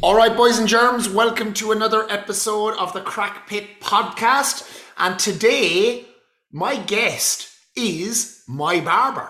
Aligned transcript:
All 0.00 0.14
right, 0.14 0.34
boys 0.36 0.60
and 0.60 0.68
germs, 0.68 1.08
welcome 1.08 1.52
to 1.54 1.72
another 1.72 2.08
episode 2.08 2.74
of 2.74 2.92
the 2.92 3.00
Crack 3.00 3.48
Pit 3.48 3.80
podcast. 3.80 4.84
And 4.96 5.18
today, 5.18 6.06
my 6.52 6.76
guest 6.76 7.48
is 7.74 8.44
my 8.46 8.78
barber. 8.78 9.28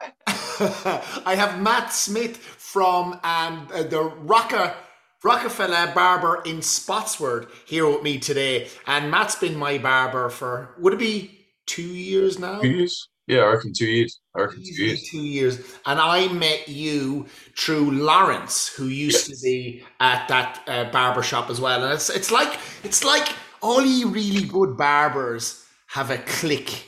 I 1.27 1.35
have 1.37 1.61
Matt 1.61 1.93
Smith 1.93 2.37
from 2.37 3.15
um, 3.25 3.67
uh, 3.75 3.83
the 3.83 4.13
Rocka, 4.25 4.77
Rockefeller 5.25 5.93
Barber 5.93 6.41
in 6.47 6.63
Spotswood 6.63 7.49
here 7.67 7.89
with 7.91 8.05
me 8.05 8.21
today. 8.21 8.69
And 8.87 9.11
Matt's 9.11 9.35
been 9.35 9.57
my 9.57 9.79
barber 9.79 10.31
for, 10.31 10.73
would 10.79 10.93
it 10.93 11.01
be 11.01 11.47
two 11.67 11.83
years 11.83 12.39
now? 12.39 12.61
Two 12.61 12.71
years? 12.71 13.09
Yeah, 13.27 13.41
I 13.41 13.53
reckon 13.55 13.73
two 13.73 13.87
years. 13.87 14.21
I 14.37 14.41
reckon 14.43 14.63
two 14.63 14.85
years. 14.85 15.09
two 15.11 15.23
years. 15.23 15.59
And 15.87 15.99
I 15.99 16.29
met 16.29 16.69
you 16.69 17.27
through 17.57 17.91
Lawrence, 17.93 18.69
who 18.69 18.89
used 18.89 19.29
Yes. 19.29 19.41
to 19.41 19.45
be 19.47 19.83
at 20.01 20.29
that 20.29 20.63
uh, 20.67 20.85
barber 20.91 21.23
shop 21.23 21.49
as 21.49 21.61
well. 21.61 21.83
And 21.85 21.93
it's 21.95 22.11
it's 22.11 22.31
like 22.31 22.59
it's 22.83 23.03
like 23.03 23.29
all 23.63 23.83
you 23.85 24.09
really 24.09 24.45
good 24.47 24.77
barbers 24.77 25.65
have 25.87 26.11
a 26.11 26.19
click. 26.19 26.85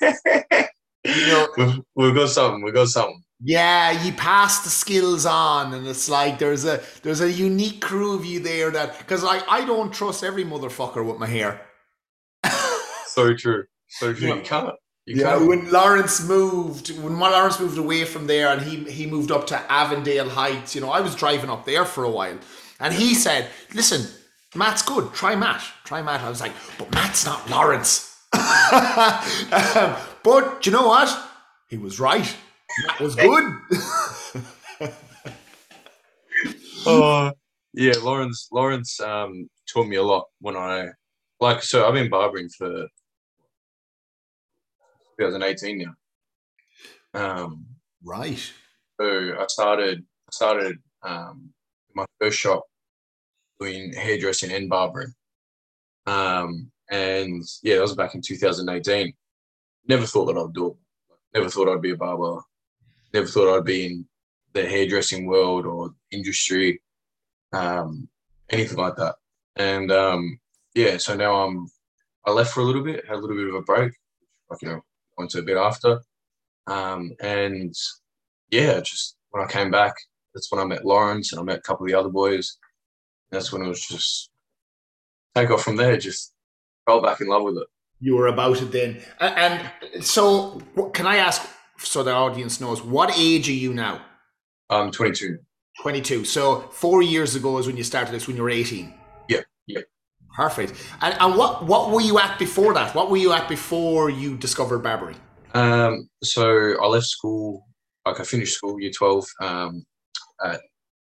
you 0.00 1.26
know, 1.28 1.48
We've, 1.56 1.80
we've 1.94 2.14
got 2.14 2.28
something. 2.30 2.62
We've 2.64 2.74
got 2.74 2.88
something. 2.88 3.22
yeah, 3.40 4.02
you 4.04 4.12
pass 4.12 4.64
the 4.64 4.70
skills 4.70 5.26
on, 5.26 5.74
and 5.74 5.86
it's 5.86 6.08
like 6.08 6.38
there's 6.40 6.64
a 6.64 6.80
there's 7.02 7.20
a 7.20 7.30
unique 7.30 7.80
crew 7.80 8.14
of 8.14 8.24
you 8.24 8.40
there 8.40 8.70
that 8.72 8.98
because 8.98 9.22
I 9.24 9.42
I 9.48 9.64
don't 9.64 9.92
trust 9.94 10.24
every 10.24 10.44
motherfucker 10.44 11.04
with 11.06 11.18
my 11.18 11.26
hair. 11.26 11.60
So 13.06 13.34
true. 13.34 13.64
So 13.88 14.12
true. 14.12 14.28
You 14.36 14.40
can't. 14.42 14.70
You 15.08 15.16
Yeah, 15.16 15.22
can't. 15.22 15.46
when 15.46 15.70
Lawrence 15.72 16.22
moved, 16.22 16.90
when 17.00 17.18
Lawrence 17.20 17.60
moved 17.60 17.78
away 17.78 18.04
from 18.04 18.26
there 18.28 18.48
and 18.50 18.62
he 18.62 18.84
he 18.90 19.06
moved 19.06 19.32
up 19.32 19.46
to 19.48 19.72
Avondale 19.72 20.28
Heights, 20.30 20.74
you 20.74 20.80
know, 20.82 20.90
I 20.90 21.00
was 21.00 21.16
driving 21.16 21.50
up 21.50 21.64
there 21.66 21.84
for 21.86 22.04
a 22.04 22.10
while, 22.10 22.38
and 22.80 22.94
he 22.94 23.14
said, 23.14 23.48
"Listen, 23.74 24.06
Matt's 24.54 24.82
good. 24.82 25.12
Try 25.14 25.36
Matt. 25.36 25.62
Try 25.84 26.02
Matt." 26.02 26.20
I 26.22 26.28
was 26.30 26.40
like, 26.42 26.52
"But 26.78 26.92
Matt's 26.94 27.26
not 27.26 27.50
Lawrence." 27.50 28.06
Um, 28.72 29.96
but 30.24 30.66
you 30.66 30.72
know 30.72 30.86
what? 30.88 31.08
He 31.70 31.78
was 31.78 32.00
right. 32.00 32.36
Matt 32.78 33.00
was 33.00 33.16
good. 33.16 33.44
Oh, 36.86 37.32
yeah. 37.74 37.94
Lawrence. 38.02 38.48
Lawrence 38.52 39.00
um, 39.00 39.48
taught 39.68 39.86
me 39.88 39.96
a 39.96 40.02
lot 40.02 40.26
when 40.40 40.56
I 40.56 40.88
like. 41.40 41.62
So 41.62 41.86
I've 41.86 41.94
been 41.94 42.10
barbering 42.10 42.48
for 42.50 42.86
2018 45.18 45.78
now. 45.78 45.94
Um, 47.14 47.66
right. 48.04 48.52
so 49.00 49.06
I 49.38 49.46
started. 49.48 50.00
I 50.00 50.30
started 50.32 50.76
um, 51.02 51.50
my 51.94 52.04
first 52.20 52.38
shop 52.38 52.64
doing 53.58 53.92
hairdressing 53.92 54.52
and 54.52 54.68
barbering. 54.68 55.12
Um, 56.06 56.70
and 56.90 57.42
yeah, 57.62 57.76
that 57.76 57.82
was 57.82 57.94
back 57.94 58.14
in 58.14 58.22
2018. 58.22 59.12
Never 59.88 60.06
thought 60.06 60.26
that 60.26 60.38
I'd 60.38 60.54
do 60.54 60.68
it. 60.68 60.76
Never 61.34 61.50
thought 61.50 61.68
I'd 61.68 61.82
be 61.82 61.90
a 61.90 61.96
barber. 61.96 62.40
Never 63.12 63.26
thought 63.26 63.56
I'd 63.56 63.64
be 63.64 63.86
in 63.86 64.06
the 64.54 64.66
hairdressing 64.66 65.26
world 65.26 65.66
or 65.66 65.90
industry, 66.10 66.80
um, 67.52 68.08
anything 68.50 68.78
like 68.78 68.96
that. 68.96 69.16
And 69.56 69.90
um, 69.90 70.38
yeah, 70.74 70.96
so 70.98 71.14
now 71.16 71.44
I'm. 71.44 71.66
I 72.26 72.30
left 72.30 72.52
for 72.52 72.60
a 72.60 72.64
little 72.64 72.82
bit, 72.82 73.06
had 73.06 73.16
a 73.16 73.20
little 73.20 73.36
bit 73.36 73.48
of 73.48 73.54
a 73.54 73.62
break, 73.62 73.92
like 74.50 74.60
you 74.60 74.68
know, 74.68 74.82
went 75.18 75.30
to 75.32 75.40
a 75.40 75.42
bit 75.42 75.56
after, 75.56 76.00
um, 76.66 77.12
and 77.20 77.74
yeah, 78.50 78.80
just 78.80 79.16
when 79.30 79.44
I 79.44 79.50
came 79.50 79.70
back, 79.70 79.94
that's 80.34 80.50
when 80.50 80.60
I 80.60 80.64
met 80.64 80.84
Lawrence 80.84 81.32
and 81.32 81.40
I 81.40 81.44
met 81.44 81.58
a 81.58 81.62
couple 81.62 81.84
of 81.84 81.90
the 81.90 81.98
other 81.98 82.08
boys. 82.08 82.56
That's 83.30 83.52
when 83.52 83.62
it 83.62 83.68
was 83.68 83.80
just 83.80 84.30
take 85.34 85.50
off 85.50 85.62
from 85.62 85.76
there. 85.76 85.96
Just 85.96 86.32
fell 86.86 87.02
back 87.02 87.20
in 87.20 87.26
love 87.26 87.42
with 87.42 87.56
it. 87.56 87.66
You 88.00 88.16
were 88.16 88.28
about 88.28 88.62
it 88.62 88.70
then, 88.70 89.02
and 89.20 89.70
so 90.04 90.62
can 90.94 91.06
I 91.06 91.16
ask, 91.16 91.48
so 91.78 92.02
the 92.02 92.12
audience 92.12 92.60
knows, 92.60 92.80
what 92.80 93.10
age 93.18 93.48
are 93.48 93.52
you 93.52 93.74
now? 93.74 94.00
I'm 94.70 94.92
22. 94.92 95.38
22. 95.82 96.24
So 96.24 96.60
four 96.70 97.02
years 97.02 97.34
ago 97.34 97.58
is 97.58 97.66
when 97.66 97.76
you 97.76 97.82
started 97.82 98.12
this, 98.12 98.26
when 98.26 98.36
you 98.36 98.42
were 98.42 98.50
18. 98.50 98.94
Yeah, 99.28 99.40
yeah. 99.66 99.80
Perfect. 100.38 100.74
And, 101.02 101.16
and 101.18 101.36
what, 101.36 101.66
what 101.66 101.90
were 101.90 102.00
you 102.00 102.20
at 102.20 102.38
before 102.38 102.72
that? 102.74 102.94
What 102.94 103.10
were 103.10 103.16
you 103.16 103.32
at 103.32 103.48
before 103.48 104.08
you 104.08 104.36
discovered 104.36 104.78
Barbary? 104.78 105.16
Um, 105.52 106.08
so 106.22 106.80
I 106.80 106.86
left 106.86 107.06
school, 107.06 107.66
like 108.06 108.20
I 108.20 108.22
finished 108.22 108.54
school, 108.54 108.80
year 108.80 108.92
12, 108.96 109.26
um, 109.42 109.84
at 110.44 110.60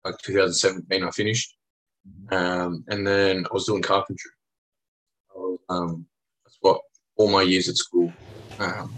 like 0.05 0.19
2017, 0.25 1.05
I 1.05 1.11
finished. 1.12 1.55
Um, 2.32 2.84
and 2.88 3.06
then 3.06 3.47
I 3.47 3.55
was 3.55 3.66
doing 3.66 3.81
carpentry. 3.81 4.32
Um, 5.69 6.05
that's 6.44 6.59
what 6.61 6.81
all 7.16 7.31
my 7.31 7.43
years 7.43 7.69
at 7.69 7.77
school, 7.77 8.12
um, 8.59 8.93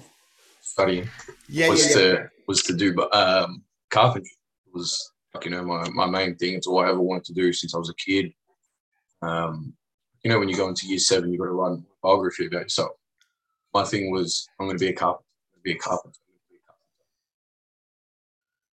studying 0.63 1.07
Yeah, 1.51 1.69
was 1.69 1.87
yeah, 1.91 1.99
yeah. 1.99 2.13
to 2.13 2.31
was 2.49 2.63
to 2.63 2.75
do 2.75 2.95
but 2.95 3.15
um 3.15 3.63
carpentry 3.91 4.31
was 4.73 5.13
like 5.35 5.45
you 5.45 5.51
know 5.51 5.63
my, 5.63 5.89
my 5.91 6.07
main 6.07 6.35
thing 6.37 6.55
it's 6.55 6.67
all 6.67 6.81
I 6.81 6.89
ever 6.89 7.01
wanted 7.01 7.25
to 7.27 7.33
do 7.33 7.53
since 7.53 7.75
I 7.75 7.79
was 7.79 7.91
a 7.91 7.95
kid. 7.95 8.33
Um 9.23 9.75
you 10.25 10.31
know 10.31 10.39
when 10.39 10.49
you 10.49 10.57
go 10.57 10.69
into 10.69 10.87
year 10.87 10.99
seven 10.99 11.31
you've 11.31 11.39
got 11.41 11.47
to 11.47 11.53
write 11.53 11.73
a 11.73 11.83
biography 12.03 12.47
about 12.47 12.63
yourself. 12.63 12.93
My 13.75 13.85
thing 13.85 14.11
was 14.11 14.49
I'm 14.59 14.71
a 14.71 14.71
carpenter, 14.73 14.81
be 14.81 14.89
a 14.89 14.95
carpenter, 14.95 15.25
be 15.63 15.73
a 15.73 15.79
carpenter. 15.79 16.19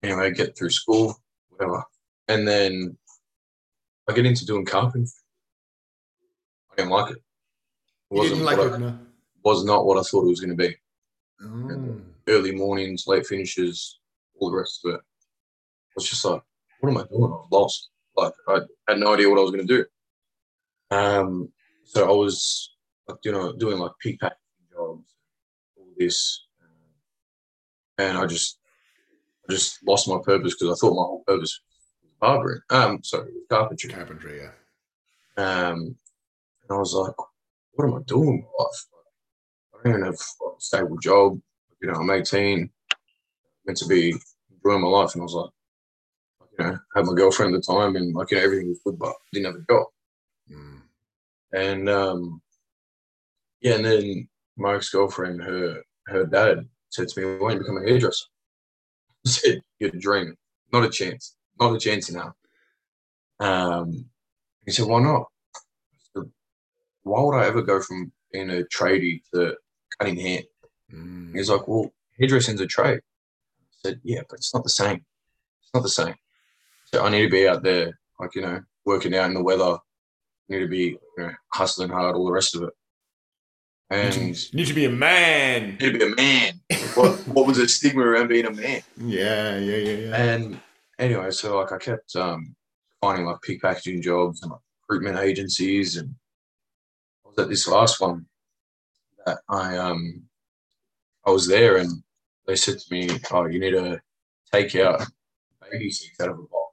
Anyway, 0.03 0.31
get 0.33 0.57
through 0.57 0.71
school, 0.71 1.21
whatever. 1.49 1.83
And 2.29 2.47
then 2.47 2.97
I 4.09 4.13
get 4.13 4.27
into 4.27 4.47
doing 4.47 4.65
carpentry. 4.65 5.11
I 6.73 6.77
didn't 6.77 6.91
like 6.91 7.11
it. 7.11 7.19
It 8.13 8.17
You 8.23 8.29
didn't 8.29 8.45
like 8.45 8.59
it, 8.59 8.73
I- 8.73 8.79
no? 8.79 8.99
was 9.43 9.65
not 9.65 9.87
what 9.87 9.99
I 9.99 10.03
thought 10.03 10.25
it 10.25 10.29
was 10.29 10.41
gonna 10.41 10.55
be 10.55 10.77
Mm. 11.43 12.05
early 12.29 12.55
mornings, 12.55 13.07
late 13.07 13.27
finishes, 13.27 13.99
all 14.39 14.51
the 14.51 14.57
rest 14.59 14.85
of 14.85 14.95
it. 14.95 15.01
I 15.01 15.93
was 15.97 16.09
just 16.09 16.25
like, 16.25 16.43
what 16.81 16.91
am 16.91 16.99
I 16.99 17.05
doing? 17.05 17.25
I 17.25 17.27
was 17.27 17.49
lost. 17.51 17.91
Like 18.17 18.35
I 18.47 18.61
had 18.89 19.01
no 19.01 19.15
idea 19.15 19.31
what 19.31 19.39
I 19.39 19.43
was 19.43 19.51
going 19.51 19.67
to 19.67 19.75
do. 19.77 19.87
Um, 20.91 21.51
so 21.85 22.09
I 22.09 22.13
was 22.13 22.75
like, 23.09 23.19
you 23.25 23.33
know, 23.33 23.53
doing 23.57 23.79
like 23.79 23.93
peak 24.01 24.21
packing 24.21 24.37
jobs, 24.73 25.15
all 25.77 25.87
this, 25.99 26.47
and 27.99 28.17
I 28.17 28.27
just, 28.27 28.59
I 29.49 29.53
just 29.53 29.87
lost 29.87 30.09
my 30.09 30.19
purpose 30.25 30.55
because 30.55 30.75
I 30.75 30.79
thought 30.81 30.97
my 30.97 31.03
whole 31.03 31.25
purpose 31.27 31.61
was 32.03 32.13
barbering. 32.21 32.61
Um, 32.71 33.03
sorry, 33.03 33.31
carpentry. 33.49 33.91
Carpentry, 33.91 34.41
yeah. 34.41 34.51
Um, 35.37 35.97
and 36.63 36.71
I 36.71 36.77
was 36.77 36.95
like, 36.95 37.15
what 37.73 37.87
am 37.87 37.95
I 37.95 38.01
doing 38.07 38.37
with 38.37 38.45
my 38.45 38.65
life? 38.65 38.87
I 39.75 39.89
don't 39.89 39.93
even 39.93 40.07
have 40.07 40.15
a 40.15 40.61
stable 40.61 40.99
job. 40.99 41.41
You 41.81 41.91
know, 41.91 41.99
I'm 41.99 42.11
18, 42.11 42.71
meant 43.67 43.79
to 43.79 43.87
be 43.87 44.15
enjoying 44.53 44.83
my 44.83 44.89
life. 44.89 45.15
And 45.15 45.23
I 45.23 45.25
was 45.25 45.35
like, 45.35 45.51
you 46.59 46.65
know, 46.65 46.79
had 46.95 47.07
my 47.07 47.15
girlfriend 47.15 47.55
at 47.55 47.63
the 47.63 47.73
time 47.73 47.97
and 47.97 48.15
like, 48.15 48.31
you 48.31 48.37
know, 48.37 48.45
everything 48.45 48.69
was 48.69 48.81
good, 48.85 48.99
but 48.99 49.15
didn't 49.33 49.47
have 49.47 49.63
a 49.63 49.73
job. 49.73 49.87
Mm. 50.51 50.83
And 51.53 51.89
um, 51.89 52.43
yeah, 53.61 53.75
and 53.75 53.85
then 53.85 54.29
my 54.57 54.75
ex 54.75 54.91
girlfriend, 54.91 55.43
her 55.43 55.83
her 56.07 56.27
dad 56.27 56.69
said 56.91 57.09
to 57.09 57.21
me, 57.21 57.39
Why 57.39 57.51
don't 57.51 57.53
you 57.53 57.59
become 57.61 57.79
a 57.79 57.89
hairdresser? 57.89 58.27
I 59.27 59.31
said, 59.31 59.63
You're 59.79 59.91
dreaming. 59.91 60.37
Not 60.73 60.85
a 60.85 60.91
chance. 60.91 61.37
Not 61.59 61.75
a 61.75 61.79
chance 61.79 62.11
now. 62.11 62.35
Um, 63.41 64.07
he 64.65 64.73
said, 64.73 64.87
Why 64.87 65.01
not? 65.01 65.27
Said, 66.15 66.31
Why 67.03 67.23
would 67.23 67.37
I 67.37 67.47
ever 67.47 67.63
go 67.63 67.81
from 67.81 68.13
being 68.33 68.51
a 68.51 68.63
tradie 68.65 69.23
to 69.35 69.57
cutting 69.99 70.17
hair? 70.17 70.41
Mm. 70.93 71.35
He's 71.35 71.51
like, 71.51 71.67
Well, 71.67 71.93
hairdressing's 72.19 72.61
a 72.61 72.67
trade. 72.67 73.01
I 73.01 73.89
said, 73.89 74.01
Yeah, 74.05 74.23
but 74.29 74.39
it's 74.39 74.55
not 74.55 74.65
the 74.65 74.71
same. 74.71 75.05
It's 75.63 75.75
not 75.75 75.83
the 75.83 75.89
same. 75.89 76.15
So 76.87 77.05
I 77.05 77.11
need 77.11 77.23
to 77.23 77.31
be 77.31 77.47
out 77.47 77.63
there, 77.63 77.99
like, 78.19 78.35
you 78.35 78.43
know, 78.43 78.61
working 78.85 79.15
out 79.15 79.29
in 79.29 79.35
the 79.35 79.43
weather. 79.43 79.79
Need 80.51 80.59
to 80.59 80.69
be, 80.69 80.79
you 80.79 80.99
know, 81.17 81.31
hustling 81.53 81.91
hard, 81.91 82.17
all 82.17 82.27
the 82.27 82.33
rest 82.33 82.57
of 82.57 82.65
it. 82.65 82.71
And 83.89 84.15
You 84.15 84.35
need 84.53 84.67
to 84.67 84.75
be 84.75 84.85
a 84.85 84.91
man. 84.91 85.79
need 85.81 85.93
to 85.93 85.99
be 85.99 86.05
a 86.13 86.15
man. 86.17 86.61
what, 86.95 87.19
what 87.29 87.47
was 87.47 87.57
the 87.57 87.69
stigma 87.69 88.03
around 88.03 88.29
being 88.29 88.47
a 88.47 88.53
man? 88.53 88.83
Yeah, 88.97 89.59
yeah, 89.59 89.77
yeah, 89.77 89.93
yeah. 90.09 90.17
And 90.17 90.61
anyway, 90.99 91.31
so 91.31 91.59
like 91.59 91.71
I 91.73 91.79
kept 91.79 92.15
um, 92.17 92.55
finding 93.01 93.27
like 93.27 93.41
peak 93.43 93.63
packaging 93.63 94.03
jobs 94.03 94.43
and 94.43 94.51
like 94.51 94.61
recruitment 94.89 95.19
agencies, 95.19 95.97
and 95.97 96.15
I 97.25 97.29
was 97.29 97.39
at 97.39 97.49
this 97.49 97.69
last 97.69 98.01
one 98.01 98.27
that 99.27 99.39
I 99.49 99.77
um 99.77 100.23
I 101.25 101.31
was 101.31 101.47
there, 101.47 101.77
and 101.77 102.03
they 102.47 102.57
said 102.57 102.79
to 102.79 102.93
me, 102.95 103.09
"Oh, 103.31 103.47
you 103.47 103.61
need 103.61 103.73
to 103.73 104.01
take 104.53 104.75
out 104.77 105.07
baby 105.71 105.91
seats 105.91 106.21
out 106.21 106.29
of 106.31 106.39
a 106.39 106.43
box." 106.43 106.70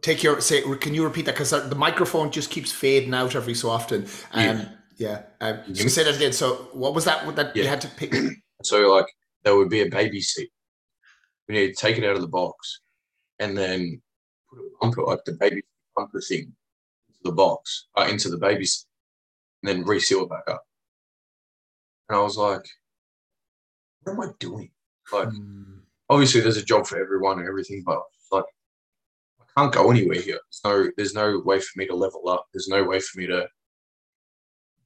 Take 0.00 0.22
your 0.22 0.40
say. 0.40 0.62
Can 0.76 0.94
you 0.94 1.04
repeat 1.04 1.26
that? 1.26 1.34
Because 1.34 1.50
the 1.50 1.74
microphone 1.74 2.30
just 2.30 2.50
keeps 2.50 2.70
fading 2.70 3.14
out 3.14 3.34
every 3.34 3.54
so 3.54 3.68
often. 3.70 4.06
Um, 4.32 4.66
yeah. 4.96 5.22
Um, 5.40 5.74
so 5.74 5.84
Mhm. 5.84 5.90
say 5.90 6.04
that 6.04 6.16
again. 6.16 6.32
So 6.32 6.68
what 6.72 6.94
was 6.94 7.04
that? 7.04 7.34
That 7.36 7.54
you 7.56 7.66
had 7.66 7.80
to 7.82 7.88
pick. 7.88 8.12
So 8.64 8.92
like 8.92 9.06
there 9.44 9.54
would 9.54 9.70
be 9.70 9.82
a 9.82 9.88
baby 9.88 10.20
seat. 10.20 10.50
We 11.48 11.54
need 11.54 11.68
to 11.68 11.74
take 11.80 11.96
it 11.96 12.04
out 12.04 12.16
of 12.16 12.20
the 12.22 12.26
box, 12.28 12.80
and 13.38 13.56
then 13.56 14.02
put 14.50 14.58
a 14.58 14.68
bumper, 14.80 15.02
like 15.04 15.24
the 15.24 15.34
baby 15.34 15.62
bumper 15.94 16.20
thing, 16.20 16.56
into 17.08 17.20
the 17.22 17.30
box, 17.32 17.86
uh, 17.96 18.08
into 18.10 18.28
the 18.30 18.36
baby, 18.36 18.66
seat, 18.66 18.86
and 19.62 19.68
then 19.68 19.84
reseal 19.84 20.22
it 20.24 20.28
back 20.30 20.42
up. 20.48 20.64
And 22.08 22.18
I 22.18 22.20
was 22.22 22.36
like, 22.36 22.66
what 24.02 24.12
am 24.14 24.20
I 24.22 24.32
doing? 24.40 24.72
Like, 25.12 25.28
Mm. 25.28 25.82
obviously 26.08 26.40
there's 26.40 26.56
a 26.56 26.64
job 26.64 26.86
for 26.88 27.00
everyone 27.00 27.38
and 27.38 27.46
everything, 27.48 27.84
but 27.86 28.02
it's 28.02 28.02
like 28.02 28.02
I 28.02 28.17
can't 29.58 29.74
go 29.74 29.90
anywhere 29.90 30.20
here. 30.20 30.38
There's 30.50 30.60
no 30.64 30.90
there's 30.96 31.14
no 31.14 31.40
way 31.44 31.60
for 31.60 31.78
me 31.78 31.86
to 31.86 31.94
level 31.94 32.28
up. 32.28 32.46
There's 32.52 32.68
no 32.68 32.84
way 32.84 33.00
for 33.00 33.18
me 33.18 33.26
to 33.26 33.48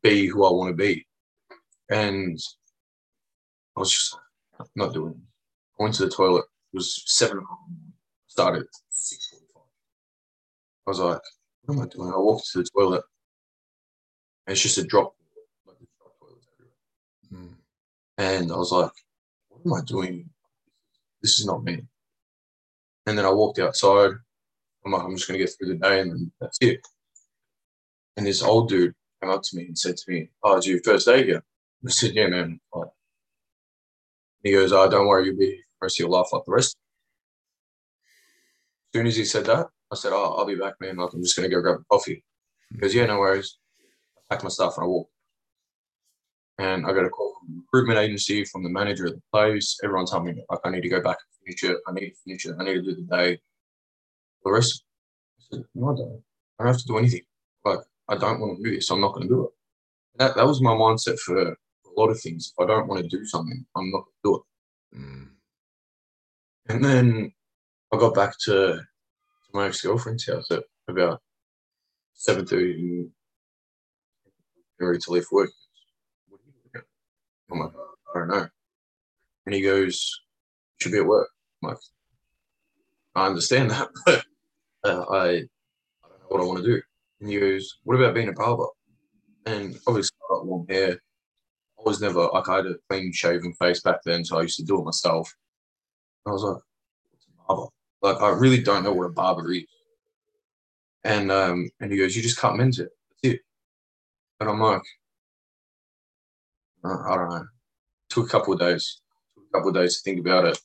be 0.03 0.27
who 0.27 0.45
I 0.45 0.53
want 0.53 0.71
to 0.71 0.77
be. 0.77 1.07
And 1.91 2.39
I 3.77 3.81
was 3.81 3.93
just 3.93 4.17
not 4.75 4.95
doing 4.95 5.13
it. 5.13 5.21
I 5.79 5.83
went 5.83 5.95
to 5.97 6.05
the 6.05 6.11
toilet. 6.11 6.45
It 6.73 6.77
was 6.77 7.03
seven 7.07 7.39
o'clock. 7.39 7.59
Started 8.29 8.67
six 8.91 9.29
forty 9.29 9.47
five. 9.55 9.63
I 10.87 10.91
was 10.91 11.01
like, 11.01 11.21
what 11.65 11.75
am 11.75 11.83
I 11.83 11.87
doing? 11.87 12.13
I 12.13 12.19
walked 12.19 12.51
to 12.53 12.59
the 12.59 12.69
toilet. 12.75 13.05
And 14.47 14.53
it's 14.53 14.63
just 14.63 14.79
a 14.79 14.85
drop, 14.85 15.15
like 15.67 15.77
drop 15.99 16.15
everywhere. 16.23 16.75
Mm. 17.33 17.55
And 18.19 18.53
I 18.53 18.57
was 18.57 18.73
like, 18.73 18.93
what 19.49 19.61
am 19.67 19.75
I 19.75 19.85
doing? 19.85 20.31
This 21.21 21.39
is 21.39 21.47
not 21.47 21.63
me. 21.63 21.85
And 23.07 23.19
then 23.19 23.27
I 23.27 23.31
walked 23.31 23.59
outside. 23.59 24.13
I'm 24.85 24.93
like, 24.93 25.03
I'm 25.03 25.17
just 25.17 25.29
going 25.29 25.39
to 25.39 25.45
get 25.45 25.55
through 25.57 25.69
the 25.69 25.75
day 25.75 26.01
and 26.01 26.11
then 26.11 26.33
that's 26.41 26.59
it. 26.61 26.81
And 28.17 28.27
this 28.27 28.43
old 28.43 28.69
dude 28.69 28.95
came 29.21 29.31
up 29.31 29.43
to 29.43 29.57
me 29.57 29.67
and 29.67 29.79
said 29.79 29.97
to 29.97 30.11
me, 30.11 30.31
Oh, 30.43 30.57
it's 30.57 30.67
your 30.67 30.83
first 30.83 31.07
day 31.07 31.25
here? 31.25 31.43
I 31.87 31.91
said, 31.91 32.15
Yeah, 32.15 32.27
man. 32.29 32.61
Like, 32.75 32.89
he 34.43 34.53
goes, 34.53 34.73
Oh, 34.73 34.89
don't 34.89 35.07
worry, 35.07 35.27
you'll 35.27 35.37
be 35.37 35.47
here 35.47 35.57
the 35.57 35.85
rest 35.87 36.01
of 36.01 36.05
your 36.05 36.11
life 36.11 36.27
like 36.33 36.45
the 36.45 36.53
rest. 36.53 36.77
As 38.95 38.99
soon 38.99 39.07
as 39.07 39.17
he 39.17 39.25
said 39.25 39.47
that, 39.47 39.69
I 39.91 39.95
said, 39.95 40.13
Oh, 40.13 40.35
I'll 40.37 40.47
be 40.47 40.57
back, 40.57 40.75
man. 40.81 40.97
Like, 40.97 41.13
I'm 41.13 41.23
just 41.23 41.37
going 41.37 41.49
to 41.49 41.55
go 41.55 41.63
grab 41.63 41.81
a 41.81 41.85
coffee. 41.85 42.25
He 42.71 42.79
goes, 42.79 42.95
Yeah, 42.95 43.07
no 43.07 43.19
worries. 43.19 43.59
I 44.17 44.35
packed 44.35 44.45
my 44.45 44.51
stuff 44.51 44.77
and 44.77 44.85
I 44.85 44.89
walked. 44.89 45.11
And 46.59 46.87
I 46.87 46.93
got 46.93 47.07
a 47.07 47.09
call 47.09 47.37
from 47.41 47.55
the 47.55 47.61
recruitment 47.61 47.99
agency, 47.99 48.45
from 48.45 48.63
the 48.63 48.69
manager 48.69 49.07
of 49.07 49.15
the 49.15 49.23
place. 49.33 49.79
Everyone 49.83 50.07
told 50.07 50.25
me, 50.27 50.35
like, 50.51 50.61
I 50.65 50.71
need 50.71 50.83
to 50.83 50.89
go 50.89 51.01
back 51.01 51.17
and 51.19 51.57
finish 51.57 51.75
it. 51.75 51.81
I 51.89 51.93
need 51.93 52.11
to 52.11 52.17
finish 52.25 52.45
it. 52.45 52.57
I 52.59 52.65
need 52.65 52.75
to 52.75 52.83
do 52.83 52.95
the 52.95 53.03
day. 53.03 53.41
The 54.45 54.53
rest, 54.53 54.85
I 55.39 55.57
said, 55.57 55.65
No, 55.75 55.93
I 55.93 55.97
don't. 55.97 56.23
I 56.59 56.65
don't 56.65 56.73
have 56.73 56.81
to 56.81 56.87
do 56.87 56.99
anything. 56.99 57.23
Like, 57.65 57.81
I 58.09 58.17
don't 58.17 58.41
want 58.41 58.59
to 58.59 58.63
do 58.63 58.75
this. 58.75 58.91
I'm 58.91 59.01
not 59.01 59.15
going 59.15 59.29
to 59.29 59.35
do 59.35 59.45
it. 59.45 59.51
That, 60.17 60.37
that 60.37 60.47
was 60.47 60.61
my 60.61 60.73
mindset 60.73 61.19
for 61.19 61.41
a 61.41 61.57
lot 61.97 62.11
of 62.11 62.21
things. 62.21 62.53
If 62.57 62.63
I 62.63 62.67
don't 62.67 62.89
want 62.89 63.03
to 63.03 63.09
do 63.09 63.25
something, 63.25 63.65
I'm 63.77 63.91
not 63.91 64.05
going 64.05 64.05
to 64.05 64.23
do 64.25 64.35
it. 64.37 64.99
Mm. 64.99 65.29
And 66.69 66.85
then 66.85 67.33
I 67.93 67.99
got 67.99 68.15
back 68.15 68.35
to, 68.45 68.53
to 68.53 68.85
my 69.53 69.67
ex 69.67 69.81
girlfriend's 69.83 70.27
house 70.27 70.51
at 70.51 70.65
about 70.89 71.21
seven 72.15 72.47
thirty, 72.47 73.09
ready 74.81 74.99
to 74.99 75.11
leave 75.11 75.27
work. 75.33 75.51
What 76.29 76.41
are 76.41 76.45
you 76.47 76.53
doing? 76.73 76.85
I'm 77.51 77.59
like, 77.59 77.73
I 78.15 78.19
don't 78.19 78.29
know. 78.29 78.49
And 79.47 79.55
he 79.55 79.63
goes, 79.63 80.21
"You 80.73 80.85
should 80.85 80.93
be 80.93 80.99
at 80.99 81.07
work." 81.07 81.29
I'm 81.63 81.71
like, 81.71 81.79
I 83.15 83.27
understand 83.27 83.71
that, 83.71 83.89
but 84.07 84.25
uh, 84.85 85.03
I, 85.11 85.29
I 85.29 85.41
don't 86.09 86.21
know 86.21 86.27
what 86.29 86.41
I 86.41 86.45
want 86.45 86.59
to 86.59 86.65
do. 86.65 86.83
And 87.21 87.31
he 87.31 87.39
goes, 87.41 87.79
"What 87.85 87.97
about 87.97 88.15
being 88.15 88.29
a 88.29 88.33
barber?" 88.33 88.67
And 89.47 89.79
obviously, 89.87 90.17
I 90.31 90.35
got 90.35 90.47
long 90.47 90.67
hair. 90.69 90.93
I 91.79 91.83
was 91.85 92.01
never 92.01 92.29
like 92.29 92.49
I 92.49 92.57
had 92.57 92.67
a 92.67 92.75
clean 92.89 93.13
shaven 93.13 93.53
face 93.55 93.81
back 93.81 93.99
then, 94.05 94.25
so 94.25 94.39
I 94.39 94.43
used 94.43 94.59
to 94.59 94.65
do 94.65 94.81
it 94.81 94.85
myself. 94.85 95.33
I 96.27 96.31
was 96.31 96.43
like, 96.43 96.59
what's 97.11 97.27
a 97.27 97.47
barber? 97.49 97.71
Like, 98.03 98.21
I 98.23 98.31
really 98.31 98.63
don't 98.63 98.85
know 98.85 98.93
what 98.93 99.07
a 99.07 99.11
barber 99.11 99.53
is. 99.53 99.65
And 101.05 101.33
um, 101.33 101.69
and 101.81 101.91
he 101.93 101.99
goes, 101.99 102.17
you 102.17 102.23
just 102.23 102.39
cut 102.39 102.57
men's 102.57 102.79
hair. 102.79 102.89
That's 103.23 103.35
it. 103.35 103.41
And 104.41 104.49
I'm 104.51 104.61
like, 104.61 104.83
"Uh, 106.85 106.99
I 107.09 107.17
don't 107.17 107.31
know. 107.31 107.47
Took 108.11 108.27
a 108.27 108.31
couple 108.31 108.53
of 108.55 108.61
days. 108.61 109.01
Took 109.35 109.45
a 109.49 109.59
couple 109.59 109.69
of 109.71 109.75
days 109.75 109.97
to 109.97 110.03
think 110.03 110.21
about 110.21 110.45
it. 110.47 110.59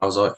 I 0.00 0.06
was 0.06 0.16
like, 0.16 0.32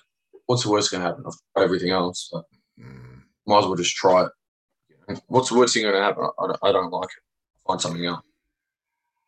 what's 0.47 0.62
the 0.64 0.70
worst 0.70 0.91
going 0.91 1.02
to 1.02 1.08
happen? 1.08 1.25
I've 1.26 1.35
tried 1.55 1.64
everything 1.64 1.91
else. 1.91 2.31
Like, 2.32 2.44
Mm. 2.81 3.23
might 3.47 3.59
as 3.61 3.67
well 3.67 3.75
just 3.77 3.97
try 3.97 4.25
it. 4.25 5.21
What's 5.27 5.49
the 5.50 5.59
worst 5.59 5.75
thing 5.75 5.82
going 5.82 5.94
to 5.94 6.00
happen? 6.03 6.29
I, 6.38 6.47
don't- 6.47 6.59
I 6.62 6.73
don't 6.73 6.91
like 6.91 7.09
it. 7.09 7.23
Find 7.67 7.81
something 7.81 8.05
else. 8.05 8.23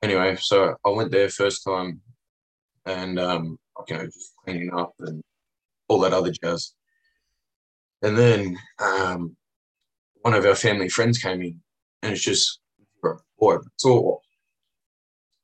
Anyway, 0.03 0.37
so 0.41 0.77
I 0.85 0.91
went 0.91 1.11
there 1.11 1.29
first 1.29 1.65
time 1.65 2.01
and, 2.87 3.19
um, 3.21 3.59
you 3.89 3.97
know, 3.97 4.05
just 4.05 4.33
cleaning 4.45 4.73
up 4.75 4.93
and 5.01 5.23
all 5.89 6.01
that 6.01 6.13
other 6.13 6.33
jazz. 6.33 6.73
And 8.03 8.17
then 8.19 8.59
um, 8.81 9.37
one 10.23 10.35
of 10.35 10.45
our 10.45 10.55
family 10.57 10.89
friends 10.89 11.19
came 11.19 11.43
in 11.43 11.61
and 12.03 12.13
it's 12.13 12.23
just, 12.23 12.61
boy, 13.39 13.57
it's 13.75 13.85
all. 13.85 14.23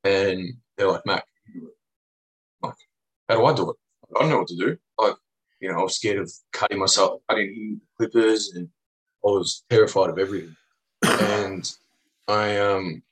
And 0.05 0.55
they're 0.77 0.91
like? 0.91 1.03
I'm 1.07 1.21
like, 2.63 2.75
how 3.29 3.37
do 3.37 3.45
I 3.45 3.55
do 3.55 3.71
it? 3.71 3.77
I 4.17 4.21
don't 4.21 4.31
know 4.31 4.39
what 4.39 4.49
to 4.49 4.57
do. 4.57 4.77
Like, 4.99 5.15
you 5.61 5.71
know, 5.71 5.79
I 5.79 5.83
was 5.83 5.97
scared 5.97 6.19
of 6.19 6.33
cutting 6.53 6.79
myself, 6.79 7.21
cutting 7.29 7.81
clippers, 7.97 8.53
and 8.55 8.69
I 9.25 9.29
was 9.29 9.65
terrified 9.69 10.11
of 10.11 10.19
everything. 10.19 10.55
And 11.03 11.71
I, 12.29 12.59
um, 12.59 13.03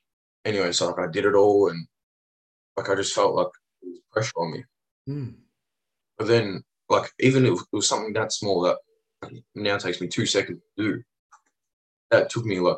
anyway, 0.45 0.71
so 0.71 0.87
like 0.87 1.09
I 1.09 1.11
did 1.11 1.25
it 1.25 1.35
all, 1.35 1.69
and 1.69 1.87
like 2.77 2.89
I 2.89 2.95
just 2.95 3.13
felt 3.13 3.35
like 3.35 3.47
there 3.81 3.91
was 3.91 3.99
pressure 4.11 4.33
on 4.37 4.51
me. 4.51 4.63
Mm. 5.09 5.33
But 6.17 6.27
then, 6.27 6.63
like, 6.89 7.09
even 7.19 7.45
if 7.45 7.59
it 7.59 7.67
was 7.71 7.87
something 7.87 8.13
that 8.13 8.31
small 8.31 8.61
that 8.61 8.77
now 9.55 9.77
takes 9.77 9.99
me 10.01 10.07
two 10.07 10.25
seconds 10.25 10.61
to 10.77 10.83
do, 10.83 11.03
that 12.11 12.29
took 12.29 12.45
me 12.45 12.59
like 12.59 12.77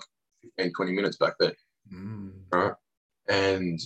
15, 0.57 0.73
20 0.73 0.91
minutes 0.93 1.17
back 1.17 1.33
then, 1.39 1.53
Mm. 1.93 2.31
right? 2.51 2.73
And 3.27 3.79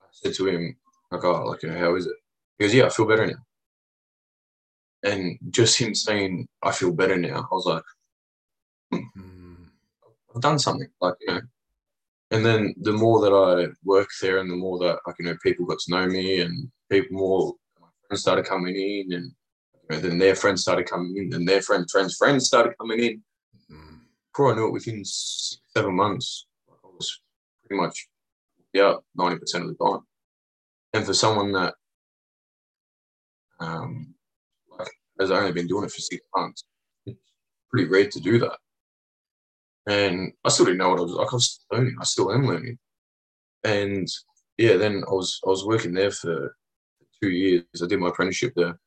I 0.00 0.06
said 0.12 0.34
to 0.34 0.46
him, 0.46 0.76
like, 1.10 1.24
oh, 1.24 1.44
like, 1.46 1.62
you 1.62 1.70
know, 1.70 1.78
how 1.78 1.94
is 1.96 2.06
it? 2.06 2.16
He 2.58 2.64
goes, 2.64 2.74
yeah, 2.74 2.86
I 2.86 2.88
feel 2.90 3.06
better 3.06 3.26
now. 3.26 3.34
And 5.04 5.38
just 5.50 5.78
him 5.78 5.94
saying, 5.94 6.48
I 6.62 6.72
feel 6.72 6.92
better 6.92 7.16
now, 7.16 7.46
I 7.50 7.54
was 7.54 7.66
like, 7.66 7.82
Mm. 8.92 9.70
I've 10.34 10.42
done 10.42 10.58
something, 10.58 10.88
like, 11.00 11.14
you 11.20 11.34
know. 11.34 11.40
And 12.30 12.44
then 12.44 12.74
the 12.80 12.92
more 12.92 13.20
that 13.20 13.32
I 13.32 13.72
worked 13.84 14.14
there 14.20 14.38
and 14.38 14.50
the 14.50 14.56
more 14.56 14.78
that, 14.80 14.98
like, 15.06 15.16
you 15.18 15.26
know, 15.26 15.36
people 15.42 15.66
got 15.66 15.78
to 15.80 15.90
know 15.90 16.06
me 16.06 16.40
and 16.40 16.70
people 16.90 17.16
more, 17.16 17.54
my 17.80 17.88
friends 18.08 18.22
started 18.22 18.46
coming 18.46 18.74
in 18.76 19.12
and 19.12 19.32
you 19.72 19.88
know, 19.90 20.00
then 20.00 20.18
their 20.18 20.34
friends 20.34 20.62
started 20.62 20.86
coming 20.86 21.16
in 21.16 21.34
and 21.34 21.46
their 21.46 21.62
friends, 21.62 21.90
friends, 21.92 22.16
friends 22.16 22.46
started 22.46 22.74
coming 22.78 23.00
in. 23.00 23.22
Before 24.32 24.52
I 24.52 24.56
knew 24.56 24.66
it, 24.66 24.72
within 24.72 25.02
seven 25.04 25.94
months, 25.94 26.46
I 26.68 26.86
was 26.86 27.20
pretty 27.64 27.80
much 27.80 28.08
yeah, 28.72 28.94
90% 29.16 29.34
of 29.40 29.68
the 29.68 29.76
time. 29.84 30.00
And 30.92 31.06
for 31.06 31.14
someone 31.14 31.52
that 31.52 31.74
um, 33.60 34.13
like, 35.18 35.28
has 35.28 35.30
only 35.30 35.52
been 35.52 35.66
doing 35.66 35.84
it 35.84 35.92
for 35.92 36.00
six 36.00 36.24
months, 36.36 36.64
it's 37.06 37.18
pretty 37.70 37.88
rare 37.88 38.08
to 38.08 38.20
do 38.20 38.38
that. 38.40 38.58
And 39.88 40.32
I 40.44 40.48
still 40.48 40.66
didn't 40.66 40.78
know 40.78 40.90
what 40.90 40.98
I 40.98 41.02
was 41.02 41.12
like. 41.12 41.32
I 41.32 41.36
was 41.36 41.64
learning. 41.70 41.96
I 42.00 42.04
still 42.04 42.32
am 42.32 42.46
learning. 42.46 42.78
And 43.64 44.08
yeah, 44.56 44.76
then 44.76 45.02
I 45.06 45.10
was 45.10 45.40
I 45.44 45.50
was 45.50 45.64
working 45.64 45.92
there 45.92 46.10
for 46.10 46.56
two 47.22 47.30
years. 47.30 47.64
I 47.82 47.86
did 47.86 47.98
my 47.98 48.08
apprenticeship 48.08 48.54
there 48.56 48.78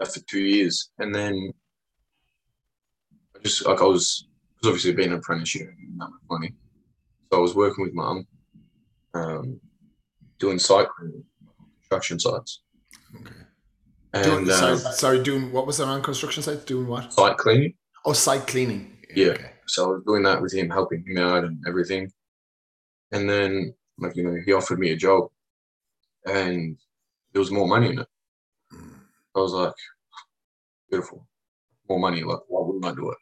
uh, 0.00 0.04
for 0.04 0.20
two 0.20 0.40
years, 0.40 0.90
and 0.98 1.14
then 1.14 1.52
I 3.36 3.42
just 3.42 3.66
like 3.66 3.80
I 3.80 3.84
was 3.84 4.26
because 4.54 4.68
obviously 4.68 4.92
being 4.92 5.12
an 5.12 5.18
apprentice, 5.18 5.54
you 5.54 5.70
much 5.94 6.10
money. 6.30 6.54
So 7.30 7.38
I 7.38 7.42
was 7.42 7.54
working 7.54 7.84
with 7.84 7.94
mum, 7.94 8.26
um, 9.14 9.60
doing 10.38 10.58
site 10.58 10.88
construction 11.78 12.18
sites. 12.18 12.62
And 14.14 14.24
Doing, 14.24 14.46
sorry, 14.46 14.72
uh, 14.74 14.76
sorry, 14.92 15.22
doing 15.24 15.50
what 15.50 15.66
was 15.66 15.78
that 15.78 15.88
on 15.88 16.00
construction 16.00 16.40
site? 16.42 16.64
Doing 16.66 16.86
what? 16.86 17.12
site 17.12 17.36
cleaning. 17.36 17.74
Oh, 18.04 18.12
site 18.12 18.46
cleaning. 18.46 18.96
Yeah. 19.12 19.32
Okay. 19.32 19.50
So 19.66 19.84
I 19.84 19.88
was 19.94 20.02
doing 20.06 20.22
that 20.22 20.40
with 20.40 20.54
him, 20.54 20.70
helping 20.70 21.04
him 21.04 21.18
out 21.18 21.42
and 21.42 21.60
everything. 21.66 22.12
And 23.10 23.28
then, 23.28 23.74
like, 23.98 24.14
you 24.14 24.22
know, 24.22 24.36
he 24.46 24.52
offered 24.52 24.78
me 24.78 24.92
a 24.92 24.96
job 24.96 25.30
and 26.26 26.76
there 27.32 27.40
was 27.40 27.50
more 27.50 27.66
money 27.66 27.90
in 27.90 27.98
it. 27.98 28.06
Mm. 28.72 29.00
I 29.34 29.38
was 29.40 29.52
like, 29.52 29.72
beautiful. 30.88 31.26
More 31.88 31.98
money. 31.98 32.22
Like, 32.22 32.40
why 32.46 32.64
wouldn't 32.64 32.84
I 32.84 32.94
do 32.94 33.10
it? 33.10 33.18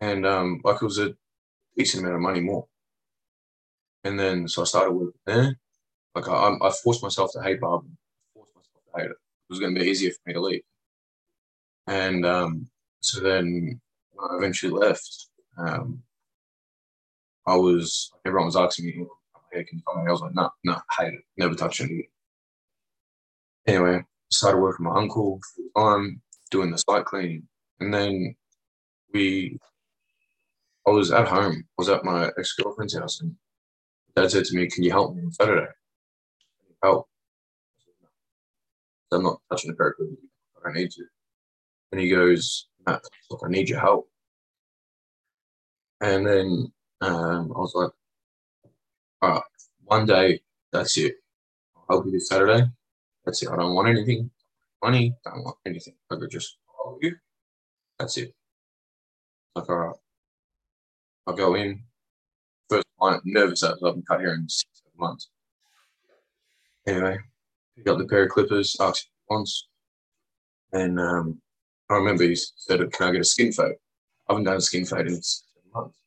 And, 0.00 0.24
um, 0.24 0.62
like, 0.64 0.76
it 0.76 0.84
was 0.84 0.98
a 0.98 1.14
decent 1.76 2.02
amount 2.02 2.16
of 2.16 2.22
money 2.22 2.40
more. 2.40 2.66
And 4.04 4.18
then, 4.18 4.48
so 4.48 4.62
I 4.62 4.64
started 4.64 4.92
working 4.92 5.20
there. 5.26 5.56
Like, 6.14 6.26
I, 6.26 6.32
I 6.32 6.68
I 6.68 6.72
forced 6.82 7.02
myself 7.02 7.32
to 7.32 7.42
hate 7.42 7.60
barbering. 7.60 7.98
forced 8.32 8.54
myself 8.56 8.82
to 8.94 9.00
hate 9.02 9.10
it. 9.10 9.16
Was 9.50 9.58
going 9.58 9.74
to 9.74 9.80
be 9.80 9.86
easier 9.88 10.12
for 10.12 10.20
me 10.26 10.32
to 10.34 10.40
leave. 10.40 10.62
And, 11.88 12.24
um, 12.24 12.70
so 13.00 13.20
then 13.20 13.80
I 14.18 14.36
eventually 14.36 14.72
left, 14.72 15.26
um, 15.58 16.02
I 17.46 17.56
was 17.56 18.12
everyone 18.24 18.46
was 18.46 18.54
asking 18.56 18.86
me, 18.86 19.06
"Hey, 19.52 19.64
can 19.64 19.78
you 19.78 19.84
come?" 19.84 20.06
I 20.06 20.10
was 20.12 20.20
like, 20.20 20.34
"No, 20.34 20.50
no, 20.62 20.80
hate 20.96 21.14
it, 21.14 21.24
never 21.36 21.56
touch 21.56 21.80
it 21.80 21.86
again." 21.86 22.04
Anyway, 23.66 24.04
started 24.30 24.58
working 24.60 24.86
with 24.86 24.94
my 24.94 25.00
uncle 25.00 25.40
full 25.56 25.82
time, 25.82 26.22
doing 26.52 26.70
the 26.70 26.78
site 26.78 27.04
cleaning, 27.06 27.48
and 27.80 27.92
then 27.92 28.36
we, 29.12 29.58
I 30.86 30.90
was 30.90 31.10
at 31.10 31.26
home. 31.26 31.54
I 31.56 31.74
was 31.76 31.88
at 31.88 32.04
my 32.04 32.30
ex 32.38 32.52
girlfriend's 32.54 32.96
house, 32.96 33.20
and 33.20 33.34
Dad 34.14 34.30
said 34.30 34.44
to 34.44 34.54
me, 34.54 34.68
"Can 34.68 34.84
you 34.84 34.92
help 34.92 35.16
me 35.16 35.24
on 35.24 35.32
Saturday?" 35.32 35.72
Help. 36.84 37.09
I'm 39.12 39.22
not 39.22 39.40
touching 39.50 39.70
the 39.70 39.76
clippers. 39.76 40.16
I 40.56 40.68
don't 40.68 40.76
need 40.76 40.90
to. 40.92 41.04
And 41.92 42.00
he 42.00 42.08
goes, 42.10 42.68
Matt, 42.86 43.02
look, 43.30 43.40
I 43.44 43.48
need 43.48 43.68
your 43.68 43.80
help. 43.80 44.08
And 46.00 46.26
then 46.26 46.72
um, 47.00 47.52
I 47.54 47.58
was 47.58 47.72
like, 47.74 47.90
all 49.22 49.30
right, 49.30 49.42
one 49.84 50.06
day, 50.06 50.40
that's 50.72 50.96
it. 50.96 51.16
I'll 51.76 51.96
help 51.96 52.06
you 52.06 52.12
this 52.12 52.28
Saturday. 52.28 52.64
That's 53.24 53.42
it. 53.42 53.50
I 53.50 53.56
don't 53.56 53.74
want 53.74 53.88
anything. 53.88 54.30
Money, 54.82 55.14
don't 55.24 55.44
want 55.44 55.56
anything. 55.66 55.94
I 56.10 56.16
could 56.16 56.30
just 56.30 56.56
help 56.82 56.98
you. 57.02 57.16
That's 57.98 58.16
it. 58.16 58.34
Like, 59.54 59.68
all 59.68 59.76
right. 59.76 59.96
I'll 61.26 61.34
go 61.34 61.54
in. 61.54 61.82
First 62.70 62.86
client, 62.98 63.22
nervous 63.26 63.62
as 63.62 63.72
I've 63.84 63.94
been 63.94 64.02
cut 64.02 64.20
here 64.20 64.34
in 64.34 64.48
six 64.48 64.70
months. 64.96 65.28
Anyway, 66.86 67.18
pick 67.80 67.92
up 67.92 67.98
the 67.98 68.06
pair 68.06 68.24
of 68.24 68.30
clippers, 68.30 68.76
asked 68.80 69.10
once. 69.28 69.68
And 70.72 71.00
um, 71.00 71.40
I 71.88 71.94
remember 71.94 72.24
he 72.24 72.36
said, 72.36 72.80
Can 72.92 73.08
I 73.08 73.12
get 73.12 73.20
a 73.20 73.24
skin 73.24 73.52
fade? 73.52 73.74
I 74.28 74.32
haven't 74.32 74.44
done 74.44 74.56
a 74.56 74.60
skin 74.60 74.84
fade 74.84 75.06
in 75.06 75.20
seven 75.22 75.70
months. 75.74 75.98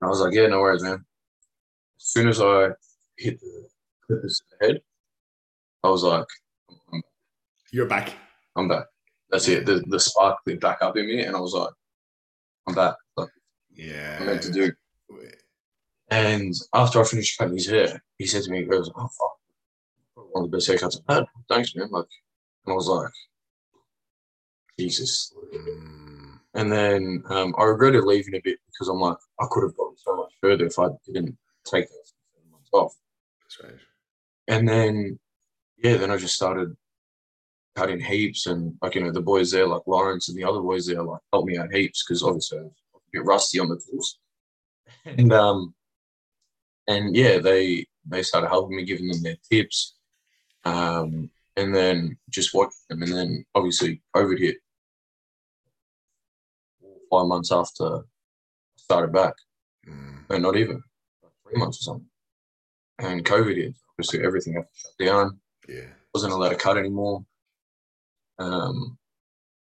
And 0.00 0.08
I 0.08 0.10
was 0.10 0.20
like, 0.20 0.34
Yeah, 0.34 0.48
no 0.48 0.60
worries, 0.60 0.82
man. 0.82 1.04
As 1.98 2.06
soon 2.06 2.28
as 2.28 2.40
I 2.40 2.70
hit 3.16 3.40
the 3.40 3.68
clippers 4.06 4.42
in 4.50 4.58
the 4.58 4.66
head, 4.74 4.82
I 5.84 5.88
was 5.88 6.02
like, 6.02 6.26
I'm, 6.92 7.02
You're 7.72 7.86
back. 7.86 8.12
I'm 8.56 8.68
back. 8.68 8.86
That's 9.30 9.46
it. 9.48 9.66
The, 9.66 9.84
the 9.86 10.00
spark 10.00 10.38
lit 10.46 10.60
back 10.60 10.78
up 10.82 10.96
in 10.96 11.06
me, 11.06 11.22
and 11.22 11.36
I 11.36 11.40
was 11.40 11.54
like, 11.54 11.72
I'm 12.66 12.74
back. 12.74 12.94
Like, 13.16 13.28
Yeah. 13.70 14.16
I'm 14.20 14.26
meant 14.26 14.42
to 14.42 14.52
do. 14.52 14.72
And 16.12 16.52
after 16.74 17.00
I 17.00 17.04
finished 17.04 17.38
cutting 17.38 17.54
his 17.54 17.68
hair, 17.68 18.02
he 18.18 18.26
said 18.26 18.42
to 18.42 18.50
me, 18.50 18.62
he 18.62 18.64
goes, 18.64 18.90
Oh, 18.96 19.02
fuck. 19.06 19.39
One 20.32 20.44
of 20.44 20.50
the 20.50 20.56
best 20.56 20.68
haircuts 20.68 21.00
I've 21.08 21.16
had. 21.16 21.24
Thanks, 21.48 21.74
man. 21.74 21.90
Like, 21.90 22.06
and 22.66 22.72
I 22.72 22.76
was 22.76 22.86
like, 22.88 23.10
Jesus. 24.78 25.34
Mm, 25.54 26.38
And 26.54 26.72
then 26.72 27.22
um, 27.28 27.54
I 27.58 27.64
regretted 27.64 28.04
leaving 28.04 28.34
a 28.34 28.40
bit 28.42 28.58
because 28.66 28.88
I'm 28.88 29.00
like, 29.00 29.16
I 29.40 29.46
could 29.50 29.62
have 29.64 29.76
gotten 29.76 29.96
so 29.96 30.16
much 30.16 30.32
further 30.40 30.66
if 30.66 30.78
I 30.78 30.88
didn't 31.06 31.36
take 31.64 31.88
those 31.88 32.12
months 32.50 32.70
off. 32.72 32.94
that's 33.42 33.62
right. 33.62 33.80
And 34.48 34.68
then, 34.68 35.18
yeah, 35.78 35.96
then 35.96 36.10
I 36.10 36.16
just 36.16 36.34
started 36.34 36.76
cutting 37.76 38.00
heaps. 38.00 38.46
And, 38.46 38.74
like, 38.82 38.94
you 38.94 39.02
know, 39.02 39.12
the 39.12 39.20
boys 39.20 39.50
there, 39.50 39.66
like 39.66 39.82
Lawrence 39.86 40.28
and 40.28 40.36
the 40.36 40.44
other 40.44 40.60
boys 40.60 40.86
there, 40.86 41.02
like, 41.02 41.20
helped 41.32 41.48
me 41.48 41.56
out 41.58 41.72
heaps 41.72 42.04
because 42.04 42.22
obviously 42.22 42.58
I 42.58 42.62
was 42.62 42.72
a 42.96 42.98
bit 43.12 43.24
rusty 43.24 43.58
on 43.58 43.68
the 43.68 43.80
tools. 43.90 44.18
And, 45.04 45.32
um, 45.32 45.72
and 46.88 47.14
yeah, 47.14 47.38
they, 47.38 47.86
they 48.04 48.22
started 48.22 48.48
helping 48.48 48.76
me, 48.76 48.84
giving 48.84 49.06
them 49.08 49.22
their 49.22 49.36
tips. 49.48 49.94
Um, 50.64 51.30
and 51.56 51.74
then 51.74 52.16
just 52.28 52.54
watching 52.54 52.72
them. 52.88 53.02
And 53.02 53.12
then 53.12 53.44
obviously 53.54 54.02
COVID 54.16 54.38
hit 54.38 54.56
five 57.10 57.26
months 57.26 57.50
after 57.52 57.84
I 57.98 58.00
started 58.76 59.12
back. 59.12 59.34
Mm, 59.88 60.28
No, 60.30 60.38
not 60.38 60.56
even 60.56 60.82
three 61.44 61.58
months 61.58 61.80
or 61.80 61.82
something. 61.82 62.06
And 62.98 63.24
COVID 63.24 63.56
hit. 63.56 63.74
Obviously, 63.98 64.24
everything 64.24 64.54
had 64.54 64.62
to 64.62 64.68
shut 64.74 65.06
down. 65.06 65.40
yeah. 65.68 65.86
Wasn't 66.14 66.32
allowed 66.32 66.48
to 66.50 66.56
cut 66.56 66.76
anymore. 66.76 67.24
Um, 68.38 68.98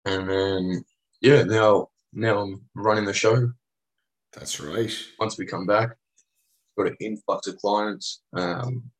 and 0.04 0.28
then 0.28 0.84
yeah, 1.20 1.42
now 1.44 1.88
now 2.12 2.40
I'm 2.40 2.62
running 2.74 3.04
the 3.04 3.12
show. 3.14 3.50
That's 4.32 4.60
right. 4.60 4.92
Once 5.18 5.38
we 5.38 5.46
come 5.46 5.66
back, 5.66 5.90
got 6.76 6.88
an 6.88 6.96
influx 7.00 7.46
of 7.46 7.56
clients. 7.58 8.22
Um, 8.34 8.90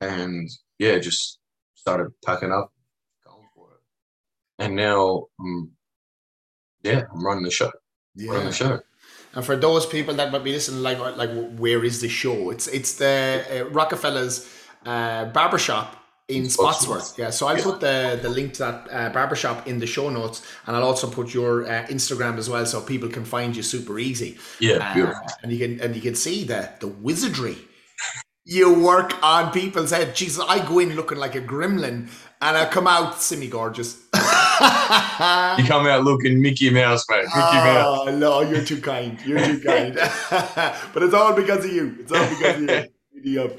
and 0.00 0.48
yeah, 0.78 0.98
just 0.98 1.38
started 1.74 2.12
packing 2.24 2.52
up, 2.52 2.72
going 3.24 3.46
for 3.54 3.68
it. 3.72 4.64
And 4.64 4.76
now, 4.76 5.26
um, 5.40 5.72
yeah, 6.82 7.02
I'm 7.12 7.24
running 7.24 7.44
the 7.44 7.50
show. 7.50 7.70
Running 8.16 8.46
the 8.46 8.52
show. 8.52 8.80
And 9.34 9.44
for 9.44 9.56
those 9.56 9.86
people 9.86 10.14
that 10.14 10.32
might 10.32 10.42
be 10.44 10.52
listening, 10.52 10.82
like 10.82 10.98
like 11.16 11.30
where 11.58 11.84
is 11.84 12.00
the 12.00 12.08
show? 12.08 12.50
It's 12.50 12.66
it's 12.68 12.94
the 12.94 13.44
uh, 13.50 13.64
Rockefellers 13.70 14.48
uh, 14.86 15.26
barbershop 15.26 15.94
in. 16.28 16.48
Spotswood. 16.48 17.02
Yeah, 17.18 17.30
so 17.30 17.46
I'll 17.46 17.56
Yeah. 17.58 17.62
put 17.64 17.80
the 17.80 18.18
the 18.22 18.28
link 18.30 18.54
to 18.54 18.58
that 18.64 18.88
uh, 18.90 19.10
barbershop 19.10 19.66
in 19.66 19.78
the 19.78 19.86
show 19.86 20.08
notes, 20.10 20.42
and 20.66 20.74
I'll 20.76 20.84
also 20.84 21.08
put 21.10 21.34
your 21.34 21.64
uh, 21.66 21.86
Instagram 21.88 22.38
as 22.38 22.48
well, 22.48 22.64
so 22.66 22.80
people 22.80 23.08
can 23.10 23.24
find 23.24 23.54
you 23.54 23.62
super 23.62 23.98
easy. 23.98 24.38
Yeah, 24.60 24.78
Uh, 24.78 24.94
beautiful. 24.94 25.26
and 25.42 25.52
you 25.52 25.58
can 25.58 25.80
and 25.84 25.94
you 25.94 26.02
can 26.02 26.14
see 26.14 26.44
the 26.44 26.70
the 26.80 26.88
wizardry. 26.88 27.58
You 28.50 28.72
work 28.72 29.12
on 29.22 29.52
people's 29.52 29.90
head. 29.90 30.16
Jesus, 30.16 30.42
I 30.48 30.66
go 30.66 30.78
in 30.78 30.96
looking 30.96 31.18
like 31.18 31.34
a 31.34 31.40
gremlin, 31.42 32.08
and 32.40 32.56
I 32.56 32.64
come 32.64 32.86
out 32.86 33.20
semi 33.20 33.46
gorgeous. 33.46 33.98
You 35.58 35.64
come 35.66 35.86
out 35.86 36.02
looking 36.02 36.40
Mickey 36.40 36.70
Mouse, 36.70 37.04
mate. 37.10 37.24
Mickey 37.24 37.30
ah, 37.34 37.62
Mouse. 37.62 38.08
Oh 38.08 38.16
no, 38.16 38.40
you're 38.40 38.64
too 38.64 38.80
kind. 38.80 39.20
You're 39.26 39.44
too 39.44 39.60
kind. 39.60 39.94
but 40.94 41.02
it's 41.02 41.12
all 41.12 41.34
because 41.34 41.62
of 41.66 41.72
you. 41.72 41.94
It's 42.00 42.10
all 42.10 42.26
because 42.26 42.56
of 42.56 42.62
you. 42.62 42.88
Giddy 43.22 43.38
up. 43.38 43.50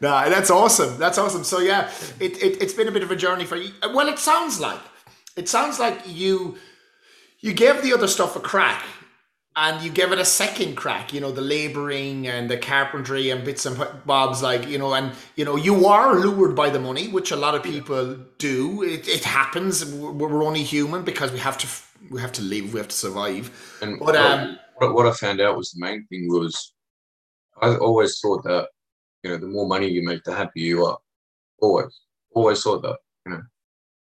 Nah, 0.00 0.28
that's 0.28 0.52
awesome. 0.52 0.96
That's 0.96 1.18
awesome. 1.18 1.42
So 1.42 1.58
yeah, 1.58 1.90
it, 2.20 2.40
it 2.40 2.62
it's 2.62 2.74
been 2.74 2.86
a 2.86 2.92
bit 2.92 3.02
of 3.02 3.10
a 3.10 3.16
journey 3.16 3.44
for 3.44 3.56
you. 3.56 3.72
Well, 3.92 4.06
it 4.06 4.20
sounds 4.20 4.60
like 4.60 4.78
it 5.36 5.48
sounds 5.48 5.80
like 5.80 6.00
you 6.06 6.58
you 7.40 7.52
gave 7.52 7.82
the 7.82 7.92
other 7.92 8.06
stuff 8.06 8.36
a 8.36 8.40
crack 8.40 8.84
and 9.56 9.82
you 9.82 9.90
give 9.90 10.12
it 10.12 10.18
a 10.18 10.24
second 10.24 10.76
crack 10.76 11.12
you 11.12 11.20
know 11.20 11.32
the 11.32 11.40
laboring 11.40 12.28
and 12.28 12.48
the 12.48 12.56
carpentry 12.56 13.30
and 13.30 13.44
bits 13.44 13.66
and 13.66 13.76
bobs 14.06 14.42
like 14.42 14.66
you 14.68 14.78
know 14.78 14.94
and 14.94 15.12
you 15.34 15.44
know 15.44 15.56
you 15.56 15.86
are 15.86 16.14
lured 16.14 16.54
by 16.54 16.70
the 16.70 16.78
money 16.78 17.08
which 17.08 17.30
a 17.32 17.36
lot 17.36 17.54
of 17.54 17.62
people 17.62 18.16
do 18.38 18.82
it, 18.82 19.08
it 19.08 19.24
happens 19.24 19.84
we're, 19.84 20.44
only 20.44 20.62
human 20.62 21.02
because 21.02 21.32
we 21.32 21.38
have 21.38 21.58
to 21.58 21.66
we 22.10 22.20
have 22.20 22.32
to 22.32 22.42
live 22.42 22.72
we 22.72 22.78
have 22.78 22.88
to 22.88 22.96
survive 22.96 23.50
And 23.82 23.98
But, 23.98 24.16
um, 24.16 24.58
what, 24.76 24.94
what 24.94 25.06
I 25.06 25.12
found 25.12 25.40
out 25.40 25.56
was 25.56 25.72
the 25.72 25.80
main 25.80 26.06
thing 26.06 26.28
was 26.28 26.72
I 27.60 27.76
always 27.76 28.18
thought 28.20 28.42
that 28.44 28.68
you 29.22 29.30
know 29.30 29.36
the 29.36 29.46
more 29.46 29.66
money 29.66 29.88
you 29.88 30.02
make, 30.02 30.24
the 30.24 30.34
happier 30.34 30.64
you 30.64 30.84
are. 30.84 30.98
Always, 31.60 32.00
always 32.32 32.62
thought 32.62 32.82
that. 32.82 32.96
You 33.26 33.32
know, 33.32 33.42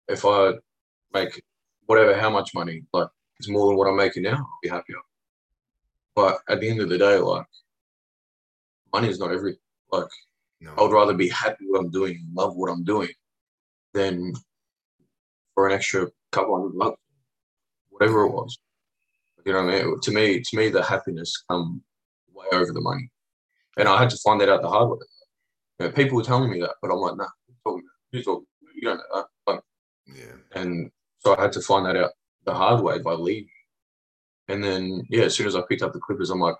if 0.09 0.25
I 0.25 0.53
make 1.13 1.41
whatever 1.85 2.17
how 2.17 2.29
much 2.29 2.53
money, 2.53 2.83
like 2.91 3.07
it's 3.39 3.49
more 3.49 3.67
than 3.67 3.77
what 3.77 3.87
I'm 3.87 3.95
making 3.95 4.23
now, 4.23 4.35
I'll 4.35 4.59
be 4.61 4.69
happier. 4.69 4.97
But 6.15 6.39
at 6.49 6.59
the 6.59 6.69
end 6.69 6.81
of 6.81 6.89
the 6.89 6.97
day, 6.97 7.17
like 7.17 7.45
money 8.93 9.09
is 9.09 9.19
not 9.19 9.31
everything. 9.31 9.59
Like 9.91 10.05
I 10.77 10.81
would 10.81 10.91
rather 10.91 11.13
be 11.13 11.29
happy 11.29 11.65
what 11.67 11.81
I'm 11.81 11.91
doing, 11.91 12.25
love 12.33 12.55
what 12.55 12.71
I'm 12.71 12.83
doing, 12.83 13.09
than 13.93 14.33
for 15.53 15.67
an 15.67 15.73
extra 15.73 16.07
couple 16.31 16.55
hundred 16.55 16.77
bucks, 16.77 17.01
whatever 17.89 18.23
it 18.23 18.31
was. 18.31 18.57
You 19.45 19.53
know 19.53 19.63
what 19.63 19.75
I 19.75 19.83
mean? 19.83 19.99
To 20.01 20.11
me, 20.11 20.41
to 20.41 20.57
me, 20.57 20.69
the 20.69 20.83
happiness 20.83 21.43
come 21.49 21.83
way 22.33 22.45
over 22.51 22.71
the 22.71 22.81
money, 22.81 23.09
and 23.77 23.87
I 23.87 23.99
had 23.99 24.09
to 24.09 24.17
find 24.17 24.41
that 24.41 24.49
out 24.49 24.61
the 24.61 24.69
hard 24.69 24.89
way. 24.89 24.97
You 25.79 25.85
know, 25.85 25.91
people 25.91 26.17
were 26.17 26.23
telling 26.23 26.49
me 26.49 26.61
that, 26.61 26.75
but 26.81 26.91
I'm 26.91 26.97
like, 26.97 27.17
nah, 27.17 27.27
talking 27.63 27.81
about? 27.81 27.91
Who's 28.11 28.25
talking 28.25 28.45
you 28.75 28.81
don't 28.81 28.97
know 28.97 29.03
that. 29.13 29.25
Like, 29.51 29.61
yeah 30.07 30.61
and 30.61 30.91
so 31.19 31.35
I 31.35 31.41
had 31.41 31.53
to 31.53 31.61
find 31.61 31.85
that 31.85 31.95
out 31.95 32.11
the 32.45 32.53
hard 32.53 32.81
way 32.83 32.99
by 32.99 33.13
leaving. 33.13 33.49
And 34.47 34.63
then, 34.63 35.03
yeah, 35.09 35.23
as 35.23 35.35
soon 35.35 35.47
as 35.47 35.55
I 35.55 35.61
picked 35.67 35.81
up 35.81 35.93
the 35.93 35.99
Clippers, 35.99 36.29
I'm 36.29 36.39
like, 36.39 36.55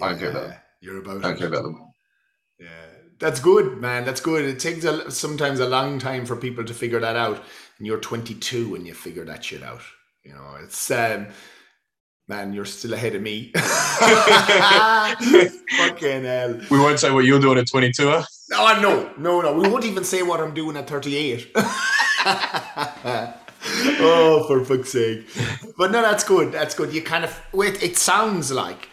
I 0.00 0.10
don't 0.10 0.18
care 0.18 0.30
about 0.30 0.48
Yeah, 0.48 0.58
you're 0.80 0.98
about 0.98 1.18
I 1.18 1.28
don't 1.28 1.38
care 1.38 1.48
about 1.48 1.64
them. 1.64 1.92
Yeah, 2.58 2.86
that's 3.18 3.40
good, 3.40 3.78
man. 3.78 4.04
That's 4.04 4.20
good. 4.20 4.44
It 4.44 4.58
takes 4.58 4.84
a, 4.84 5.10
sometimes 5.10 5.60
a 5.60 5.68
long 5.68 5.98
time 5.98 6.26
for 6.26 6.36
people 6.36 6.64
to 6.64 6.74
figure 6.74 7.00
that 7.00 7.16
out. 7.16 7.42
And 7.78 7.86
you're 7.86 8.00
22 8.00 8.74
and 8.74 8.86
you 8.86 8.94
figure 8.94 9.24
that 9.24 9.44
shit 9.44 9.62
out. 9.62 9.82
You 10.22 10.34
know, 10.34 10.56
it's 10.62 10.90
um, 10.90 11.28
man, 12.28 12.52
you're 12.52 12.64
still 12.64 12.94
ahead 12.94 13.14
of 13.14 13.22
me. 13.22 13.52
Fucking 15.78 16.24
hell. 16.24 16.60
We 16.70 16.78
won't 16.78 16.98
say 16.98 17.10
what 17.10 17.24
you're 17.24 17.40
doing 17.40 17.58
at 17.58 17.68
22, 17.68 18.08
huh? 18.08 18.24
No, 18.50 18.80
no, 18.80 19.12
no, 19.18 19.40
no. 19.40 19.52
We 19.52 19.68
won't 19.68 19.84
even 19.84 20.04
say 20.04 20.22
what 20.22 20.40
I'm 20.40 20.54
doing 20.54 20.76
at 20.76 20.88
38. 20.88 21.52
oh, 24.00 24.44
for 24.46 24.64
fuck's 24.64 24.92
sake. 24.92 25.26
But 25.76 25.90
no, 25.90 26.02
that's 26.02 26.24
good. 26.24 26.52
That's 26.52 26.74
good. 26.74 26.92
You 26.92 27.02
kind 27.02 27.24
of, 27.24 27.40
wait, 27.52 27.82
it 27.82 27.96
sounds 27.96 28.50
like, 28.52 28.88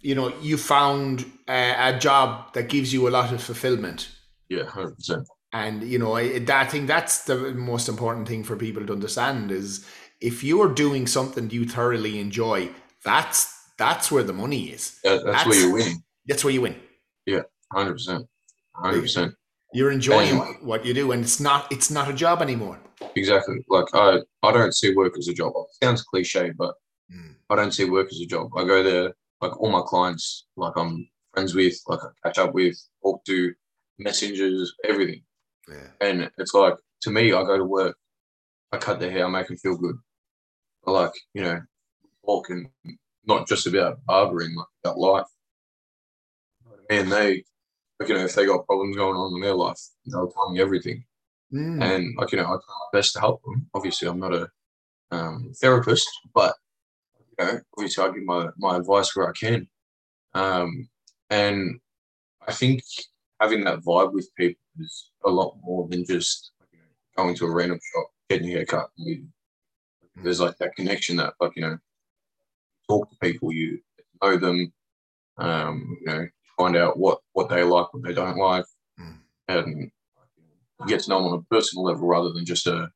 you 0.00 0.14
know, 0.14 0.32
you 0.40 0.56
found 0.56 1.24
a, 1.48 1.94
a 1.94 1.98
job 1.98 2.52
that 2.54 2.68
gives 2.68 2.92
you 2.92 3.08
a 3.08 3.10
lot 3.10 3.32
of 3.32 3.42
fulfillment. 3.42 4.10
Yeah, 4.48 4.64
100%. 4.64 5.24
And, 5.52 5.82
you 5.84 5.98
know, 5.98 6.14
I, 6.16 6.42
I 6.48 6.64
think 6.66 6.86
that's 6.86 7.24
the 7.24 7.36
most 7.54 7.88
important 7.88 8.28
thing 8.28 8.44
for 8.44 8.56
people 8.56 8.84
to 8.86 8.92
understand 8.92 9.50
is 9.50 9.86
if 10.20 10.44
you're 10.44 10.72
doing 10.72 11.06
something 11.06 11.50
you 11.50 11.66
thoroughly 11.66 12.20
enjoy, 12.20 12.70
that's 13.04 13.52
that's 13.78 14.10
where 14.10 14.22
the 14.22 14.32
money 14.32 14.64
is. 14.70 14.98
That, 15.04 15.24
that's, 15.24 15.44
That's- 15.44 15.46
where 15.46 15.60
you 15.60 15.72
win. 15.72 16.02
That's 16.26 16.44
where 16.44 16.52
you 16.52 16.62
win. 16.62 16.76
Yeah, 17.26 17.42
100%. 17.72 18.26
100%. 18.76 19.34
You're 19.72 19.90
enjoying 19.92 20.30
And- 20.30 20.38
what, 20.38 20.64
what 20.64 20.86
you 20.86 20.94
do, 20.94 21.12
and 21.12 21.22
it's 21.22 21.40
not 21.40 21.70
it's 21.70 21.90
not 21.90 22.08
a 22.08 22.12
job 22.12 22.42
anymore. 22.42 22.78
Exactly. 23.16 23.56
Like 23.68 23.86
I, 23.94 24.20
I 24.42 24.52
don't 24.52 24.74
see 24.74 24.94
work 24.94 25.14
as 25.18 25.28
a 25.28 25.34
job. 25.34 25.52
It 25.56 25.84
sounds 25.84 26.02
cliche, 26.02 26.52
but 26.56 26.74
Mm. 27.12 27.36
I 27.50 27.56
don't 27.56 27.72
see 27.72 27.88
work 27.88 28.08
as 28.10 28.20
a 28.20 28.26
job. 28.26 28.50
I 28.56 28.64
go 28.64 28.82
there, 28.82 29.14
like 29.40 29.58
all 29.60 29.70
my 29.70 29.82
clients, 29.86 30.46
like 30.56 30.72
I'm 30.76 31.08
friends 31.32 31.54
with, 31.54 31.78
like 31.86 32.00
I 32.02 32.28
catch 32.28 32.38
up 32.38 32.54
with, 32.54 32.76
talk 33.02 33.24
to, 33.26 33.54
messengers, 33.98 34.74
everything. 34.84 35.22
Yeah. 35.68 35.88
And 36.00 36.30
it's 36.38 36.54
like 36.54 36.74
to 37.02 37.10
me, 37.10 37.32
I 37.32 37.44
go 37.44 37.56
to 37.56 37.64
work, 37.64 37.96
I 38.72 38.78
cut 38.78 39.00
their 39.00 39.10
hair, 39.10 39.26
I 39.26 39.28
make 39.28 39.48
them 39.48 39.56
feel 39.56 39.76
good. 39.76 39.96
I 40.86 40.90
like, 40.90 41.12
you 41.34 41.42
know, 41.42 41.60
talking 42.24 42.70
not 43.24 43.46
just 43.48 43.66
about 43.66 44.04
barbering, 44.04 44.54
like 44.54 44.66
about 44.84 44.98
life. 44.98 45.26
And 46.88 47.10
they, 47.10 47.44
like, 47.98 48.08
you 48.08 48.14
know, 48.14 48.24
if 48.24 48.34
they 48.34 48.46
got 48.46 48.66
problems 48.66 48.96
going 48.96 49.16
on 49.16 49.34
in 49.34 49.40
their 49.40 49.54
life, 49.54 49.80
they'll 50.06 50.30
tell 50.30 50.50
me 50.50 50.60
everything. 50.60 51.04
Mm. 51.52 51.82
And 51.82 52.16
like, 52.18 52.32
you 52.32 52.38
know, 52.38 52.44
I 52.44 52.48
try 52.48 52.58
my 52.68 52.98
best 52.98 53.12
to 53.14 53.20
help 53.20 53.42
them. 53.44 53.68
Obviously, 53.74 54.08
I'm 54.08 54.18
not 54.18 54.34
a 54.34 54.48
um, 55.10 55.52
therapist, 55.60 56.08
but 56.34 56.54
you 57.38 57.44
know, 57.44 57.60
obviously, 57.76 58.04
I 58.04 58.08
give 58.12 58.24
my 58.24 58.48
my 58.58 58.76
advice 58.76 59.14
where 59.14 59.28
I 59.28 59.32
can. 59.32 59.68
Um, 60.34 60.88
and 61.30 61.80
I 62.46 62.52
think 62.52 62.82
having 63.40 63.64
that 63.64 63.80
vibe 63.80 64.12
with 64.12 64.28
people 64.36 64.60
is 64.80 65.10
a 65.24 65.30
lot 65.30 65.56
more 65.62 65.86
than 65.88 66.04
just 66.04 66.50
you 66.72 66.78
know, 66.78 66.84
going 67.24 67.34
to 67.36 67.46
a 67.46 67.50
random 67.54 67.78
shop, 67.94 68.06
getting 68.28 68.48
a 68.48 68.52
haircut. 68.52 68.90
leaving. 68.98 69.32
There's 70.16 70.40
like 70.40 70.56
that 70.58 70.74
connection 70.76 71.16
that, 71.16 71.34
like, 71.40 71.52
you 71.56 71.62
know, 71.62 71.78
talk 72.88 73.10
to 73.10 73.16
people, 73.20 73.52
you 73.52 73.80
know 74.22 74.36
them, 74.38 74.72
um, 75.38 75.96
you 76.00 76.06
know, 76.06 76.26
find 76.56 76.76
out 76.76 76.98
what 76.98 77.18
what 77.32 77.48
they 77.50 77.62
like, 77.62 77.92
what 77.92 78.02
they 78.02 78.14
don't 78.14 78.38
like, 78.38 78.64
Mm. 78.98 79.18
and 79.48 79.90
you 80.80 80.86
get 80.86 81.00
to 81.00 81.10
know 81.10 81.22
them 81.22 81.32
on 81.32 81.38
a 81.38 81.54
personal 81.54 81.84
level 81.84 82.06
rather 82.06 82.32
than 82.32 82.44
just 82.44 82.66
a 82.66 82.90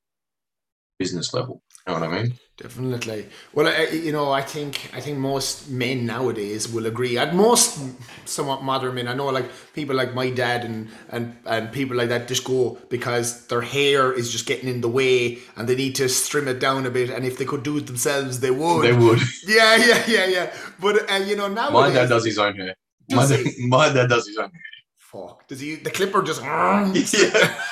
business 0.98 1.32
level. 1.32 1.62
You 1.86 1.94
know 1.94 2.00
what 2.00 2.10
I 2.10 2.22
mean? 2.22 2.34
Definitely. 2.58 3.26
Well, 3.54 3.66
I, 3.66 3.84
you 3.86 4.12
know, 4.12 4.30
I 4.30 4.42
think 4.42 4.90
I 4.92 5.00
think 5.00 5.16
most 5.16 5.70
men 5.70 6.04
nowadays 6.04 6.70
will 6.70 6.84
agree. 6.84 7.16
At 7.16 7.34
most 7.34 7.80
somewhat 8.26 8.62
modern 8.62 8.96
men, 8.96 9.08
I 9.08 9.14
know, 9.14 9.28
like 9.28 9.50
people 9.72 9.96
like 9.96 10.12
my 10.12 10.28
dad 10.28 10.66
and 10.66 10.90
and 11.08 11.34
and 11.46 11.72
people 11.72 11.96
like 11.96 12.10
that 12.10 12.28
just 12.28 12.44
go 12.44 12.78
because 12.90 13.46
their 13.46 13.62
hair 13.62 14.12
is 14.12 14.30
just 14.30 14.44
getting 14.46 14.68
in 14.68 14.82
the 14.82 14.90
way, 14.90 15.38
and 15.56 15.66
they 15.66 15.74
need 15.74 15.94
to 15.96 16.08
trim 16.08 16.48
it 16.48 16.60
down 16.60 16.84
a 16.84 16.90
bit. 16.90 17.08
And 17.08 17.24
if 17.24 17.38
they 17.38 17.46
could 17.46 17.62
do 17.62 17.78
it 17.78 17.86
themselves, 17.86 18.40
they 18.40 18.50
would. 18.50 18.84
They 18.84 18.92
would. 18.92 19.20
Yeah, 19.46 19.76
yeah, 19.76 20.04
yeah, 20.06 20.26
yeah. 20.26 20.52
But 20.78 21.10
uh, 21.10 21.14
you 21.16 21.34
know, 21.34 21.48
nowadays, 21.48 21.72
My 21.72 21.90
dad 21.94 22.08
does 22.10 22.26
his 22.26 22.38
own 22.38 22.54
hair. 22.56 22.74
My 23.10 23.26
dad, 23.26 23.46
my 23.58 23.92
dad 23.92 24.08
does 24.10 24.26
his 24.28 24.36
own 24.36 24.50
hair. 24.50 24.69
Fuck. 25.10 25.48
Does 25.48 25.60
he? 25.60 25.76
The 25.76 25.90
clipper 25.90 26.22
just. 26.22 26.42
Yeah. 26.42 27.62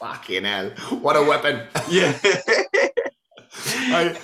Fucking 0.00 0.42
hell! 0.42 0.70
What 1.00 1.16
a 1.16 1.22
weapon. 1.22 1.62
Yeah. 1.88 2.18
I, 3.94 4.18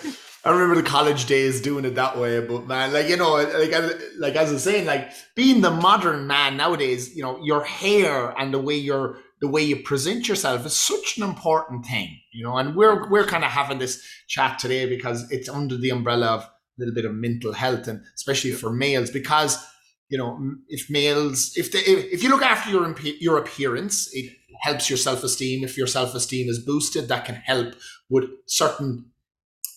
I 0.44 0.50
remember 0.50 0.74
the 0.74 0.88
college 0.88 1.26
days 1.26 1.60
doing 1.60 1.84
it 1.84 1.94
that 1.94 2.18
way, 2.18 2.40
but 2.40 2.66
man, 2.66 2.92
like 2.92 3.08
you 3.08 3.16
know, 3.16 3.32
like 3.34 3.72
like 4.18 4.34
as 4.34 4.50
I 4.50 4.52
was 4.54 4.64
saying, 4.64 4.86
like 4.86 5.10
being 5.36 5.60
the 5.60 5.70
modern 5.70 6.26
man 6.26 6.56
nowadays, 6.56 7.14
you 7.14 7.22
know, 7.22 7.38
your 7.44 7.62
hair 7.62 8.34
and 8.38 8.52
the 8.52 8.58
way 8.58 8.74
you're 8.74 9.18
the 9.40 9.48
way 9.48 9.62
you 9.62 9.76
present 9.82 10.26
yourself 10.26 10.66
is 10.66 10.74
such 10.74 11.18
an 11.18 11.22
important 11.22 11.86
thing, 11.86 12.18
you 12.32 12.42
know. 12.42 12.56
And 12.56 12.74
we're 12.74 13.08
we're 13.08 13.26
kind 13.26 13.44
of 13.44 13.50
having 13.50 13.78
this 13.78 14.02
chat 14.26 14.58
today 14.58 14.88
because 14.88 15.30
it's 15.30 15.48
under 15.48 15.76
the 15.76 15.90
umbrella 15.90 16.26
of 16.26 16.42
a 16.42 16.50
little 16.78 16.94
bit 16.94 17.04
of 17.04 17.14
mental 17.14 17.52
health, 17.52 17.86
and 17.86 18.02
especially 18.16 18.52
for 18.52 18.72
males, 18.72 19.10
because 19.10 19.64
you 20.08 20.16
know, 20.16 20.56
if 20.68 20.88
males, 20.88 21.52
if 21.56 21.72
they, 21.72 21.80
if, 21.80 22.12
if 22.12 22.22
you 22.22 22.30
look 22.30 22.42
after 22.42 22.70
your 22.70 22.94
your 23.20 23.38
appearance, 23.38 24.08
it 24.12 24.32
helps 24.62 24.88
your 24.88 24.96
self 24.96 25.22
esteem. 25.22 25.64
If 25.64 25.76
your 25.76 25.86
self 25.86 26.14
esteem 26.14 26.48
is 26.48 26.58
boosted, 26.58 27.08
that 27.08 27.24
can 27.24 27.36
help 27.36 27.74
with 28.08 28.24
certain 28.46 29.06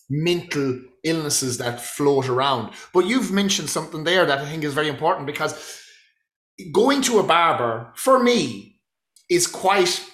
mental 0.10 0.80
illnesses 1.04 1.58
that 1.58 1.82
float 1.82 2.30
around. 2.30 2.74
But 2.94 3.06
you've 3.06 3.32
mentioned 3.32 3.70
something 3.70 4.04
there 4.04 4.26
that 4.26 4.40
I 4.40 4.46
think 4.46 4.64
is 4.64 4.74
very 4.74 4.90
important 4.90 5.26
because 5.26 5.82
going 6.72 7.02
to 7.04 7.20
a 7.20 7.24
barber 7.24 7.92
for 7.96 8.22
me 8.22 8.80
is 9.30 9.48
quite 9.48 10.06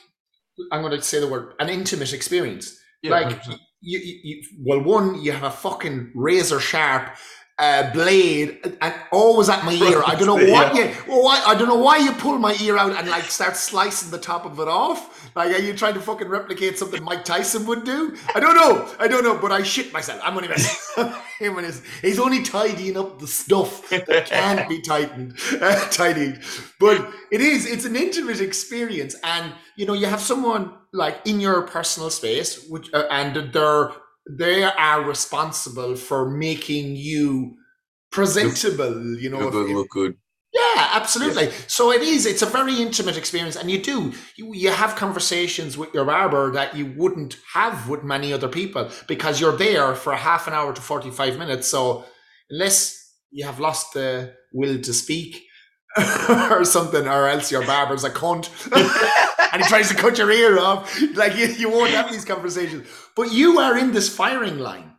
I'm 0.72 0.82
going 0.82 0.94
to 0.94 1.02
say 1.02 1.20
the 1.20 1.28
word 1.28 1.54
an 1.60 1.70
intimate 1.70 2.14
experience. 2.14 2.80
Yeah, 3.04 3.12
like 3.12 3.46
you, 3.46 4.00
you, 4.00 4.20
you, 4.24 4.44
well, 4.60 4.82
one 4.82 5.22
you 5.22 5.32
have 5.32 5.44
a 5.44 5.52
fucking 5.52 6.12
razor 6.16 6.60
sharp 6.60 7.16
uh, 7.60 7.92
blade 7.92 8.60
and 8.82 8.94
always 9.12 9.50
at 9.50 9.66
my 9.66 9.74
ear. 9.90 10.04
I 10.06 10.16
don't 10.16 10.28
know 10.28 10.52
what 10.52 10.76
you, 10.76 10.94
well, 11.08 11.24
why, 11.24 11.44
I 11.46 11.56
don't 11.56 11.68
know 11.68 11.78
why 11.78 11.98
you 11.98 12.12
pull 12.14 12.38
my 12.38 12.56
ear 12.62 12.78
out 12.78 12.96
and 12.96 13.10
like 13.10 13.26
start 13.26 13.56
slicing 13.56 14.12
the 14.12 14.20
top 14.20 14.46
of 14.46 14.60
it 14.60 14.68
off. 14.68 15.32
Like, 15.36 15.52
are 15.52 15.60
you 15.60 15.74
trying 15.74 15.94
to 15.96 16.00
fucking 16.00 16.28
replicate 16.28 16.78
something 16.78 17.04
Mike 17.04 17.26
Tyson 17.26 17.66
would 17.66 17.84
do? 17.84 18.16
I 18.34 18.40
don't 18.40 18.56
know. 18.56 18.92
I 19.00 19.08
don't 19.08 19.24
know, 19.24 19.38
but 19.38 19.52
I 19.52 19.64
shit 19.64 19.92
myself. 19.94 20.22
I'm 20.24 20.36
only. 20.36 20.50
Him 21.40 21.58
and 21.58 21.66
his, 21.66 21.84
he's 22.02 22.20
only 22.20 22.42
tidying 22.42 22.98
up 22.98 23.20
the 23.20 23.28
stuff 23.28 23.88
that 23.90 24.26
can't 24.26 24.68
be 24.68 24.82
tightened, 24.82 25.38
uh, 25.62 25.88
tidied. 25.90 26.40
But 26.80 27.12
it 27.32 27.42
is. 27.42 27.68
It's 27.68 27.86
an 27.86 27.96
intimate 27.96 28.42
experience, 28.42 29.16
and 29.24 29.54
you 29.76 29.86
know, 29.86 29.94
you 29.94 30.08
have 30.08 30.22
someone 30.22 30.74
like 30.92 31.20
in 31.26 31.40
your 31.40 31.62
personal 31.64 32.10
space, 32.10 32.68
which 32.68 32.92
uh, 32.94 33.06
and 33.12 33.54
they're 33.54 33.92
they 34.30 34.64
are 34.64 35.02
responsible 35.04 35.96
for 35.96 36.30
making 36.30 36.96
you 36.96 37.56
presentable. 38.12 39.18
You 39.18 39.30
know, 39.30 39.40
Look 39.50 39.70
if- 39.70 39.76
look 39.76 39.90
good. 39.90 40.16
yeah, 40.54 40.90
absolutely. 40.94 41.52
So 41.68 41.92
it 41.92 42.02
is. 42.02 42.26
It's 42.26 42.42
a 42.42 42.46
very 42.48 42.82
intimate 42.82 43.18
experience, 43.18 43.56
and 43.56 43.70
you 43.70 43.82
do 43.82 44.14
you, 44.38 44.54
you 44.54 44.72
have 44.72 44.96
conversations 44.96 45.78
with 45.78 45.94
your 45.94 46.06
barber 46.06 46.52
that 46.52 46.76
you 46.76 46.94
wouldn't 46.98 47.38
have 47.54 47.88
with 47.90 48.04
many 48.04 48.34
other 48.34 48.48
people 48.48 48.90
because 49.08 49.40
you're 49.40 49.56
there 49.58 49.94
for 49.96 50.14
half 50.16 50.48
an 50.48 50.54
hour 50.54 50.74
to 50.74 50.82
forty 50.82 51.12
five 51.12 51.38
minutes. 51.38 51.68
So 51.68 52.06
unless 52.50 52.96
you 53.32 53.46
have 53.46 53.60
lost 53.60 53.94
the 53.94 54.34
will 54.54 54.80
to 54.82 54.94
speak 54.94 55.44
or 56.30 56.64
something, 56.64 57.08
or 57.08 57.28
else 57.28 57.52
your 57.52 57.66
barber's 57.66 58.04
a 58.04 58.10
cunt 58.10 58.50
and 59.52 59.62
he 59.62 59.68
tries 59.68 59.90
to 59.90 59.96
cut 59.96 60.18
your 60.18 60.32
ear 60.32 60.60
off, 60.60 61.00
like 61.16 61.36
you, 61.36 61.48
you 61.48 61.70
won't 61.70 61.92
have 61.92 62.12
these 62.12 62.26
conversations. 62.26 62.88
But 63.16 63.32
you 63.32 63.60
are 63.60 63.78
in 63.78 63.92
this 63.94 64.14
firing 64.16 64.60
line, 64.60 64.94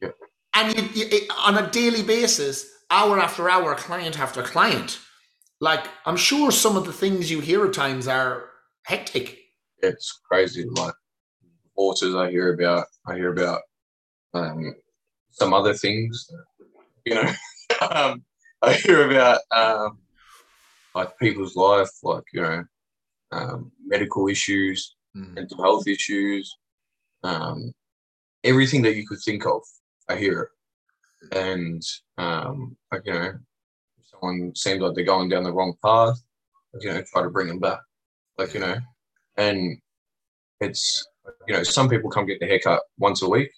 Yeah. 0.00 0.10
and 0.54 0.76
you, 0.76 0.82
you, 0.94 1.08
it- 1.10 1.30
on 1.38 1.58
a 1.58 1.70
daily 1.70 2.02
basis, 2.02 2.66
hour 2.90 3.18
after 3.20 3.48
hour, 3.50 3.74
client 3.74 4.18
after 4.18 4.42
client. 4.42 4.98
Like 5.60 5.86
I'm 6.04 6.16
sure 6.16 6.50
some 6.50 6.76
of 6.76 6.84
the 6.84 6.92
things 6.92 7.30
you 7.30 7.40
hear 7.40 7.64
at 7.66 7.72
times 7.72 8.06
are 8.08 8.50
hectic. 8.84 9.38
It's 9.78 10.20
crazy. 10.28 10.64
Like 10.70 10.94
horses, 11.74 12.14
I 12.14 12.30
hear 12.30 12.52
about. 12.54 12.86
I 13.06 13.14
hear 13.14 13.32
about 13.32 13.60
um, 14.34 14.74
some 15.30 15.54
other 15.54 15.72
things. 15.74 16.26
You 17.06 17.14
know, 17.14 17.32
um, 17.90 18.22
I 18.62 18.74
hear 18.74 19.10
about 19.10 19.40
um, 19.50 19.98
like 20.94 21.18
people's 21.18 21.56
life, 21.56 21.90
like 22.02 22.24
you 22.32 22.42
know, 22.42 22.64
um, 23.32 23.72
medical 23.84 24.28
issues, 24.28 24.96
mental 25.34 25.62
health 25.62 25.86
issues, 25.86 26.56
um, 27.24 27.72
everything 28.44 28.82
that 28.82 28.96
you 28.96 29.06
could 29.06 29.20
think 29.20 29.46
of. 29.46 29.62
I 30.08 30.16
hear 30.16 30.42
it, 30.42 31.36
and 31.36 31.82
um, 32.18 32.76
like 32.92 33.02
you 33.04 33.12
know, 33.12 33.32
if 33.98 34.06
someone 34.10 34.54
seems 34.54 34.80
like 34.80 34.94
they're 34.94 35.04
going 35.04 35.28
down 35.28 35.44
the 35.44 35.52
wrong 35.52 35.74
path, 35.84 36.16
you 36.80 36.90
know, 36.90 37.02
try 37.12 37.22
to 37.22 37.30
bring 37.30 37.48
them 37.48 37.58
back, 37.58 37.80
like 38.38 38.54
you 38.54 38.60
know, 38.60 38.76
and 39.36 39.78
it's 40.60 41.06
you 41.48 41.54
know, 41.54 41.62
some 41.62 41.88
people 41.88 42.10
come 42.10 42.26
get 42.26 42.38
their 42.40 42.48
haircut 42.48 42.82
once 42.98 43.22
a 43.22 43.28
week. 43.28 43.50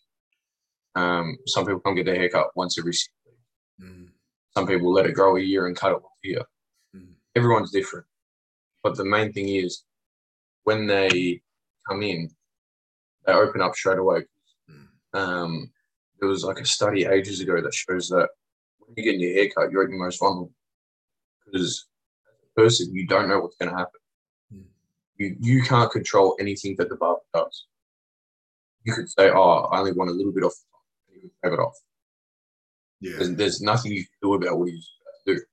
Um, 0.95 1.37
some 1.47 1.65
people 1.65 1.81
come 1.81 1.95
get 1.95 2.07
their 2.07 2.17
haircut 2.17 2.49
once 2.57 2.79
every. 2.79 2.93
six 2.93 3.13
weeks. 3.27 3.91
Some 4.57 4.67
people 4.67 4.93
let 4.93 5.07
it 5.07 5.13
grow 5.13 5.37
a 5.37 5.41
year 5.41 5.67
and 5.67 5.77
cut 5.77 5.93
it 5.93 6.03
once 6.03 6.19
a 6.25 6.29
year. 6.29 6.43
Mm. 6.97 7.13
Everyone's 7.37 7.71
different, 7.71 8.07
but 8.83 8.97
the 8.97 9.05
main 9.05 9.33
thing 9.33 9.49
is 9.49 9.85
when 10.65 10.87
they 10.87 11.41
come 11.89 12.03
in, 12.03 12.31
they 13.27 13.33
open 13.33 13.61
up 13.61 13.75
straight 13.75 13.99
away. 13.99 14.25
Mm. 14.71 15.19
Um, 15.19 15.71
there 16.21 16.29
was 16.29 16.45
like 16.45 16.59
a 16.59 16.65
study 16.65 17.05
ages 17.05 17.41
ago 17.41 17.61
that 17.61 17.75
shows 17.75 18.09
that 18.09 18.29
when 18.79 18.95
you're 18.97 19.05
getting 19.05 19.21
your 19.21 19.35
haircut, 19.35 19.71
you're 19.71 19.85
at 19.85 19.91
your 19.91 19.99
most 19.99 20.21
vulnerable 20.21 20.53
because 21.45 21.87
as 22.27 22.49
a 22.57 22.61
person, 22.61 22.95
you 22.95 23.07
don't 23.07 23.29
know 23.29 23.41
what's 23.41 23.57
going 23.57 23.71
to 23.71 23.77
happen. 23.77 24.01
Mm. 24.55 24.65
You 25.17 25.37
you 25.41 25.63
can't 25.63 25.91
control 25.91 26.37
anything 26.41 26.77
that 26.79 26.89
the 26.89 26.97
barber 26.97 27.21
does. 27.35 27.67
You 28.85 28.93
could 28.95 29.11
say, 29.11 29.31
"Oh, 29.31 29.69
I 29.73 29.81
only 29.81 29.93
want 29.93 30.11
a 30.11 30.15
little 30.15 30.33
bit 30.33 30.45
off," 30.45 30.55
the 30.55 30.65
top," 30.71 30.83
and 31.09 31.17
you 31.17 31.21
can 31.23 31.31
shave 31.43 31.53
it 31.53 31.63
off. 31.63 31.77
Yeah. 33.01 33.17
There's, 33.17 33.35
there's 33.37 33.61
nothing 33.61 33.93
you 33.93 34.05
can 34.05 34.15
do 34.23 34.35
about 34.35 34.59
what 34.59 34.69
he's 34.69 34.91
about 35.03 35.15
to 35.27 35.35
do. 35.35 35.45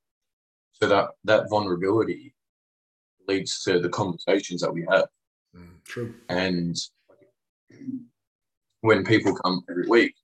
So 0.73 0.87
that 0.87 1.09
that 1.23 1.49
vulnerability 1.49 2.34
leads 3.27 3.61
to 3.63 3.79
the 3.79 3.89
conversations 3.89 4.61
that 4.61 4.73
we 4.73 4.85
have. 4.89 5.07
Mm, 5.55 5.83
True. 5.85 6.13
And 6.29 6.75
when 8.81 9.03
people 9.03 9.35
come 9.35 9.63
every 9.69 9.87
week, 9.87 10.15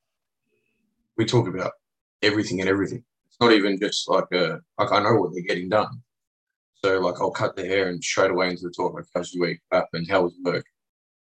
we 1.18 1.26
talk 1.26 1.48
about 1.48 1.72
everything 2.22 2.60
and 2.62 2.70
everything. 2.70 3.04
It's 3.28 3.38
not 3.40 3.52
even 3.54 3.80
just 3.80 4.10
like 4.10 4.26
a 4.34 4.60
like 4.78 4.92
I 4.92 5.02
know 5.02 5.16
what 5.16 5.32
they're 5.34 5.44
getting 5.44 5.70
done. 5.70 6.02
So 6.76 7.00
like 7.00 7.20
I'll 7.20 7.32
cut 7.32 7.56
their 7.56 7.66
hair 7.68 7.90
and 7.90 8.04
straight 8.04 8.32
away 8.32 8.50
into 8.50 8.64
the 8.64 8.72
talk 8.72 8.94
like 8.94 9.06
how's 9.14 9.34
your 9.34 9.48
week, 9.48 9.60
what 9.70 9.80
happened, 9.80 10.08
how 10.10 10.24
was 10.24 10.36
work? 10.44 10.66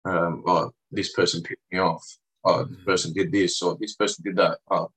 Um, 0.06 0.41
well, 0.46 0.74
this 0.91 1.13
person 1.13 1.44
pissed 1.44 1.62
me 1.72 1.80
off. 1.80 2.04
Oh, 2.44 2.63
this 2.65 2.78
Mhm. 2.80 2.86
person 2.86 3.13
did 3.13 3.32
this 3.32 3.62
or 3.62 3.78
this 3.80 3.96
person 3.96 4.24
did 4.24 4.36
that. 4.38 4.60
Oh, 4.72 4.91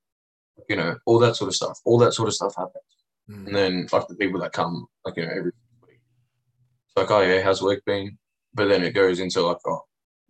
you 0.68 0.76
know, 0.76 0.96
all 1.04 1.18
that 1.18 1.36
sort 1.36 1.48
of 1.48 1.54
stuff. 1.54 1.78
All 1.84 1.98
that 1.98 2.14
sort 2.14 2.28
of 2.28 2.34
stuff 2.34 2.54
happens. 2.56 2.84
Mm. 3.28 3.46
And 3.46 3.56
then 3.56 3.86
like 3.92 4.06
the 4.08 4.14
people 4.16 4.40
that 4.40 4.52
come, 4.52 4.86
like 5.04 5.16
you 5.16 5.24
know, 5.26 5.32
every 5.32 5.52
it's 6.96 7.10
like, 7.10 7.10
oh 7.10 7.22
yeah, 7.22 7.42
how's 7.42 7.62
work 7.62 7.84
been? 7.84 8.16
But 8.54 8.68
then 8.68 8.84
it 8.84 8.94
goes 8.94 9.18
into 9.20 9.42
like, 9.42 9.58
oh, 9.66 9.80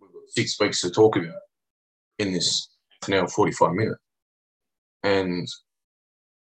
we've 0.00 0.10
got 0.10 0.28
six 0.28 0.58
weeks 0.58 0.80
to 0.80 0.90
talk 0.90 1.16
about 1.16 1.34
in 2.18 2.32
this 2.32 2.68
now 3.08 3.26
forty 3.26 3.52
five 3.52 3.72
minutes, 3.72 4.00
and 5.02 5.46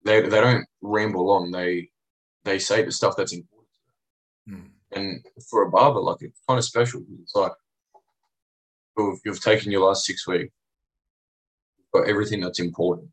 they 0.05 0.21
they 0.21 0.41
don't 0.41 0.67
ramble 0.83 1.31
on. 1.31 1.51
They 1.51 1.89
they 2.45 2.59
say 2.59 2.83
the 2.83 2.93
stuff 2.93 3.15
that's 3.17 3.33
important. 3.33 3.69
Mm. 4.49 4.71
And 4.93 5.27
for 5.49 5.63
a 5.63 5.71
barber, 5.71 6.01
like 6.01 6.19
it's 6.21 6.41
kind 6.47 6.59
of 6.59 6.65
special. 6.65 7.03
It's 7.23 7.35
like 7.35 7.53
you've, 8.99 9.21
you've 9.25 9.43
taken 9.43 9.73
your 9.73 9.87
last 9.87 10.05
six 10.05 10.27
weeks, 10.27 10.53
got 11.95 12.09
everything 12.09 12.41
that's 12.41 12.61
important, 12.61 13.09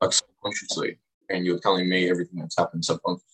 like 0.00 0.12
subconsciously, 0.12 0.98
and 1.30 1.46
you're 1.46 1.60
telling 1.60 1.88
me 1.88 2.10
everything 2.10 2.40
that's 2.40 2.58
happened 2.58 2.84
subconsciously. 2.84 3.30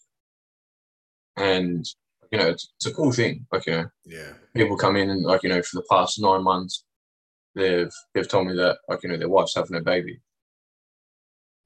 And 1.38 1.86
you 2.32 2.38
know, 2.38 2.48
it's, 2.48 2.72
it's 2.76 2.86
a 2.86 2.94
cool 2.94 3.12
thing. 3.12 3.46
Like 3.52 3.66
you 3.66 3.72
know, 3.74 3.86
Yeah. 4.06 4.32
people 4.56 4.76
come 4.76 4.96
in 4.96 5.10
and 5.10 5.22
like 5.22 5.42
you 5.42 5.50
know, 5.50 5.62
for 5.62 5.76
the 5.76 5.86
past 5.90 6.18
nine 6.20 6.42
months, 6.42 6.84
they've 7.54 7.92
they've 8.14 8.28
told 8.28 8.48
me 8.48 8.56
that 8.56 8.78
like 8.88 9.02
you 9.02 9.10
know 9.10 9.18
their 9.18 9.28
wife's 9.28 9.54
having 9.54 9.76
a 9.76 9.82
baby. 9.82 10.20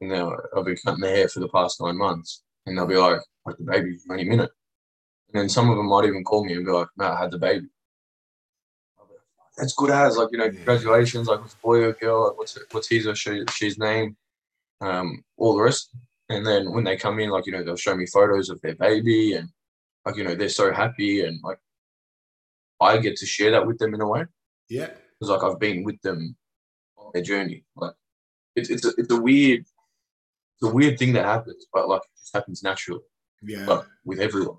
And 0.01 0.11
now 0.11 0.37
I've 0.57 0.65
been 0.65 0.77
cutting 0.85 1.01
their 1.01 1.17
hair 1.17 1.29
for 1.29 1.41
the 1.41 1.49
past 1.49 1.81
nine 1.81 1.97
months, 1.97 2.43
and 2.67 2.77
they'll 2.77 2.87
be 2.87 2.97
like, 2.97 3.21
"Like 3.47 3.57
the 3.57 3.65
baby's 3.65 4.05
any 4.11 4.25
minute." 4.25 4.51
And 5.33 5.41
then 5.43 5.49
some 5.49 5.71
of 5.71 5.77
them 5.77 5.87
might 5.89 6.05
even 6.05 6.25
call 6.25 6.45
me 6.45 6.55
and 6.55 6.67
be 6.67 6.73
like, 6.73 6.89
"No, 6.99 7.07
I 7.07 7.19
had 7.21 7.31
the 7.31 7.39
baby." 7.39 7.69
Like, 8.99 9.09
That's 9.57 9.75
good 9.75 9.91
as 9.91 10.17
like 10.17 10.29
you 10.33 10.39
know, 10.39 10.45
Yeah. 10.47 10.51
congratulations. 10.51 11.29
Like, 11.29 11.41
what's 11.41 11.55
the 11.55 11.61
boy 11.63 11.85
or 11.85 11.93
girl? 11.93 12.29
Like, 12.29 12.39
what's 12.39 12.59
what's 12.73 12.89
his 12.89 13.07
or 13.07 13.15
she, 13.15 13.45
she's 13.53 13.79
name? 13.79 14.17
Um, 14.81 15.25
all 15.37 15.55
the 15.57 15.63
rest. 15.63 15.95
And 16.29 16.45
then 16.45 16.73
when 16.73 16.83
they 16.83 16.97
come 16.97 17.21
in, 17.21 17.31
like 17.31 17.47
you 17.47 17.53
know, 17.53 17.63
they'll 17.63 17.77
show 17.77 17.97
me 17.97 18.07
photos 18.07 18.51
of 18.51 18.61
their 18.61 18.75
baby, 18.75 19.35
and 19.35 19.49
like 20.07 20.17
you 20.17 20.25
know, 20.25 20.35
they're 20.37 20.49
so 20.49 20.73
happy, 20.73 21.25
and 21.27 21.41
like 21.43 21.59
I 22.81 22.97
get 22.99 23.17
to 23.17 23.27
share 23.27 23.51
that 23.51 23.67
with 23.67 23.79
them 23.79 23.93
in 23.95 24.01
a 24.01 24.09
way 24.09 24.25
Yeah. 24.69 24.91
because 25.19 25.31
like 25.31 25.43
I've 25.43 25.59
been 25.59 25.83
with 25.85 26.01
them 26.03 26.37
on 26.97 27.11
their 27.13 27.23
journey. 27.23 27.65
Like 27.75 27.95
it's 28.55 28.71
it's 28.71 28.85
a, 28.87 28.93
it's 28.97 29.11
a 29.13 29.21
weird 29.21 29.61
it's 29.61 30.63
a 30.63 30.73
weird 30.73 30.99
thing 30.99 31.13
that 31.15 31.25
happens, 31.27 31.67
but 31.73 31.89
like 31.89 32.03
it 32.03 32.19
just 32.19 32.35
happens 32.35 32.63
naturally, 32.63 33.01
Yeah. 33.43 33.65
but 33.67 33.87
with 34.05 34.21
everyone. 34.21 34.59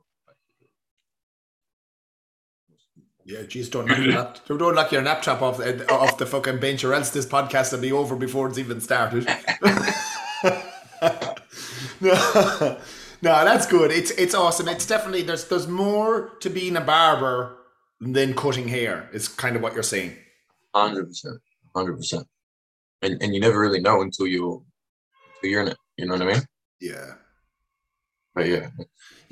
Yeah, 3.26 3.42
geez, 3.44 3.68
don't 3.68 3.88
knock 3.88 3.98
your 3.98 4.14
lap, 4.14 4.38
don't 4.48 4.76
knock 4.76 4.92
your 4.92 5.02
laptop 5.02 5.42
off 5.42 5.58
the, 5.58 5.92
off 5.92 6.18
the 6.18 6.26
fucking 6.26 6.60
bench, 6.60 6.84
or 6.86 6.94
else 6.94 7.10
this 7.10 7.26
podcast 7.26 7.74
will 7.74 7.80
be 7.80 7.92
over 7.92 8.16
before 8.16 8.48
it's 8.48 8.58
even 8.58 8.80
started. 8.80 9.26
no, 12.00 12.78
no, 13.22 13.44
that's 13.46 13.66
good. 13.66 13.92
It's 13.92 14.12
it's 14.12 14.34
awesome. 14.36 14.68
It's 14.68 14.86
definitely 14.86 15.24
there's 15.24 15.46
there's 15.48 15.68
more 15.68 16.32
to 16.42 16.50
being 16.50 16.76
a 16.76 16.82
barber 16.82 17.58
than 18.00 18.34
cutting 18.36 18.68
hair. 18.68 19.10
Is 19.14 19.28
kind 19.28 19.56
of 19.56 19.62
what 19.62 19.74
you're 19.74 19.84
saying. 19.84 20.16
Hundred 20.74 21.08
percent, 21.08 21.42
hundred 21.76 21.98
percent. 21.98 22.26
And 23.04 23.22
and 23.24 23.34
you 23.36 23.42
never 23.42 23.60
really 23.60 23.82
know 23.82 24.02
until 24.02 24.28
you 24.28 24.66
until 25.42 25.52
you're 25.52 25.62
in 25.64 25.70
it. 25.70 25.78
You 25.98 26.08
know 26.08 26.16
what 26.16 26.24
I 26.24 26.34
mean? 26.34 26.44
Yeah. 26.80 27.16
But 28.34 28.48
yeah, 28.48 28.70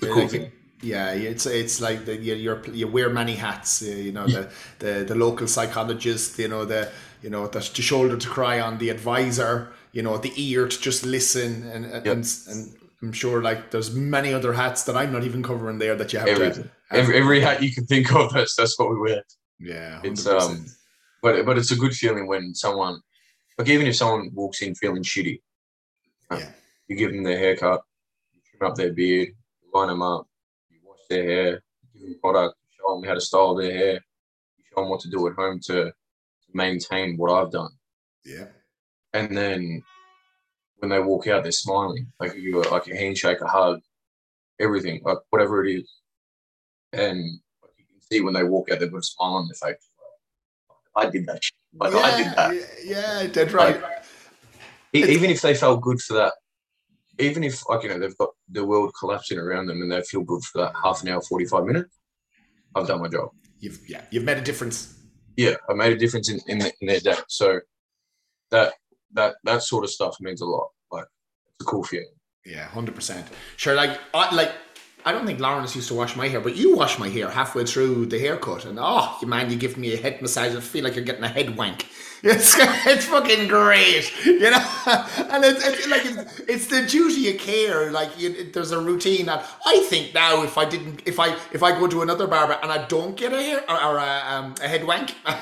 a 0.02 0.06
Yeah, 0.06 0.08
cool 0.08 0.28
like, 0.28 0.30
thing. 0.30 0.52
Yeah, 0.82 1.12
it's 1.14 1.46
it's 1.46 1.80
like 1.82 2.06
the, 2.06 2.16
you 2.18 2.36
you're, 2.36 2.62
you 2.72 2.88
wear 2.88 3.10
many 3.10 3.36
hats. 3.36 3.82
uh, 3.82 3.86
You 3.88 4.12
know 4.12 4.28
the, 4.28 4.52
the 4.80 5.06
the 5.08 5.16
local 5.16 5.48
psychologist. 5.48 6.38
You 6.38 6.48
know 6.50 6.66
the 6.66 6.92
you 7.22 7.30
know 7.30 7.48
the, 7.48 7.60
the 7.60 7.82
shoulder 7.82 8.18
to 8.18 8.28
cry 8.30 8.60
on, 8.60 8.78
the 8.78 8.90
advisor. 8.90 9.72
You 9.94 10.04
know 10.04 10.18
the 10.18 10.34
ear 10.36 10.68
to 10.68 10.82
just 10.82 11.06
listen, 11.06 11.64
and 11.64 11.86
and, 11.86 12.06
Yep. 12.06 12.18
and, 12.18 12.26
and 12.48 12.76
I'm 13.06 13.12
sure 13.14 13.42
like 13.44 13.70
there's 13.70 13.94
many 13.94 14.34
other 14.34 14.52
hats 14.54 14.84
that 14.86 14.98
I'm 14.98 15.12
not 15.12 15.24
even 15.24 15.44
covering 15.44 15.78
there 15.78 15.96
that 15.96 16.12
you 16.12 16.18
have 16.20 16.28
Everything. 16.28 16.64
to. 16.64 16.72
Every 16.98 17.18
every 17.18 17.40
hat 17.40 17.62
you 17.62 17.72
can 17.72 17.86
think 17.86 18.12
of, 18.16 18.34
that's 18.34 18.56
that's 18.56 18.78
what 18.80 18.90
we 18.90 18.98
wear. 18.98 19.24
yeah, 19.60 20.02
It's 20.04 20.24
100%. 20.26 20.42
um, 20.42 20.66
but 21.22 21.46
but 21.46 21.58
it's 21.60 21.72
a 21.72 21.76
good 21.76 21.94
feeling 21.94 22.26
when 22.28 22.56
someone, 22.56 23.00
like 23.60 23.70
even 23.70 23.86
if 23.86 23.96
someone 23.96 24.32
walks 24.34 24.62
in 24.64 24.74
feeling 24.74 25.04
shitty, 25.04 25.40
uh, 26.32 26.38
Yeah. 26.40 26.52
you 26.88 26.96
give 26.96 27.12
them 27.12 27.22
their 27.24 27.38
haircut, 27.38 27.82
you 28.34 28.42
trim 28.58 28.72
up 28.72 28.76
their 28.76 28.92
beard, 28.92 29.30
you 29.62 29.70
line 29.72 29.90
them 29.90 30.02
up, 30.02 30.28
you 30.72 30.80
wash 30.84 31.00
their 31.10 31.24
hair, 31.24 31.50
you 31.94 32.00
give 32.00 32.10
them 32.10 32.20
product, 32.22 32.56
you 32.64 32.70
show 32.80 32.96
them 32.96 33.08
how 33.08 33.14
to 33.14 33.22
style 33.22 33.54
their 33.54 33.72
hair, 33.72 33.94
you 34.58 34.64
show 34.68 34.82
them 34.82 34.90
what 34.90 35.02
to 35.02 35.10
do 35.10 35.28
at 35.28 35.34
home 35.36 35.60
to, 35.68 35.76
to 35.86 35.94
maintain 36.54 37.18
what 37.18 37.32
I've 37.32 37.52
done, 37.52 37.72
yeah, 38.26 38.48
and 39.14 39.38
then 39.38 39.84
when 40.86 41.00
they 41.00 41.04
walk 41.04 41.28
out, 41.28 41.42
they're 41.44 41.52
smiling, 41.52 42.12
like 42.20 42.36
you 42.36 42.62
like 42.62 42.88
a 42.88 42.96
handshake, 42.96 43.42
a 43.42 43.48
hug, 43.48 43.80
everything, 44.60 45.02
like 45.04 45.18
whatever 45.32 45.66
it 45.66 45.76
is, 45.80 45.92
and 46.94 47.18
you 47.78 47.86
can 47.90 48.02
see 48.02 48.22
when 48.22 48.36
they 48.36 48.44
walk 48.44 48.70
out, 48.72 48.80
they've 48.80 48.92
got 48.92 49.00
a 49.00 49.04
smile 49.04 49.34
on 49.34 49.48
their 49.48 49.70
face. 49.72 49.82
I 50.96 51.10
did 51.10 51.26
that. 51.26 51.44
Shit. 51.44 51.54
Like, 51.78 51.94
I 51.96 52.18
did 52.18 52.28
that. 52.36 52.56
yeah, 52.86 53.22
yeah, 53.24 53.28
dead 53.28 53.52
right. 53.52 53.78
E- 54.94 55.00
It's- 55.02 55.10
even 55.10 55.30
if 55.32 55.42
they 55.42 55.56
felt 55.56 55.82
good 55.82 56.00
for 56.00 56.14
that, 56.14 56.34
even 57.18 57.44
if 57.44 57.68
like 57.68 57.82
you 57.84 57.90
know 57.90 57.98
they've 57.98 58.18
got 58.18 58.30
the 58.50 58.64
world 58.64 58.94
collapsing 59.00 59.40
around 59.40 59.66
them 59.66 59.82
and 59.82 59.92
they 59.92 60.02
feel 60.04 60.22
good 60.22 60.44
for 60.44 60.60
that 60.62 60.74
half 60.82 61.02
an 61.02 61.10
hour, 61.10 61.22
forty 61.22 61.46
five 61.46 61.66
minutes, 61.66 61.98
I've 62.76 62.88
done 62.88 63.02
my 63.02 63.08
job. 63.08 63.30
You've 63.60 63.80
yeah, 63.90 64.02
you've 64.12 64.24
made 64.24 64.38
a 64.38 64.42
difference. 64.42 65.00
Yeah, 65.36 65.56
I 65.68 65.74
made 65.74 65.94
a 65.94 65.98
difference 65.98 66.30
in 66.30 66.40
in, 66.48 66.60
the, 66.60 66.72
in 66.80 66.88
their 66.88 67.00
day. 67.00 67.16
So 67.28 67.60
that 68.52 68.74
that 69.14 69.36
that 69.44 69.64
sort 69.64 69.84
of 69.84 69.90
stuff 69.90 70.16
means 70.22 70.42
a 70.42 70.46
lot. 70.46 70.70
A 71.62 71.64
cool 71.64 71.84
feeling. 71.84 72.08
Yeah, 72.46 72.66
hundred 72.68 72.96
percent. 72.96 73.28
Sure, 73.58 73.74
like 73.76 74.00
I 74.14 74.34
like 74.34 74.52
I 75.08 75.12
don't 75.12 75.28
think 75.28 75.40
Lawrence 75.40 75.76
used 75.76 75.88
to 75.90 75.94
wash 75.94 76.16
my 76.16 76.28
hair, 76.28 76.42
but 76.42 76.56
you 76.56 76.76
wash 76.76 76.98
my 76.98 77.08
hair 77.08 77.30
halfway 77.30 77.64
through 77.64 78.08
the 78.08 78.18
haircut, 78.18 78.66
and 78.66 78.80
oh, 78.82 79.16
you 79.22 79.28
man, 79.28 79.52
you 79.52 79.56
give 79.56 79.78
me 79.78 79.94
a 79.94 79.98
head 79.98 80.20
massage. 80.20 80.56
I 80.56 80.60
feel 80.60 80.84
like 80.84 80.96
you're 80.96 81.06
getting 81.06 81.24
a 81.24 81.30
head 81.30 81.56
wank. 81.56 81.86
It's 82.24 82.56
it's 82.58 83.06
fucking 83.06 83.48
great, 83.50 84.12
you 84.26 84.50
know. 84.50 84.66
And 85.30 85.46
it's, 85.46 85.64
it's 85.68 85.88
like 85.88 86.06
it's, 86.06 86.40
it's 86.40 86.68
the 86.68 86.82
duty 86.88 87.30
of 87.30 87.38
care. 87.40 87.92
Like 87.92 88.20
you, 88.20 88.52
there's 88.52 88.72
a 88.72 88.80
routine. 88.80 89.30
And 89.30 89.42
I 89.64 89.80
think 89.90 90.16
now, 90.16 90.42
if 90.42 90.58
I 90.58 90.66
didn't, 90.66 91.04
if 91.06 91.20
I 91.20 91.38
if 91.52 91.62
I 91.62 91.78
go 91.78 91.86
to 91.88 92.02
another 92.02 92.26
barber 92.26 92.58
and 92.64 92.72
I 92.72 92.84
don't 92.88 93.16
get 93.16 93.32
a 93.32 93.40
hair 93.40 93.62
or, 93.70 93.76
or 93.76 93.98
a, 93.98 94.24
um, 94.28 94.56
a 94.60 94.68
head 94.68 94.88
wank, 94.88 95.12
um, 95.26 95.36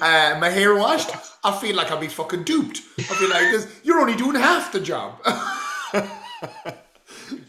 uh, 0.00 0.38
my 0.40 0.48
hair 0.48 0.74
washed, 0.76 1.10
I 1.44 1.54
feel 1.60 1.76
like 1.76 1.90
I'll 1.90 2.00
be 2.00 2.08
fucking 2.08 2.44
duped. 2.44 2.80
I 2.98 3.14
feel 3.20 3.28
like 3.28 3.50
this, 3.52 3.66
you're 3.82 4.00
only 4.00 4.16
doing 4.16 4.36
half 4.36 4.72
the 4.72 4.80
job. 4.80 5.20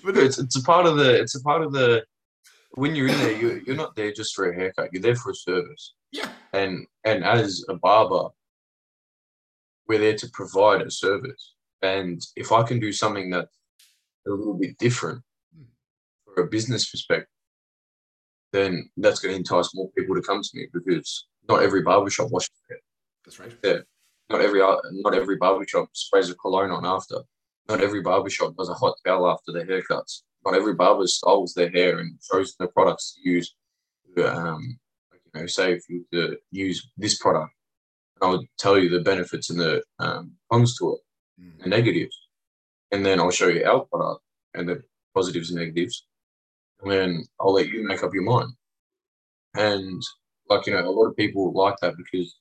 But 0.04 0.18
it's 0.18 0.40
it's 0.40 0.58
a 0.58 0.64
part 0.64 0.86
of 0.86 0.98
the 0.98 1.20
it's 1.22 1.36
a 1.36 1.42
part 1.42 1.62
of 1.62 1.72
the 1.72 2.04
when 2.72 2.96
you're 2.96 3.08
in 3.08 3.18
there, 3.18 3.32
you 3.32 3.62
you're 3.66 3.76
not 3.76 3.96
there 3.96 4.12
just 4.12 4.36
for 4.36 4.50
a 4.50 4.56
haircut. 4.56 4.90
You're 4.92 5.02
there 5.02 5.16
for 5.16 5.32
a 5.32 5.36
service. 5.36 5.94
yeah. 6.12 6.30
and 6.54 6.86
and 7.04 7.24
as 7.24 7.64
a 7.70 7.76
barber 7.76 8.30
we're 9.88 10.00
there 10.00 10.16
to 10.16 10.30
provide 10.34 10.82
a 10.82 10.92
service 10.92 11.56
and 11.82 12.22
if 12.36 12.52
i 12.52 12.62
can 12.64 12.80
do 12.80 12.92
something 12.92 13.30
that's 13.30 13.58
a 14.28 14.32
little 14.32 14.54
bit 14.54 14.78
different 14.78 15.22
hmm. 15.56 15.64
for 16.26 16.44
a 16.44 16.48
business 16.48 16.90
perspective 16.90 17.40
then 18.52 18.90
that's 18.98 19.20
going 19.20 19.34
to 19.34 19.38
entice 19.38 19.74
more 19.76 19.92
people 19.98 20.16
to 20.16 20.22
come 20.22 20.42
to 20.42 20.50
me 20.54 20.68
because 20.74 21.28
not 21.48 21.62
every 21.62 21.82
barbershop 21.82 22.32
washes 22.32 22.52
their 22.68 22.78
hair. 22.78 22.82
That's 23.26 23.40
right. 23.40 23.58
Yeah. 23.64 23.80
not 24.30 24.42
every 24.42 24.60
not 24.60 25.14
every 25.14 25.38
barbershop 25.38 25.90
sprays 25.94 26.30
a 26.30 26.36
cologne 26.36 26.72
on 26.72 26.86
after 26.86 27.18
not 27.70 27.82
every 27.82 28.02
barbershop 28.02 28.56
does 28.58 28.70
a 28.70 28.74
hot 28.74 28.96
towel 29.06 29.30
after 29.30 29.52
their 29.54 29.66
haircuts 29.66 30.24
not 30.46 30.56
every 30.56 30.74
barber 30.74 31.06
styles 31.08 31.54
their 31.54 31.70
hair 31.70 32.00
and 32.00 32.18
shows 32.32 32.56
the 32.60 32.68
products 32.68 33.14
to 33.14 33.30
use 33.30 33.54
to, 34.16 34.36
um, 34.36 34.80
you 35.34 35.42
know, 35.42 35.48
say 35.48 35.74
if 35.74 35.84
you 35.90 36.06
were 36.12 36.28
to 36.28 36.38
use 36.52 36.90
this 36.98 37.18
product, 37.20 37.54
I 38.22 38.30
would 38.30 38.46
tell 38.58 38.78
you 38.80 38.90
the 38.90 39.02
benefits 39.02 39.50
and 39.50 39.60
the 39.60 39.84
um, 40.00 40.32
cons 40.52 40.78
to 40.78 40.94
it, 40.94 41.00
Mm. 41.42 41.64
the 41.64 41.70
negatives, 41.70 42.18
and 42.92 43.06
then 43.06 43.18
I'll 43.20 43.32
show 43.32 43.48
you 43.48 43.64
our 43.64 43.86
product 43.86 44.22
and 44.56 44.68
the 44.68 44.84
positives 45.16 45.52
and 45.52 45.60
negatives, 45.60 46.06
and 46.82 46.92
then 46.92 47.24
I'll 47.40 47.54
let 47.54 47.68
you 47.68 47.88
make 47.88 48.04
up 48.04 48.14
your 48.14 48.24
mind. 48.24 48.52
And 49.56 50.02
like 50.50 50.66
you 50.68 50.74
know, 50.74 50.86
a 50.86 50.90
lot 50.90 51.06
of 51.08 51.16
people 51.16 51.54
like 51.54 51.76
that 51.82 51.96
because 51.96 52.36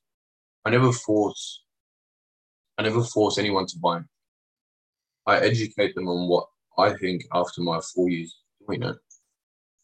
I 0.65 0.71
never 0.71 0.91
force, 0.93 1.63
I 2.77 2.83
never 2.83 3.05
force 3.05 3.39
anyone 3.39 3.67
to 3.67 3.79
buy. 3.79 4.01
Me. 5.29 5.35
I 5.35 5.41
educate 5.41 5.95
them 5.95 6.09
on 6.09 6.29
what 6.29 6.47
I 6.79 6.95
think 6.95 7.25
after 7.33 7.61
my 7.61 7.81
four 7.95 8.09
years 8.09 8.35
doing 8.67 8.83
it, 8.83 8.97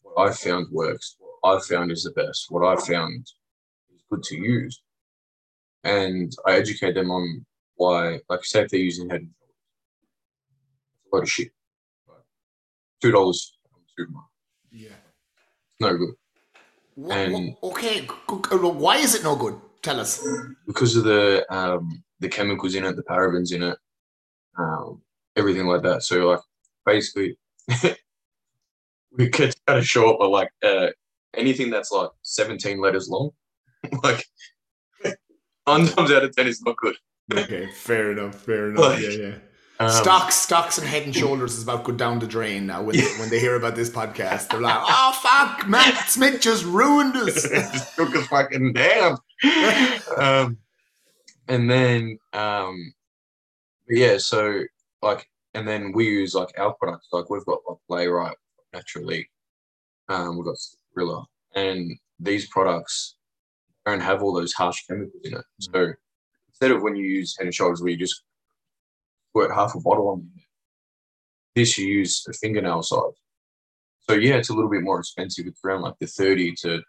what 0.01 0.29
I 0.29 0.33
found 0.33 0.67
works, 0.71 1.15
what 1.19 1.57
I 1.57 1.61
found 1.61 1.91
is 1.91 2.03
the 2.03 2.11
best, 2.11 2.47
what 2.49 2.63
I 2.65 2.75
found 2.83 3.25
is 3.93 4.03
good 4.09 4.23
to 4.23 4.35
use. 4.37 4.81
And 5.83 6.31
I 6.47 6.53
educate 6.53 6.93
them 6.93 7.11
on 7.11 7.45
why, 7.75 8.19
like, 8.29 8.43
say 8.45 8.61
if 8.63 8.69
they're 8.69 8.79
using 8.79 9.09
head 9.09 9.21
and 9.21 9.29
shoulders, 9.37 9.55
it's 11.03 11.13
a 11.13 11.15
lot 11.15 11.23
of 11.23 11.29
shit. 11.29 11.51
Two 13.01 13.11
dollars, 13.11 13.57
Yeah. 14.71 14.89
no 15.79 15.95
good. 15.97 16.15
Wha- 16.95 17.13
And- 17.13 17.33
wha- 17.61 17.69
okay. 17.71 18.01
g- 18.01 18.07
g- 18.07 18.55
Why 18.55 18.97
is 18.97 19.13
it 19.15 19.23
no 19.23 19.35
good? 19.35 19.59
Tell 19.83 19.99
us. 19.99 20.25
because 20.65 20.95
of 20.95 21.03
the 21.03 21.45
um, 21.53 22.03
the 22.19 22.27
chemicals 22.29 22.73
in 22.73 22.85
it, 22.85 22.95
the 22.95 23.03
parabens 23.03 23.53
in 23.53 23.61
it, 23.61 23.77
um, 24.57 25.03
everything 25.35 25.67
like 25.67 25.83
that. 25.83 26.03
So 26.03 26.27
like 26.27 26.39
basically, 26.85 27.37
we 29.11 29.29
could 29.29 29.55
cut 29.65 29.77
it 29.77 29.85
short, 29.85 30.17
but 30.19 30.29
like 30.29 30.49
uh, 30.63 30.87
anything 31.33 31.69
that's 31.69 31.91
like 31.91 32.09
seventeen 32.21 32.79
letters 32.79 33.09
long, 33.09 33.31
like 34.03 34.25
nine 35.67 35.87
times 35.87 36.11
out 36.11 36.23
of 36.23 36.35
ten 36.35 36.47
is 36.47 36.61
not 36.61 36.77
good. 36.77 36.95
Okay, 37.33 37.67
fair 37.71 38.11
enough. 38.11 38.35
Fair 38.35 38.69
enough. 38.69 38.79
Like, 38.79 39.01
yeah, 39.01 39.09
yeah. 39.09 39.35
Um, 39.77 39.89
stocks, 39.89 40.35
stocks, 40.35 40.77
and 40.77 40.87
Head 40.87 41.03
and 41.03 41.13
Shoulders 41.13 41.57
is 41.57 41.63
about 41.63 41.83
go 41.83 41.91
down 41.91 42.19
the 42.19 42.27
drain 42.27 42.65
now. 42.65 42.81
When 42.81 42.95
they, 42.95 43.03
when 43.19 43.29
they 43.29 43.39
hear 43.39 43.55
about 43.55 43.75
this 43.75 43.89
podcast, 43.89 44.47
they're 44.47 44.61
like, 44.61 44.79
"Oh 44.79 45.19
fuck, 45.21 45.67
Matt 45.67 46.07
Smith 46.07 46.39
just 46.39 46.63
ruined 46.63 47.15
us." 47.17 47.43
just 47.43 47.95
took 47.95 48.15
a 48.15 48.21
fucking 48.21 48.71
damn. 48.71 49.17
um, 50.17 50.57
and 51.49 51.69
then 51.69 52.17
um, 52.31 52.93
yeah, 53.89 54.17
so 54.17 54.63
like, 55.05 55.29
and 55.53 55.67
then 55.67 55.91
we 55.93 56.05
use 56.05 56.33
like 56.33 56.49
our 56.57 56.73
products. 56.73 57.07
Like 57.13 57.29
we've 57.29 57.45
got 57.45 57.59
like 57.69 57.77
Layrite, 57.89 58.33
naturally, 58.73 59.29
um, 60.09 60.35
we've 60.35 60.45
got 60.45 60.57
Rilla, 60.95 61.25
and 61.55 61.91
these 62.19 62.47
products 62.49 63.15
don't 63.85 64.01
have 64.01 64.23
all 64.23 64.33
those 64.33 64.53
harsh 64.53 64.85
chemicals 64.87 65.21
in 65.23 65.35
it. 65.35 65.45
So 65.59 65.93
instead 66.49 66.71
of 66.71 66.81
when 66.81 66.95
you 66.95 67.05
use 67.05 67.35
Head 67.37 67.45
and 67.45 67.53
Shoulders, 67.53 67.81
where 67.81 67.91
you 67.91 67.97
just 67.97 68.23
squirt 69.29 69.53
half 69.53 69.75
a 69.75 69.79
bottle 69.79 70.09
on 70.09 70.27
you, 70.35 70.41
this 71.55 71.77
you 71.77 71.85
use 71.85 72.25
a 72.27 72.33
fingernail 72.33 72.81
size. 72.81 73.21
So 74.09 74.15
yeah, 74.15 74.35
it's 74.35 74.49
a 74.49 74.53
little 74.53 74.69
bit 74.69 74.83
more 74.83 74.99
expensive. 74.99 75.45
It's 75.45 75.61
around 75.63 75.83
like 75.83 75.95
the 75.99 76.07
thirty 76.07 76.53
to 76.63 76.81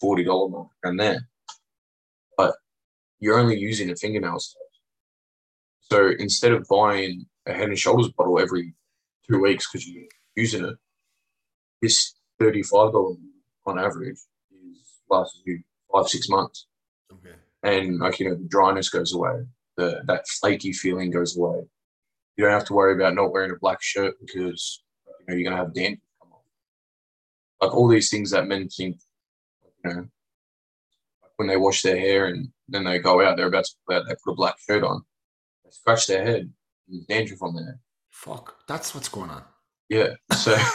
forty 0.00 0.24
dollar 0.24 0.48
mark 0.48 0.68
around 0.84 0.96
there, 0.96 1.28
but 2.36 2.56
you're 3.20 3.38
only 3.38 3.58
using 3.58 3.90
a 3.90 3.96
fingernail 3.96 4.40
size. 4.40 4.62
So 5.80 6.10
instead 6.18 6.52
of 6.52 6.66
buying 6.68 7.26
a 7.46 7.52
Head 7.52 7.68
and 7.68 7.78
Shoulders 7.78 8.08
bottle 8.08 8.38
every 8.40 8.74
two 9.28 9.40
weeks 9.40 9.68
because 9.70 9.86
you're 9.88 10.04
using 10.34 10.64
it, 10.64 10.76
this 11.82 12.14
thirty-five 12.38 12.92
dollar 12.92 13.14
on 13.66 13.78
average 13.78 14.18
is 14.50 14.78
lasts 15.10 15.40
you 15.44 15.60
five 15.92 16.08
six 16.08 16.28
months, 16.28 16.66
Okay. 17.12 17.34
and 17.62 17.98
like 17.98 18.18
you 18.20 18.28
know 18.28 18.34
the 18.36 18.44
dryness 18.48 18.88
goes 18.88 19.14
away, 19.14 19.46
the 19.76 20.02
that 20.06 20.26
flaky 20.28 20.72
feeling 20.72 21.10
goes 21.10 21.36
away. 21.36 21.62
You 22.36 22.44
don't 22.44 22.52
have 22.52 22.66
to 22.66 22.74
worry 22.74 22.94
about 22.94 23.14
not 23.14 23.32
wearing 23.32 23.50
a 23.52 23.58
black 23.60 23.82
shirt 23.82 24.14
because 24.20 24.82
you 25.06 25.26
know 25.28 25.34
you're 25.34 25.50
gonna 25.50 25.62
have 25.62 25.74
dandruff 25.74 26.00
come 26.20 26.32
off. 26.32 26.40
Like 27.60 27.74
all 27.74 27.88
these 27.88 28.10
things 28.10 28.30
that 28.32 28.46
men 28.46 28.68
think, 28.68 28.98
you 29.84 29.94
know, 29.94 30.06
when 31.36 31.48
they 31.48 31.56
wash 31.56 31.82
their 31.82 31.98
hair 31.98 32.26
and 32.26 32.48
then 32.68 32.84
they 32.84 32.98
go 32.98 33.24
out, 33.24 33.36
they're 33.36 33.46
about 33.46 33.64
to 33.64 33.70
go 33.88 33.96
out, 33.96 34.04
they 34.08 34.14
put 34.24 34.32
a 34.32 34.34
black 34.36 34.56
shirt 34.58 34.82
on, 34.82 35.02
they 35.64 35.70
scratch 35.70 36.06
their 36.06 36.24
head, 36.24 36.52
there's 36.88 37.04
dandruff 37.06 37.42
on 37.42 37.54
there. 37.54 37.80
Fuck, 38.10 38.56
that's 38.66 38.94
what's 38.94 39.08
going 39.08 39.30
on. 39.30 39.42
Yeah, 39.88 40.14
so. 40.32 40.56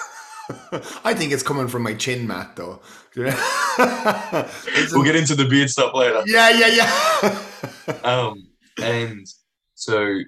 I 1.03 1.13
think 1.13 1.31
it's 1.31 1.43
coming 1.43 1.67
from 1.67 1.83
my 1.83 1.93
chin, 1.93 2.27
Matt. 2.27 2.55
Though. 2.55 2.81
we'll 3.15 5.03
get 5.03 5.15
into 5.15 5.35
the 5.35 5.47
beard 5.49 5.69
stuff 5.69 5.93
later. 5.93 6.23
yeah, 6.25 6.49
yeah, 6.49 6.67
yeah. 6.67 7.97
Um, 8.03 8.47
and 8.81 9.25
so 9.75 10.19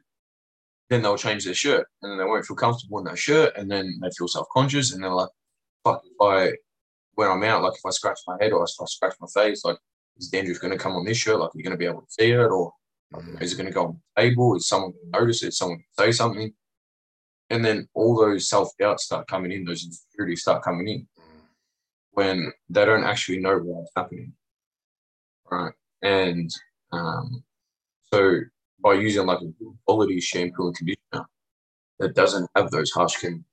then 0.89 1.02
they'll 1.02 1.17
change 1.17 1.46
their 1.46 1.54
shirt, 1.54 1.88
and 2.02 2.12
then 2.12 2.17
they 2.19 2.26
won't 2.26 2.46
feel 2.46 2.56
comfortable 2.56 3.00
in 3.00 3.06
that 3.06 3.17
shirt, 3.17 3.54
and 3.58 3.69
then 3.69 4.00
they 4.02 4.10
feel 4.17 4.28
self 4.28 4.48
conscious, 4.54 4.93
and 4.93 5.04
they're 5.04 5.12
like, 5.12 5.30
"Fuck!" 5.84 6.02
If 6.06 6.22
I 6.22 6.54
when 7.15 7.30
I'm 7.30 7.43
out, 7.43 7.63
like 7.63 7.74
if 7.74 7.86
I 7.86 7.91
scratch 7.91 8.19
my 8.28 8.38
head 8.39 8.52
or 8.54 8.63
if 8.63 8.72
I 8.82 8.86
scratch 8.86 9.15
my 9.19 9.28
face, 9.34 9.63
like 9.65 9.78
is 10.17 10.30
dandruff 10.30 10.60
going 10.60 10.72
to 10.72 10.80
come 10.80 10.96
on 10.96 11.06
this 11.06 11.17
shirt? 11.17 11.39
Like, 11.39 11.50
are 11.50 11.58
you 11.58 11.63
going 11.63 11.72
to 11.72 11.78
be 11.78 11.86
able 11.86 12.02
to 12.02 12.12
see 12.12 12.32
it, 12.32 12.38
or 12.38 12.72
is 13.39 13.54
it 13.54 13.58
going 13.58 13.67
to 13.67 13.73
go 13.73 13.86
on 13.86 14.02
the 14.15 14.21
table? 14.21 14.56
Is 14.56 14.67
someone 14.67 14.91
going 14.91 15.12
to 15.12 15.19
notice 15.19 15.43
it? 15.43 15.47
Is 15.49 15.58
someone 15.58 15.78
going 15.78 15.86
to 15.97 16.04
say 16.04 16.12
something? 16.12 16.54
And 17.49 17.63
then 17.63 17.88
all 17.93 18.15
those 18.15 18.49
self 18.49 18.69
doubts 18.80 19.06
start 19.06 19.28
coming 19.28 19.52
in, 19.52 19.65
those 19.65 19.84
insecurities 19.84 20.41
start 20.41 20.63
coming 20.63 20.88
in 20.88 21.08
when 22.12 22.52
they 22.69 22.86
don't 22.86 23.04
actually 23.04 23.39
know 23.39 23.58
what's 23.58 23.91
happening. 23.95 24.34
Right. 25.52 25.73
And 26.02 26.49
um, 26.91 27.43
so 28.12 28.39
by 28.84 28.93
using 28.93 29.26
like 29.26 29.39
a 29.39 29.52
quality 29.86 30.19
shampoo 30.19 30.67
and 30.67 30.76
conditioner 30.76 31.28
that 31.99 32.15
doesn't 32.15 32.49
have 32.56 32.71
those 32.71 32.91
harsh 32.91 33.17
chemicals, 33.17 33.45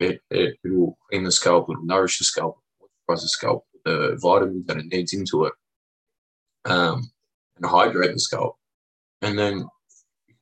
it, 0.00 0.20
it, 0.30 0.56
it 0.64 0.72
will 0.72 0.96
clean 1.08 1.24
the 1.24 1.32
scalp, 1.32 1.68
it 1.68 1.76
will 1.76 1.84
nourish 1.84 2.18
the 2.18 2.24
scalp, 2.24 2.58
moisturize 2.80 3.22
the 3.22 3.28
scalp, 3.28 3.64
the 3.84 4.18
vitamins 4.20 4.66
that 4.66 4.78
it 4.78 4.86
needs 4.86 5.12
into 5.12 5.44
it, 5.44 5.52
um, 6.64 7.10
and 7.60 7.70
hydrate 7.70 8.12
the 8.12 8.18
scalp. 8.18 8.56
And 9.22 9.38
then 9.38 9.66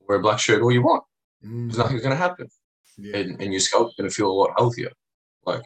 wear 0.06 0.18
a 0.18 0.22
black 0.22 0.38
shirt 0.38 0.62
all 0.62 0.72
you 0.72 0.82
want. 0.82 1.04
Mm, 1.44 1.68
There's 1.68 1.78
nothing's 1.78 2.02
going 2.02 2.12
to 2.12 2.16
happen. 2.16 2.48
yeah, 2.96 3.16
And, 3.16 3.40
and 3.40 3.52
your 3.52 3.60
scalp's 3.60 3.94
going 3.96 4.08
to 4.08 4.14
feel 4.14 4.30
a 4.30 4.32
lot 4.32 4.52
healthier. 4.56 4.90
Like, 5.44 5.62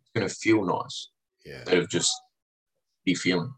it's 0.00 0.10
going 0.14 0.28
to 0.28 0.34
feel 0.34 0.64
nice 0.64 1.10
yeah. 1.44 1.60
instead 1.60 1.78
of 1.78 1.88
just 1.90 2.12
be 3.04 3.14
feeling. 3.14 3.52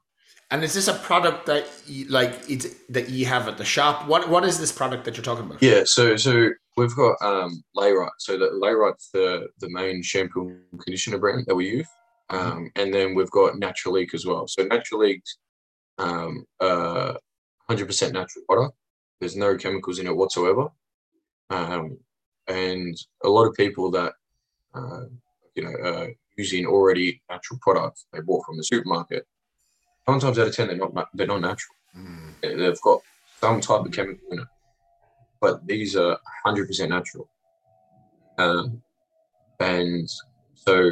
And 0.51 0.63
is 0.63 0.75
this 0.75 0.87
a 0.87 0.95
product 0.95 1.47
that 1.47 1.67
you, 1.87 2.07
like 2.07 2.33
it's 2.49 2.69
that 2.89 3.09
you 3.09 3.27
have 3.27 3.49
at 3.49 3.59
the 3.59 3.65
shop? 3.65 4.07
What 4.07 4.29
what 4.29 4.45
is 4.45 4.61
this 4.61 4.71
product 4.71 5.05
that 5.05 5.17
you're 5.17 5.25
talking 5.25 5.45
about? 5.45 5.61
Yeah, 5.61 5.83
so 5.85 6.17
so 6.17 6.51
we've 6.77 6.95
got 6.95 7.17
um 7.21 7.65
Layrite. 7.77 8.11
So 8.19 8.39
the 8.39 8.51
Layrite's 8.51 9.11
the 9.13 9.49
the 9.59 9.69
main 9.69 10.05
shampoo 10.05 10.57
conditioner 10.81 11.19
brand 11.19 11.47
that 11.49 11.55
we 11.57 11.69
use. 11.69 11.89
Um, 12.31 12.71
and 12.77 12.95
then 12.95 13.17
we've 13.17 13.31
got 13.31 13.59
Natural 13.59 13.95
Leak 13.95 14.15
as 14.15 14.25
well. 14.25 14.47
So 14.47 14.63
Natural 14.65 15.01
Leak's 15.01 15.39
um 15.99 16.45
uh 16.61 17.15
100% 17.71 18.13
natural 18.13 18.45
product. 18.49 18.77
There's 19.21 19.37
no 19.37 19.57
chemicals 19.57 19.99
in 19.99 20.07
it 20.07 20.17
whatsoever. 20.17 20.69
Um, 21.51 21.99
and 22.49 22.97
a 23.25 23.29
lot 23.29 23.47
of 23.47 23.55
people 23.55 23.91
that 23.93 24.13
uh, 24.75 25.05
you 25.55 25.65
know 25.65 25.75
uh, 25.89 26.07
using 26.37 26.67
already 26.67 27.23
natural 27.31 27.59
products 27.63 28.07
they 28.13 28.21
bought 28.21 28.45
from 28.45 28.57
the 28.57 28.63
supermarket. 28.63 29.27
Nine 30.07 30.21
times 30.21 30.39
out 30.39 30.47
of 30.49 30.55
ten, 30.55 30.69
they're 30.69 30.77
not 30.77 31.09
they're 31.15 31.27
not 31.27 31.41
natural. 31.41 31.75
Mm, 31.97 32.35
They've 32.43 32.81
got 32.83 33.01
some 33.41 33.61
type 33.61 33.85
of 33.85 33.93
chemical 33.93 34.29
in 34.31 34.41
it, 34.41 34.47
but 35.41 35.67
these 35.67 35.97
are 35.97 36.19
100% 36.47 36.89
natural. 36.89 37.29
Um, 38.39 38.83
and 39.61 40.09
so 40.55 40.91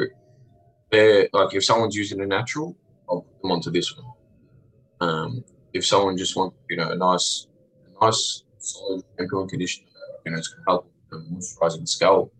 they're 0.91 1.29
like, 1.31 1.53
if 1.53 1.63
someone's 1.63 1.95
using 1.95 2.21
a 2.21 2.25
natural, 2.25 2.75
I'll 3.09 3.21
put 3.21 3.41
them 3.41 3.51
onto 3.51 3.71
this 3.71 3.95
one. 3.95 4.05
Um, 5.01 5.43
if 5.75 5.85
someone 5.85 6.17
just 6.17 6.35
wants, 6.35 6.55
you 6.69 6.77
know, 6.77 6.89
a 6.89 6.95
nice, 6.95 7.47
a 7.85 8.05
nice 8.05 8.43
solid 8.57 9.03
shampoo 9.17 9.41
and 9.41 9.49
conditioner, 9.49 9.87
you 10.25 10.31
know, 10.31 10.37
it's 10.37 10.47
going 10.47 10.63
to 10.63 10.71
help 10.71 10.91
them 11.11 11.27
moisturizing 11.31 11.87
scalp, 11.87 12.33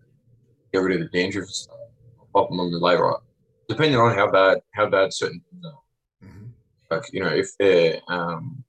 get 0.74 0.80
rid 0.80 1.02
of 1.02 1.12
the 1.12 1.18
dandruff 1.18 1.44
and 1.44 1.54
stuff. 1.54 1.76
Pop 2.34 2.50
them 2.50 2.60
on 2.60 2.72
the 2.72 2.80
Layrite, 2.80 3.22
depending 3.70 4.00
on 4.00 4.16
how 4.16 4.30
bad 4.30 4.60
how 4.74 4.90
bad 4.90 5.14
certain 5.14 5.42
things 5.50 5.66
are 5.66 6.28
mhm. 6.28 6.50
like 6.92 7.04
you 7.14 7.22
know 7.24 7.30
if 7.30 7.56
their 7.58 8.02
um 8.10 8.64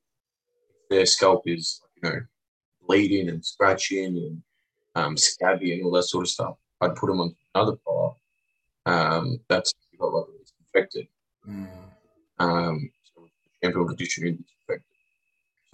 their 0.88 1.04
scalp 1.04 1.42
is 1.46 1.82
you 1.96 2.08
know 2.08 2.20
bleeding 2.86 3.28
and 3.28 3.44
scratching 3.44 4.16
and 4.16 4.42
um 4.94 5.16
scabby 5.16 5.72
and 5.72 5.84
all 5.84 5.90
that 5.90 6.04
sort 6.04 6.24
of 6.24 6.30
stuff 6.30 6.54
i'd 6.82 6.94
put 6.94 7.08
them 7.08 7.20
on 7.20 7.34
another 7.54 7.76
product 7.84 8.20
um 8.86 9.40
that's 9.48 9.72
got 9.98 10.12
like 10.12 10.26
disinfected 10.38 11.08
Mm, 11.48 11.68
um 12.40 12.90
shampoo 13.62 13.80
and 13.80 13.88
conditioner 13.88 14.36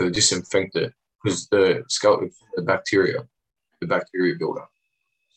is 0.06 0.12
disinfected 0.12 0.52
so 0.52 0.68
they 0.68 0.70
disinfect 0.70 0.76
it 0.76 0.92
because 1.22 1.48
the 1.48 1.84
scalp 1.88 2.20
the 2.56 2.62
bacteria 2.62 3.26
the 3.80 3.86
bacteria 3.86 4.34
buildup 4.38 4.70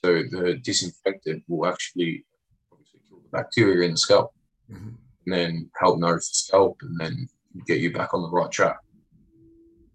so 0.04 0.13
the 0.13 0.60
disinfectant 0.63 1.43
will 1.47 1.67
actually 1.67 2.23
obviously 2.71 2.99
kill 3.08 3.17
the 3.17 3.30
bacteria 3.30 3.86
in 3.86 3.91
the 3.91 3.97
scalp 3.97 4.32
mhm. 4.71 4.95
and 5.25 5.34
then 5.34 5.69
help 5.80 5.97
nourish 5.99 6.28
the 6.28 6.36
scalp 6.36 6.78
and 6.82 6.99
then 6.99 7.28
get 7.65 7.80
you 7.80 7.93
back 7.93 8.13
on 8.13 8.21
the 8.21 8.30
right 8.30 8.51
track. 8.51 8.78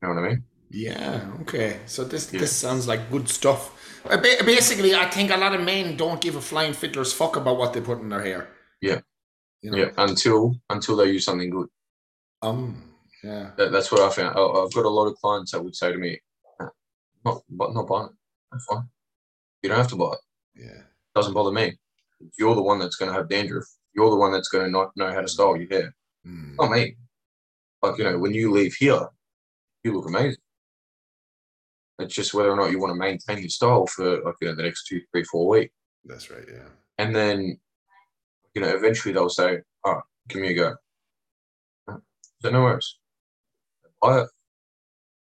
You 0.03 0.09
know 0.09 0.15
what 0.15 0.25
I 0.25 0.29
mean? 0.29 0.45
Yeah. 0.71 1.31
Okay. 1.43 1.81
So 1.87 2.05
this 2.05 2.33
Yeah. 2.33 2.41
this 2.41 2.53
sounds 2.53 2.87
like 2.87 3.11
good 3.11 3.29
stuff. 3.29 3.77
Uh, 4.05 4.17
Basically, 4.17 4.95
I 4.95 5.11
think 5.11 5.31
a 5.31 5.37
lot 5.37 5.55
of 5.55 5.61
men 5.61 5.97
don't 5.97 6.21
give 6.21 6.37
a 6.37 6.41
flying 6.41 6.73
fiddler's 6.73 7.13
fuck 7.13 7.37
about 7.37 7.59
what 7.59 7.73
they 7.73 7.81
put 7.81 8.01
in 8.01 8.09
their 8.09 8.23
hair. 8.23 8.49
Yeah. 8.81 9.01
You 9.63 9.71
know? 9.71 9.77
Yeah. 9.79 9.91
Until 9.99 10.55
until 10.71 10.97
they 10.97 11.11
use 11.11 11.25
something 11.25 11.51
good. 11.51 11.69
Um. 12.43 12.90
Yeah. 13.23 13.51
That, 13.57 13.73
that's 13.73 13.93
what 13.93 14.01
I 14.01 14.11
found. 14.11 14.37
I, 14.37 14.43
I've 14.43 14.73
got 14.73 14.85
a 14.85 14.89
lot 14.89 15.07
of 15.07 15.17
clients 15.17 15.53
that 15.53 15.63
would 15.63 15.77
say 15.77 15.93
to 15.93 15.99
me, 15.99 16.19
"Uh, 16.61 16.69
"Not, 17.25 17.43
but 17.49 17.75
not 17.75 17.89
buying 17.89 18.07
it. 18.07 18.13
That's 18.53 18.65
fine. 18.65 18.89
You 19.63 19.69
don't 19.69 19.79
have 19.79 19.89
to 19.89 19.97
buy 19.97 20.13
it. 20.13 20.63
Yeah. 20.63 20.81
It 20.81 21.15
doesn't 21.15 21.35
bother 21.35 21.53
me. 21.53 21.79
You're 22.39 22.55
the 22.55 22.63
one 22.63 22.79
that's 22.79 22.97
going 22.97 23.11
to 23.11 23.17
have 23.17 23.29
dandruff. 23.29 23.67
You're 23.95 24.11
the 24.11 24.17
one 24.17 24.33
that's 24.33 24.49
going 24.49 24.65
to 24.65 24.71
not 24.71 24.97
know 24.97 25.13
how 25.13 25.21
to 25.21 25.29
style 25.29 25.57
your 25.57 25.69
hair. 25.69 25.95
Mm. 26.27 26.57
Not 26.59 26.71
me. 26.71 26.97
Like 27.83 27.99
you 27.99 28.05
know, 28.05 28.19
when 28.19 28.35
you 28.35 28.53
leave 28.53 28.75
here, 28.75 29.07
you 29.85 29.95
look 29.95 30.09
amazing. 30.09 30.41
It's 31.99 32.15
just 32.15 32.33
whether 32.33 32.51
or 32.51 32.57
not 32.57 32.71
you 32.71 32.79
want 32.81 32.93
to 32.93 32.99
maintain 32.99 33.39
your 33.39 33.49
style 33.49 33.87
for 33.87 34.23
like 34.23 34.35
you 34.41 34.49
know 34.49 34.55
the 34.55 34.63
next 34.63 34.87
two, 34.87 35.01
three, 35.13 35.25
four 35.25 35.49
weeks. 35.49 35.75
That's 36.05 36.31
right. 36.31 36.45
Yeah. 36.51 36.69
And 36.99 37.15
then, 37.15 37.59
you 38.55 38.63
know, 38.63 38.69
eventually 38.69 39.13
they'll 39.13 39.29
say, 39.29 39.61
"Oh, 39.85 40.01
give 40.29 40.41
me 40.41 40.49
a 40.49 40.55
go." 40.55 40.75
So 42.43 42.51
no 42.51 42.63
worries. 42.63 42.97
Buy 44.01 44.21
it. 44.23 44.29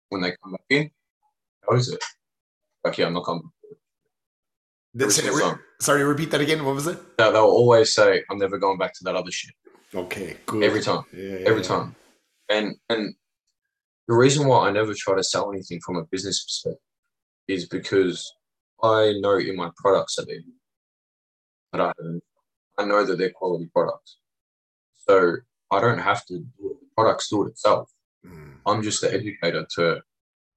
When 0.09 0.21
they 0.21 0.35
come 0.43 0.51
back 0.51 0.65
in, 0.69 0.91
how 1.67 1.75
is 1.75 1.89
it? 1.89 2.03
Like, 2.83 2.97
yeah, 2.97 3.07
I'm 3.07 3.13
not 3.13 3.25
coming. 3.25 3.49
Re- 4.95 5.09
sorry, 5.79 6.03
repeat 6.03 6.29
that 6.31 6.41
again. 6.41 6.63
What 6.63 6.75
was 6.75 6.85
it? 6.87 7.17
They- 7.17 7.31
They'll 7.31 7.41
always 7.43 7.93
say, 7.93 8.23
I'm 8.29 8.37
never 8.37 8.57
going 8.59 8.77
back 8.77 8.93
to 8.93 9.03
that 9.05 9.15
other 9.15 9.31
shit. 9.31 9.55
Okay, 9.95 10.37
good. 10.45 10.63
Every 10.63 10.81
time. 10.81 11.03
Yeah, 11.13 11.23
yeah, 11.37 11.47
every 11.47 11.61
yeah. 11.61 11.67
time. 11.67 11.95
And 12.49 12.75
and 12.89 13.15
the 14.07 14.15
reason 14.15 14.47
why 14.47 14.67
I 14.67 14.71
never 14.71 14.93
try 14.95 15.15
to 15.15 15.23
sell 15.23 15.51
anything 15.51 15.79
from 15.83 15.95
a 15.97 16.03
business 16.05 16.43
perspective 16.43 16.79
is 17.47 17.67
because 17.67 18.31
I 18.83 19.13
know 19.19 19.37
in 19.37 19.55
my 19.55 19.71
products 19.77 20.15
that 20.15 20.27
they 20.27 20.39
that 21.71 21.81
I 21.81 21.87
have, 21.87 22.21
I 22.77 22.85
know 22.85 23.05
that 23.05 23.17
they're 23.17 23.31
quality 23.31 23.69
products. 23.73 24.17
So 25.07 25.37
I 25.71 25.79
don't 25.81 25.99
have 25.99 26.25
to 26.27 26.33
do 26.39 26.71
it. 26.71 26.79
The 26.81 26.87
products 26.95 27.29
do 27.29 27.45
it 27.45 27.49
itself. 27.51 27.89
Mm, 28.25 28.57
I'm 28.65 28.81
just 28.81 29.01
the 29.01 29.13
educator 29.13 29.65
to 29.75 30.01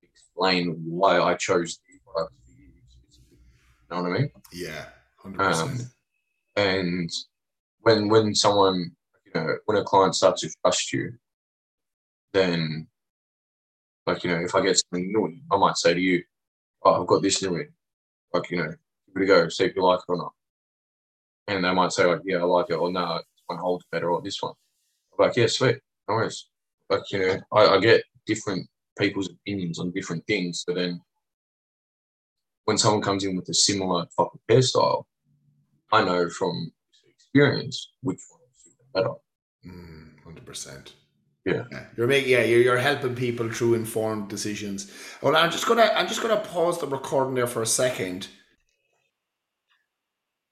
explain 0.03 0.83
why 0.87 1.19
I 1.21 1.35
chose 1.35 1.81
these 1.89 2.01
products 2.05 2.35
for 2.45 2.53
you. 2.53 2.69
You 2.69 3.97
know 3.97 4.03
what 4.03 4.13
I 4.13 4.19
mean? 4.19 4.31
yeah, 4.53 4.87
hundred 5.19 5.41
Um, 5.43 5.79
and 6.57 7.11
when 7.81 8.09
when 8.09 8.35
someone 8.35 8.93
you 9.25 9.33
know 9.35 9.57
when 9.67 9.77
a 9.79 9.85
client 9.85 10.15
starts 10.15 10.41
to 10.43 10.51
trust 10.63 10.93
you 10.93 11.13
then 12.33 12.87
like 14.07 14.25
you 14.25 14.31
know 14.31 14.41
if 14.41 14.55
i 14.55 14.61
get 14.61 14.77
something 14.79 15.09
new 15.09 15.39
i 15.53 15.57
might 15.57 15.77
say 15.77 15.95
to 15.95 16.01
you 16.01 16.23
oh 16.85 17.01
i've 17.01 17.07
got 17.07 17.23
this 17.23 17.43
new 17.43 17.65
like 18.35 18.51
you 18.51 18.57
know 18.59 18.69
give 18.69 19.17
it 19.17 19.23
a 19.23 19.27
go 19.27 19.49
see 19.49 19.65
if 19.65 19.77
you 19.77 19.83
like 19.85 20.01
it 20.01 20.05
or 20.13 20.17
not. 20.17 20.33
And 21.49 21.65
they 21.65 21.73
might 21.73 21.93
say 21.93 22.05
like 22.05 22.21
yeah 22.25 22.39
i 22.39 22.43
like 22.43 22.71
it 22.71 22.75
or 22.75 22.91
no 22.91 23.19
this 23.19 23.43
one 23.47 23.59
holds 23.59 23.85
better 23.93 24.11
or 24.11 24.21
this 24.23 24.43
one. 24.43 24.55
I'm 25.19 25.27
like 25.27 25.37
yeah 25.37 25.47
sweet 25.47 25.79
no 26.09 26.15
worries 26.17 26.49
like 26.91 27.03
you 27.11 27.19
know 27.19 27.41
I, 27.53 27.67
I 27.77 27.81
get 27.81 28.03
different 28.27 28.67
people's 28.99 29.29
opinions 29.31 29.79
on 29.79 29.93
different 29.93 30.27
things 30.27 30.65
so 30.67 30.75
then 30.75 31.01
when 32.65 32.79
someone 32.79 33.03
comes 33.03 33.25
in 33.25 33.37
with 33.37 33.49
a 33.49 33.55
similar 33.55 34.05
type 34.19 34.29
of 34.33 34.41
hairstyle 34.51 35.05
I 35.93 36.05
know 36.05 36.29
from 36.29 36.73
experience 37.09 37.93
which 38.03 38.21
one 38.31 38.41
suits 38.55 38.77
them 38.77 38.87
better. 38.95 39.15
Mm, 39.67 40.25
Hundred 40.25 40.47
percent. 40.47 40.95
Yeah. 41.45 41.63
you're 41.97 42.09
making 42.09 42.31
yeah 42.31 42.43
you're, 42.43 42.61
you're 42.61 42.77
helping 42.79 43.15
people 43.15 43.49
through 43.53 43.75
informed 43.75 44.29
decisions. 44.29 44.91
Well, 45.23 45.37
I'm 45.37 45.53
just 45.53 45.67
gonna 45.67 45.93
I'm 45.95 46.09
just 46.09 46.21
gonna 46.23 46.39
pause 46.41 46.81
the 46.81 46.89
recording 46.89 47.35
there 47.35 47.47
for 47.47 47.63
a 47.63 47.67
second. 47.67 48.27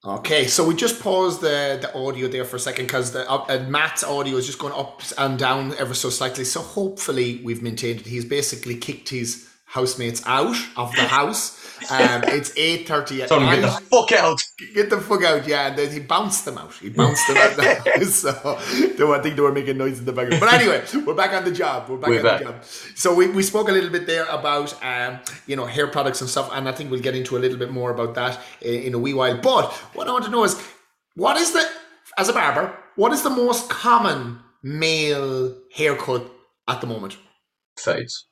Okay, 0.06 0.46
so 0.46 0.68
we 0.68 0.74
just 0.74 1.00
paused 1.00 1.40
the, 1.40 1.78
the 1.80 1.98
audio 1.98 2.28
there 2.28 2.44
for 2.44 2.56
a 2.56 2.60
second 2.60 2.84
because 2.84 3.12
the 3.12 3.30
uh, 3.30 3.64
Matt's 3.70 4.04
audio 4.04 4.36
is 4.36 4.44
just 4.44 4.58
going 4.58 4.74
up 4.74 5.00
and 5.16 5.38
down 5.38 5.72
ever 5.78 5.94
so 5.94 6.10
slightly. 6.10 6.44
So 6.44 6.60
hopefully 6.60 7.40
we've 7.42 7.62
maintained 7.62 8.00
it. 8.00 8.06
He's 8.06 8.26
basically 8.26 8.76
kicked 8.76 9.08
his 9.08 9.48
housemates 9.66 10.22
out 10.26 10.56
of 10.76 10.92
the 10.94 11.02
house. 11.02 11.60
Um, 11.90 12.22
it's 12.28 12.52
eight 12.56 12.86
thirty 12.86 13.22
at 13.22 13.28
Tell 13.28 13.40
night. 13.40 13.56
get 13.56 13.62
the 13.62 13.68
fuck 13.86 14.12
out. 14.12 14.42
Get 14.74 14.90
the 14.90 15.00
fuck 15.00 15.22
out, 15.24 15.46
yeah. 15.46 15.66
And 15.68 15.76
then 15.78 15.90
he 15.92 16.00
bounced 16.00 16.44
them 16.44 16.56
out. 16.56 16.72
He 16.74 16.88
bounced 16.88 17.26
them 17.28 17.36
out. 17.36 17.56
the. 17.56 18.04
So 18.14 19.12
I 19.12 19.18
think 19.20 19.36
they 19.36 19.42
were 19.42 19.52
making 19.52 19.76
noise 19.76 19.98
in 19.98 20.04
the 20.04 20.12
background. 20.12 20.40
But 20.40 20.54
anyway, 20.54 20.82
we're 21.04 21.14
back 21.14 21.32
on 21.32 21.44
the 21.44 21.50
job. 21.52 21.88
We're 21.88 21.96
back 21.98 22.10
We're 22.10 22.18
on 22.18 22.22
back. 22.24 22.38
the 22.38 22.44
job. 22.46 22.64
So 22.94 23.14
we, 23.14 23.28
we 23.28 23.42
spoke 23.42 23.68
a 23.68 23.72
little 23.72 23.90
bit 23.90 24.06
there 24.06 24.24
about 24.26 24.74
um, 24.84 25.18
you 25.46 25.56
know 25.56 25.66
hair 25.66 25.86
products 25.88 26.20
and 26.20 26.30
stuff, 26.30 26.50
and 26.52 26.68
I 26.68 26.72
think 26.72 26.90
we'll 26.90 27.00
get 27.00 27.14
into 27.16 27.36
a 27.36 27.40
little 27.40 27.58
bit 27.58 27.70
more 27.70 27.90
about 27.90 28.14
that 28.14 28.40
in, 28.60 28.82
in 28.84 28.94
a 28.94 28.98
wee 28.98 29.14
while. 29.14 29.36
But 29.38 29.72
what 29.94 30.06
I 30.08 30.12
want 30.12 30.24
to 30.26 30.30
know 30.30 30.44
is 30.44 30.60
what 31.16 31.36
is 31.36 31.52
the 31.52 31.68
as 32.16 32.28
a 32.28 32.32
barber, 32.32 32.74
what 32.96 33.12
is 33.12 33.22
the 33.22 33.30
most 33.30 33.68
common 33.68 34.38
male 34.62 35.54
haircut 35.74 36.30
at 36.68 36.80
the 36.80 36.86
moment? 36.86 37.16
Fades. 37.76 38.26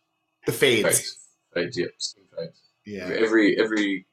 The 0.47 0.53
fades. 0.53 0.88
Fades. 0.99 1.18
Fades, 1.55 1.79
yeah. 1.79 1.87
Skin 1.99 2.25
fades. 2.37 2.61
Yeah. 2.85 3.09
Every 3.09 3.59
every 3.59 4.07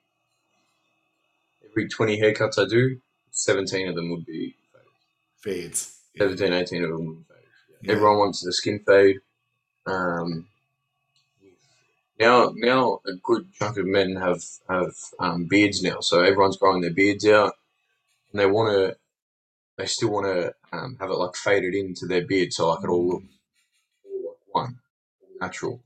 every 1.70 1.88
twenty 1.88 2.20
haircuts 2.20 2.60
I 2.60 2.68
do, 2.68 3.00
seventeen 3.32 3.88
of 3.88 3.96
them 3.96 4.10
would 4.12 4.26
be 4.26 4.56
fades. 4.74 5.06
Fades. 5.42 5.96
Yeah. 6.16 6.24
17, 6.24 6.54
18 6.54 6.84
of 6.84 6.90
them 6.90 7.06
would 7.06 7.18
be 7.20 7.34
fades. 7.34 7.82
Yeah. 7.82 7.92
Everyone 7.94 8.18
wants 8.18 8.44
the 8.44 8.52
skin 8.52 8.80
fade. 8.86 9.18
Um 9.86 10.48
now 12.20 12.52
now 12.56 13.00
a 13.06 13.14
good 13.14 13.48
chunk 13.54 13.78
of 13.78 13.86
men 13.86 14.16
have 14.18 14.44
have 14.68 14.94
um, 15.20 15.46
beards 15.46 15.82
now, 15.82 16.00
so 16.02 16.22
everyone's 16.22 16.58
growing 16.58 16.82
their 16.82 16.94
beards 16.94 17.26
out 17.26 17.54
and 18.32 18.40
they 18.40 18.46
wanna 18.46 18.96
they 19.78 19.86
still 19.86 20.12
wanna 20.12 20.52
um, 20.72 20.98
have 21.00 21.10
it 21.10 21.14
like 21.14 21.36
faded 21.36 21.74
into 21.74 22.06
their 22.06 22.26
beard 22.26 22.54
so 22.54 22.70
like 22.70 22.84
it 22.84 22.90
all 22.90 23.08
looks 23.08 23.26
all 24.06 24.28
like 24.28 24.66
one, 24.66 24.80
natural. 25.40 25.82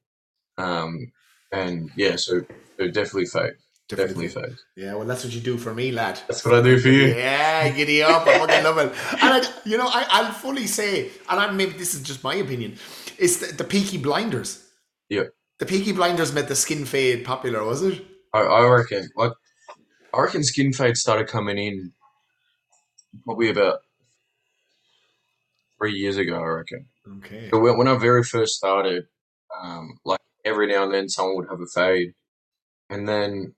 Um, 0.58 1.12
and 1.54 1.89
yeah, 1.96 2.16
so, 2.18 2.42
so 2.78 2.88
definitely 2.88 3.26
fake. 3.28 3.54
definitely 3.88 4.28
fake. 4.28 4.56
Yeah, 4.76 4.96
well, 4.96 5.06
that's 5.06 5.24
what 5.24 5.34
you 5.34 5.42
do 5.42 5.58
for 5.58 5.74
me, 5.74 5.92
lad. 5.92 6.20
That's 6.28 6.44
what 6.46 6.56
I 6.56 6.62
do 6.62 6.80
for 6.80 6.89
you. 6.89 7.08
Yeah, 7.08 7.70
giddy 7.70 8.02
up. 8.02 8.28
I 8.28 8.39
fucking 8.39 8.63
love 8.63 8.78
it. 8.80 8.92
And 9.22 9.34
I, 9.34 9.42
you 9.66 9.78
know, 9.78 9.88
I, 9.88 10.06
I'll 10.10 10.32
fully 10.34 10.68
say, 10.68 11.12
and 11.30 11.39
I, 11.39 11.52
maybe 11.52 11.74
this 11.74 11.94
is 11.94 12.02
just 12.02 12.24
my 12.24 12.36
opinion, 12.36 12.78
it's 13.18 13.38
the, 13.38 13.54
the 13.54 13.63
Peaky 13.63 13.98
Blinders. 13.98 14.68
Yeah. 15.10 15.26
The 15.60 15.66
Peaky 15.66 15.92
Blinders 15.92 16.34
made 16.34 16.48
the 16.48 16.56
skin 16.56 16.86
fade 16.86 17.24
popular, 17.24 17.63
was 17.63 17.84
it? 17.84 18.04
I, 18.34 18.39
I 18.39 18.68
reckon, 18.68 19.08
like, 19.16 19.32
I 20.13 20.22
reckon 20.22 20.44
skin 20.44 20.74
fade 20.74 20.98
started 20.98 21.28
coming 21.28 21.58
in 21.58 21.92
probably 23.26 23.50
about 23.50 23.80
three 25.78 25.94
years 25.94 26.18
ago. 26.18 26.39
I 26.39 26.46
reckon. 26.46 26.86
Okay. 27.18 27.50
So 27.52 27.60
when, 27.60 27.78
when 27.78 27.88
I 27.88 27.96
very 27.98 28.24
first 28.24 28.56
started, 28.56 29.06
um, 29.62 30.00
like 30.04 30.20
every 30.45 30.67
now 30.67 30.84
and 30.84 30.93
then 30.93 31.10
someone 31.10 31.36
would 31.38 31.49
have 31.49 31.62
a 31.62 31.67
fade, 31.67 32.13
and 32.89 33.08
then 33.08 33.53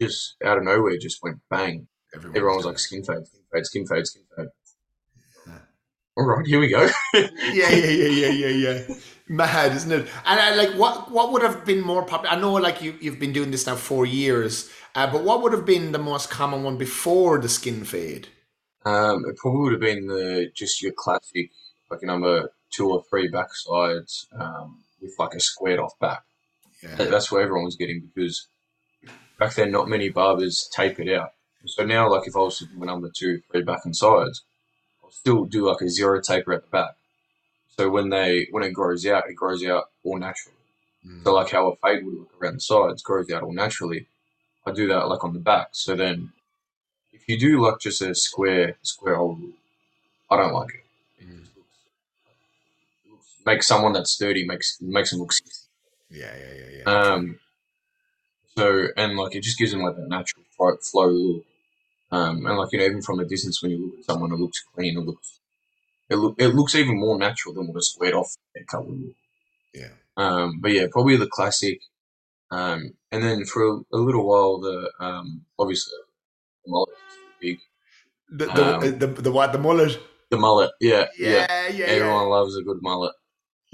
just 0.00 0.36
out 0.44 0.58
of 0.58 0.64
nowhere, 0.64 0.98
just 0.98 1.22
went 1.22 1.38
bang. 1.50 1.88
Everyone 2.14 2.56
was 2.56 2.66
like 2.66 2.78
skin 2.78 3.02
fade, 3.04 3.26
skin 3.26 3.42
fade, 3.52 3.66
skin 3.66 3.86
fade, 3.86 4.06
skin 4.06 4.22
fade. 4.36 4.48
Yeah. 5.46 5.58
All 6.16 6.26
right, 6.26 6.46
here 6.46 6.60
we 6.60 6.68
go. 6.68 6.88
yeah, 7.14 7.28
yeah, 7.52 7.70
yeah, 7.70 8.08
yeah, 8.08 8.28
yeah, 8.28 8.48
yeah. 8.48 8.94
Mad, 9.28 9.72
isn't 9.72 9.92
it? 9.92 10.08
And 10.24 10.40
I, 10.40 10.54
like, 10.54 10.70
what 10.70 11.10
what 11.10 11.32
would 11.32 11.42
have 11.42 11.64
been 11.64 11.80
more 11.80 12.04
popular? 12.04 12.36
I 12.36 12.40
know, 12.40 12.54
like, 12.54 12.82
you 12.82 12.94
you've 13.00 13.18
been 13.18 13.32
doing 13.32 13.50
this 13.50 13.66
now 13.66 13.74
four 13.74 14.06
years, 14.06 14.70
uh, 14.94 15.10
but 15.10 15.24
what 15.24 15.42
would 15.42 15.52
have 15.52 15.66
been 15.66 15.92
the 15.92 15.98
most 15.98 16.30
common 16.30 16.62
one 16.62 16.78
before 16.78 17.38
the 17.38 17.48
skin 17.48 17.84
fade? 17.84 18.28
Um, 18.84 19.24
it 19.26 19.36
probably 19.36 19.60
would 19.60 19.72
have 19.72 19.80
been 19.80 20.06
the 20.06 20.50
just 20.54 20.80
your 20.80 20.92
classic, 20.92 21.50
like 21.90 22.00
a 22.02 22.06
number 22.06 22.50
two 22.70 22.88
or 22.90 23.02
three 23.10 23.28
backsides 23.30 24.26
um, 24.38 24.82
with 25.00 25.14
like 25.18 25.34
a 25.34 25.40
squared 25.40 25.80
off 25.80 25.98
back. 25.98 26.22
That- 26.82 26.98
Yeah, 26.98 27.04
That's 27.06 27.30
what 27.32 27.42
everyone 27.42 27.64
was 27.64 27.76
getting 27.76 28.10
because 28.14 28.48
back 29.38 29.54
then 29.54 29.70
not 29.72 29.88
many 29.88 30.08
barbers 30.08 30.68
tape 30.72 30.98
it 31.00 31.12
out. 31.12 31.30
So 31.66 31.84
now, 31.84 32.08
like 32.10 32.28
if 32.28 32.36
I 32.36 32.40
was 32.40 32.58
to 32.58 32.66
do 32.66 32.80
a 32.82 32.86
number 32.86 33.10
two, 33.14 33.40
three 33.50 33.62
back 33.62 33.80
and 33.84 33.96
sides, 33.96 34.44
I'll 35.02 35.10
still 35.10 35.44
do 35.46 35.66
like 35.66 35.80
a 35.80 35.88
zero 35.88 36.20
taper 36.20 36.52
at 36.52 36.62
the 36.62 36.68
back. 36.70 36.90
So 37.76 37.90
when 37.90 38.10
they 38.10 38.46
when 38.52 38.62
it 38.62 38.72
grows 38.72 39.04
out, 39.04 39.28
it 39.28 39.34
grows 39.34 39.64
out 39.66 39.90
all 40.04 40.16
naturally. 40.18 40.56
Mm. 41.04 41.24
So 41.24 41.34
like 41.34 41.50
how 41.50 41.68
a 41.68 41.76
fade 41.76 42.04
would 42.04 42.14
look 42.14 42.30
around 42.40 42.54
the 42.56 42.60
sides 42.60 43.02
grows 43.02 43.30
out 43.32 43.42
all 43.42 43.52
naturally. 43.52 44.06
I 44.64 44.72
do 44.72 44.86
that 44.88 45.08
like 45.08 45.24
on 45.24 45.32
the 45.34 45.40
back. 45.40 45.68
So 45.72 45.94
then, 45.96 46.32
if 47.12 47.28
you 47.28 47.38
do 47.38 47.60
like 47.60 47.80
just 47.80 48.00
a 48.02 48.14
square 48.14 48.76
square 48.82 49.20
look, 49.20 49.54
I 50.30 50.36
don't 50.36 50.52
like 50.54 50.72
it. 50.74 50.84
Makes 53.46 53.66
someone 53.66 53.92
that's 53.92 54.16
thirty 54.16 54.44
makes 54.44 54.78
makes 54.80 55.10
them 55.10 55.20
look 55.20 55.32
sixty. 55.32 55.66
yeah, 56.10 56.32
yeah, 56.36 56.54
yeah, 56.54 56.78
yeah. 56.78 56.92
Um, 56.92 57.38
so 58.56 58.88
and 58.96 59.16
like 59.16 59.34
it 59.34 59.42
just 59.42 59.58
gives 59.58 59.72
them 59.72 59.82
like 59.82 59.96
that 59.96 60.08
natural 60.08 60.44
flow, 60.56 60.76
flow 60.82 61.08
look. 61.08 61.44
Um, 62.10 62.46
and 62.46 62.56
like 62.56 62.72
you 62.72 62.78
know, 62.78 62.84
even 62.84 63.02
from 63.02 63.20
a 63.20 63.24
distance, 63.24 63.62
when 63.62 63.72
you 63.72 63.86
look 63.86 63.98
at 63.98 64.04
someone, 64.04 64.32
it 64.32 64.38
looks 64.38 64.62
clean. 64.74 64.96
It 64.96 65.04
looks, 65.04 65.40
it 66.08 66.16
look, 66.16 66.36
it 66.38 66.48
looks 66.48 66.74
even 66.74 67.00
more 67.00 67.18
natural 67.18 67.54
than 67.54 67.66
what 67.66 67.76
a 67.76 67.82
squared 67.82 68.14
off 68.14 68.36
haircut 68.54 68.86
would 68.86 69.00
look. 69.00 69.14
Yeah. 69.74 69.88
Um, 70.16 70.60
but 70.60 70.72
yeah, 70.72 70.86
probably 70.90 71.16
the 71.16 71.26
classic. 71.26 71.80
Um, 72.50 72.94
and 73.10 73.24
then 73.24 73.44
for 73.44 73.62
a, 73.66 73.80
a 73.92 73.98
little 73.98 74.26
while, 74.26 74.58
the 74.60 74.90
um, 75.00 75.44
obviously 75.58 75.92
the 76.64 76.70
mullet 76.70 76.94
is 77.10 77.18
big. 77.40 77.58
the, 78.30 78.46
the, 78.46 78.76
um, 78.76 78.98
the, 78.98 79.06
the 79.06 79.32
what? 79.32 79.52
The 79.52 79.58
mullet? 79.58 79.98
The 80.30 80.38
mullet, 80.38 80.70
yeah, 80.80 81.06
yeah. 81.18 81.30
Yeah, 81.30 81.68
yeah, 81.68 81.84
Everyone 81.86 82.28
loves 82.28 82.56
a 82.56 82.62
good 82.62 82.78
mullet. 82.82 83.14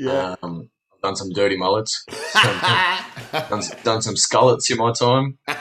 Yeah. 0.07 0.35
Um, 0.43 0.69
I've 0.95 1.01
done 1.03 1.17
some 1.17 1.31
dirty 1.31 1.57
mullets. 1.57 2.05
done, 3.33 3.63
done 3.83 4.03
some 4.03 4.15
skullets 4.15 4.71
in 4.71 4.79
my 4.79 4.93
time. 4.93 5.39
what, 5.47 5.57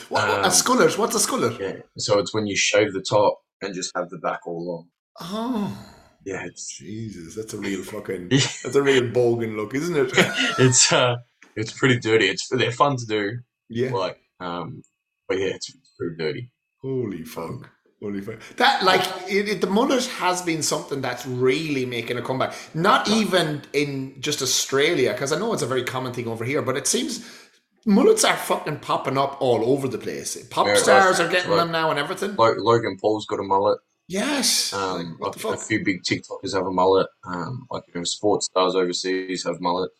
what- 0.08 0.28
a 0.28 0.44
um, 0.44 0.50
skullet? 0.50 0.96
What's 0.98 1.14
a 1.16 1.28
skullet? 1.28 1.58
Yeah. 1.58 1.82
So 1.98 2.18
it's 2.18 2.34
when 2.34 2.46
you 2.46 2.56
shave 2.56 2.92
the 2.92 3.02
top 3.02 3.40
and 3.62 3.74
just 3.74 3.92
have 3.96 4.10
the 4.10 4.18
back 4.18 4.46
all 4.46 4.66
long. 4.66 4.88
Oh, 5.20 5.76
Yeah, 6.24 6.44
it's 6.44 6.76
Jesus, 6.78 7.34
that's 7.36 7.54
a 7.54 7.58
real 7.58 7.82
fucking, 7.82 8.28
that's 8.30 8.74
a 8.74 8.82
real 8.82 9.04
bogan 9.04 9.56
look, 9.56 9.74
isn't 9.74 9.96
it? 9.96 10.10
it's 10.58 10.92
uh 10.92 11.16
it's 11.56 11.72
pretty 11.72 11.98
dirty. 11.98 12.26
It's 12.26 12.48
they're 12.48 12.70
fun 12.70 12.96
to 12.96 13.06
do, 13.06 13.38
yeah. 13.70 13.90
like 13.92 14.18
um, 14.40 14.82
but 15.28 15.38
yeah, 15.38 15.54
it's, 15.54 15.70
it's 15.74 15.92
pretty 15.98 16.16
dirty. 16.18 16.50
Holy 16.82 17.22
fuck. 17.24 17.70
Holy 18.06 18.20
fuck. 18.20 18.38
That 18.56 18.84
like 18.84 19.02
it, 19.28 19.48
it, 19.48 19.60
the 19.60 19.66
mullet 19.66 20.06
has 20.06 20.40
been 20.42 20.62
something 20.62 21.00
that's 21.00 21.26
really 21.26 21.84
making 21.84 22.18
a 22.18 22.22
comeback. 22.22 22.54
Not 22.72 23.08
even 23.08 23.62
in 23.72 24.14
just 24.20 24.42
Australia, 24.42 25.12
because 25.12 25.32
I 25.32 25.38
know 25.38 25.52
it's 25.52 25.62
a 25.62 25.66
very 25.66 25.82
common 25.82 26.12
thing 26.12 26.28
over 26.28 26.44
here, 26.44 26.62
but 26.62 26.76
it 26.76 26.86
seems 26.86 27.28
mullets 27.84 28.24
are 28.24 28.36
fucking 28.36 28.78
popping 28.78 29.18
up 29.18 29.40
all 29.40 29.64
over 29.72 29.88
the 29.88 29.98
place. 29.98 30.40
Pop 30.50 30.68
Yeah, 30.68 30.76
stars 30.76 31.18
right, 31.18 31.26
are 31.26 31.30
getting 31.30 31.50
them 31.50 31.72
now 31.72 31.90
and 31.90 31.98
everything. 31.98 32.36
Lo- 32.36 32.54
Logan 32.56 32.96
Paul's 33.00 33.26
got 33.26 33.40
a 33.40 33.42
mullet. 33.42 33.80
Yes. 34.08 34.72
Um, 34.72 35.16
Like, 35.18 35.42
a, 35.44 35.48
a 35.48 35.56
few 35.56 35.84
big 35.84 36.04
TikTokers 36.04 36.54
have 36.54 36.66
a 36.66 36.70
mullet. 36.72 37.08
Um, 37.24 37.66
like 37.72 37.82
you 37.88 38.00
know, 38.00 38.04
sports 38.04 38.46
stars 38.46 38.76
overseas 38.76 39.42
have 39.44 39.60
mullet. 39.60 39.90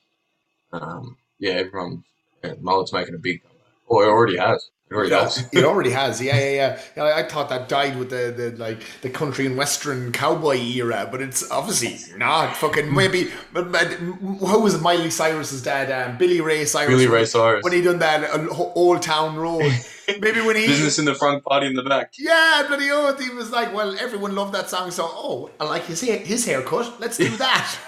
Um, 0.72 1.16
yeah, 1.40 1.54
everyone 1.54 2.04
yeah, 2.44 2.54
mullet's 2.60 2.92
making 2.92 3.16
a 3.16 3.18
big 3.18 3.42
comeback. 3.42 3.56
Oh, 3.90 4.00
it 4.02 4.06
already 4.06 4.36
has. 4.36 4.70
It 4.88 4.94
already 4.94 5.14
has. 5.14 5.48
it 5.52 5.64
already 5.64 5.90
has. 5.90 6.22
Yeah, 6.22 6.38
yeah, 6.38 6.50
yeah. 6.50 6.80
yeah 6.96 7.02
I, 7.02 7.18
I 7.20 7.22
thought 7.24 7.48
that 7.48 7.68
died 7.68 7.98
with 7.98 8.10
the, 8.10 8.32
the 8.36 8.56
like 8.56 8.82
the 9.02 9.10
country 9.10 9.44
and 9.44 9.56
western 9.56 10.12
cowboy 10.12 10.58
era, 10.58 11.08
but 11.10 11.20
it's 11.20 11.50
obviously 11.50 12.16
not. 12.16 12.56
Fucking 12.56 12.94
maybe. 12.94 13.32
But, 13.52 13.72
but 13.72 13.88
who 13.88 14.60
was? 14.60 14.80
Miley 14.80 15.10
Cyrus's 15.10 15.62
dad? 15.62 15.90
Um, 15.90 16.18
Billy 16.18 16.40
Ray 16.40 16.64
Cyrus. 16.64 16.90
Billy 16.90 17.08
Ray 17.08 17.24
Cyrus. 17.24 17.64
when 17.64 17.72
he 17.72 17.82
done 17.82 17.98
that 17.98 18.30
uh, 18.30 18.46
Old 18.52 19.02
Town 19.02 19.34
Road. 19.34 19.72
Maybe 20.20 20.40
when 20.40 20.54
he 20.54 20.68
Business 20.68 21.00
in 21.00 21.04
the 21.04 21.16
front, 21.16 21.44
party 21.44 21.66
in 21.66 21.74
the 21.74 21.82
back. 21.82 22.12
Yeah, 22.16 22.62
bloody 22.68 22.90
oath. 22.92 23.20
He 23.20 23.30
was 23.30 23.50
like, 23.50 23.74
well, 23.74 23.98
everyone 23.98 24.36
loved 24.36 24.54
that 24.54 24.70
song, 24.70 24.92
so 24.92 25.04
oh, 25.04 25.50
I 25.58 25.64
like 25.64 25.84
his 25.86 26.00
hair, 26.00 26.18
his 26.18 26.46
haircut. 26.46 27.00
Let's 27.00 27.16
do 27.16 27.28
that. 27.38 27.78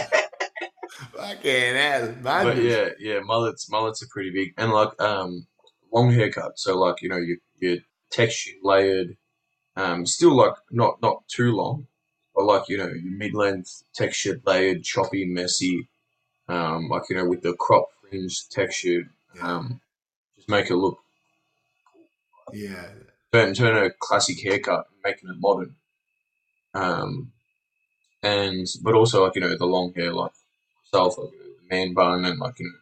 Fucking 1.14 1.74
hell, 1.74 2.14
man. 2.22 2.44
But 2.44 2.56
yeah, 2.56 2.88
yeah, 2.98 3.20
mullets, 3.20 3.70
mullets 3.70 4.02
are 4.02 4.08
pretty 4.10 4.30
big, 4.30 4.54
and 4.56 4.72
like 4.72 4.98
um, 4.98 5.46
long 5.92 6.12
haircut. 6.12 6.58
So 6.58 6.78
like 6.78 7.02
you 7.02 7.08
know, 7.08 7.16
your 7.18 7.38
you 7.60 7.82
textured, 8.10 8.56
layered, 8.62 9.16
um, 9.76 10.06
still 10.06 10.34
like 10.36 10.54
not 10.70 11.00
not 11.02 11.26
too 11.28 11.52
long, 11.52 11.86
but 12.34 12.44
like 12.44 12.68
you 12.68 12.78
know, 12.78 12.88
your 12.88 13.12
mid 13.12 13.34
length, 13.34 13.82
textured, 13.94 14.42
layered, 14.46 14.84
choppy, 14.84 15.24
messy, 15.24 15.88
um, 16.48 16.88
like 16.88 17.04
you 17.10 17.16
know, 17.16 17.26
with 17.26 17.42
the 17.42 17.54
crop 17.54 17.88
fringe 18.02 18.48
textured, 18.50 19.08
um, 19.42 19.80
just 20.36 20.48
make 20.48 20.70
it 20.70 20.76
look 20.76 20.98
yeah, 22.52 22.88
turn 23.32 23.54
turn 23.54 23.76
a 23.84 23.90
classic 23.90 24.42
haircut, 24.42 24.86
making 25.04 25.28
it 25.30 25.36
modern. 25.38 25.74
Um, 26.74 27.32
and 28.22 28.66
but 28.82 28.94
also 28.94 29.24
like 29.24 29.34
you 29.34 29.40
know 29.40 29.56
the 29.56 29.66
long 29.66 29.92
hair 29.94 30.12
like 30.12 30.32
myself, 30.92 31.18
like 31.18 31.32
you 31.32 31.38
know, 31.38 31.44
the 31.44 31.76
man 31.76 31.94
bun, 31.94 32.24
and 32.24 32.38
like 32.38 32.58
you 32.58 32.66
know, 32.66 32.78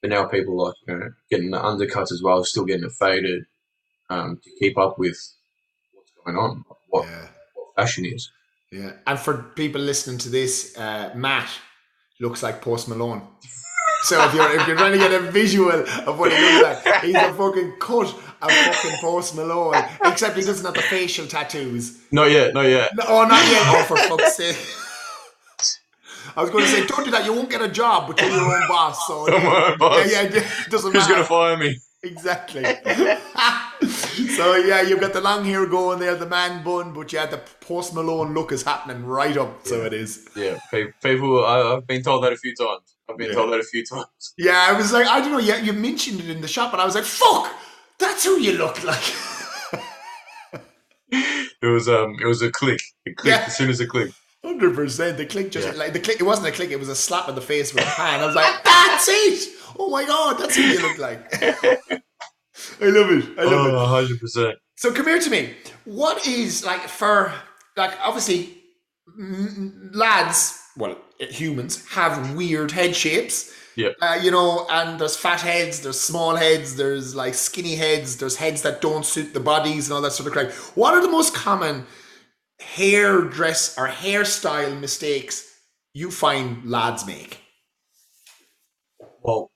but 0.00 0.10
now 0.10 0.26
people 0.26 0.56
like 0.56 0.74
you 0.86 0.96
know 0.96 1.10
getting 1.30 1.50
the 1.50 1.58
undercuts 1.58 2.12
as 2.12 2.22
well, 2.22 2.44
still 2.44 2.64
getting 2.64 2.84
it 2.84 2.92
faded, 2.92 3.44
um, 4.10 4.40
to 4.42 4.50
keep 4.58 4.78
up 4.78 4.98
with 4.98 5.16
what's 5.92 6.12
going 6.24 6.36
on, 6.36 6.64
what, 6.88 7.06
yeah, 7.06 7.28
what 7.54 7.74
fashion 7.76 8.04
is. 8.06 8.30
yeah. 8.72 8.92
And 9.06 9.18
for 9.18 9.42
people 9.54 9.80
listening 9.80 10.18
to 10.18 10.28
this, 10.28 10.76
uh, 10.78 11.12
Matt 11.14 11.48
looks 12.20 12.42
like 12.42 12.60
Post 12.62 12.88
Malone. 12.88 13.22
So 14.02 14.24
if 14.24 14.34
you're 14.34 14.60
if 14.60 14.66
you're 14.68 14.76
trying 14.76 14.92
to 14.92 14.98
get 14.98 15.12
a 15.12 15.20
visual 15.20 15.72
of 15.72 16.18
what 16.18 16.32
he 16.32 16.38
looks 16.38 16.84
like, 16.84 17.02
he's 17.02 17.16
a 17.16 17.34
fucking 17.34 17.74
cut 17.80 18.06
of 18.40 18.50
fucking 18.50 18.98
Post 19.00 19.34
Malone. 19.34 19.74
Except 20.04 20.36
he 20.36 20.44
doesn't 20.44 20.64
have 20.64 20.74
the 20.74 20.82
facial 20.82 21.26
tattoos. 21.26 21.98
Not 22.12 22.30
yet, 22.30 22.54
not 22.54 22.66
yet. 22.66 22.94
No, 22.94 23.04
oh, 23.08 23.24
not 23.24 23.44
yet. 23.50 23.62
Oh, 23.66 23.84
for 23.88 23.96
fuck's 23.96 24.36
sake. 24.36 24.56
I 26.38 26.42
was 26.42 26.50
going 26.50 26.64
to 26.64 26.70
say, 26.70 26.86
don't 26.86 27.04
do 27.04 27.10
that. 27.10 27.24
You 27.24 27.32
won't 27.32 27.50
get 27.50 27.60
a 27.60 27.68
job, 27.68 28.06
but 28.06 28.20
you're 28.20 28.30
your 28.30 28.40
own 28.62 28.68
boss. 28.68 29.06
So 29.08 29.26
I'm 29.34 29.42
my 29.44 29.70
own 29.72 29.78
boss. 29.78 30.10
yeah, 30.12 30.22
yeah, 30.22 30.28
it 30.66 30.70
doesn't 30.70 30.92
Who's 30.92 31.02
matter. 31.02 31.14
gonna 31.14 31.24
fire 31.24 31.56
me? 31.56 31.76
Exactly. 32.04 32.62
so 34.36 34.54
yeah, 34.54 34.80
you've 34.82 35.00
got 35.00 35.12
the 35.12 35.20
long 35.20 35.44
hair 35.44 35.66
going 35.66 35.98
there, 35.98 36.14
the 36.14 36.26
man 36.26 36.62
bun, 36.62 36.92
but 36.94 37.12
yeah, 37.12 37.26
the 37.26 37.38
Post 37.60 37.92
Malone 37.92 38.34
look 38.34 38.52
is 38.52 38.62
happening 38.62 39.04
right 39.04 39.36
up. 39.36 39.66
So 39.66 39.84
it 39.84 39.92
is. 39.92 40.28
Yeah, 40.36 40.58
people. 41.02 41.44
I, 41.44 41.74
I've 41.76 41.86
been 41.88 42.04
told 42.04 42.22
that 42.22 42.32
a 42.32 42.36
few 42.36 42.54
times. 42.54 42.94
I've 43.10 43.16
been 43.18 43.30
Yeah. 43.30 43.34
told 43.34 43.52
that 43.52 43.58
a 43.58 43.64
few 43.64 43.84
times. 43.84 44.06
Yeah, 44.38 44.66
I 44.68 44.74
was 44.74 44.92
like, 44.92 45.08
I 45.08 45.18
don't 45.20 45.32
know. 45.32 45.38
Yeah, 45.38 45.56
you 45.56 45.72
mentioned 45.72 46.20
it 46.20 46.30
in 46.30 46.40
the 46.40 46.46
shop, 46.46 46.72
and 46.72 46.80
I 46.80 46.84
was 46.84 46.94
like, 46.94 47.02
fuck, 47.04 47.52
that's 47.98 48.24
who 48.24 48.38
you 48.38 48.52
look 48.52 48.84
like. 48.84 49.02
It 51.60 51.66
was 51.66 51.88
um, 51.88 52.16
it 52.22 52.26
was 52.26 52.42
a 52.42 52.50
click. 52.52 52.80
It 53.04 53.16
clicked 53.16 53.36
Yeah. 53.40 53.44
as 53.46 53.56
soon 53.56 53.70
as 53.70 53.80
it 53.80 53.88
clicked. 53.88 54.14
Hundred 54.44 54.74
percent. 54.74 55.16
The 55.16 55.26
click 55.26 55.50
just 55.50 55.66
Yeah. 55.66 55.74
like 55.74 55.92
the 55.92 56.00
click. 56.00 56.20
It 56.20 56.24
wasn't 56.24 56.48
a 56.48 56.52
click. 56.52 56.70
It 56.70 56.78
was 56.78 56.88
a 56.88 56.94
slap 56.94 57.28
in 57.28 57.34
the 57.34 57.40
face 57.40 57.74
with 57.74 57.82
a 57.84 57.86
hand. 57.86 58.22
I 58.22 58.26
was 58.26 58.36
like, 58.36 58.62
"That's 58.64 59.08
it! 59.08 59.48
Oh 59.78 59.90
my 59.90 60.04
god, 60.04 60.38
that's 60.38 60.56
what 60.56 60.66
you 60.66 60.80
look 60.80 60.98
like." 60.98 61.34
I 62.80 62.86
love 62.86 63.10
it. 63.10 63.38
I 63.38 63.44
love 63.44 63.66
it. 63.66 63.74
Oh, 63.74 63.82
100 63.82 64.20
percent. 64.20 64.56
So 64.76 64.92
come 64.92 65.06
here 65.06 65.18
to 65.18 65.30
me. 65.30 65.54
What 65.84 66.26
is 66.26 66.64
like 66.64 66.82
for 66.88 67.32
like 67.76 67.92
obviously 68.02 68.56
lads, 69.92 70.60
well 70.76 70.96
humans 71.18 71.84
have 71.90 72.34
weird 72.36 72.70
head 72.70 72.94
shapes. 72.94 73.52
Yeah. 73.76 73.90
Uh, 74.02 74.18
you 74.20 74.30
know, 74.32 74.66
and 74.70 75.00
there's 75.00 75.16
fat 75.16 75.40
heads, 75.40 75.80
there's 75.82 76.00
small 76.00 76.34
heads, 76.34 76.74
there's 76.76 77.14
like 77.14 77.34
skinny 77.34 77.76
heads, 77.76 78.16
there's 78.16 78.34
heads 78.36 78.62
that 78.62 78.80
don't 78.80 79.06
suit 79.06 79.34
the 79.34 79.40
bodies 79.40 79.88
and 79.88 79.94
all 79.94 80.02
that 80.02 80.12
sort 80.12 80.26
of 80.26 80.32
crap. 80.32 80.50
What 80.76 80.94
are 80.94 81.00
the 81.00 81.08
most 81.10 81.32
common 81.34 81.86
hair 82.60 83.22
dress 83.22 83.76
or 83.78 83.88
hairstyle 83.88 84.78
mistakes 84.80 85.44
you 85.94 86.10
find 86.10 86.68
lads 86.68 87.06
make? 87.06 87.40
Well, 89.22 89.50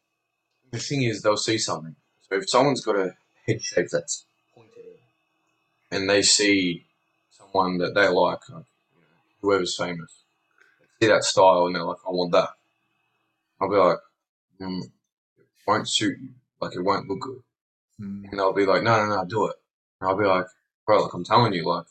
the 0.71 0.79
thing 0.79 1.03
is, 1.03 1.23
they'll 1.23 1.37
see 1.37 1.59
something. 1.59 1.97
So 2.21 2.37
if 2.37 2.49
someone's 2.49 2.85
got 2.85 2.97
a 2.97 3.15
head 3.47 3.63
shape 3.63 3.89
that's 3.91 4.25
pointed 4.55 4.73
in, 5.91 5.97
and 5.97 6.11
they 6.11 6.23
see 6.23 6.87
someone 7.31 7.79
that 7.79 7.95
they 7.95 8.09
like, 8.09 8.49
like 8.49 8.65
you 8.95 9.01
know, 9.01 9.07
whoever's 9.41 9.77
famous, 9.77 10.25
see 11.01 11.09
that 11.09 11.25
style, 11.25 11.67
and 11.67 11.75
they're 11.77 11.85
like, 11.85 11.99
"I 12.07 12.11
want 12.11 12.33
that." 12.33 12.51
I'll 13.61 13.69
be 13.71 13.77
like, 13.77 13.99
mm, 14.61 14.83
"It 14.85 15.47
won't 15.67 15.89
suit 15.89 16.19
you. 16.21 16.31
Like, 16.61 16.75
it 16.75 16.83
won't 16.83 17.09
look 17.09 17.21
good." 17.21 17.43
And 18.31 18.39
they'll 18.39 18.53
be 18.53 18.67
like, 18.67 18.83
"No, 18.83 19.05
no, 19.05 19.17
no, 19.17 19.25
do 19.25 19.47
it." 19.49 19.57
And 20.01 20.09
I'll 20.11 20.17
be 20.17 20.25
like, 20.25 20.47
"Bro, 20.87 21.05
like 21.05 21.15
I'm 21.15 21.25
telling 21.25 21.53
you, 21.53 21.65
like 21.65 21.87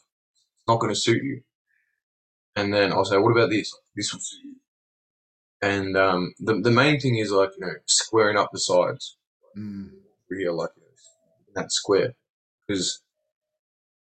not 0.72 0.80
going 0.80 0.94
to 0.94 1.00
suit 1.00 1.24
you." 1.24 1.42
And 2.56 2.74
then 2.74 2.92
I'll 2.92 3.06
say, 3.06 3.18
"What 3.18 3.32
about 3.32 3.50
this? 3.50 3.74
This 3.96 4.12
will 4.14 4.20
suit 4.22 4.44
you." 4.44 4.56
And 5.62 5.96
um, 5.96 6.34
the 6.40 6.56
the 6.60 6.72
main 6.72 7.00
thing 7.00 7.18
is 7.18 7.32
like 7.32 7.52
you 7.58 7.66
know 7.66 7.74
squaring 7.86 8.38
up 8.38 8.50
the 8.52 8.60
sides 8.60 9.18
Mm. 9.58 9.90
here, 10.30 10.52
like 10.54 10.70
that 11.56 11.72
square, 11.74 12.14
because 12.68 13.02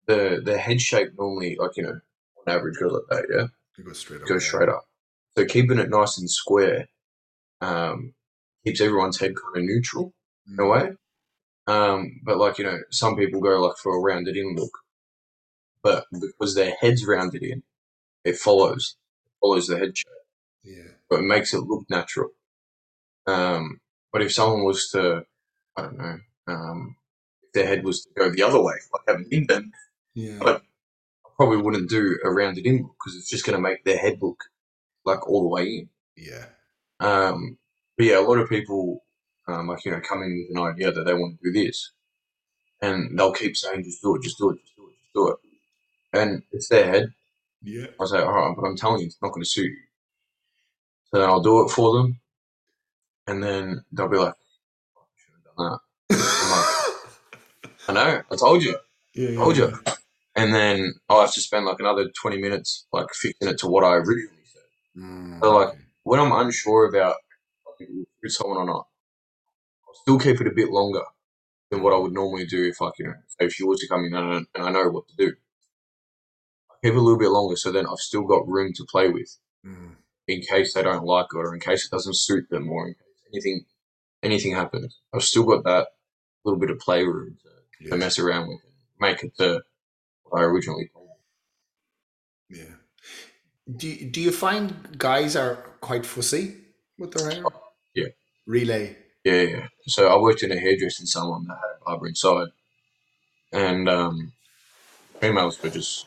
the 0.06 0.40
the 0.44 0.58
head 0.58 0.80
shape 0.80 1.10
normally, 1.18 1.56
like 1.58 1.76
you 1.76 1.82
know, 1.84 2.00
on 2.46 2.54
average 2.54 2.78
goes 2.78 2.92
like 2.92 3.02
that, 3.10 3.26
yeah, 3.34 3.46
You 3.78 3.84
go 3.84 3.92
straight 3.94 4.20
up. 4.22 4.28
goes 4.28 4.44
straight 4.46 4.68
up. 4.68 4.84
So 5.36 5.44
keeping 5.46 5.78
it 5.78 5.88
nice 5.90 6.18
and 6.18 6.30
square 6.30 6.88
um, 7.60 8.14
keeps 8.64 8.80
everyone's 8.80 9.18
head 9.20 9.32
kind 9.36 9.56
of 9.56 9.62
neutral 9.64 10.12
in 10.46 10.58
a 10.60 10.66
way. 10.66 10.90
Um, 11.66 12.20
but 12.24 12.38
like 12.38 12.58
you 12.58 12.64
know, 12.64 12.78
some 12.90 13.16
people 13.16 13.40
go 13.40 13.60
like 13.60 13.76
for 13.82 13.96
a 13.96 14.00
rounded 14.00 14.36
in 14.36 14.54
look, 14.54 14.72
but 15.82 16.04
because 16.12 16.54
their 16.54 16.74
head's 16.80 17.06
rounded 17.06 17.42
in, 17.42 17.62
it 18.24 18.36
follows 18.36 18.96
follows 19.40 19.66
the 19.68 19.78
head 19.78 19.96
shape, 19.96 20.08
Yeah. 20.64 20.92
but 21.08 21.20
it 21.20 21.24
makes 21.24 21.54
it 21.54 21.60
look 21.60 21.84
natural. 21.88 22.30
Um, 23.26 23.80
but 24.12 24.22
if 24.22 24.32
someone 24.32 24.64
was 24.64 24.88
to, 24.90 25.24
I 25.76 25.82
don't 25.82 25.98
know, 25.98 26.18
um, 26.48 26.96
if 27.42 27.52
their 27.52 27.66
head 27.66 27.84
was 27.84 28.02
to 28.02 28.10
go 28.16 28.30
the 28.30 28.42
other 28.42 28.60
way, 28.60 28.74
like 28.92 29.02
having 29.06 29.26
an 29.26 29.32
indent, 29.32 29.66
Yeah. 30.14 30.38
But- 30.40 30.62
I 31.24 31.30
probably 31.44 31.58
wouldn't 31.62 31.88
do 31.88 32.18
a 32.24 32.30
rounded 32.32 32.66
in 32.66 32.78
look 32.82 32.96
because 32.98 33.16
it's 33.16 33.30
just 33.30 33.46
going 33.46 33.54
to 33.56 33.62
make 33.62 33.84
their 33.84 33.96
head 33.98 34.18
look 34.20 34.42
like 35.04 35.28
all 35.28 35.42
the 35.42 35.48
way 35.48 35.64
in. 35.68 35.88
Yeah. 36.16 36.46
Um, 36.98 37.58
but 37.96 38.06
yeah, 38.06 38.18
a 38.18 38.22
lot 38.26 38.38
of 38.38 38.48
people, 38.48 39.04
um, 39.46 39.68
like, 39.68 39.84
you 39.84 39.92
know, 39.92 40.00
come 40.00 40.22
in 40.24 40.46
with 40.50 40.58
an 40.58 40.64
idea 40.64 40.90
that 40.90 41.04
they 41.04 41.14
want 41.14 41.38
to 41.38 41.52
do 41.52 41.52
this 41.64 41.92
and 42.82 43.16
they'll 43.16 43.32
keep 43.32 43.56
saying, 43.56 43.84
just 43.84 44.02
do 44.02 44.16
it, 44.16 44.22
just 44.22 44.36
do 44.38 44.50
it, 44.50 44.58
just 44.60 44.74
do 44.74 44.88
it, 44.88 44.94
just 45.00 45.14
do 45.14 45.28
it. 45.28 45.36
And 46.12 46.42
it's 46.52 46.68
their 46.68 46.86
head. 46.86 47.12
Yeah. 47.62 47.86
I 47.86 47.96
was 47.98 48.12
like, 48.12 48.24
all 48.24 48.32
right, 48.32 48.54
but 48.56 48.66
I'm 48.66 48.76
telling 48.76 49.00
you, 49.00 49.06
it's 49.06 49.20
not 49.20 49.32
going 49.32 49.42
to 49.42 49.48
suit 49.48 49.70
you. 49.70 49.76
So 51.10 51.18
then 51.18 51.28
I'll 51.28 51.42
do 51.42 51.64
it 51.64 51.70
for 51.70 51.96
them. 51.96 52.20
And 53.26 53.42
then 53.42 53.84
they'll 53.92 54.08
be 54.08 54.16
like, 54.16 54.34
oh, 54.96 55.00
I 55.00 55.16
should 55.16 55.34
have 55.34 55.56
done 55.56 55.70
that. 55.70 55.78
I 57.88 57.92
know, 57.92 58.22
I 58.30 58.36
told 58.36 58.62
you, 58.62 58.76
yeah. 59.14 59.34
told 59.36 59.56
you. 59.56 59.72
And 60.36 60.54
then 60.54 60.94
I'll 61.08 61.22
have 61.22 61.32
to 61.32 61.40
spend 61.40 61.64
like 61.64 61.80
another 61.80 62.08
20 62.08 62.38
minutes, 62.38 62.86
like 62.92 63.06
fixing 63.12 63.48
it 63.48 63.58
to 63.58 63.66
what 63.66 63.82
I 63.82 63.94
originally 63.94 64.44
said. 64.44 65.02
Mm. 65.02 65.40
So, 65.40 65.56
like, 65.56 65.74
when 66.04 66.20
I'm 66.20 66.32
unsure 66.32 66.88
about 66.88 67.16
if 67.80 67.88
it 68.22 68.30
someone 68.30 68.58
or 68.58 68.66
not, 68.66 68.86
I'll 69.86 69.94
still 69.94 70.18
keep 70.18 70.40
it 70.40 70.46
a 70.46 70.54
bit 70.54 70.70
longer 70.70 71.02
than 71.70 71.82
what 71.82 71.92
I 71.92 71.98
would 71.98 72.12
normally 72.12 72.46
do 72.46 72.64
if, 72.68 72.80
like, 72.80 72.94
you 72.98 73.06
know, 73.06 73.14
say 73.26 73.46
if 73.46 73.58
you 73.58 73.66
were 73.66 73.76
to 73.76 73.88
come 73.88 74.04
in 74.04 74.14
and, 74.14 74.46
and 74.54 74.64
I 74.64 74.70
know 74.70 74.90
what 74.90 75.08
to 75.08 75.16
do. 75.16 75.34
It 76.82 76.94
a 76.94 77.00
little 77.00 77.18
bit 77.18 77.30
longer 77.30 77.56
so 77.56 77.72
then 77.72 77.86
I've 77.86 77.98
still 77.98 78.22
got 78.22 78.48
room 78.48 78.72
to 78.74 78.84
play 78.84 79.08
with 79.08 79.36
Mm. 79.66 79.96
in 80.28 80.40
case 80.42 80.72
they 80.72 80.82
don't 80.82 81.04
like 81.04 81.26
it 81.34 81.36
or 81.36 81.52
in 81.52 81.58
case 81.60 81.84
it 81.84 81.90
doesn't 81.90 82.14
suit 82.16 82.48
them 82.48 82.70
or 82.70 82.86
in 82.88 82.94
case 82.94 83.02
anything 83.32 83.64
anything 84.22 84.52
happens. 84.54 84.98
I've 85.12 85.24
still 85.24 85.42
got 85.44 85.64
that 85.64 85.88
little 86.44 86.60
bit 86.60 86.70
of 86.70 86.78
playroom 86.78 87.36
to, 87.42 87.48
Yeah. 87.80 87.90
to 87.90 87.96
mess 87.96 88.18
around 88.20 88.48
with 88.48 88.60
and 88.64 88.72
make 89.00 89.22
it 89.24 89.36
to 89.38 89.62
what 90.24 90.40
I 90.40 90.44
originally 90.44 90.90
them. 90.94 91.02
Yeah. 92.50 92.74
Do 93.76 93.88
you, 93.88 94.10
do 94.10 94.20
you 94.20 94.32
find 94.32 94.96
guys 94.98 95.36
are 95.36 95.56
quite 95.80 96.06
fussy 96.06 96.56
with 96.98 97.12
their 97.12 97.30
hair? 97.30 97.44
Yeah. 97.94 98.08
Relay. 98.46 98.96
Yeah, 99.24 99.42
yeah. 99.42 99.68
So 99.88 100.08
I 100.08 100.16
worked 100.18 100.42
in 100.42 100.52
a 100.52 100.58
hairdressing 100.58 101.06
salon 101.06 101.44
that 101.48 101.56
had 101.56 101.76
a 101.80 101.84
barber 101.84 102.06
inside, 102.06 102.48
and 103.52 103.88
um, 103.88 104.32
females 105.20 105.62
were 105.62 105.68
just, 105.70 106.06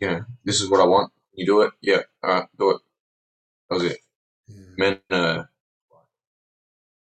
you 0.00 0.08
know, 0.08 0.24
this 0.44 0.60
is 0.60 0.70
what 0.70 0.80
I 0.80 0.84
want. 0.86 1.12
You 1.34 1.46
do 1.46 1.62
it, 1.62 1.72
yeah, 1.80 2.02
all 2.22 2.30
right, 2.30 2.48
do 2.58 2.70
it. 2.72 2.80
That 3.70 3.74
was 3.76 3.84
it. 3.84 3.98
Yeah. 4.48 4.64
Men, 4.78 5.00
uh, 5.10 5.44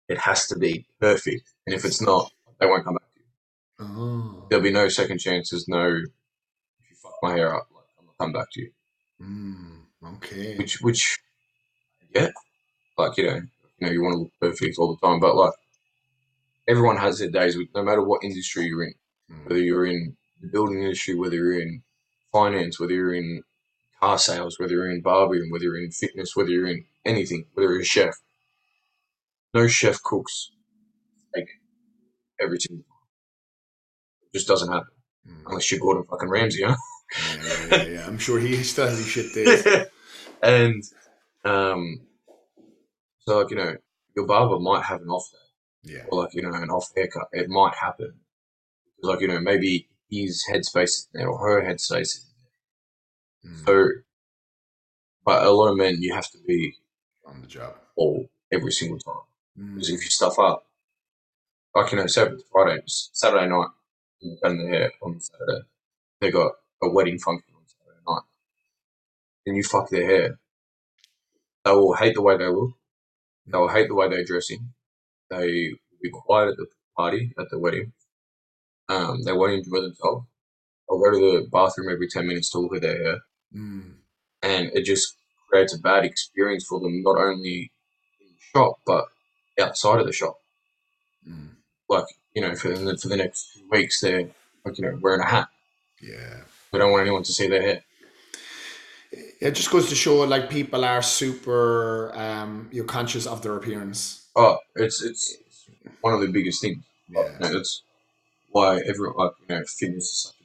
it 0.08 0.18
has 0.20 0.48
to 0.48 0.60
be 0.60 0.86
perfect, 1.00 1.54
and 1.66 1.76
if 1.76 1.86
it's 1.86 2.02
not, 2.02 2.32
they 2.60 2.68
won't 2.68 2.84
come 2.86 2.96
back 2.96 3.14
to 3.16 3.20
you. 3.22 3.88
Oh. 3.88 4.48
There'll 4.50 4.64
be 4.64 4.72
no 4.72 4.88
second 4.90 5.20
chances. 5.20 5.68
No, 5.68 5.88
if 5.88 6.90
you 6.90 6.96
fuck 7.02 7.16
my 7.24 7.34
hair 7.34 7.56
up, 7.56 7.68
like, 7.74 7.84
I'm 8.00 8.06
not 8.06 8.18
coming 8.20 8.34
back 8.34 8.52
to 8.54 8.62
you. 8.62 8.72
Mm, 9.22 10.16
okay. 10.18 10.58
Which, 10.58 10.82
which, 10.82 11.20
yeah, 12.14 12.30
like 12.98 13.18
you 13.18 13.26
know, 13.28 13.36
you 13.80 13.88
know, 13.88 13.92
you 13.94 14.02
want 14.04 14.14
to 14.16 14.20
look 14.20 14.32
perfect 14.42 14.78
all 14.80 14.96
the 14.96 15.08
time, 15.08 15.20
but 15.20 15.36
like 15.36 15.54
everyone 16.68 16.98
has 16.98 17.20
their 17.20 17.30
days. 17.32 17.58
With 17.58 17.70
no 17.76 17.84
matter 17.84 18.04
what 18.04 18.24
industry 18.24 18.66
you're 18.68 18.84
in, 18.84 18.94
Mm. 19.32 19.46
whether 19.50 19.60
you're 19.62 19.88
in 19.88 20.16
the 20.42 20.50
building 20.50 20.84
industry, 20.84 21.16
whether 21.16 21.36
you're 21.36 21.60
in 21.62 21.82
finance, 22.36 22.80
whether 22.80 22.94
you're 22.94 23.14
in 23.14 23.44
car 24.02 24.18
sales, 24.20 24.60
whether 24.60 24.74
you're 24.74 24.92
in 24.92 25.02
barbering, 25.02 25.50
whether 25.52 25.64
you're 25.64 25.82
in 25.84 25.92
fitness, 25.92 26.36
whether 26.36 26.50
you're 26.50 26.68
in 26.68 26.84
anything, 27.06 27.46
whether 27.54 27.72
you're 27.72 27.82
a 27.82 27.86
chef. 27.86 28.16
No 29.54 29.68
chef 29.68 30.02
cooks 30.04 30.52
like 31.36 31.48
every 32.42 32.60
single 32.60 32.84
time. 32.84 33.08
It 34.34 34.38
just 34.38 34.48
doesn't 34.48 34.72
happen 34.72 34.90
Mm. 35.28 35.44
unless 35.48 35.72
you're 35.72 35.80
Gordon 35.80 36.04
fucking 36.04 36.30
Ramsay, 36.30 36.64
huh? 36.64 36.76
Yeah, 37.44 37.68
yeah, 37.78 37.84
yeah. 37.96 38.06
I'm 38.08 38.20
sure 38.20 38.38
he 38.40 38.62
still 38.72 38.88
has 38.88 38.98
his 39.00 39.08
shit 39.08 39.34
days. 39.34 39.66
and 40.44 40.84
um, 41.44 42.02
so 43.22 43.40
like 43.40 43.50
you 43.50 43.56
know, 43.56 43.74
your 44.16 44.28
barber 44.28 44.60
might 44.60 44.84
have 44.84 45.02
an 45.02 45.10
off 45.10 45.26
day. 45.32 45.94
Yeah. 45.96 46.04
or 46.10 46.24
like 46.24 46.34
you 46.36 46.44
know 46.44 46.54
an 46.54 46.70
off 46.70 46.90
haircut. 46.96 47.28
It 47.32 47.50
might 47.50 47.74
happen. 47.76 48.12
Like 49.02 49.22
you 49.22 49.28
know 49.28 49.40
maybe 49.40 49.88
his 50.12 50.44
headspace 50.52 50.84
is 51.00 51.10
there 51.14 51.28
or 51.28 51.40
her 51.40 51.64
headspace 51.68 52.02
is 52.18 52.25
Mm. 53.46 53.66
So, 53.66 53.88
but 55.26 55.44
a 55.46 55.52
lot 55.52 55.70
of 55.72 55.78
men 55.78 55.98
you 56.02 56.14
have 56.14 56.30
to 56.32 56.38
be 56.48 56.76
On 57.26 57.42
the 57.42 57.48
job. 57.48 57.76
all 57.96 58.28
every 58.52 58.72
single 58.72 59.00
time 59.00 59.24
Mm. 59.60 59.74
because 59.76 59.90
if 59.90 60.04
you 60.04 60.10
stuff 60.10 60.38
up, 60.40 60.68
like 61.76 61.92
you 61.92 61.98
know, 61.98 62.04
it's 62.04 62.18
Friday, 62.52 62.82
Saturday 62.88 63.48
night, 63.48 63.70
you've 64.20 64.40
done 64.42 64.58
the 64.58 64.68
hair 64.68 64.92
on 65.02 65.20
Saturday. 65.20 65.62
They 66.22 66.32
got 66.32 66.54
a 66.82 66.90
wedding 66.90 67.20
function 67.20 67.54
on 67.56 67.62
Saturday 67.68 68.02
night, 68.08 68.24
and 69.46 69.56
you 69.58 69.64
fuck 69.64 69.90
their 69.90 70.06
hair. 70.06 70.40
They 71.64 71.72
will 71.72 71.94
hate 71.96 72.16
the 72.16 72.22
way 72.22 72.38
they 72.38 72.48
look. 72.48 72.72
They 73.48 73.58
will 73.58 73.70
hate 73.70 73.88
the 73.88 73.96
way 73.96 74.10
they're 74.10 74.24
dressing. 74.26 74.74
They 75.30 75.72
will 75.92 76.00
be 76.02 76.10
quiet 76.12 76.50
at 76.50 76.58
the 76.58 76.68
party, 76.98 77.34
at 77.40 77.50
the 77.50 77.60
wedding. 77.60 77.94
Um, 78.90 79.24
they 79.24 79.32
won't 79.34 79.54
enjoy 79.54 79.82
themselves. 79.82 80.26
They'll 80.88 81.00
go 81.00 81.12
to 81.12 81.20
the 81.44 81.48
bathroom 81.52 81.90
every 81.92 82.08
10 82.08 82.28
minutes 82.28 82.50
to 82.52 82.60
look 82.60 82.76
at 82.76 82.82
their 82.84 82.98
hair. 83.04 83.18
Mm. 83.54 83.96
And 84.42 84.72
it 84.74 84.84
just 84.84 85.16
creates 85.50 85.76
a 85.76 85.80
bad 85.80 86.06
experience 86.06 86.66
for 86.66 86.80
them, 86.80 87.04
not 87.04 87.18
only 87.18 87.72
in 88.22 88.28
the 88.28 88.36
shop, 88.40 88.80
but 88.86 89.06
outside 89.60 90.00
of 90.00 90.06
the 90.06 90.14
shop. 90.14 90.38
Mm. 91.30 91.50
Like, 91.90 92.06
you 92.34 92.42
know, 92.42 92.56
for 92.56 92.70
the, 92.70 92.98
for 92.98 93.08
the 93.10 93.18
next 93.18 93.54
two 93.54 93.68
weeks, 93.72 94.02
they're, 94.02 94.30
like, 94.64 94.78
you 94.78 94.86
know, 94.86 94.98
wearing 95.02 95.22
a 95.22 95.26
hat. 95.28 95.50
Yeah. 96.02 96.42
They 96.72 96.80
don't 96.80 96.92
want 96.92 97.02
anyone 97.02 97.24
to 97.24 97.32
see 97.32 97.48
their 97.48 97.62
hair. 97.62 97.84
It 99.40 99.52
just 99.52 99.72
goes 99.72 99.88
to 99.90 99.96
show 99.96 100.18
like 100.22 100.50
people 100.50 100.84
are 100.84 101.02
super 101.02 102.12
um 102.16 102.68
you're 102.72 102.84
conscious 102.84 103.26
of 103.26 103.42
their 103.42 103.56
appearance. 103.56 104.28
Oh, 104.36 104.58
it's, 104.76 105.02
it's 105.02 105.38
one 106.02 106.14
of 106.14 106.20
the 106.20 106.28
biggest 106.28 106.62
things. 106.62 106.84
Yeah. 107.08 107.22
You 107.24 107.40
know, 107.40 107.54
that's 107.54 107.84
why 108.50 108.82
everyone, 108.86 109.16
like, 109.18 109.32
you 109.48 109.56
know, 109.56 109.64
fitness 109.66 110.04
is 110.04 110.24
such 110.24 110.36
a 110.42 110.44
big 110.44 110.45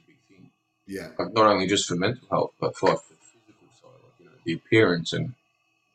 Yeah. 0.95 1.09
like 1.17 1.33
not 1.33 1.45
only 1.51 1.67
just 1.67 1.87
for 1.87 1.95
mental 1.95 2.27
health, 2.29 2.51
but 2.59 2.75
for 2.77 2.89
like 2.89 2.99
the 3.09 3.15
physical 3.15 3.67
side, 3.79 3.99
like 4.05 4.19
you 4.19 4.25
know, 4.25 4.31
the 4.45 4.53
appearance 4.59 5.13
and 5.13 5.33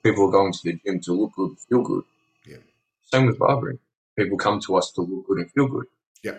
people 0.02 0.28
are 0.28 0.32
going 0.38 0.52
to 0.52 0.58
the 0.64 0.74
gym 0.84 1.00
to 1.00 1.12
look 1.12 1.32
good, 1.34 1.52
feel 1.68 1.82
good. 1.82 2.04
Yeah. 2.46 2.62
Same 3.12 3.26
with 3.26 3.38
barbering. 3.38 3.78
People 4.18 4.38
come 4.38 4.60
to 4.66 4.76
us 4.76 4.90
to 4.92 5.02
look 5.02 5.26
good 5.28 5.38
and 5.38 5.50
feel 5.52 5.68
good, 5.68 5.86
Yeah. 6.22 6.38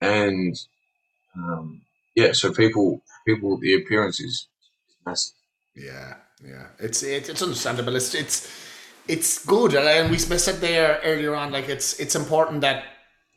and 0.00 0.54
um, 1.34 1.82
yeah, 2.14 2.32
so 2.32 2.52
people, 2.52 3.02
people, 3.26 3.56
the 3.56 3.72
appearance 3.74 4.20
is 4.20 4.46
massive. 5.06 5.34
Yeah, 5.74 6.16
yeah, 6.44 6.66
it's 6.78 7.02
it, 7.02 7.30
it's 7.30 7.40
understandable. 7.42 7.96
It's 7.96 8.14
it's 8.14 8.46
it's 9.08 9.44
good, 9.46 9.74
and 9.74 10.10
we 10.10 10.18
said 10.18 10.60
there 10.60 11.00
earlier 11.02 11.34
on, 11.34 11.50
like 11.50 11.68
it's 11.70 11.98
it's 11.98 12.14
important 12.14 12.60
that 12.60 12.84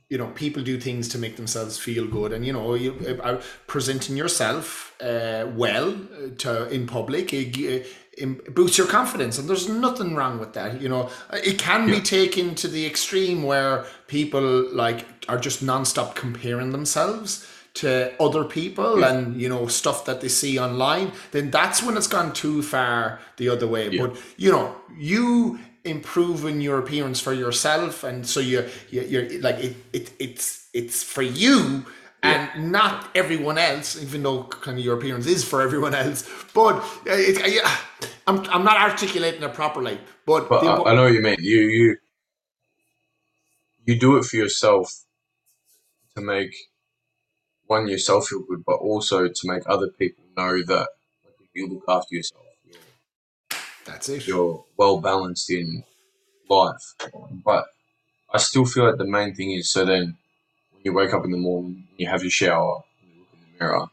you 0.09 0.17
know 0.17 0.27
people 0.27 0.61
do 0.63 0.79
things 0.79 1.07
to 1.09 1.17
make 1.17 1.35
themselves 1.35 1.77
feel 1.77 2.05
good, 2.07 2.31
and 2.33 2.45
you 2.45 2.53
know 2.53 2.73
you 2.75 3.19
uh, 3.23 3.41
presenting 3.67 4.15
yourself 4.17 4.93
uh, 5.01 5.45
well 5.55 5.89
uh, 5.93 6.29
to 6.37 6.67
in 6.69 6.85
public. 6.87 7.33
It, 7.33 7.57
it, 7.57 7.87
it 8.17 8.55
boosts 8.55 8.77
your 8.77 8.87
confidence, 8.87 9.37
and 9.37 9.49
there's 9.49 9.67
nothing 9.67 10.15
wrong 10.15 10.39
with 10.39 10.53
that. 10.53 10.81
You 10.81 10.87
know, 10.89 11.09
it 11.33 11.57
can 11.59 11.87
be 11.87 11.99
taken 11.99 12.55
to 12.55 12.67
the 12.67 12.85
extreme 12.85 13.43
where 13.43 13.85
people 14.07 14.73
like 14.73 15.05
are 15.27 15.37
just 15.37 15.63
nonstop 15.65 16.15
comparing 16.15 16.71
themselves 16.71 17.45
to 17.75 18.13
other 18.21 18.45
people 18.45 18.99
Yeah. 19.01 19.09
and 19.13 19.41
you 19.41 19.49
know 19.49 19.67
stuff 19.67 20.05
that 20.05 20.21
they 20.21 20.29
see 20.29 20.57
online 20.57 21.11
then 21.31 21.51
that's 21.51 21.83
when 21.83 21.97
it's 21.97 22.07
gone 22.07 22.31
too 22.31 22.61
far 22.61 23.19
the 23.35 23.49
other 23.49 23.67
way 23.67 23.89
Yeah. 23.89 24.05
but 24.07 24.17
you 24.37 24.49
know 24.49 24.73
you 24.97 25.59
improving 25.85 26.61
your 26.61 26.79
appearance 26.79 27.19
for 27.19 27.33
yourself 27.33 28.03
and 28.03 28.27
so 28.27 28.39
you're 28.39 28.65
you're, 28.89 29.03
you're 29.03 29.41
like 29.41 29.57
it, 29.57 29.75
it 29.93 30.11
it's 30.19 30.67
it's 30.73 31.03
for 31.03 31.21
you 31.21 31.85
and 32.23 32.71
not 32.71 33.09
everyone 33.15 33.57
else 33.57 34.01
even 34.01 34.23
though 34.23 34.43
kind 34.43 34.79
of 34.79 34.85
your 34.85 34.97
appearance 34.97 35.27
is 35.27 35.43
for 35.43 35.61
everyone 35.61 35.93
else. 35.93 36.27
But 36.53 36.77
uh, 36.77 36.81
it, 37.05 37.43
uh, 37.43 37.47
yeah, 37.47 37.77
I'm, 38.27 38.39
I'm 38.49 38.63
not 38.63 38.77
articulating 38.77 39.43
it 39.43 39.53
properly 39.53 39.99
but, 40.25 40.49
But 40.49 40.61
the 40.61 40.67
I, 40.67 40.91
I 40.91 40.95
know 40.95 41.03
what 41.03 41.13
you 41.13 41.21
mean. 41.21 41.37
You 41.39 41.61
you 41.61 41.97
you 43.85 43.99
do 43.99 44.17
it 44.17 44.25
for 44.25 44.37
yourself 44.37 44.91
to 46.15 46.21
make 46.21 46.55
one 47.67 47.87
yourself 47.87 48.27
feel 48.27 48.41
good, 48.47 48.63
but 48.65 48.75
also 48.75 49.27
to 49.27 49.47
make 49.47 49.63
other 49.67 49.89
people 49.89 50.23
know 50.37 50.63
that 50.63 50.89
you 51.53 51.67
look 51.67 51.83
after 51.87 52.15
yourself, 52.15 52.44
that's 53.85 54.09
it 54.09 54.27
you're 54.27 54.63
well 54.77 54.99
balanced 54.99 55.49
in 55.49 55.83
life. 56.49 56.93
But 57.43 57.65
I 58.33 58.37
still 58.37 58.65
feel 58.65 58.85
like 58.85 58.97
the 58.97 59.05
main 59.05 59.33
thing 59.33 59.51
is 59.51 59.71
so 59.71 59.85
then 59.85 60.17
when 60.71 60.81
you 60.83 60.93
wake 60.93 61.13
up 61.13 61.23
in 61.25 61.31
the 61.31 61.37
morning, 61.37 61.87
you 61.97 62.07
have 62.07 62.21
your 62.23 62.31
shower, 62.31 62.83
and 63.01 63.11
you 63.13 63.19
look 63.19 63.29
in 63.33 63.39
the 63.39 63.65
mirror, 63.65 63.87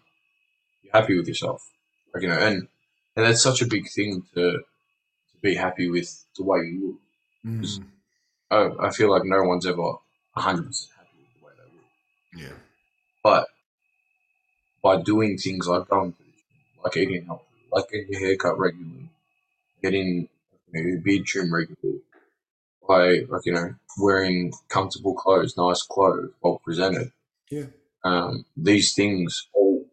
you're 0.83 0.93
happy 0.93 1.17
with 1.17 1.29
yourself. 1.29 1.71
Like, 2.13 2.23
you 2.23 2.29
know, 2.29 2.39
and 2.39 2.69
and 3.17 3.27
that's 3.27 3.43
such 3.43 3.63
a 3.63 3.67
big 3.67 3.89
thing 3.91 4.23
to 4.35 4.53
to 4.53 5.39
be 5.43 5.55
happy 5.55 5.89
with 5.89 6.25
the 6.37 6.45
way 6.45 6.59
you 6.61 6.87
look. 6.87 7.01
Mm, 7.45 7.85
I, 8.51 8.87
I 8.87 8.91
feel 8.91 9.11
like 9.11 9.25
no 9.25 9.43
one's 9.43 9.67
ever 9.67 9.83
hundred 10.35 10.67
percent 10.67 10.91
happy 10.97 11.09
with 11.21 11.41
the 11.41 11.47
way 11.47 11.53
they 11.57 12.43
look. 12.43 12.51
yeah 12.51 12.57
But 13.23 13.49
by 14.83 15.01
doing 15.01 15.39
things 15.39 15.69
like 15.69 15.89
going 15.89 16.13
to 16.13 16.19
the 16.19 16.25
gym, 16.25 16.83
like 16.85 16.97
eating 16.97 17.27
healthy, 17.27 17.45
like 17.71 17.89
getting 17.91 18.11
your 18.11 18.21
haircut 18.21 18.59
regularly, 18.59 19.09
getting 19.83 20.29
you 20.73 20.83
know, 20.83 20.89
your 20.89 21.01
beard 21.01 21.25
trimmed 21.27 21.53
regularly, 21.53 22.01
by 22.89 23.21
like 23.33 23.45
you 23.45 23.53
know 23.53 23.75
wearing 23.99 24.53
comfortable 24.69 25.15
clothes, 25.15 25.57
nice 25.57 25.83
clothes, 25.83 26.31
well 26.43 26.61
presented. 26.65 27.11
Yeah. 27.51 27.67
Um, 28.05 28.45
these 28.57 28.95
things 28.95 29.49
all 29.55 29.85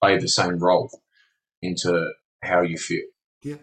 play 0.00 0.18
the 0.18 0.28
same 0.28 0.58
role 0.58 0.90
into 1.62 2.12
how 2.42 2.60
you 2.62 2.76
feel. 2.76 3.04
Yeah. 3.42 3.56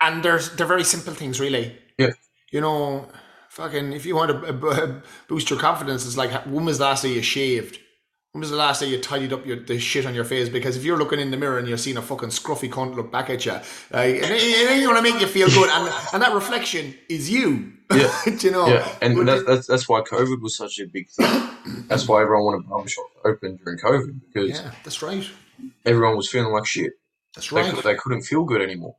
and 0.00 0.22
there's 0.22 0.50
they're 0.56 0.66
very 0.66 0.84
simple 0.84 1.14
things 1.14 1.40
really 1.40 1.76
Yeah. 1.98 2.10
you 2.50 2.60
know 2.60 3.08
fucking 3.48 3.92
if 3.92 4.04
you 4.06 4.14
want 4.16 4.30
to 4.32 4.52
b- 4.52 4.58
b- 4.58 5.00
boost 5.28 5.48
your 5.50 5.58
confidence 5.58 6.04
it's 6.06 6.16
like 6.16 6.32
when 6.46 6.64
was 6.64 6.78
the 6.78 6.84
last 6.84 7.02
day 7.02 7.12
you 7.14 7.22
shaved 7.22 7.78
when 8.32 8.40
was 8.40 8.50
the 8.50 8.56
last 8.56 8.80
day 8.80 8.86
you 8.88 8.98
tidied 8.98 9.32
up 9.32 9.44
your 9.44 9.56
the 9.56 9.78
shit 9.78 10.06
on 10.06 10.14
your 10.14 10.24
face? 10.24 10.48
Because 10.48 10.76
if 10.76 10.84
you're 10.84 10.96
looking 10.96 11.20
in 11.20 11.30
the 11.30 11.36
mirror 11.36 11.58
and 11.58 11.68
you're 11.68 11.76
seeing 11.76 11.98
a 11.98 12.02
fucking 12.02 12.30
scruffy 12.30 12.70
cunt 12.70 12.94
look 12.94 13.12
back 13.12 13.28
at 13.28 13.44
you 13.44 13.52
like, 13.52 13.62
it, 14.16 14.22
ain't- 14.24 14.42
it 14.42 14.70
ain't 14.70 14.84
gonna 14.86 15.02
make 15.02 15.20
you 15.20 15.26
feel 15.26 15.48
good. 15.48 15.68
And, 15.70 15.92
and 16.14 16.22
that 16.22 16.32
reflection 16.34 16.94
is 17.10 17.28
you. 17.30 17.72
Yeah. 17.92 18.10
Do 18.24 18.30
you 18.40 18.50
know? 18.50 18.66
Yeah, 18.68 18.88
and 19.02 19.28
that's, 19.28 19.44
that's 19.44 19.66
that's 19.66 19.88
why 19.88 20.00
COVID 20.00 20.40
was 20.40 20.56
such 20.56 20.78
a 20.80 20.86
big 20.86 21.10
thing. 21.10 21.50
That's 21.88 22.08
why 22.08 22.22
everyone 22.22 22.44
wanted 22.44 22.66
barbershops 22.68 23.30
open 23.30 23.58
during 23.62 23.78
COVID 23.78 24.20
because 24.32 24.58
yeah 24.58 24.70
that's 24.82 25.02
right. 25.02 25.28
everyone 25.84 26.16
was 26.16 26.30
feeling 26.30 26.52
like 26.52 26.64
shit. 26.66 26.92
that's 27.34 27.50
They, 27.50 27.56
right. 27.60 27.74
could, 27.74 27.84
they 27.84 27.94
couldn't 27.96 28.22
feel 28.22 28.44
good 28.44 28.62
anymore, 28.62 28.96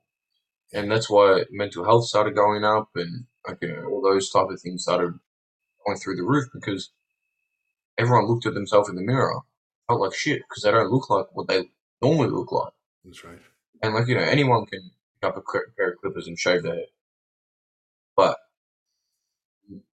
and 0.72 0.92
that's 0.92 1.10
why 1.10 1.44
mental 1.50 1.84
health 1.86 2.06
started 2.06 2.36
going 2.36 2.64
up, 2.64 2.90
and 2.96 3.26
you 3.64 3.70
uh, 3.70 3.82
know, 3.82 3.88
all 3.90 4.02
those 4.04 4.30
type 4.30 4.48
of 4.50 4.62
things 4.62 4.84
started 4.84 5.14
going 5.88 5.98
through 5.98 6.18
the 6.18 6.24
roof 6.24 6.46
because 6.54 6.92
everyone 7.98 8.28
looked 8.28 8.46
at 8.46 8.54
themselves 8.54 8.90
in 8.90 8.96
the 8.96 9.02
mirror 9.02 9.40
felt 9.88 10.02
like 10.02 10.14
shit 10.14 10.42
because 10.48 10.64
they 10.64 10.72
don't 10.72 10.92
look 10.92 11.10
like 11.10 11.28
what 11.34 11.48
they 11.48 11.70
normally 12.02 12.30
look 12.30 12.52
like. 12.52 12.74
That's 13.06 13.24
right. 13.24 13.40
And 13.82 13.94
like 13.94 14.08
you 14.08 14.16
know, 14.16 14.22
anyone 14.22 14.66
can 14.66 14.92
pick 15.22 15.30
up 15.30 15.38
a 15.38 15.42
pair 15.78 15.92
of 15.92 15.98
clippers 16.00 16.28
and 16.28 16.40
shave 16.40 16.64
their 16.64 16.76
hair, 16.76 16.86
but 18.16 18.38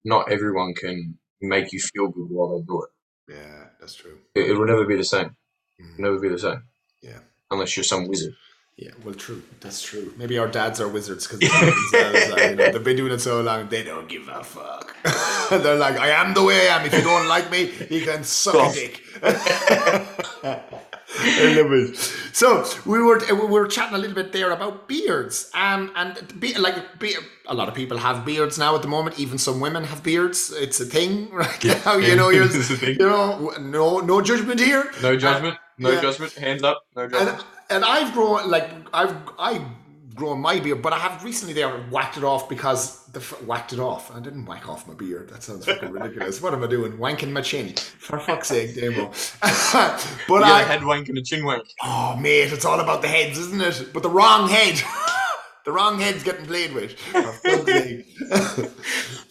not 0.03 0.31
everyone 0.31 0.73
can 0.73 1.17
make 1.41 1.71
you 1.73 1.79
feel 1.79 2.07
good 2.07 2.29
while 2.29 2.57
they 2.57 2.63
do 2.65 2.83
it. 2.83 2.89
Yeah, 3.33 3.65
that's 3.79 3.95
true. 3.95 4.19
It, 4.35 4.51
it 4.51 4.53
will 4.57 4.67
never 4.67 4.85
be 4.85 4.95
the 4.97 5.03
same. 5.03 5.35
Mhm. 5.81 5.99
Never 5.99 6.19
be 6.19 6.29
the 6.29 6.39
same. 6.39 6.63
Yeah. 7.01 7.19
Unless 7.49 7.75
you're 7.75 7.83
some 7.83 8.07
wizard. 8.07 8.33
Yeah, 8.77 8.91
well, 9.03 9.13
true. 9.13 9.43
That's 9.59 9.81
true. 9.81 10.13
Maybe 10.17 10.37
our 10.39 10.47
dads 10.47 10.81
are 10.81 10.87
wizards 10.87 11.27
because 11.27 11.41
you 11.41 12.55
know, 12.55 12.71
they've 12.71 12.83
been 12.83 12.97
doing 12.97 13.11
it 13.11 13.19
so 13.19 13.41
long. 13.41 13.67
They 13.69 13.83
don't 13.83 14.07
give 14.09 14.27
a 14.27 14.43
fuck. 14.43 14.95
They're 15.49 15.75
like, 15.75 15.99
I 15.99 16.09
am 16.09 16.33
the 16.33 16.43
way 16.43 16.67
I 16.69 16.77
am. 16.79 16.85
If 16.85 16.93
you 16.93 17.01
don't 17.01 17.27
like 17.27 17.51
me, 17.51 17.71
you 17.89 18.03
can 18.05 18.23
suck 18.23 18.55
a 18.55 18.73
dick. 18.73 19.03
I 21.19 21.53
love 21.55 21.71
it. 21.73 21.97
So 22.33 22.65
we 22.85 22.99
were 22.99 23.19
we 23.29 23.45
were 23.47 23.67
chatting 23.67 23.95
a 23.95 23.97
little 23.97 24.15
bit 24.15 24.31
there 24.31 24.51
about 24.51 24.87
beards, 24.87 25.51
um, 25.53 25.91
and 25.95 26.39
be, 26.39 26.53
like 26.55 26.99
be, 26.99 27.15
a 27.47 27.53
lot 27.53 27.67
of 27.67 27.75
people 27.75 27.97
have 27.97 28.25
beards 28.25 28.57
now 28.57 28.75
at 28.75 28.81
the 28.81 28.87
moment. 28.87 29.19
Even 29.19 29.37
some 29.37 29.59
women 29.59 29.83
have 29.83 30.03
beards. 30.03 30.51
It's 30.51 30.79
a 30.79 30.85
thing 30.85 31.29
right 31.33 31.63
now. 31.63 31.97
You 31.97 32.15
know, 32.15 32.29
you're, 32.29 32.45
It's 32.45 32.69
a 32.69 32.77
thing. 32.77 32.97
you 32.99 33.07
know, 33.07 33.53
no 33.59 33.99
no 33.99 34.21
judgment 34.21 34.59
here. 34.59 34.91
No 35.01 35.15
judgment. 35.17 35.57
No 35.77 35.91
yeah. 35.91 36.01
judgment. 36.01 36.33
Hands 36.33 36.63
up. 36.63 36.85
No 36.95 37.07
judgment. 37.07 37.39
And, 37.39 37.45
and 37.71 37.83
I've 37.85 38.13
grown 38.13 38.49
like 38.49 38.69
I've 38.93 39.15
I 39.39 39.65
grown 40.15 40.39
my 40.41 40.59
beard, 40.59 40.81
but 40.81 40.93
I 40.93 40.99
have 40.99 41.23
recently 41.23 41.53
there 41.53 41.69
whacked 41.89 42.17
it 42.17 42.23
off 42.23 42.49
because 42.49 43.05
the 43.07 43.19
f- 43.19 43.41
whacked 43.43 43.73
it 43.73 43.79
off. 43.79 44.13
I 44.15 44.19
didn't 44.19 44.45
whack 44.45 44.67
off 44.69 44.87
my 44.87 44.93
beard. 44.93 45.29
That 45.29 45.41
sounds 45.43 45.65
fucking 45.65 45.91
ridiculous. 45.97 46.41
What 46.41 46.53
am 46.53 46.63
I 46.63 46.67
doing? 46.67 46.93
Wanking 46.97 47.31
my 47.31 47.41
chin. 47.41 47.73
For 47.75 48.19
fuck's 48.19 48.49
sake, 48.49 48.75
Demo. 48.79 49.11
but 49.41 50.41
got 50.41 50.43
I 50.43 50.61
a 50.61 50.65
head 50.65 50.83
wank 50.83 51.09
and 51.09 51.17
a 51.17 51.21
chin 51.23 51.45
wank. 51.45 51.67
oh 51.81 52.15
mate, 52.17 52.51
it's 52.53 52.65
all 52.65 52.79
about 52.79 53.01
the 53.01 53.07
heads, 53.07 53.37
isn't 53.37 53.61
it? 53.61 53.93
But 53.93 54.03
the 54.03 54.09
wrong 54.09 54.49
head. 54.49 54.81
The 55.65 55.71
wrong 55.71 55.99
head's 55.99 56.23
getting 56.23 56.45
played 56.45 56.73
with. 56.73 56.97
For 56.99 57.21
fuck's 57.21 57.65
sake. 57.65 58.05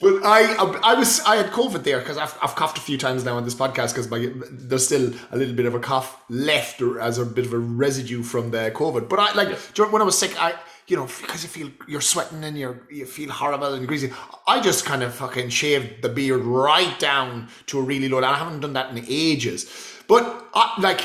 but 0.01 0.25
I, 0.25 0.55
I 0.83 0.95
was, 0.95 1.21
I 1.21 1.37
had 1.37 1.47
COVID 1.47 1.83
there 1.83 1.99
because 1.99 2.17
I've, 2.17 2.37
I've 2.43 2.55
coughed 2.55 2.79
a 2.79 2.81
few 2.81 2.97
times 2.97 3.25
now 3.25 3.37
on 3.37 3.45
this 3.45 3.55
podcast 3.55 3.95
because 3.95 4.09
there's 4.51 4.87
still 4.87 5.13
a 5.33 5.37
little 5.37 5.55
bit 5.55 5.67
of 5.67 5.75
a 5.75 5.81
cough 5.81 6.21
left 6.29 6.81
or 6.81 7.01
as 7.01 7.19
a 7.19 7.27
bit 7.27 7.47
of 7.47 7.53
a 7.53 7.59
residue 7.59 8.23
from 8.23 8.51
the 8.51 8.71
COVID. 8.75 9.09
But 9.09 9.19
I 9.19 9.33
like 9.35 9.59
during- 9.75 9.93
when 9.93 10.03
I 10.03 10.05
was 10.05 10.19
sick, 10.19 10.41
I 10.41 10.55
you 10.87 10.97
know 10.97 11.07
because 11.07 11.43
you 11.43 11.49
feel 11.49 11.71
you're 11.87 12.01
sweating 12.01 12.43
and 12.43 12.59
you're 12.59 12.83
you 12.91 13.07
feel 13.07 13.31
horrible 13.31 13.75
and 13.75 13.87
greasy. 13.87 14.13
I 14.47 14.61
just 14.61 14.85
kind 14.85 15.03
of 15.03 15.15
fucking 15.15 15.49
shaved 15.51 16.03
the 16.03 16.09
beard 16.09 16.43
right 16.43 16.99
down 16.99 17.49
to 17.67 17.79
a 17.79 17.83
really 17.83 18.09
low. 18.09 18.19
And 18.19 18.27
I 18.27 18.35
haven't 18.37 18.61
done 18.61 18.73
that 18.75 18.91
in 18.97 19.05
ages. 19.09 19.71
But 20.09 20.47
I, 20.55 20.75
like 20.81 21.03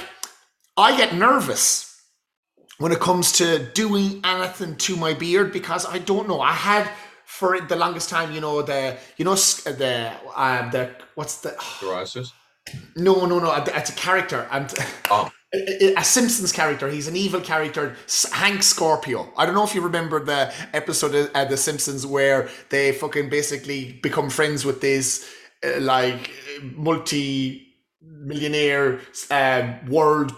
I 0.78 0.96
get 0.98 1.14
nervous 1.16 1.85
when 2.78 2.92
it 2.92 3.00
comes 3.00 3.32
to 3.34 3.66
doing 3.74 4.22
anything 4.24 4.76
to 4.78 4.96
my 4.96 5.14
beard 5.14 5.52
because 5.54 5.86
I 5.86 6.00
don't 6.00 6.28
know. 6.28 6.42
I 6.42 6.52
had 6.52 6.90
for 7.26 7.60
the 7.60 7.76
longest 7.76 8.10
time, 8.10 8.32
you 8.34 8.42
know, 8.42 8.62
the 8.62 8.98
you 9.18 9.26
know 9.26 9.36
the 9.36 10.12
um 10.36 10.72
the 10.72 10.92
what's 11.16 11.42
the 11.42 11.50
Psoriasis. 11.60 12.32
no 12.96 13.26
no 13.26 13.40
no 13.40 13.54
it's 13.68 13.90
a 13.90 13.94
character 13.94 14.48
and 14.52 14.74
Oh. 15.10 15.30
a, 15.54 15.94
a 15.96 16.04
Simpsons 16.04 16.52
character. 16.52 16.90
He's 16.90 17.08
an 17.08 17.16
evil 17.16 17.42
character, 17.42 17.96
Hank 18.32 18.62
Scorpio. 18.64 19.32
I 19.38 19.46
don't 19.46 19.56
know 19.56 19.64
if 19.64 19.74
you 19.76 19.82
remember 19.82 20.24
the 20.24 20.52
episode 20.74 21.16
of 21.16 21.32
uh, 21.34 21.46
The 21.46 21.58
Simpsons 21.58 22.06
where 22.06 22.50
they 22.70 22.92
fucking 22.92 23.30
basically 23.30 24.00
become 24.04 24.30
friends 24.30 24.66
with 24.66 24.82
this 24.82 25.26
uh, 25.64 25.80
like 25.80 26.30
multi 26.76 27.62
millionaire 28.02 29.00
uh, 29.32 29.74
world 29.88 30.36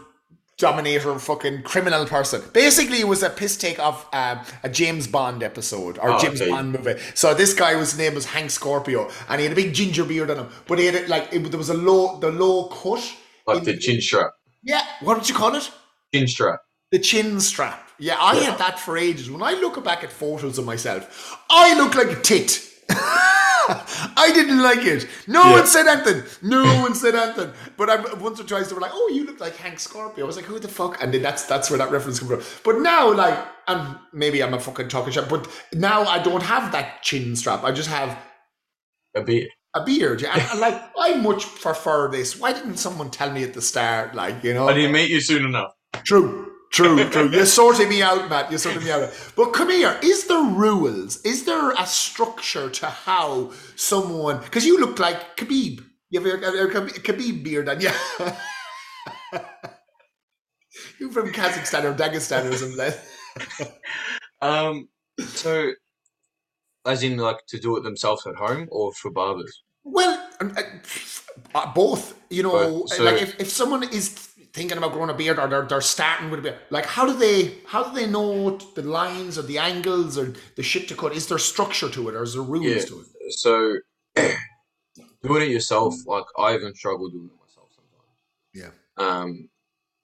dominator 0.58 1.18
fucking 1.20 1.62
criminal 1.64 2.05
person. 2.05 2.41
Basically, 2.51 2.99
it 2.99 3.08
was 3.08 3.22
a 3.24 3.30
piss 3.30 3.55
take 3.58 3.80
of 3.80 4.05
um, 4.12 4.39
a 4.64 4.70
James 4.70 5.08
Bond 5.08 5.43
episode 5.43 5.97
or 5.99 6.12
Oh, 6.12 6.20
James 6.20 6.41
okay. 6.41 6.49
Bond 6.49 6.72
movie. 6.74 6.99
So 7.14 7.34
this 7.34 7.53
guy 7.53 7.76
was 7.76 7.91
his 7.91 7.99
name 7.99 8.16
was 8.16 8.26
Hank 8.26 8.49
Scorpio, 8.49 9.10
and 9.30 9.39
he 9.39 9.45
had 9.47 9.53
a 9.53 9.55
big 9.55 9.74
ginger 9.74 10.03
beard 10.03 10.32
on 10.32 10.38
him. 10.38 10.49
But 10.68 10.80
he 10.80 10.86
had 10.88 10.95
it 10.95 11.10
like 11.10 11.32
it, 11.32 11.39
there 11.51 11.58
was 11.58 11.70
a 11.70 11.76
low 11.76 12.20
the 12.20 12.32
low 12.32 12.70
cut. 12.70 13.03
Like 13.45 13.64
the 13.64 13.78
chin 13.78 14.01
strap. 14.01 14.32
Yeah, 14.64 14.82
what 15.01 15.18
would 15.18 15.30
you 15.30 15.36
call 15.36 15.55
it? 15.55 15.72
Chin 16.14 16.28
strap. 16.28 16.60
The 16.91 16.99
chin 16.99 17.39
strap. 17.39 17.89
Yeah, 17.99 18.18
I 18.20 18.36
had 18.36 18.58
that 18.60 18.80
for 18.80 18.97
ages. 18.97 19.30
When 19.32 19.41
I 19.41 19.53
look 19.53 19.82
back 19.84 20.03
at 20.03 20.12
photos 20.12 20.58
of 20.58 20.66
myself, 20.66 21.38
I 21.49 21.78
look 21.78 21.95
like 21.95 22.18
a 22.18 22.22
tit. 22.22 22.64
I 24.18 24.32
didn't 24.34 24.61
like 24.63 24.86
it. 24.86 25.07
No 25.28 25.43
Yeah. 25.43 25.51
one 25.53 25.68
said 25.68 25.88
anything. 25.88 26.24
No 26.41 26.63
one 26.82 26.95
said 26.95 27.15
anything. 27.15 27.51
But 27.78 27.89
I 27.89 28.13
once 28.15 28.39
or 28.39 28.43
twice 28.43 28.68
they 28.70 28.76
were 28.76 28.82
like, 28.82 28.91
"Oh, 28.93 29.09
you 29.13 29.26
look 29.26 29.39
like 29.39 29.55
Hank 29.57 29.80
Scorpio." 29.80 30.24
I 30.24 30.28
was 30.28 30.36
like, 30.36 30.45
"Who 30.45 30.59
the 30.59 30.68
fuck?" 30.68 31.01
And 31.01 31.13
then 31.13 31.22
that's 31.22 31.43
that's 31.45 31.70
where 31.70 31.78
that 31.80 31.91
reference 31.91 32.20
comes 32.20 32.32
from. 32.32 32.61
But 32.63 32.82
now, 32.82 33.11
like, 33.13 33.38
and 33.68 33.97
maybe 34.13 34.41
I'm 34.41 34.53
a 34.53 34.59
fucking 34.59 34.88
talking 34.89 35.11
shit, 35.13 35.28
but 35.30 35.47
now 35.74 36.03
I 36.03 36.20
don't 36.20 36.43
have 36.43 36.72
that 36.72 37.03
chin 37.03 37.36
strap. 37.36 37.63
I 37.63 37.72
just 37.72 37.89
have 37.89 38.18
A 39.15 39.22
beard. 39.22 39.49
a 39.74 39.84
beard. 39.84 40.22
Yeah, 40.22 40.34
and, 40.34 40.41
and, 40.51 40.59
like 40.59 40.82
I 40.97 41.15
much 41.15 41.45
prefer 41.61 42.09
this. 42.09 42.39
Why 42.39 42.53
didn't 42.53 42.78
someone 42.78 43.09
tell 43.11 43.32
me 43.32 43.43
at 43.43 43.53
the 43.53 43.61
start? 43.61 44.15
Like, 44.15 44.43
you 44.43 44.53
know, 44.53 44.68
I 44.68 44.74
didn't 44.74 44.93
meet 44.93 45.09
you 45.09 45.20
soon 45.22 45.45
enough. 45.45 45.72
True, 46.03 46.47
true, 46.72 47.09
true. 47.09 47.30
You're 47.30 47.45
sorting 47.45 47.89
me 47.89 48.01
out, 48.01 48.30
Matt. 48.30 48.49
You're 48.49 48.59
sorting 48.59 48.84
me 48.84 48.91
out. 48.91 49.09
But 49.36 49.51
come 49.51 49.70
here. 49.70 49.99
Is 50.03 50.28
there 50.28 50.43
rules? 50.43 51.22
Is 51.26 51.45
there 51.45 51.72
a 51.72 51.86
structure 51.86 52.70
to 52.70 52.86
how 52.88 53.51
someone? 53.76 54.39
Because 54.41 54.65
you 54.65 54.80
look 54.80 54.99
like 54.99 55.38
Khabib. 55.38 55.84
You 56.09 56.22
have 56.22 56.41
a, 56.41 56.68
Khabib 56.68 57.43
beard 57.43 57.68
on 57.70 57.82
you. 57.82 57.89
you 60.99 61.11
from 61.11 61.32
Kazakhstan 61.34 61.84
or 61.84 61.93
Dagestan 61.93 62.51
or 62.51 62.55
something. 62.55 62.78
Like. 62.78 62.99
Um, 64.39 64.88
so, 65.20 65.72
as 66.86 67.01
in, 67.01 67.18
like, 67.18 67.38
to 67.47 67.59
do 67.59 67.76
it 67.78 67.84
themselves 67.84 68.28
at 68.28 68.36
home 68.36 68.68
or 68.72 68.93
for 68.93 69.09
barbers? 69.09 69.63
Well, 69.84 70.30
uh, 70.39 70.61
uh, 71.55 71.74
both. 71.74 72.20
You 72.30 72.43
know, 72.43 72.86
so- 72.86 73.03
like 73.03 73.22
if, 73.22 73.39
if 73.39 73.49
someone 73.49 73.84
is 73.84 74.30
thinking 74.58 74.78
about 74.78 74.91
growing 74.93 75.10
a 75.10 75.14
beard 75.14 75.38
or 75.39 75.47
they're, 75.47 75.66
they're 75.66 75.82
starting 75.82 76.30
with 76.30 76.39
a 76.39 76.43
beard, 76.43 76.58
like 76.72 76.86
how 76.86 77.05
do 77.05 77.14
they 77.18 77.55
how 77.68 77.84
do 77.84 77.95
they 77.97 78.08
know 78.08 78.58
the 78.76 78.82
lines 78.82 79.38
or 79.38 79.43
the 79.43 79.58
angles 79.60 80.18
or 80.18 80.34
the 80.55 80.64
shit 80.64 80.88
to 80.89 80.95
cut? 80.95 81.14
Is 81.16 81.28
there 81.28 81.38
structure 81.38 81.89
to 81.89 82.10
it 82.10 82.16
or 82.16 82.24
is 82.24 82.34
there 82.34 82.41
rules 82.41 82.66
Yeah. 82.66 82.86
to 82.86 82.99
it? 83.01 83.34
So, 83.34 83.78
doing 85.24 85.43
it 85.43 85.49
yourself, 85.49 85.93
like, 86.05 86.26
I 86.38 86.55
even 86.55 86.74
struggle 86.74 87.10
doing 87.10 87.30
it 87.34 87.39
myself 87.45 87.70
sometimes. 87.76 88.18
Yeah. 88.53 88.72
Um, 88.97 89.49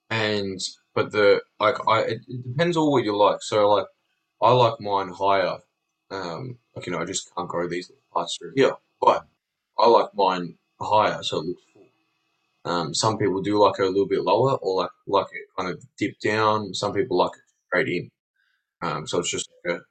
and, 0.09 0.59
but 0.93 1.11
the, 1.11 1.41
like, 1.59 1.75
I, 1.87 2.01
it, 2.01 2.21
it 2.27 2.43
depends 2.51 2.77
on 2.77 2.91
what 2.91 3.03
you 3.03 3.15
like. 3.15 3.41
So, 3.41 3.69
like, 3.69 3.87
I 4.41 4.51
like 4.51 4.79
mine 4.79 5.09
higher. 5.09 5.57
Um, 6.11 6.57
like, 6.75 6.85
you 6.85 6.91
know, 6.91 6.99
I 6.99 7.05
just 7.05 7.33
can't 7.35 7.47
grow 7.49 7.67
these 7.67 7.91
parts 8.13 8.37
through 8.37 8.51
here. 8.55 8.73
But 9.01 9.25
I 9.79 9.87
like 9.87 10.13
mine 10.13 10.57
higher 10.79 11.23
so 11.23 11.37
it 11.39 11.45
looks. 11.45 11.63
Um, 12.65 12.93
some 12.93 13.17
people 13.17 13.41
do 13.41 13.61
like 13.61 13.79
it 13.79 13.83
a 13.83 13.89
little 13.89 14.07
bit 14.07 14.21
lower 14.21 14.55
or 14.55 14.81
like 14.81 14.91
like 15.07 15.27
it 15.33 15.47
kind 15.57 15.69
of 15.69 15.83
dip 15.97 16.19
down. 16.19 16.73
Some 16.73 16.93
people 16.93 17.17
like 17.17 17.31
it 17.35 17.43
straight 17.67 17.89
in. 17.89 18.11
Um, 18.81 19.07
so 19.07 19.19
it's 19.19 19.31
just 19.31 19.49
like 19.65 19.81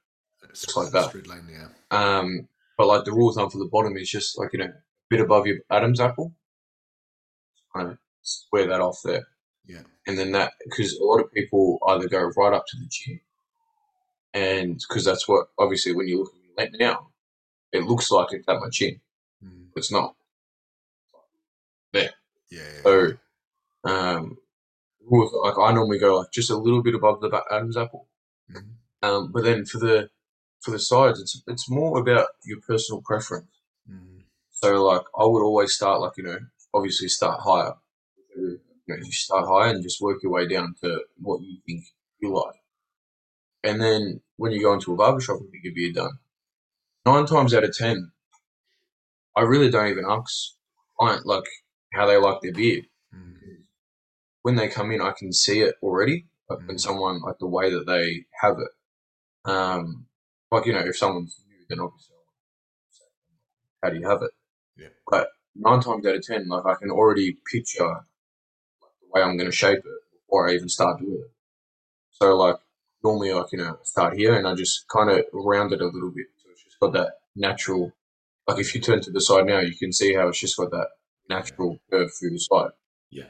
It's 0.49 0.77
like 0.77 0.91
that. 0.93 1.11
Straight 1.11 1.27
line, 1.27 1.49
yeah. 1.51 1.69
um, 1.91 2.49
but 2.77 2.87
like 2.87 3.05
the 3.05 3.13
rule 3.13 3.31
of 3.31 3.37
thumb 3.37 3.51
for 3.51 3.59
the 3.59 3.67
bottom 3.67 3.97
is 3.97 4.11
just 4.11 4.39
like, 4.39 4.53
you 4.53 4.59
know, 4.59 4.67
a 4.67 4.75
bit 5.09 5.21
above 5.21 5.47
your 5.47 5.59
Adam's 5.71 6.01
apple. 6.01 6.35
Kind 7.75 7.89
of 7.89 7.99
square 8.23 8.67
that 8.67 8.81
off 8.81 9.01
there. 9.05 9.27
Yeah. 9.67 9.83
And 10.07 10.19
then 10.19 10.33
that, 10.33 10.53
because 10.65 10.95
a 10.97 11.05
lot 11.05 11.21
of 11.21 11.33
people 11.33 11.79
either 11.89 12.09
go 12.09 12.31
right 12.37 12.53
up 12.53 12.67
to 12.67 12.77
the 12.77 12.89
chin. 12.91 13.21
And 14.35 14.83
because 14.89 15.05
that's 15.05 15.29
what, 15.29 15.49
obviously, 15.59 15.95
when 15.95 16.09
you 16.09 16.21
look 16.21 16.33
at 16.59 16.75
it 16.75 16.81
now, 16.81 17.09
it 17.71 17.85
looks 17.85 18.11
like 18.11 18.29
it's 18.33 18.49
at 18.49 18.61
my 18.61 18.69
chin. 18.71 19.01
Mm. 19.45 19.67
It's 19.77 19.93
not. 19.93 20.15
Yeah. 22.53 22.83
So, 22.83 23.13
um, 23.85 24.37
like 25.11 25.59
I 25.59 25.73
normally 25.73 25.99
go 25.99 26.19
like 26.19 26.33
just 26.33 26.51
a 26.51 26.57
little 26.57 26.83
bit 26.83 26.95
above 26.95 27.21
the 27.21 27.43
Adam's 27.51 27.79
apple. 27.79 28.09
Mhm. 28.51 28.75
Um, 29.03 29.33
but 29.33 29.43
then 29.45 29.65
for 29.65 29.79
the 29.79 30.11
for 30.61 30.71
the 30.71 30.79
sides, 30.79 31.19
it's 31.21 31.43
it's 31.47 31.71
more 31.71 31.99
about 31.99 32.29
your 32.45 32.61
personal 32.61 33.01
preference. 33.03 33.51
Mm. 33.91 34.25
So 34.51 34.85
like 34.85 35.03
I 35.19 35.25
would 35.25 35.43
always 35.43 35.73
start 35.73 36.01
like 36.01 36.13
you 36.19 36.25
know 36.25 36.39
obviously 36.75 37.09
start 37.09 37.41
higher. 37.41 37.75
You 38.37 38.61
know, 38.87 38.97
you 38.97 39.13
start 39.13 39.47
higher 39.49 39.73
and 39.73 39.83
just 39.83 40.01
work 40.01 40.23
your 40.23 40.33
way 40.33 40.47
down 40.47 40.75
to 40.83 41.05
what 41.19 41.41
you 41.41 41.59
think 41.67 41.85
you 42.21 42.35
like. 42.35 42.61
And 43.65 43.81
then 43.81 44.21
when 44.37 44.53
you 44.53 44.61
go 44.61 44.75
into 44.75 44.93
a 44.93 44.97
barbershop 44.97 45.41
and 45.41 45.53
get 45.53 45.65
your 45.65 45.75
beard 45.75 45.95
done, 45.95 46.19
nine 47.07 47.27
times 47.27 47.55
out 47.55 47.65
of 47.65 47.77
ten, 47.77 48.13
I 49.37 49.43
really 49.43 49.71
don't 49.71 49.89
even 49.89 50.05
ask 50.07 50.55
client 50.99 51.27
like 51.27 51.45
how 51.93 52.07
they 52.07 52.17
like 52.17 52.41
their 52.41 52.53
beard. 52.53 52.87
Mm. 53.15 53.37
When 54.43 54.57
they 54.57 54.69
come 54.69 54.91
in, 54.91 55.01
I 55.01 55.13
can 55.13 55.33
see 55.33 55.61
it 55.61 55.77
already. 55.83 56.27
Like 56.49 56.67
when 56.67 56.77
Mhm. 56.77 56.81
someone 56.81 57.21
like 57.23 57.39
the 57.39 57.47
way 57.47 57.71
that 57.71 57.87
they 57.87 58.27
have 58.41 58.59
it. 58.59 58.71
Um, 59.51 60.07
like 60.51 60.67
you 60.67 60.73
know, 60.73 60.81
if 60.81 60.97
someone's 60.97 61.39
new, 61.49 61.65
then 61.69 61.81
obviously, 61.81 62.17
how 63.83 63.91
do 63.91 63.99
you 63.99 64.09
have 64.09 64.23
it? 64.23 64.31
Yeah. 64.77 64.89
But 65.09 65.31
nine 65.55 65.81
times 65.81 66.07
out 66.07 66.17
of 66.17 66.23
ten, 66.23 66.49
like 66.49 66.67
I 66.67 66.75
can 66.75 66.91
already 66.91 67.39
picture 67.51 67.87
like 67.87 68.93
the 69.01 69.09
way 69.11 69.23
I'm 69.23 69.37
going 69.37 69.51
to 69.51 69.57
shape 69.57 69.79
it 69.79 70.03
before 70.13 70.49
I 70.49 70.55
even 70.55 70.69
start 70.69 71.01
doing 71.01 71.21
it. 71.25 71.31
So 72.11 72.37
like 72.37 72.57
normally 73.03 73.33
like 73.33 73.51
you 73.53 73.59
know 73.59 73.79
start 73.83 74.17
here 74.17 74.35
and 74.35 74.47
I 74.47 74.55
just 74.55 74.87
kind 74.89 75.11
of 75.11 75.25
round 75.33 75.73
it 75.73 75.81
a 75.81 75.87
little 75.87 76.11
bit 76.11 76.27
so 76.43 76.51
it's 76.51 76.63
just 76.63 76.79
got 76.81 76.93
that 76.93 77.15
natural. 77.35 77.93
Like 78.47 78.59
if 78.59 78.75
you 78.75 78.81
turn 78.81 79.01
to 79.03 79.11
the 79.11 79.21
side 79.21 79.47
now, 79.47 79.61
you 79.61 79.75
can 79.75 79.93
see 79.93 80.15
how 80.15 80.29
it's 80.29 80.41
just 80.41 80.57
got 80.57 80.71
that 80.71 80.89
natural 81.35 81.79
curve 81.91 82.11
through 82.19 82.31
the 82.31 82.39
side. 82.39 82.71
Yeah. 83.11 83.25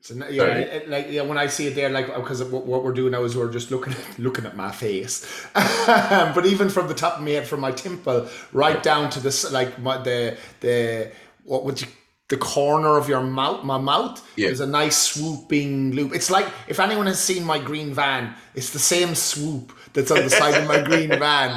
So 0.00 0.14
yeah, 0.14 0.36
Sorry. 0.36 0.62
it- 0.76 0.88
like 0.88 1.06
yeah, 1.10 1.22
when 1.22 1.38
I 1.38 1.46
see 1.48 1.66
it 1.68 1.74
there, 1.74 1.88
like 1.90 2.08
uh, 2.08 2.20
because 2.20 2.42
what, 2.44 2.66
what 2.66 2.84
we're 2.84 2.92
doing 3.00 3.12
now 3.12 3.24
is 3.24 3.36
we're 3.36 3.52
just 3.52 3.70
looking 3.70 3.92
at 3.94 4.18
looking 4.26 4.46
at 4.46 4.56
my 4.56 4.70
face, 4.70 5.16
but 6.34 6.46
even 6.46 6.68
from 6.68 6.86
the 6.88 6.94
top 6.94 7.16
of 7.18 7.22
my 7.24 7.30
head, 7.30 7.46
from 7.46 7.60
my 7.60 7.72
temple 7.72 8.28
right 8.52 8.82
down 8.82 9.10
to 9.10 9.20
this, 9.20 9.50
like 9.58 9.78
my 9.80 9.96
the 10.08 10.36
the 10.60 11.10
what 11.44 11.64
would 11.64 11.80
you 11.80 11.88
the 12.28 12.36
corner 12.36 12.98
of 12.98 13.08
your 13.08 13.20
mouth, 13.22 13.62
my 13.64 13.78
mouth, 13.78 14.20
Yeah. 14.36 14.48
there's 14.48 14.58
a 14.60 14.66
nice 14.66 14.96
swooping 14.96 15.92
loop. 15.92 16.12
It's 16.12 16.28
like 16.28 16.46
if 16.66 16.80
anyone 16.80 17.06
has 17.06 17.20
seen 17.22 17.44
my 17.44 17.58
green 17.58 17.94
van, 17.94 18.34
it's 18.54 18.70
the 18.70 18.80
same 18.80 19.14
swoop 19.14 19.72
that's 19.92 20.10
on 20.10 20.24
the 20.24 20.30
side 20.30 20.60
of 20.60 20.66
my 20.66 20.82
green 20.82 21.08
van. 21.24 21.50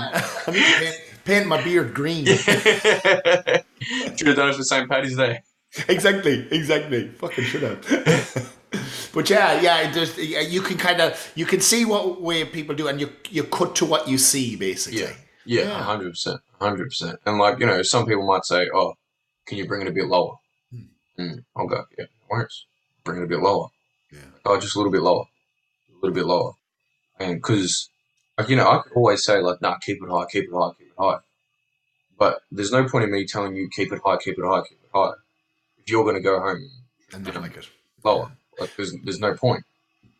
I 0.47 0.51
need 0.51 0.63
to 0.63 0.79
paint, 0.79 0.95
paint 1.25 1.47
my 1.47 1.59
beard 1.63 1.93
green. 1.95 2.25
Should 2.25 4.27
have 4.27 4.35
done 4.35 4.49
it 4.49 4.55
for 4.55 4.63
St. 4.63 4.89
Paddy's 4.89 5.17
Day. 5.17 5.41
exactly, 5.87 6.47
exactly. 6.51 7.09
Fucking 7.09 7.43
should 7.43 7.61
have. 7.63 8.55
but 9.13 9.29
yeah, 9.29 9.61
yeah. 9.61 10.05
Yeah, 10.17 10.41
you 10.41 10.61
can 10.61 10.77
kind 10.77 11.01
of 11.01 11.31
you 11.35 11.45
can 11.45 11.61
see 11.61 11.85
what 11.85 12.21
way 12.21 12.43
people 12.45 12.75
do, 12.75 12.87
and 12.87 12.99
you 12.99 13.11
you 13.29 13.43
cut 13.43 13.75
to 13.75 13.85
what 13.85 14.07
you 14.07 14.17
see 14.17 14.55
basically. 14.55 15.01
Yeah, 15.01 15.13
yeah, 15.45 15.83
hundred 15.83 16.11
percent, 16.11 16.41
hundred 16.59 16.85
percent. 16.85 17.19
And 17.25 17.37
like 17.37 17.59
you 17.59 17.65
know, 17.65 17.81
some 17.83 18.05
people 18.05 18.25
might 18.25 18.45
say, 18.45 18.69
"Oh, 18.73 18.95
can 19.45 19.57
you 19.57 19.67
bring 19.67 19.81
it 19.81 19.87
a 19.87 19.91
bit 19.91 20.07
lower?" 20.07 20.35
And 21.17 21.43
I'll 21.55 21.67
go, 21.67 21.85
"Yeah, 21.97 22.05
worries. 22.29 22.65
Bring 23.03 23.19
it 23.21 23.23
a 23.23 23.27
bit 23.27 23.39
lower." 23.39 23.67
Yeah. 24.11 24.19
Oh, 24.45 24.59
just 24.59 24.75
a 24.75 24.79
little 24.79 24.91
bit 24.91 25.01
lower, 25.01 25.25
a 25.91 25.95
little 26.01 26.15
bit 26.15 26.25
lower, 26.25 26.53
and 27.19 27.35
because 27.35 27.89
like 28.37 28.49
you 28.49 28.55
know, 28.55 28.69
I 28.69 28.79
could 28.81 28.93
always 28.93 29.23
say 29.23 29.39
like, 29.41 29.61
"Nah, 29.61 29.77
keep 29.77 30.01
it 30.01 30.09
high, 30.09 30.25
keep 30.31 30.45
it 30.45 30.53
high, 30.53 30.71
keep 30.77 30.87
it 30.87 30.93
high." 30.97 31.19
But 32.17 32.41
there's 32.51 32.71
no 32.71 32.87
point 32.87 33.05
in 33.05 33.11
me 33.11 33.25
telling 33.25 33.55
you 33.55 33.69
keep 33.69 33.91
it 33.93 34.01
high, 34.03 34.17
keep 34.17 34.37
it 34.37 34.45
high, 34.45 34.61
keep 34.67 34.79
it 34.83 34.89
high. 34.93 35.13
If 35.89 35.93
you're 35.93 36.03
going 36.03 36.15
to 36.15 36.21
go 36.21 36.39
home 36.39 36.69
and 37.13 37.23
not 37.25 37.41
like 37.41 37.57
it. 37.57 37.69
lower, 38.03 38.31
like 38.59 38.75
there's 38.75 38.93
there's 39.03 39.19
no 39.19 39.35
point. 39.35 39.63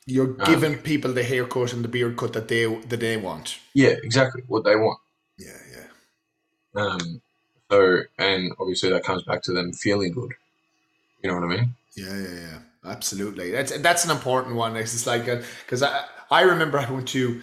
You're 0.06 0.34
Um, 0.40 0.44
giving 0.44 0.80
people 0.80 1.14
the 1.14 1.24
haircut 1.24 1.72
and 1.72 1.86
the 1.86 1.88
beard 1.88 2.18
cut 2.18 2.34
that 2.34 2.50
they 2.50 2.66
that 2.66 3.00
they 3.00 3.16
want. 3.16 3.60
Yeah, 3.74 3.96
exactly 4.04 4.44
what 4.48 4.64
they 4.64 4.76
want. 4.76 5.00
Yeah, 5.38 5.58
yeah, 5.72 5.88
Um, 6.76 7.22
so, 7.70 8.02
and 8.18 8.54
obviously 8.60 8.90
that 8.90 9.04
comes 9.04 9.24
back 9.24 9.44
to 9.44 9.52
them 9.54 9.72
feeling 9.74 10.14
good. 10.14 10.34
You 11.24 11.30
know 11.32 11.36
what 11.40 11.52
I 11.52 11.58
mean? 11.58 11.76
yeah, 11.96 12.18
yeah, 12.18 12.40
yeah. 12.40 12.60
Absolutely. 12.86 13.52
That's 13.52 13.78
that's 13.80 14.06
an 14.06 14.12
important 14.12 14.56
one. 14.56 14.76
It's 14.78 14.94
just 14.94 15.08
like 15.08 15.26
because 15.26 15.84
I 15.84 16.06
I 16.32 16.42
remember 16.42 16.80
I 16.80 16.90
went 16.90 17.08
to 17.10 17.42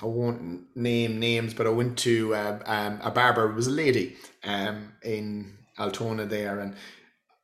I 0.00 0.06
won't 0.06 0.76
name 0.76 1.20
names, 1.20 1.54
but 1.54 1.66
I 1.66 1.70
went 1.70 1.98
to 1.98 2.34
um, 2.34 2.62
um, 2.66 3.00
a 3.02 3.10
barber. 3.10 3.50
It 3.50 3.54
was 3.54 3.68
a 3.68 3.70
lady 3.70 4.16
um, 4.42 4.92
in 5.04 5.56
Altona 5.78 6.26
there, 6.26 6.58
and 6.58 6.74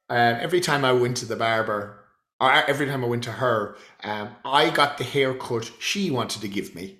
um, 0.09 0.37
every 0.41 0.61
time 0.61 0.85
I 0.85 0.93
went 0.93 1.17
to 1.19 1.27
the 1.27 1.37
barber, 1.37 1.99
or 2.41 2.53
every 2.53 2.87
time 2.87 3.05
I 3.05 3.09
went 3.09 3.25
to 3.25 3.33
her, 3.33 3.77
um, 4.05 4.31
I 4.45 4.71
got 4.71 4.99
the 4.99 5.05
haircut 5.05 5.71
she 5.79 6.11
wanted 6.11 6.41
to 6.43 6.49
give 6.49 6.75
me. 6.75 6.99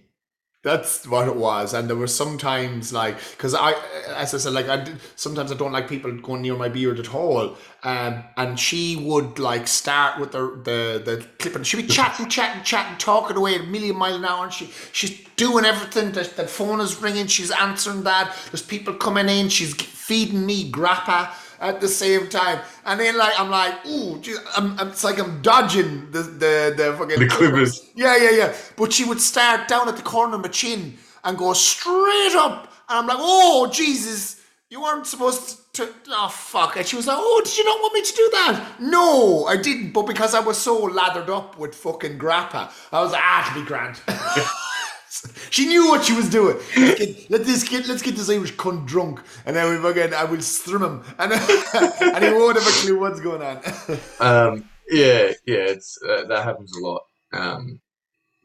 That's 0.65 1.07
what 1.07 1.29
it 1.29 1.37
was, 1.37 1.73
and 1.73 1.89
there 1.89 1.97
were 1.97 2.09
sometimes 2.09 2.93
like 2.93 3.17
because 3.31 3.55
I, 3.55 3.75
as 4.09 4.35
I 4.35 4.39
said, 4.39 4.53
like 4.53 4.69
I 4.69 4.93
sometimes 5.15 5.53
I 5.53 5.55
don't 5.55 5.71
like 5.71 5.89
people 5.89 6.11
going 6.19 6.43
near 6.43 6.57
my 6.57 6.69
beard 6.69 6.99
at 6.99 7.15
all, 7.15 7.57
um, 7.85 8.25
and 8.37 8.59
she 8.59 8.97
would 8.97 9.39
like 9.39 9.69
start 9.69 10.21
with 10.21 10.33
the 10.33 10.61
the 10.65 11.03
the 11.05 11.27
clip, 11.39 11.55
and 11.55 11.65
she'd 11.65 11.77
be 11.77 11.87
chatting, 11.87 12.29
chatting, 12.29 12.65
chatting, 12.65 12.99
talking 12.99 13.37
away 13.37 13.55
at 13.55 13.61
a 13.61 13.65
million 13.65 13.97
mile 13.97 14.17
an 14.17 14.25
hour, 14.25 14.45
and 14.45 14.53
she 14.53 14.73
she's 14.91 15.25
doing 15.37 15.65
everything. 15.65 16.11
The, 16.11 16.25
the 16.25 16.49
phone 16.49 16.81
is 16.81 17.01
ringing, 17.01 17.29
she's 17.29 17.53
answering 17.53 18.03
that. 18.03 18.37
There's 18.51 18.63
people 18.63 18.95
coming 18.95 19.29
in, 19.29 19.51
she's 19.51 19.75
feeding 19.75 20.45
me 20.45 20.71
grappa 20.73 21.33
at 21.61 21.81
the 21.81 21.89
same 21.89 22.29
time, 22.29 22.61
and 22.87 23.01
then 23.01 23.17
like 23.17 23.39
I'm 23.39 23.51
like, 23.51 23.85
ooh, 23.87 24.19
gee, 24.21 24.37
I'm, 24.57 24.79
I'm, 24.79 24.89
it's 24.89 25.05
like 25.05 25.19
I'm 25.19 25.43
dodging 25.43 26.11
the 26.11 26.23
the 26.23 26.75
the 26.77 26.95
fucking 26.99 27.19
The 27.21 27.27
clippers. 27.29 27.81
yeah, 27.95 28.17
yeah, 28.17 28.31
yeah. 28.31 28.55
But 28.77 28.93
she 28.93 29.05
would 29.05 29.21
start 29.21 29.69
down 29.69 29.89
at 29.89 29.97
the 29.97 30.03
corner 30.03 30.37
of 30.37 30.43
my 30.43 30.49
chin 30.49 30.97
and 31.25 31.37
go 31.37 31.53
straight 31.53 32.35
up. 32.37 32.73
And 32.89 32.99
I'm 33.01 33.07
like, 33.07 33.19
oh, 33.21 33.69
Jesus, 33.73 34.41
you 34.71 34.81
weren't 34.81 35.07
supposed 35.07 35.75
to. 35.75 35.89
Oh, 36.09 36.29
fuck. 36.29 36.77
And 36.77 36.87
she 36.87 36.97
was 36.97 37.07
like, 37.07 37.19
oh, 37.21 37.43
did 37.45 37.57
you 37.59 37.65
not 37.65 37.81
want 37.81 37.95
me 37.95 38.03
to 38.03 38.13
do 38.17 38.29
that? 38.33 38.67
No, 38.81 39.45
I 39.47 39.57
didn't. 39.57 39.93
But 39.93 40.07
because 40.07 40.35
I 40.35 40.41
was 40.41 40.57
so 40.59 40.79
lathered 40.85 41.29
up 41.29 41.59
with 41.59 41.75
fucking 41.75 42.19
grappa, 42.19 42.71
I 42.93 43.03
was 43.03 43.13
like, 43.13 43.23
ah, 43.23 43.53
to 43.55 43.61
be 43.61 43.67
grand. 43.67 44.01
she 45.51 45.67
knew 45.67 45.89
what 45.89 46.05
she 46.05 46.13
was 46.13 46.29
doing. 46.29 46.57
Let's 46.77 46.99
get, 46.99 47.31
let 47.31 47.45
this 47.45 47.65
kid, 47.65 47.89
let's 47.89 48.03
get 48.03 48.17
this 48.17 48.31
Irish 48.31 48.55
cunt 48.55 48.87
drunk. 48.87 49.21
And 49.47 49.57
then 49.57 49.71
we 49.71 49.83
fucking, 49.83 50.15
I 50.15 50.25
will 50.25 50.41
strum 50.41 50.83
him. 50.83 51.03
And, 51.19 51.33
and 51.33 52.25
he 52.25 52.33
won't 52.33 52.59
have 52.59 52.67
a 52.67 52.71
clue 52.71 52.99
what's 52.99 53.21
going 53.21 53.43
on. 53.43 53.61
Um, 54.21 54.69
yeah, 54.91 55.33
yeah, 55.47 55.67
it's 55.69 55.99
uh, 56.03 56.25
that 56.25 56.45
happens 56.45 56.73
a 56.77 56.81
lot. 56.81 57.03
Um, 57.33 57.81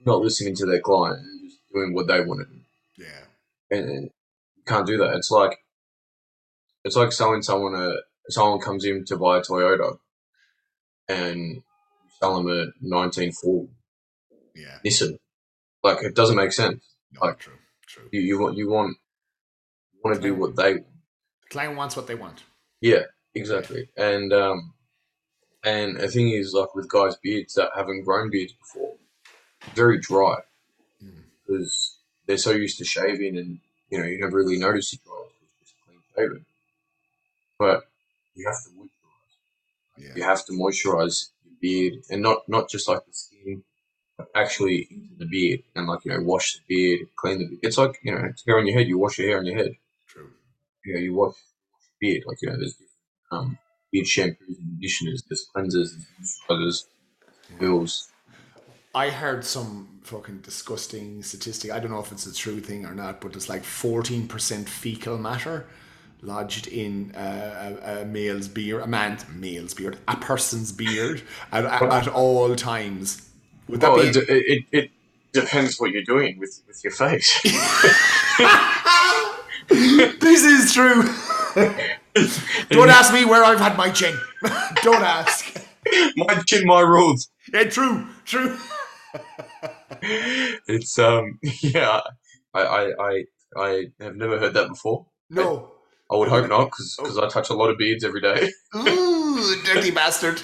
not 0.06 0.22
listening 0.22 0.56
to 0.56 0.66
their 0.66 0.82
client 0.82 1.20
and 1.20 1.50
just 1.50 1.62
doing 1.74 1.94
what 1.94 2.08
they 2.08 2.20
want 2.22 2.42
to 2.42 2.54
do, 2.54 2.62
yeah. 2.98 3.78
and, 3.78 3.90
and 3.90 4.04
you 4.04 4.64
can't 4.68 4.86
do 4.86 4.98
that. 4.98 5.16
It's 5.16 5.32
like 5.32 5.58
it's 6.84 6.98
like 6.98 7.14
selling 7.14 7.44
someone 7.44 7.76
a 7.76 7.96
someone 8.30 8.60
comes 8.60 8.84
in 8.84 9.06
to 9.06 9.18
buy 9.18 9.38
a 9.38 9.42
Toyota, 9.42 9.98
and 11.08 11.40
you 11.40 11.64
sell 12.20 12.36
them 12.36 12.52
a 12.52 12.66
nineteen 12.82 13.32
four 13.32 13.68
Yeah. 14.54 14.80
Nissan. 14.86 15.18
Like 15.84 16.04
it 16.04 16.16
doesn't 16.16 16.36
make 16.38 16.52
sense. 16.54 16.84
Like- 17.22 17.40
true. 17.40 17.54
True. 17.88 18.10
You 18.12 18.22
you 18.22 18.40
want 18.40 18.58
you 18.58 18.70
want 18.70 18.98
you 19.94 20.00
want 20.04 20.16
to 20.16 20.22
do 20.22 20.34
what 20.34 20.56
they 20.56 20.74
The 20.76 20.84
client 21.50 21.76
wants 21.78 21.96
what 21.96 22.08
they 22.08 22.16
want. 22.16 22.44
Yeah, 22.82 23.04
exactly. 23.36 23.90
And 23.96 24.34
um, 24.34 24.74
and 25.64 25.98
the 25.98 26.08
thing 26.08 26.30
is, 26.30 26.54
like 26.54 26.74
with 26.74 26.90
guys' 26.90 27.16
beards 27.18 27.54
that 27.54 27.70
haven't 27.76 28.04
grown 28.04 28.30
beards 28.32 28.54
before, 28.54 28.94
very 29.76 30.00
dry 30.00 30.38
Mm. 31.04 31.24
because 31.46 31.98
they're 32.26 32.38
so 32.38 32.52
used 32.52 32.78
to 32.80 32.86
shaving, 32.86 33.38
and 33.38 33.60
you 33.90 34.00
know 34.00 34.06
you 34.06 34.20
never 34.20 34.38
really 34.38 34.58
notice 34.58 34.94
it 34.94 35.02
dry. 35.04 35.24
It's 35.44 35.60
just 35.60 35.76
clean 35.86 36.00
shaven. 36.16 36.46
But 37.60 37.84
you 38.36 38.48
have 38.48 38.64
to 38.64 38.70
moisturize. 38.72 39.98
You 39.98 40.12
Yeah. 40.16 40.26
have 40.26 40.46
to 40.46 40.54
moisturize 40.54 41.30
your 41.46 41.54
beard, 41.62 42.04
and 42.10 42.22
not 42.24 42.48
not 42.50 42.70
just 42.70 42.88
like 42.88 43.06
the 43.06 43.14
skin, 43.14 43.64
actually 44.36 44.88
into 44.90 45.16
the 45.18 45.26
beard, 45.26 45.62
and 45.76 45.88
like 45.88 46.06
you 46.06 46.12
know 46.12 46.22
wash 46.22 46.54
the 46.54 46.62
beard, 46.68 47.08
clean 47.16 47.40
the 47.40 47.46
beard. 47.46 47.60
It's 47.64 47.78
like 47.78 48.00
you 48.04 48.14
know 48.14 48.22
it's 48.26 48.44
hair 48.46 48.58
on 48.58 48.68
your 48.68 48.78
head. 48.78 48.88
You 48.88 48.98
wash 48.98 49.18
your 49.18 49.28
hair 49.28 49.38
on 49.40 49.46
your 49.46 49.58
head 49.58 49.76
True. 50.08 50.30
you 50.86 50.94
know, 50.94 51.00
you 51.00 51.14
wash 51.14 51.36
your 52.02 52.12
beard. 52.12 52.24
Like, 52.28 52.38
you 52.42 52.50
know, 52.50 52.58
there's 52.58 52.78
um, 53.32 53.58
beard 53.92 54.06
shampoos 54.06 54.48
and 54.48 54.58
conditioners, 54.58 55.24
there's 55.30 55.48
cleansers, 55.56 55.90
there's 56.50 56.88
oils. 57.62 58.10
I 58.96 59.10
heard 59.10 59.44
some 59.44 60.00
fucking 60.04 60.40
disgusting 60.40 61.24
statistic. 61.24 61.72
I 61.72 61.80
don't 61.80 61.90
know 61.90 62.00
if 62.00 62.12
it's 62.12 62.28
a 62.28 62.34
true 62.34 62.60
thing 62.60 62.86
or 62.86 62.94
not, 62.94 63.22
but 63.22 63.36
it's 63.36 63.50
like 63.50 63.64
14% 63.64 64.68
fecal 64.68 65.18
matter 65.18 65.66
lodged 66.22 66.68
in 66.68 67.12
uh, 67.16 67.76
a, 67.84 68.02
a 68.02 68.06
male's 68.06 68.48
beard, 68.48 68.82
a 68.84 68.88
man's 68.88 69.28
male's 69.30 69.74
beard, 69.74 69.98
a 70.08 70.16
person's 70.16 70.72
beard 70.72 71.22
at, 71.52 71.66
at, 71.66 71.82
at 71.82 72.08
all 72.08 72.56
times. 72.56 73.30
Would 73.68 73.82
that 73.82 73.92
Well, 73.92 74.02
be? 74.02 74.08
it, 74.10 74.16
it, 74.18 74.30
it, 74.30 74.64
it 74.72 74.92
depends 75.34 75.80
what 75.80 75.92
you're 75.92 76.04
doing 76.04 76.40
with, 76.40 76.62
with 76.68 76.84
your 76.84 76.94
face. 76.94 77.40
this 79.70 80.44
is 80.44 80.74
true. 80.74 81.04
don't 82.70 82.90
ask 82.90 83.14
me 83.14 83.26
where 83.26 83.44
I've 83.44 83.60
had 83.60 83.78
my 83.78 83.90
chin. 83.90 84.16
don't 84.84 85.04
ask. 85.04 85.56
my 86.18 86.36
chin, 86.46 86.66
my 86.68 86.82
rules. 86.82 87.30
Yeah, 87.54 87.64
true, 87.66 88.06
true. 88.26 88.58
It's, 90.68 90.98
um, 91.00 91.40
yeah, 91.62 92.02
I, 92.54 92.62
I, 92.62 92.92
I, 93.00 93.24
I 93.58 93.86
have 94.00 94.16
never 94.16 94.40
heard 94.40 94.54
that 94.56 94.68
before. 94.70 95.06
No. 95.30 95.72
I 96.12 96.16
would 96.18 96.28
hope 96.30 96.48
not, 96.50 96.66
because 96.66 96.96
because 97.00 97.18
I 97.18 97.28
touch 97.28 97.50
a 97.50 97.54
lot 97.56 97.70
of 97.72 97.78
beards 97.78 98.04
every 98.04 98.22
day. 98.22 98.52
Ooh, 98.76 99.56
dirty 99.64 99.90
bastard. 99.92 100.40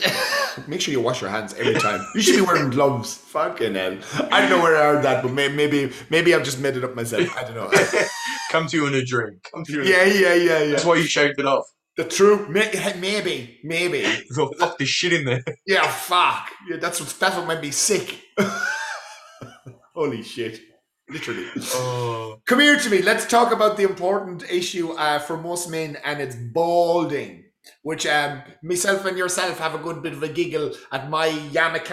Make 0.68 0.82
sure 0.82 0.91
you 0.91 1.01
wash 1.01 1.22
your 1.22 1.30
hands 1.30 1.53
every 1.55 1.76
time. 1.76 2.05
You 2.16 2.22
should 2.22 2.36
be 2.36 2.41
wearing 2.41 2.70
gloves. 2.70 3.16
Fucking 3.16 3.76
hell. 3.76 3.97
I 4.32 4.41
don't 4.41 4.49
know 4.49 4.62
where 4.62 4.76
I 4.78 4.93
heard 4.93 5.03
that, 5.05 5.24
but 5.24 5.32
may- 5.32 5.49
maybe 5.49 5.91
maybe 6.10 6.34
I've 6.36 6.43
just 6.43 6.60
made 6.60 6.76
it 6.78 6.84
up 6.84 6.95
myself. 6.95 7.36
I 7.38 7.43
don't 7.43 7.55
know. 7.55 7.70
Come 8.51 8.68
to 8.68 8.78
you 8.78 8.88
in 8.88 8.93
a 8.95 9.03
dream. 9.05 9.39
Come 9.53 9.64
to 9.66 9.72
you. 9.74 9.82
In 9.82 9.88
a 9.88 9.89
yeah, 9.89 10.03
yeah, 10.05 10.34
yeah, 10.34 10.66
That's 10.72 10.86
why 10.86 10.95
you 10.95 11.03
shaved 11.03 11.39
it 11.39 11.45
off. 11.45 11.66
The 11.97 12.05
true, 12.05 12.47
may- 12.47 12.72
maybe, 12.99 13.60
maybe. 13.64 13.99
You 14.30 14.36
thought, 14.36 14.55
fuck 14.57 14.78
this 14.78 14.89
shit 14.89 15.14
in 15.14 15.26
there. 15.26 15.43
Yeah, 15.68 15.89
fuck. 15.91 16.49
Yeah, 16.70 16.78
that's 16.78 16.99
what 16.99 17.14
that's 17.20 17.36
what 17.36 17.47
made 17.47 17.62
me 17.62 17.72
sick. 17.72 18.22
Holy 19.93 20.24
shit. 20.24 20.62
Literally. 21.10 21.47
Oh. 21.74 22.39
Come 22.45 22.60
here 22.60 22.78
to 22.78 22.89
me. 22.89 23.01
Let's 23.01 23.26
talk 23.26 23.51
about 23.51 23.78
the 23.78 23.84
important 23.84 24.43
issue 24.49 24.91
uh, 24.91 25.20
for 25.20 25.38
most 25.38 25.70
men, 25.70 25.97
and 26.05 26.22
it's 26.22 26.36
balding. 26.36 27.45
Which 27.84 28.05
um, 28.05 28.41
myself 28.63 29.05
and 29.05 29.17
yourself 29.17 29.59
have 29.59 29.76
a 29.76 29.80
good 29.80 30.01
bit 30.01 30.13
of 30.13 30.24
a 30.24 30.28
giggle 30.30 30.72
at 30.91 31.09
my 31.09 31.30
yarmulke 31.30 31.89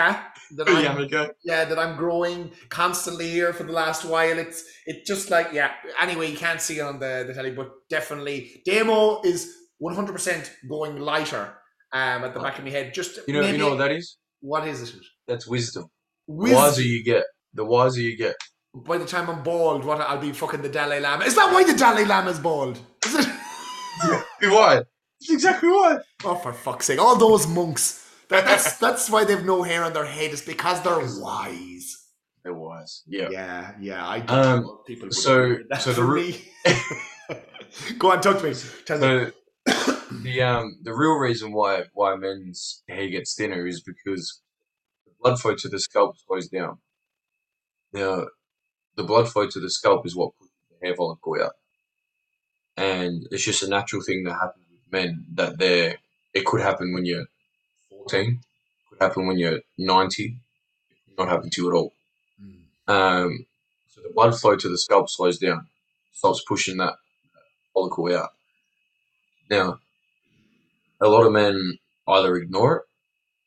that 0.57 0.69
I'm, 0.69 0.85
Yamaka. 0.85 1.31
yeah 1.45 1.65
that 1.65 1.79
I'm 1.79 1.97
growing 1.97 2.51
constantly 2.69 3.29
here 3.31 3.53
for 3.53 3.65
the 3.65 3.73
last 3.73 4.05
while. 4.05 4.39
It's 4.39 4.65
it 4.87 5.07
just 5.07 5.31
like 5.31 5.49
yeah. 5.53 5.73
Anyway, 6.01 6.31
you 6.31 6.37
can't 6.37 6.61
see 6.61 6.79
it 6.79 6.83
on 6.83 6.99
the, 6.99 7.25
the 7.27 7.35
telly, 7.35 7.51
but 7.51 7.71
definitely 7.91 8.63
Demo 8.65 9.21
is 9.23 9.53
one 9.79 9.95
hundred 9.95 10.13
percent 10.13 10.53
going 10.69 10.99
lighter 10.99 11.55
um, 11.93 12.25
at 12.25 12.35
the 12.35 12.41
back 12.41 12.59
of 12.59 12.65
my 12.65 12.71
head. 12.71 12.95
Just 12.95 13.19
You 13.27 13.35
know, 13.35 13.47
you 13.47 13.59
know 13.59 13.71
what 13.71 13.79
that 13.79 13.93
is? 13.93 14.17
what 14.41 14.67
is 14.69 14.83
it? 14.83 14.95
That's 15.27 15.47
wisdom. 15.47 15.87
Wisdom. 16.27 16.61
wiser 16.61 16.83
you 16.83 17.05
get, 17.05 17.25
the 17.55 17.65
wiser 17.65 18.01
you 18.01 18.17
get. 18.17 18.37
By 18.75 18.99
the 18.99 19.07
time 19.07 19.31
I'm 19.31 19.43
bald, 19.43 19.85
what 19.85 20.01
I'll 20.01 20.19
be 20.19 20.33
fucking 20.33 20.63
the 20.63 20.69
Dalai 20.69 21.01
Lama. 21.01 21.25
Is 21.25 21.35
that 21.35 21.53
why 21.53 21.65
the 21.65 21.73
Dalai 21.77 22.05
Lama 22.05 22.31
is 22.31 22.39
bald? 22.39 22.79
Is 23.05 23.15
it? 23.15 23.27
Why? 24.43 24.83
That's 25.21 25.33
exactly 25.33 25.69
why. 25.71 25.99
Oh, 26.25 26.35
for 26.37 26.53
fuck's 26.53 26.87
sake! 26.87 27.01
All 27.01 27.17
those 27.17 27.47
monks. 27.47 28.03
That, 28.29 28.45
that's 28.45 28.77
that's 28.85 29.09
why 29.11 29.25
they've 29.25 29.45
no 29.45 29.63
hair 29.63 29.85
on 29.85 29.93
their 29.93 30.05
head. 30.07 30.33
It's 30.33 30.43
because 30.43 30.83
they're 30.83 30.99
wise. 31.23 32.05
They're 32.43 32.55
wise. 32.55 33.03
Yeah. 33.07 33.29
Yeah, 33.31 33.73
yeah. 33.81 34.07
I 34.07 34.19
Um, 34.27 34.79
people. 34.87 35.11
so- 35.11 35.43
agree 35.43 35.65
so 35.81 35.91
the 35.91 35.95
for 35.97 36.05
ru- 36.07 36.21
me. 36.23 36.45
Go 37.99 38.13
on, 38.13 38.21
talk 38.21 38.39
to 38.39 38.45
me. 38.45 38.55
Tell 38.85 38.99
me. 38.99 39.03
So 39.03 39.33
the 40.23 40.43
um 40.43 40.79
the 40.83 40.95
real 40.95 41.15
reason 41.19 41.53
why 41.53 41.85
why 41.93 42.15
men's 42.17 42.83
hair 42.89 43.09
gets 43.09 43.35
thinner 43.35 43.67
is 43.67 43.81
because 43.83 44.41
the 45.07 45.13
blood 45.21 45.41
flow 45.41 45.55
to 45.57 45.69
the 45.69 45.79
scalp 45.81 46.17
slows 46.27 46.49
down. 46.49 46.79
Now, 47.93 48.27
the 48.97 49.05
blood 49.05 49.29
flow 49.29 49.49
to 49.49 49.61
the 49.61 49.71
scalp 49.71 50.07
is 50.07 50.15
what 50.15 50.37
pushes 50.39 50.53
the 50.81 50.87
hair 50.87 50.95
follicle 50.97 51.37
out, 51.43 51.53
and 52.77 53.27
it's 53.31 53.45
just 53.45 53.63
a 53.63 53.69
natural 53.69 54.03
thing 54.03 54.25
that 54.25 54.35
happens 54.35 54.65
with 54.66 54.66
men. 54.91 55.25
That 55.35 55.59
they're 55.59 55.97
it 56.35 56.45
could 56.45 56.61
happen 56.61 56.93
when 56.93 57.05
you're 57.05 57.27
fourteen, 57.91 58.41
could 58.89 59.01
happen 59.01 59.27
when 59.27 59.39
you're 59.39 59.61
ninety, 59.79 60.37
it 60.91 60.97
could 61.07 61.19
not 61.19 61.29
happen 61.29 61.51
to 61.51 61.63
you 61.63 61.71
at 61.71 61.75
all. 61.75 61.93
Mm. 62.43 62.93
Um, 62.93 63.47
so 63.89 64.03
the 64.03 64.13
blood 64.15 64.39
flow 64.39 64.57
to 64.57 64.69
the 64.69 64.79
scalp 64.79 65.09
slows 65.09 65.39
down, 65.39 65.67
stops 66.13 66.45
pushing 66.47 66.77
that 66.79 66.95
follicle 67.73 68.15
out. 68.15 68.31
Now, 69.51 69.79
a 71.01 71.09
lot 71.09 71.27
of 71.27 71.33
men 71.33 71.79
either 72.09 72.37
ignore 72.37 72.77
it 72.77 72.83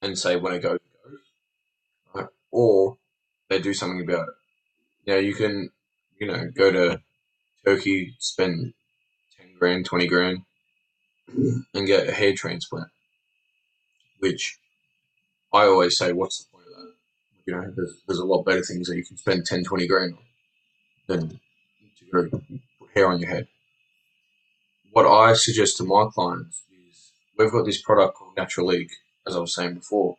and 0.01 0.17
say 0.17 0.35
when 0.35 0.53
it 0.53 0.61
goes, 0.61 0.75
it 0.75 1.09
goes, 1.09 1.19
right? 2.13 2.27
or 2.51 2.97
they 3.49 3.59
do 3.59 3.73
something 3.73 4.01
about 4.01 4.27
it. 4.29 4.35
Now 5.07 5.15
you 5.15 5.33
can, 5.33 5.71
you 6.19 6.27
know, 6.27 6.49
go 6.53 6.71
to 6.71 7.01
Turkey, 7.65 8.15
spend 8.19 8.73
ten 9.37 9.55
grand, 9.57 9.85
twenty 9.85 10.07
grand, 10.07 10.43
and 11.73 11.87
get 11.87 12.07
a 12.07 12.13
hair 12.13 12.33
transplant. 12.33 12.89
Which 14.19 14.57
I 15.53 15.63
always 15.65 15.97
say, 15.97 16.11
what's 16.11 16.43
the 16.43 16.51
point 16.51 16.65
of 16.67 16.73
that? 16.73 16.93
You 17.45 17.53
know, 17.53 17.73
there's, 17.75 18.01
there's 18.07 18.19
a 18.19 18.25
lot 18.25 18.43
better 18.43 18.61
things 18.61 18.87
that 18.87 18.97
you 18.97 19.05
can 19.05 19.17
spend 19.17 19.45
10, 19.45 19.63
20 19.63 19.87
grand 19.87 20.13
on 20.13 20.19
than 21.07 21.29
to 21.29 22.05
put 22.11 22.43
hair 22.93 23.07
on 23.07 23.19
your 23.19 23.29
head. 23.29 23.47
What 24.91 25.05
I 25.05 25.33
suggest 25.33 25.77
to 25.77 25.83
my 25.83 26.07
clients 26.13 26.63
is 26.71 27.11
we've 27.37 27.51
got 27.51 27.65
this 27.65 27.81
product 27.81 28.15
called 28.15 28.35
Natural 28.35 28.67
League, 28.67 28.91
as 29.27 29.35
I 29.35 29.39
was 29.39 29.53
saying 29.53 29.75
before, 29.75 30.17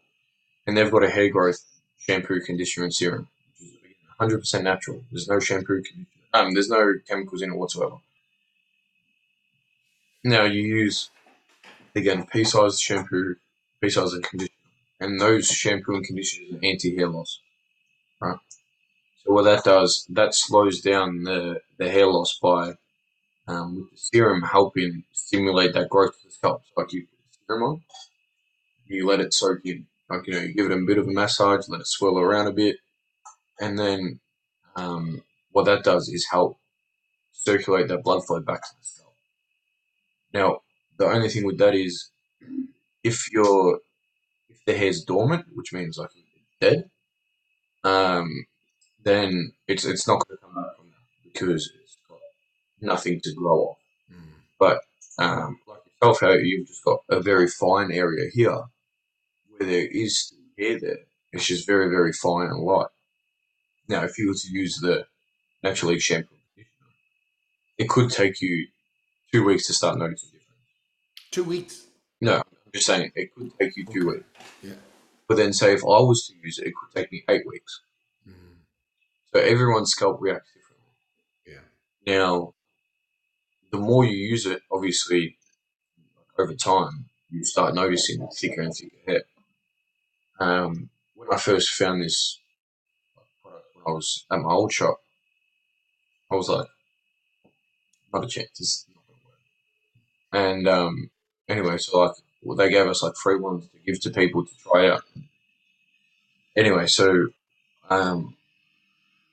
and 0.66 0.76
they've 0.76 0.90
got 0.90 1.04
a 1.04 1.10
hair 1.10 1.28
growth 1.28 1.64
shampoo, 1.98 2.40
conditioner, 2.40 2.84
and 2.84 2.94
serum, 2.94 3.28
which 3.60 3.70
is 3.70 3.76
100% 4.20 4.62
natural. 4.62 5.02
There's 5.10 5.28
no 5.28 5.38
shampoo, 5.38 5.82
um, 6.32 6.54
there's 6.54 6.68
no 6.70 6.94
chemicals 7.06 7.42
in 7.42 7.52
it 7.52 7.56
whatsoever. 7.56 7.96
Now 10.22 10.44
you 10.44 10.62
use 10.62 11.10
again 11.94 12.26
pea-sized 12.26 12.80
shampoo, 12.80 13.36
pea-sized 13.80 14.14
and 14.14 14.24
conditioner, 14.24 14.56
and 15.00 15.20
those 15.20 15.48
shampoo 15.48 15.94
and 15.94 16.04
conditioners 16.04 16.52
are 16.52 16.64
anti-hair 16.64 17.08
loss, 17.08 17.40
right? 18.20 18.38
So 19.24 19.32
what 19.32 19.44
that 19.44 19.64
does, 19.64 20.06
that 20.10 20.34
slows 20.34 20.80
down 20.80 21.24
the, 21.24 21.60
the 21.78 21.90
hair 21.90 22.06
loss 22.06 22.38
by 22.42 22.74
um, 23.48 23.76
with 23.76 23.90
the 23.90 23.96
serum 23.96 24.42
helping 24.42 25.04
stimulate 25.12 25.74
that 25.74 25.88
growth 25.88 26.14
of 26.16 26.22
the 26.24 26.30
scalp. 26.30 26.62
So 26.66 26.80
like 26.80 26.92
you 26.92 27.02
put 27.02 27.18
the 27.32 27.38
serum 27.46 27.62
on, 27.62 27.82
you 28.86 29.06
let 29.06 29.20
it 29.20 29.32
soak 29.32 29.60
in. 29.64 29.86
Like 30.08 30.26
you 30.26 30.34
know, 30.34 30.40
you 30.40 30.54
give 30.54 30.66
it 30.66 30.72
a 30.72 30.84
bit 30.86 30.98
of 30.98 31.08
a 31.08 31.12
massage, 31.12 31.68
let 31.68 31.80
it 31.80 31.86
swirl 31.86 32.18
around 32.18 32.46
a 32.46 32.52
bit, 32.52 32.76
and 33.60 33.78
then 33.78 34.20
um, 34.76 35.22
what 35.52 35.64
that 35.64 35.84
does 35.84 36.08
is 36.08 36.26
help 36.30 36.58
circulate 37.32 37.88
that 37.88 38.04
blood 38.04 38.26
flow 38.26 38.40
back 38.40 38.62
to 38.62 38.70
the 38.78 38.84
scalp. 38.86 39.09
Now, 40.32 40.60
the 40.98 41.06
only 41.06 41.28
thing 41.28 41.44
with 41.44 41.58
that 41.58 41.74
is 41.74 42.10
if 43.02 43.32
you're 43.32 43.80
if 44.48 44.64
the 44.66 44.76
hair's 44.76 45.04
dormant, 45.04 45.46
which 45.54 45.72
means 45.72 45.98
like 45.98 46.10
dead, 46.60 46.90
um, 47.84 48.46
then 49.02 49.52
it's 49.66 49.84
it's 49.84 50.06
not 50.06 50.26
going 50.26 50.36
to 50.36 50.42
come 50.44 50.54
back 50.54 50.76
from 50.76 50.86
that 50.86 51.32
because 51.32 51.72
it's 51.82 51.96
got 52.08 52.18
nothing 52.80 53.20
to 53.22 53.32
grow 53.32 53.58
off. 53.60 53.78
Mm. 54.12 54.78
Um, 55.18 55.58
like 55.66 55.80
yourself, 55.86 56.20
how 56.20 56.32
you've 56.32 56.68
just 56.68 56.84
got 56.84 57.00
a 57.08 57.20
very 57.20 57.46
fine 57.46 57.92
area 57.92 58.30
here 58.32 58.62
where 59.48 59.68
there 59.68 59.86
is 59.90 60.32
hair 60.58 60.78
there. 60.78 60.98
It's 61.32 61.46
just 61.46 61.66
very 61.66 61.88
very 61.88 62.12
fine 62.12 62.46
and 62.46 62.62
light. 62.62 62.88
Now, 63.88 64.04
if 64.04 64.18
you 64.18 64.28
were 64.28 64.34
to 64.34 64.48
use 64.50 64.78
the 64.80 65.06
Natural 65.62 65.92
League 65.92 66.00
shampoo 66.00 66.36
conditioner, 66.54 66.88
it 67.78 67.88
could 67.88 68.10
take 68.10 68.40
you 68.40 68.68
two 69.32 69.44
weeks 69.44 69.66
to 69.66 69.72
start 69.72 69.98
noticing 69.98 70.30
difference. 70.30 71.30
Two 71.30 71.44
weeks. 71.44 71.86
No, 72.20 72.36
I'm 72.36 72.72
just 72.74 72.86
saying 72.86 73.12
it 73.14 73.34
could 73.34 73.52
take 73.58 73.76
you 73.76 73.84
two 73.84 74.08
weeks. 74.08 74.24
Yeah. 74.62 74.74
But 75.28 75.36
then, 75.36 75.52
say 75.52 75.72
if 75.72 75.82
I 75.82 76.00
was 76.00 76.26
to 76.26 76.34
use 76.42 76.58
it, 76.58 76.68
it 76.68 76.74
could 76.74 76.94
take 76.94 77.12
me 77.12 77.24
eight 77.28 77.46
weeks. 77.46 77.82
Mm. 78.28 78.34
So 79.32 79.40
everyone's 79.40 79.90
scalp 79.90 80.18
reacts 80.20 80.50
differently. 80.52 81.64
Yeah. 82.06 82.14
Now, 82.14 82.54
the 83.70 83.78
more 83.78 84.04
you 84.04 84.16
use 84.16 84.46
it, 84.46 84.62
obviously, 84.70 85.36
over 86.38 86.54
time, 86.54 87.06
you 87.30 87.44
start 87.44 87.74
noticing 87.74 88.26
thicker 88.28 88.62
and 88.62 88.74
thicker 88.74 88.96
hair. 89.06 89.22
Um, 90.40 90.90
when 91.14 91.28
I 91.32 91.36
first 91.36 91.70
found 91.70 92.02
this 92.02 92.38
product 93.42 93.66
when 93.74 93.84
I 93.86 93.90
was 93.94 94.24
at 94.32 94.40
my 94.40 94.50
old 94.50 94.72
shop, 94.72 94.96
I 96.30 96.34
was 96.34 96.48
like, 96.48 96.66
not 98.12 98.24
a 98.24 98.28
chance. 98.28 98.50
This 98.58 98.68
is 98.68 98.86
not 98.88 99.06
going 99.06 99.20
to 99.20 99.26
work. 99.26 99.38
And 100.32 100.68
um, 100.68 101.10
anyway, 101.48 101.78
so 101.78 102.00
like, 102.00 102.12
well, 102.42 102.56
they 102.56 102.70
gave 102.70 102.86
us 102.86 103.02
like 103.02 103.16
free 103.16 103.36
ones 103.38 103.66
to 103.68 103.78
give 103.84 104.00
to 104.02 104.10
people 104.10 104.44
to 104.44 104.52
try 104.62 104.88
out. 104.88 105.02
Anyway, 106.56 106.86
so 106.86 107.28
um, 107.88 108.36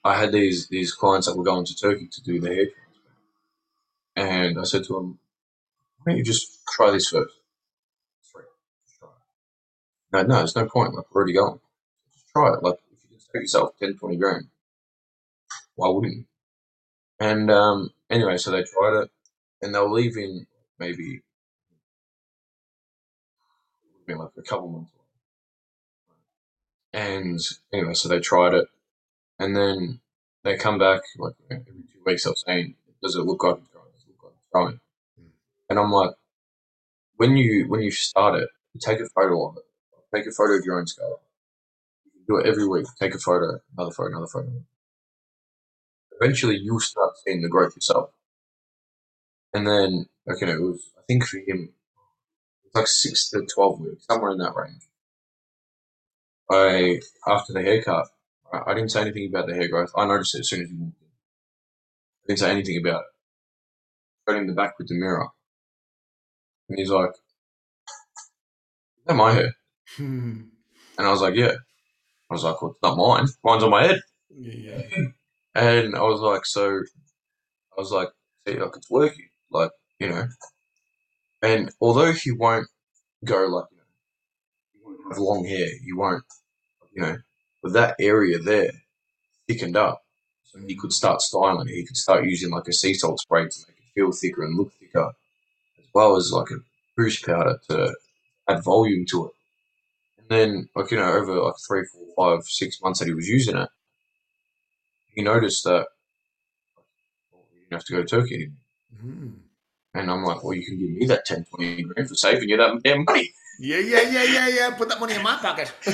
I 0.03 0.15
had 0.15 0.31
these 0.31 0.67
these 0.69 0.93
clients 0.93 1.27
that 1.27 1.37
were 1.37 1.43
going 1.43 1.65
to 1.65 1.75
Turkey 1.75 2.07
to 2.11 2.23
do 2.23 2.39
their 2.39 2.53
hair 2.53 2.65
transplant, 2.65 3.17
and 4.15 4.59
I 4.59 4.63
said 4.63 4.83
to 4.85 4.93
them, 4.93 5.19
"Why 5.97 6.11
don't 6.11 6.17
you 6.17 6.23
just 6.23 6.47
try 6.69 6.91
this 6.91 7.09
first? 7.09 7.35
Free. 8.31 8.43
Try 8.99 9.09
it." 9.09 10.13
No, 10.13 10.21
no, 10.23 10.35
there's 10.37 10.55
no 10.55 10.65
point. 10.67 10.95
Like 10.95 11.05
we're 11.13 11.21
already 11.21 11.33
going. 11.33 11.59
Just 12.13 12.27
try 12.29 12.53
it. 12.53 12.63
Like 12.63 12.79
if 12.91 13.03
you 13.03 13.09
can 13.09 13.19
save 13.19 13.41
yourself 13.41 13.77
10, 13.79 13.97
20 13.97 14.17
grand, 14.17 14.47
why 15.75 15.89
wouldn't 15.89 16.13
you? 16.13 16.25
And 17.19 17.49
um, 17.49 17.91
anyway, 18.09 18.37
so 18.37 18.51
they 18.51 18.63
tried 18.63 19.03
it, 19.03 19.11
and 19.61 19.73
they 19.73 19.79
were 19.79 19.89
leaving 19.89 20.45
maybe 20.79 21.03
it 21.03 21.23
would 23.91 23.99
have 23.99 24.07
been 24.07 24.17
like 24.19 24.31
a 24.37 24.41
couple 24.43 24.69
months 24.69 24.91
away. 24.93 25.03
And 26.93 27.39
anyway, 27.73 27.93
so 27.93 28.09
they 28.09 28.19
tried 28.19 28.53
it, 28.55 28.67
and 29.39 29.55
then 29.55 29.99
they 30.43 30.57
come 30.57 30.79
back 30.79 31.01
like 31.19 31.33
every 31.51 31.63
two 31.65 32.01
weeks. 32.05 32.23
They're 32.25 32.33
saying, 32.35 32.75
"Does 33.03 33.15
it 33.15 33.21
look 33.23 33.43
like 33.43 33.57
it's 33.59 33.67
growing? 33.69 33.91
Does 33.93 34.03
it 34.03 34.09
look 34.09 34.23
like 34.23 34.33
it's 34.33 34.49
growing?" 34.51 34.79
Mm. 35.19 35.29
And 35.69 35.79
I'm 35.79 35.91
like, 35.91 36.11
when 37.17 37.37
you 37.37 37.67
when 37.67 37.81
you 37.81 37.91
start 37.91 38.35
it, 38.41 38.49
take 38.79 38.99
a 38.99 39.09
photo 39.09 39.49
of 39.49 39.57
it. 39.57 39.63
Take 40.15 40.25
a 40.27 40.31
photo 40.31 40.53
of 40.53 40.65
your 40.65 40.79
own 40.79 40.85
can 42.13 42.23
do 42.27 42.37
it 42.37 42.47
every 42.47 42.67
week. 42.67 42.85
Take 42.99 43.15
a 43.15 43.19
photo, 43.19 43.59
another 43.77 43.91
photo, 43.91 44.09
another 44.09 44.27
photo. 44.27 44.51
Eventually, 46.19 46.57
you'll 46.57 46.79
start 46.79 47.13
seeing 47.25 47.41
the 47.41 47.49
growth 47.49 47.75
yourself. 47.75 48.11
And 49.53 49.67
then, 49.67 50.05
okay, 50.29 50.51
it 50.51 50.61
was 50.61 50.91
I 50.97 51.01
think 51.07 51.25
for 51.25 51.37
him, 51.39 51.73
it's 52.65 52.75
like 52.75 52.87
six 52.87 53.29
to 53.31 53.45
twelve 53.53 53.79
weeks, 53.81 54.05
somewhere 54.05 54.31
in 54.31 54.37
that 54.39 54.55
range. 54.55 54.83
I 56.51 56.99
after 57.27 57.53
the 57.53 57.61
haircut, 57.61 58.07
I 58.53 58.71
I 58.71 58.73
didn't 58.73 58.91
say 58.91 59.01
anything 59.01 59.27
about 59.29 59.47
the 59.47 59.55
hair 59.55 59.67
growth. 59.67 59.91
I 59.95 60.05
noticed 60.05 60.35
it 60.35 60.39
as 60.39 60.49
soon 60.49 60.61
as 60.63 60.69
he 60.69 60.75
walked 60.75 61.01
in. 61.01 61.07
I 61.07 62.27
didn't 62.27 62.39
say 62.39 62.51
anything 62.51 62.77
about 62.77 63.01
it. 63.01 63.07
Got 64.27 64.37
in 64.37 64.47
the 64.47 64.53
back 64.53 64.77
with 64.77 64.89
the 64.89 64.95
mirror, 64.95 65.27
and 66.69 66.77
he's 66.77 66.89
like, 66.89 67.11
"Is 67.11 69.05
that 69.05 69.15
my 69.15 69.33
hair?" 69.33 69.53
Hmm. 69.95 70.41
And 70.97 71.07
I 71.07 71.11
was 71.11 71.21
like, 71.21 71.35
"Yeah." 71.35 71.53
I 72.29 72.33
was 72.33 72.43
like, 72.43 72.61
"Well, 72.61 72.71
it's 72.71 72.81
not 72.83 72.97
mine. 72.97 73.27
Mine's 73.43 73.63
on 73.63 73.71
my 73.71 73.83
head." 73.87 74.01
Yeah. 74.29 74.83
And 75.55 75.95
I 75.95 76.01
was 76.03 76.19
like, 76.21 76.45
"So," 76.45 76.81
I 77.77 77.81
was 77.81 77.91
like, 77.91 78.09
"See, 78.47 78.59
like 78.59 78.75
it's 78.75 78.89
working. 78.91 79.29
Like, 79.51 79.71
you 79.99 80.09
know." 80.09 80.27
And 81.41 81.71
although 81.79 82.13
he 82.13 82.31
won't 82.31 82.67
go 83.23 83.45
like, 83.45 83.65
you 83.71 83.77
know, 83.77 85.09
have 85.09 85.17
long 85.19 85.45
hair, 85.45 85.69
he 85.83 85.93
won't, 85.93 86.23
you 86.93 87.01
know, 87.01 87.17
but 87.61 87.73
that 87.73 87.95
area 87.99 88.39
there 88.39 88.71
thickened 89.47 89.77
up. 89.77 90.01
So 90.43 90.59
he 90.59 90.75
could 90.75 90.93
start 90.93 91.21
styling 91.21 91.67
it. 91.67 91.75
He 91.75 91.85
could 91.85 91.97
start 91.97 92.25
using 92.25 92.51
like 92.51 92.67
a 92.67 92.73
sea 92.73 92.93
salt 92.93 93.19
spray 93.19 93.43
to 93.43 93.65
make 93.67 93.77
it 93.77 93.93
feel 93.93 94.11
thicker 94.11 94.43
and 94.43 94.57
look 94.57 94.73
thicker, 94.79 95.11
as 95.77 95.85
well 95.93 96.15
as 96.15 96.31
like 96.31 96.51
a 96.51 96.59
boost 96.95 97.25
powder 97.25 97.59
to 97.69 97.93
add 98.47 98.63
volume 98.63 99.05
to 99.11 99.27
it. 99.27 99.31
And 100.17 100.29
then, 100.29 100.69
like, 100.75 100.91
you 100.91 100.97
know, 100.97 101.13
over 101.13 101.39
like 101.39 101.55
three, 101.67 101.83
four, 101.93 102.05
five, 102.15 102.45
six 102.45 102.81
months 102.81 102.99
that 102.99 103.07
he 103.07 103.13
was 103.13 103.27
using 103.27 103.57
it, 103.57 103.69
he 105.13 105.21
noticed 105.21 105.63
that 105.65 105.87
well, 107.31 107.45
he 107.53 107.59
didn't 107.59 107.73
have 107.73 107.85
to 107.85 107.93
go 107.93 108.01
to 108.01 108.07
Turkey 108.07 108.35
anymore. 108.35 108.57
Mm. 109.03 109.33
And 109.93 110.11
I'm 110.11 110.23
like, 110.23 110.43
well, 110.43 110.53
you 110.53 110.65
can 110.65 110.77
give 110.77 110.89
me 110.89 111.05
that 111.07 111.25
10, 111.25 111.45
20 111.45 111.83
grand 111.83 112.09
for 112.09 112.15
saving 112.15 112.49
you 112.49 112.57
that 112.57 112.81
damn 112.83 113.03
money. 113.03 113.31
Yeah, 113.59 113.79
yeah, 113.79 114.01
yeah, 114.01 114.23
yeah, 114.23 114.47
yeah. 114.47 114.69
Put 114.75 114.89
that 114.89 114.99
money 114.99 115.15
in 115.15 115.23
my 115.23 115.37
pocket. 115.37 115.71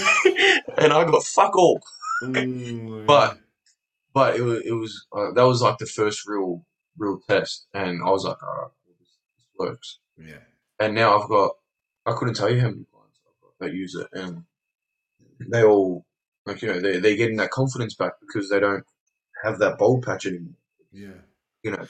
and 0.77 0.91
I 0.91 1.05
got 1.05 1.23
fuck 1.23 1.55
all. 1.55 1.81
Mm, 2.23 3.05
But 3.05 3.37
but 4.13 4.35
it 4.35 4.41
was 4.41 4.61
it 4.65 4.73
was 4.73 5.05
uh, 5.15 5.31
that 5.31 5.43
was 5.43 5.61
like 5.61 5.77
the 5.77 5.85
first 5.85 6.27
real 6.27 6.65
real 6.97 7.19
test, 7.29 7.65
and 7.73 8.01
I 8.05 8.09
was 8.09 8.25
like, 8.25 8.41
all 8.43 8.55
right, 8.55 8.71
this, 8.99 9.07
this 9.37 9.45
works. 9.57 9.99
yeah. 10.17 10.43
And 10.79 10.93
now 10.95 11.17
I've 11.17 11.29
got 11.29 11.51
I 12.05 12.11
couldn't 12.13 12.33
tell 12.35 12.49
you 12.49 12.59
how 12.59 12.67
many 12.69 12.85
clients 12.91 13.19
I've 13.25 13.41
got 13.41 13.65
that 13.65 13.73
use 13.73 13.95
it, 13.95 14.07
and 14.13 14.43
they 15.49 15.63
all 15.63 16.05
like 16.45 16.61
you 16.61 16.67
know 16.67 16.79
they 16.81 16.99
they're 16.99 17.15
getting 17.15 17.37
that 17.37 17.51
confidence 17.51 17.95
back 17.95 18.13
because 18.19 18.49
they 18.49 18.59
don't 18.59 18.83
have 19.43 19.59
that 19.59 19.77
bold 19.77 20.03
patch 20.03 20.25
anymore. 20.25 20.55
Yeah. 20.91 21.21
You 21.63 21.71
know, 21.71 21.87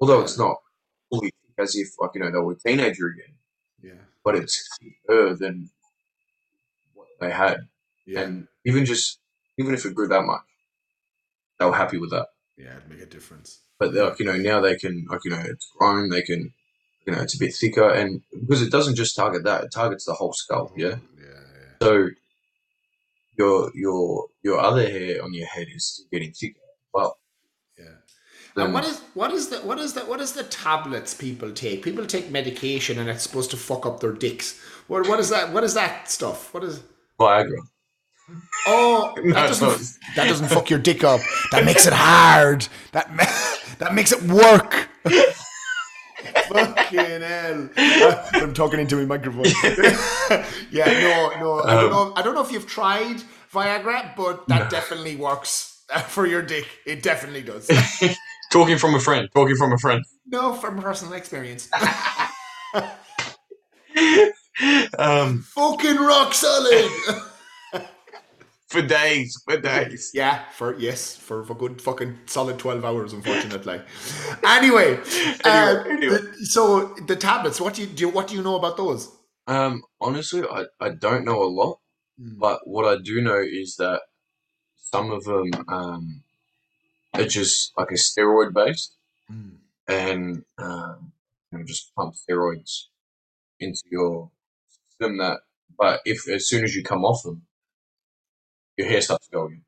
although 0.00 0.20
it's 0.20 0.38
not 0.38 0.56
fully 1.10 1.32
as 1.58 1.74
if 1.76 1.88
like 2.00 2.10
you 2.14 2.20
know 2.20 2.30
they 2.30 2.38
were 2.38 2.52
a 2.52 2.56
teenager 2.56 3.06
again, 3.08 3.34
Yeah. 3.82 4.02
but 4.24 4.34
it's 4.36 4.68
thicker 4.80 5.34
than 5.34 5.70
what 6.94 7.08
they 7.20 7.30
had, 7.30 7.68
Yeah. 8.06 8.20
and 8.22 8.48
even 8.64 8.84
just 8.84 9.18
even 9.58 9.74
if 9.74 9.84
it 9.86 9.94
grew 9.94 10.08
that 10.08 10.22
much, 10.24 10.42
they 11.58 11.64
were 11.64 11.72
happy 11.74 11.98
with 11.98 12.10
that. 12.10 12.28
yeah, 12.58 12.76
it'd 12.76 12.88
make 12.90 13.00
a 13.00 13.06
difference. 13.06 13.60
but 13.78 13.92
like 13.94 14.18
you 14.18 14.24
know 14.26 14.36
now 14.36 14.60
they 14.60 14.76
can 14.76 15.06
like 15.10 15.20
you 15.24 15.30
know 15.30 15.42
it's 15.44 15.70
grown 15.78 16.08
they 16.10 16.22
can 16.22 16.52
you 17.06 17.12
know 17.12 17.20
it's 17.20 17.34
a 17.34 17.38
bit 17.38 17.54
thicker 17.54 17.88
and 17.90 18.22
because 18.40 18.62
it 18.62 18.70
doesn't 18.70 18.94
just 18.96 19.14
target 19.14 19.44
that 19.44 19.64
it 19.64 19.70
targets 19.72 20.04
the 20.06 20.14
whole 20.14 20.32
skull 20.32 20.72
yeah 20.76 20.96
Yeah, 21.18 21.40
yeah. 21.60 21.74
so 21.82 22.08
your 23.38 23.70
your 23.74 24.28
your 24.42 24.58
other 24.58 24.88
hair 24.88 25.22
on 25.22 25.34
your 25.34 25.46
head 25.46 25.68
is 25.74 26.06
getting 26.10 26.32
thicker 26.32 26.60
well. 26.94 27.18
And 28.56 28.72
what 28.72 28.84
is 28.84 29.00
what 29.14 29.32
is 29.32 29.48
the 29.48 29.58
what 29.58 29.78
is 29.78 29.92
the 29.92 30.00
what 30.00 30.20
is 30.20 30.32
the 30.32 30.44
tablets 30.44 31.12
people 31.14 31.52
take? 31.52 31.82
People 31.82 32.06
take 32.06 32.30
medication 32.30 32.98
and 32.98 33.08
it's 33.10 33.22
supposed 33.22 33.50
to 33.50 33.56
fuck 33.56 33.84
up 33.86 34.00
their 34.00 34.12
dicks. 34.12 34.58
What 34.88 35.06
what 35.08 35.20
is 35.20 35.28
that? 35.30 35.52
What 35.52 35.62
is 35.64 35.74
that 35.74 36.10
stuff? 36.10 36.52
What 36.54 36.64
is? 36.64 36.82
Viagra 37.20 37.58
Oh, 38.66 39.14
No, 39.22 39.34
that 39.34 39.46
doesn't 39.48 39.98
that 40.16 40.26
doesn't 40.28 40.48
fuck 40.48 40.70
your 40.70 40.78
dick 40.78 41.04
up. 41.04 41.20
That 41.52 41.64
makes 41.64 41.86
it 41.86 41.92
hard. 41.92 42.66
That 42.92 43.08
that 43.78 43.94
makes 43.94 44.12
it 44.12 44.22
work. 44.22 44.88
Fucking 46.48 47.20
hell! 47.22 47.68
I'm 48.34 48.54
talking 48.54 48.80
into 48.80 48.96
my 48.96 49.04
microphone. 49.04 49.44
yeah, 50.70 50.84
no, 50.86 51.40
no. 51.40 51.62
I 51.62 51.74
don't 51.74 51.84
Um, 51.84 51.90
know. 51.90 52.12
I 52.16 52.22
don't 52.22 52.34
know 52.34 52.42
if 52.42 52.50
you've 52.52 52.66
tried 52.66 53.22
Viagra, 53.52 54.14
but 54.16 54.46
that 54.48 54.70
definitely 54.70 55.16
works 55.16 55.82
uh, 55.92 56.00
for 56.00 56.26
your 56.26 56.42
dick. 56.42 56.66
It 56.86 57.02
definitely 57.02 57.42
does. 57.42 57.68
Talking 58.56 58.78
from 58.78 58.94
a 58.94 59.00
friend 59.00 59.28
talking 59.34 59.56
from 59.56 59.72
a 59.72 59.78
friend 59.78 60.02
No, 60.26 60.52
from 60.54 60.72
personal 60.88 61.14
experience. 61.14 61.68
um 64.98 65.42
Fucking 65.54 65.96
rock 65.96 66.32
solid. 66.34 66.90
for 68.68 68.82
days 68.82 69.30
for 69.44 69.56
days 69.58 70.10
yeah, 70.14 70.36
for 70.58 70.74
yes, 70.78 71.16
for 71.16 71.44
for 71.44 71.54
good 71.54 71.80
fucking 71.80 72.12
solid 72.26 72.58
twelve 72.58 72.84
hours. 72.84 73.12
Unfortunately. 73.12 73.80
anyway, 74.44 74.98
uh, 75.44 75.84
Anyway, 75.84 75.90
anyway. 75.90 76.16
the- 76.16 76.46
so 76.46 76.94
the 77.06 77.16
tablets. 77.16 77.60
What 77.60 77.74
do 77.74 77.82
you 77.82 77.88
do? 77.88 78.08
What 78.08 78.28
do 78.28 78.34
you 78.34 78.42
know 78.42 78.56
about 78.56 78.76
those? 78.76 79.10
um 79.48 79.80
honestly 80.00 80.42
i 80.50 80.64
i 80.80 80.88
don't 80.88 81.24
know 81.24 81.40
a 81.40 81.46
lot 81.60 81.78
but 82.18 82.58
what 82.66 82.84
i 82.84 82.96
do 83.00 83.20
know 83.20 83.40
is 83.40 83.76
that 83.78 84.00
some 84.74 85.12
of 85.12 85.22
them 85.22 85.48
um 85.68 86.24
are 87.20 87.26
just 87.26 87.72
like 87.76 87.90
a 87.90 87.94
steroid 87.94 88.52
based 88.54 88.92
Mm. 89.30 89.56
and 89.88 90.44
um, 90.58 91.12
you 91.50 91.58
know, 91.58 91.64
just 91.64 91.92
pump 91.96 92.14
steroids 92.14 92.82
into 93.58 93.82
your 93.90 94.30
system. 94.90 95.18
That, 95.18 95.40
but 95.76 96.00
if 96.04 96.28
as 96.28 96.48
soon 96.48 96.62
as 96.62 96.76
you 96.76 96.84
come 96.84 97.04
off 97.04 97.24
them, 97.24 97.42
your 98.76 98.88
hair 98.88 99.00
starts 99.00 99.28
going. 99.28 99.62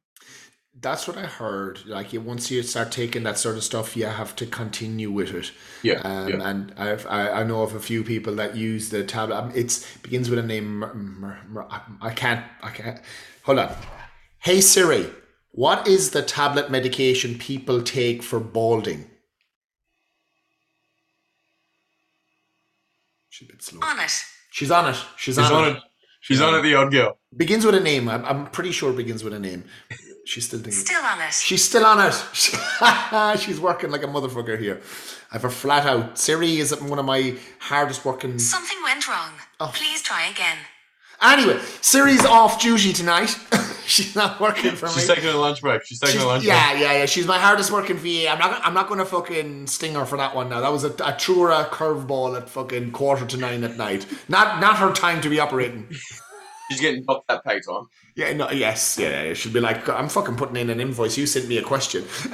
That's 0.80 1.08
what 1.08 1.16
I 1.16 1.26
heard. 1.26 1.84
Like, 1.86 2.12
once 2.12 2.52
you 2.52 2.62
start 2.62 2.92
taking 2.92 3.24
that 3.24 3.36
sort 3.36 3.56
of 3.56 3.64
stuff, 3.64 3.96
you 3.96 4.06
have 4.06 4.36
to 4.36 4.46
continue 4.46 5.10
with 5.10 5.34
it. 5.34 5.50
Yeah, 5.82 6.00
Um, 6.04 6.28
yeah. 6.28 6.48
And 6.48 6.72
I've, 6.76 7.04
I 7.08 7.30
I 7.40 7.42
know 7.42 7.62
of 7.62 7.74
a 7.74 7.80
few 7.80 8.04
people 8.04 8.36
that 8.36 8.54
use 8.54 8.90
the 8.90 9.02
tablet. 9.02 9.36
Um, 9.38 9.50
It's 9.56 9.84
begins 9.98 10.30
with 10.30 10.38
a 10.38 10.42
name. 10.44 10.84
I 12.00 12.10
can't. 12.14 12.44
I 12.62 12.70
can't. 12.70 13.00
Hold 13.42 13.58
on. 13.58 13.74
Hey 14.38 14.60
Siri, 14.60 15.10
what 15.58 15.88
is 15.88 16.10
the 16.10 16.22
tablet 16.22 16.70
medication 16.70 17.36
people 17.36 17.82
take 17.82 18.22
for 18.22 18.38
balding? 18.38 19.10
She's 23.28 23.48
a 23.48 23.52
bit 23.52 23.62
slow. 23.62 23.80
On 23.82 23.98
it. 23.98 24.12
She's 24.52 24.70
on 24.70 24.88
it. 24.88 24.94
She's, 25.16 25.34
She's 25.34 25.38
on, 25.38 25.52
on 25.52 25.68
it. 25.68 25.76
it. 25.78 25.82
She's 26.20 26.40
on 26.40 26.54
it. 26.54 26.62
The 26.62 26.74
odd 26.76 26.92
girl. 26.92 27.18
Begins 27.36 27.66
with 27.66 27.74
a 27.74 27.80
name. 27.80 28.08
I'm, 28.08 28.24
I'm 28.24 28.46
pretty 28.50 28.70
sure 28.70 28.92
it 28.92 28.96
begins 28.96 29.24
with 29.24 29.32
a 29.32 29.40
name. 29.40 29.64
She's 30.26 30.46
still 30.46 30.60
thinking. 30.60 30.74
Still 30.74 31.04
on 31.04 31.20
it. 31.22 31.32
She's 31.32 31.64
still 31.64 31.84
on 31.84 32.06
it. 32.06 33.40
She's 33.40 33.58
working 33.58 33.90
like 33.90 34.04
a 34.04 34.06
motherfucker 34.06 34.60
here. 34.60 34.80
I 35.32 35.34
have 35.34 35.42
her 35.42 35.50
flat 35.50 35.84
out. 35.86 36.18
Siri 36.20 36.58
is 36.58 36.70
one 36.80 37.00
of 37.00 37.04
my 37.04 37.36
hardest 37.58 38.04
working. 38.04 38.38
Something 38.38 38.78
went 38.84 39.08
wrong. 39.08 39.32
Oh. 39.58 39.72
Please 39.74 40.02
try 40.02 40.26
again. 40.26 40.58
Anyway, 41.20 41.58
Siri's 41.80 42.24
off 42.24 42.60
duty 42.60 42.92
tonight. 42.92 43.36
She's 43.86 44.14
not 44.14 44.38
working 44.38 44.72
for 44.76 44.86
She's 44.88 44.96
me. 44.96 45.02
She's 45.02 45.08
taking 45.14 45.30
a 45.30 45.36
lunch 45.36 45.62
break. 45.62 45.82
She's 45.84 45.98
taking 45.98 46.12
She's- 46.14 46.24
a 46.24 46.26
lunch 46.28 46.42
break. 46.44 46.52
yeah, 46.54 46.74
yeah, 46.74 46.92
yeah. 46.98 47.06
She's 47.06 47.26
my 47.26 47.38
hardest 47.38 47.70
working 47.72 47.96
VA. 47.96 48.28
I'm 48.30 48.38
not. 48.38 48.60
I'm 48.64 48.74
not 48.74 48.86
going 48.86 48.98
to 48.98 49.06
fucking 49.06 49.66
sting 49.66 49.94
her 49.94 50.04
for 50.04 50.18
that 50.18 50.36
one. 50.36 50.48
Now 50.50 50.60
that 50.60 50.70
was 50.70 50.84
a, 50.84 50.94
a 51.04 51.16
truer 51.18 51.50
curveball 51.70 52.36
at 52.36 52.50
fucking 52.50 52.92
quarter 52.92 53.24
to 53.24 53.36
nine 53.38 53.64
at 53.64 53.76
night. 53.78 54.04
Not 54.28 54.60
not 54.60 54.76
her 54.76 54.92
time 54.92 55.20
to 55.22 55.30
be 55.30 55.40
operating. 55.40 55.88
She's 56.70 56.80
getting 56.80 57.02
top 57.04 57.24
that 57.28 57.44
pay 57.44 57.60
time. 57.60 57.84
Yeah, 58.14 58.32
no, 58.34 58.50
yes, 58.50 58.98
yeah, 59.00 59.22
yeah. 59.22 59.34
She'll 59.34 59.52
be 59.52 59.60
like, 59.60 59.88
I'm 59.88 60.08
fucking 60.08 60.36
putting 60.36 60.56
in 60.56 60.70
an 60.70 60.80
invoice. 60.80 61.16
You 61.16 61.26
sent 61.26 61.48
me 61.48 61.56
a 61.58 61.62
question, 61.62 62.04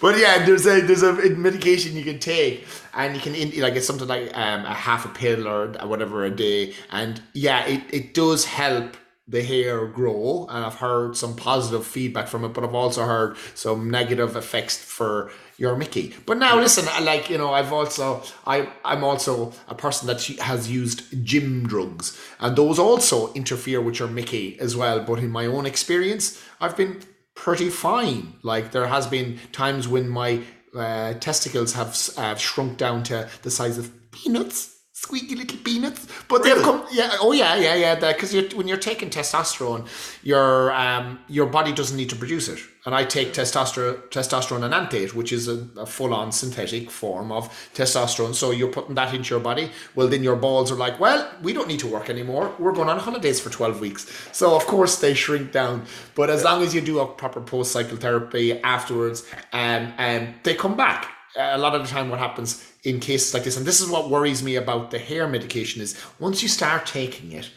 but 0.00 0.18
yeah, 0.18 0.44
there's 0.44 0.66
a 0.66 0.80
there's 0.80 1.02
a 1.02 1.12
medication 1.30 1.96
you 1.96 2.02
can 2.04 2.18
take, 2.18 2.66
and 2.94 3.14
you 3.14 3.20
can 3.20 3.34
like 3.60 3.74
it's 3.74 3.86
something 3.86 4.08
like 4.08 4.36
um, 4.36 4.64
a 4.64 4.74
half 4.74 5.04
a 5.04 5.08
pill 5.08 5.46
or 5.46 5.68
whatever 5.86 6.24
a 6.24 6.30
day, 6.30 6.74
and 6.90 7.22
yeah, 7.34 7.64
it 7.66 7.82
it 7.90 8.14
does 8.14 8.44
help 8.46 8.96
the 9.28 9.42
hair 9.42 9.86
grow, 9.86 10.46
and 10.50 10.64
I've 10.64 10.76
heard 10.76 11.16
some 11.16 11.36
positive 11.36 11.86
feedback 11.86 12.26
from 12.26 12.44
it, 12.44 12.48
but 12.48 12.64
I've 12.64 12.74
also 12.74 13.04
heard 13.04 13.36
some 13.54 13.90
negative 13.90 14.34
effects 14.34 14.76
for 14.82 15.30
your 15.60 15.76
Mickey. 15.76 16.14
But 16.24 16.38
now 16.38 16.58
listen, 16.58 16.86
like 17.04 17.28
you 17.28 17.36
know, 17.36 17.52
I've 17.52 17.72
also 17.72 18.22
I 18.46 18.68
I'm 18.84 19.04
also 19.04 19.52
a 19.68 19.74
person 19.74 20.06
that 20.08 20.24
has 20.40 20.70
used 20.70 21.24
gym 21.24 21.68
drugs, 21.68 22.18
and 22.40 22.56
those 22.56 22.78
also 22.78 23.32
interfere 23.34 23.80
with 23.80 23.98
your 23.98 24.08
Mickey 24.08 24.58
as 24.58 24.74
well. 24.74 25.00
But 25.04 25.18
in 25.18 25.30
my 25.30 25.44
own 25.46 25.66
experience, 25.66 26.42
I've 26.60 26.76
been 26.76 27.02
pretty 27.34 27.68
fine. 27.68 28.34
Like 28.42 28.72
there 28.72 28.86
has 28.86 29.06
been 29.06 29.38
times 29.52 29.86
when 29.86 30.08
my 30.08 30.42
uh, 30.74 31.14
testicles 31.14 31.74
have 31.74 31.96
uh, 32.16 32.34
shrunk 32.36 32.78
down 32.78 33.02
to 33.04 33.28
the 33.42 33.50
size 33.50 33.76
of 33.76 33.92
peanuts. 34.12 34.79
Squeaky 35.02 35.34
little 35.34 35.56
peanuts, 35.64 36.06
but 36.28 36.42
they've 36.42 36.62
come. 36.62 36.84
Yeah, 36.92 37.16
oh 37.22 37.32
yeah, 37.32 37.54
yeah, 37.56 37.74
yeah. 37.74 37.94
Because 37.94 38.34
you're 38.34 38.48
when 38.50 38.68
you're 38.68 38.76
taking 38.76 39.08
testosterone, 39.08 39.88
your 40.22 40.72
um 40.74 41.20
your 41.26 41.46
body 41.46 41.72
doesn't 41.72 41.96
need 41.96 42.10
to 42.10 42.16
produce 42.16 42.48
it. 42.48 42.58
And 42.84 42.94
I 42.94 43.04
take 43.04 43.32
testosterone, 43.32 43.96
testosterone 44.10 44.62
enanthate, 44.62 45.14
which 45.14 45.32
is 45.32 45.48
a, 45.48 45.66
a 45.78 45.86
full-on 45.86 46.32
synthetic 46.32 46.90
form 46.90 47.32
of 47.32 47.48
testosterone. 47.74 48.34
So 48.34 48.50
you're 48.50 48.72
putting 48.72 48.94
that 48.94 49.14
into 49.14 49.30
your 49.34 49.40
body. 49.40 49.70
Well, 49.94 50.08
then 50.08 50.22
your 50.22 50.36
balls 50.36 50.70
are 50.70 50.76
like, 50.76 51.00
well, 51.00 51.30
we 51.42 51.54
don't 51.54 51.68
need 51.68 51.80
to 51.80 51.86
work 51.86 52.10
anymore. 52.10 52.54
We're 52.58 52.72
going 52.72 52.90
on 52.90 52.98
holidays 52.98 53.40
for 53.40 53.48
twelve 53.48 53.80
weeks. 53.80 54.02
So 54.32 54.54
of 54.54 54.66
course 54.66 55.00
they 55.00 55.14
shrink 55.14 55.50
down. 55.50 55.86
But 56.14 56.28
as 56.28 56.44
long 56.44 56.62
as 56.62 56.74
you 56.74 56.82
do 56.82 56.98
a 57.00 57.06
proper 57.06 57.40
post-cycle 57.40 57.96
therapy 57.96 58.60
afterwards, 58.60 59.24
um, 59.54 59.94
um, 59.96 60.34
they 60.42 60.54
come 60.54 60.76
back 60.76 61.08
a 61.36 61.58
lot 61.58 61.74
of 61.74 61.82
the 61.82 61.88
time 61.88 62.08
what 62.10 62.18
happens 62.18 62.64
in 62.84 62.98
cases 63.00 63.32
like 63.34 63.44
this 63.44 63.56
and 63.56 63.66
this 63.66 63.80
is 63.80 63.88
what 63.88 64.10
worries 64.10 64.42
me 64.42 64.56
about 64.56 64.90
the 64.90 64.98
hair 64.98 65.28
medication 65.28 65.80
is 65.82 65.96
once 66.18 66.42
you 66.42 66.48
start 66.48 66.86
taking 66.86 67.32
it 67.32 67.50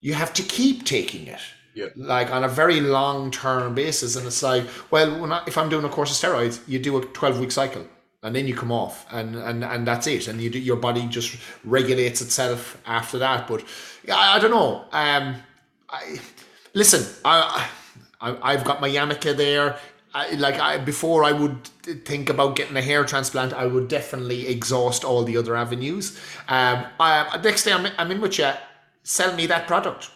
you 0.00 0.14
have 0.14 0.32
to 0.32 0.42
keep 0.42 0.84
taking 0.84 1.26
it 1.26 1.40
Yeah. 1.74 1.86
like 1.96 2.30
on 2.30 2.44
a 2.44 2.48
very 2.48 2.80
long 2.80 3.30
term 3.30 3.74
basis 3.74 4.16
and 4.16 4.26
it's 4.26 4.42
like 4.42 4.64
well 4.90 5.20
when 5.20 5.32
I, 5.32 5.42
if 5.46 5.56
i'm 5.58 5.68
doing 5.68 5.84
a 5.84 5.88
course 5.88 6.10
of 6.12 6.30
steroids 6.30 6.60
you 6.68 6.78
do 6.78 6.96
a 6.98 7.04
12 7.04 7.40
week 7.40 7.50
cycle 7.52 7.86
and 8.24 8.36
then 8.36 8.46
you 8.46 8.54
come 8.54 8.70
off, 8.70 9.04
and 9.12 9.34
and 9.34 9.64
and 9.64 9.84
that's 9.84 10.06
it, 10.06 10.28
and 10.28 10.40
you 10.40 10.48
do, 10.48 10.56
your 10.60 10.76
body 10.76 11.04
just 11.08 11.36
regulates 11.64 12.20
itself 12.22 12.80
after 12.86 13.18
that. 13.18 13.48
But 13.48 13.64
I, 14.08 14.36
I 14.36 14.38
don't 14.38 14.52
know. 14.52 14.84
Um, 14.92 15.34
I 15.90 16.20
listen. 16.72 17.02
I, 17.24 17.68
I 18.20 18.38
I've 18.52 18.62
got 18.62 18.80
my 18.80 18.88
yarmulke 18.88 19.36
there. 19.36 19.76
I, 20.14 20.32
like 20.32 20.58
I 20.60 20.78
before 20.78 21.24
I 21.24 21.32
would 21.32 21.66
think 22.04 22.28
about 22.28 22.56
getting 22.56 22.76
a 22.76 22.82
hair 22.82 23.04
transplant, 23.04 23.52
I 23.52 23.66
would 23.66 23.88
definitely 23.88 24.48
exhaust 24.48 25.04
all 25.04 25.24
the 25.24 25.36
other 25.36 25.56
avenues. 25.56 26.18
Um, 26.48 26.84
I, 27.00 27.40
next 27.42 27.64
day 27.64 27.72
I'm, 27.72 27.90
I'm 27.98 28.10
in 28.10 28.20
with 28.20 28.38
you. 28.38 28.50
Sell 29.04 29.34
me 29.34 29.46
that 29.46 29.66
product. 29.66 30.10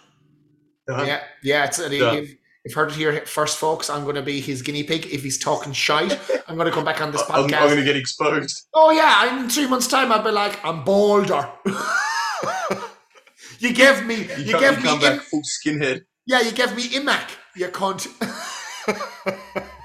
Uh-huh. 0.89 1.03
Yeah, 1.05 1.23
yeah. 1.43 1.65
It's, 1.65 1.81
uh, 1.81 1.89
Yeah. 1.91 2.13
You've, 2.13 2.37
you've 2.65 2.75
heard 2.75 2.91
it 2.91 2.97
here 2.97 3.25
first, 3.27 3.59
folks. 3.59 3.89
I'm 3.91 4.05
going 4.05 4.17
to 4.17 4.23
be 4.23 4.41
his 4.41 4.63
guinea 4.63 4.85
pig. 4.85 5.07
If 5.07 5.23
he's 5.23 5.39
talking 5.39 5.73
shite, 5.73 6.19
I'm 6.49 6.57
going 6.57 6.67
to 6.67 6.73
come 6.73 6.85
back 6.85 7.01
on 7.01 7.11
this 7.11 7.23
I'm, 7.29 7.45
I'm 7.45 7.51
going 7.51 7.77
to 7.77 7.85
get 7.85 7.97
exposed. 7.97 8.69
Oh 8.75 8.91
yeah, 8.91 9.41
in 9.41 9.49
three 9.49 9.67
months' 9.67 9.89
time, 9.89 10.13
I'll 10.13 10.23
be 10.23 10.31
like, 10.31 10.65
I'm 10.65 10.85
bolder. 10.85 11.49
you 13.59 13.73
gave 13.73 14.05
me, 14.05 14.17
you, 14.37 14.45
You, 14.45 14.61
gave 14.61 14.83
me, 14.83 14.99
back 14.99 15.21
full 15.23 15.43
skinhead. 15.43 16.03
yeah, 16.27 16.43
you 16.43 16.53
gave 16.53 16.77
me 16.77 16.89
imac, 16.91 17.31
you 17.57 17.67
cunt. 17.69 18.07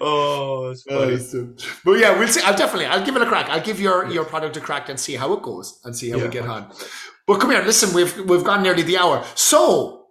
Oh, 0.00 0.70
it's 0.70 0.82
funny. 0.82 1.16
but 1.84 1.92
yeah, 1.92 2.18
we'll 2.18 2.28
see. 2.28 2.40
I'll 2.42 2.56
definitely, 2.56 2.86
I'll 2.86 3.04
give 3.04 3.16
it 3.16 3.22
a 3.22 3.26
crack. 3.26 3.48
I'll 3.48 3.62
give 3.62 3.80
your 3.80 4.08
your 4.10 4.24
product 4.24 4.56
a 4.56 4.60
crack 4.60 4.88
and 4.88 4.98
see 4.98 5.14
how 5.14 5.32
it 5.34 5.42
goes 5.42 5.80
and 5.84 5.96
see 5.96 6.10
how 6.10 6.18
we 6.18 6.28
get 6.28 6.46
on. 6.46 6.72
But 7.26 7.40
come 7.40 7.50
here, 7.50 7.62
listen, 7.62 7.94
we've 7.94 8.18
we've 8.28 8.44
gone 8.44 8.62
nearly 8.62 8.82
the 8.82 8.98
hour. 8.98 9.24
So, 9.34 10.06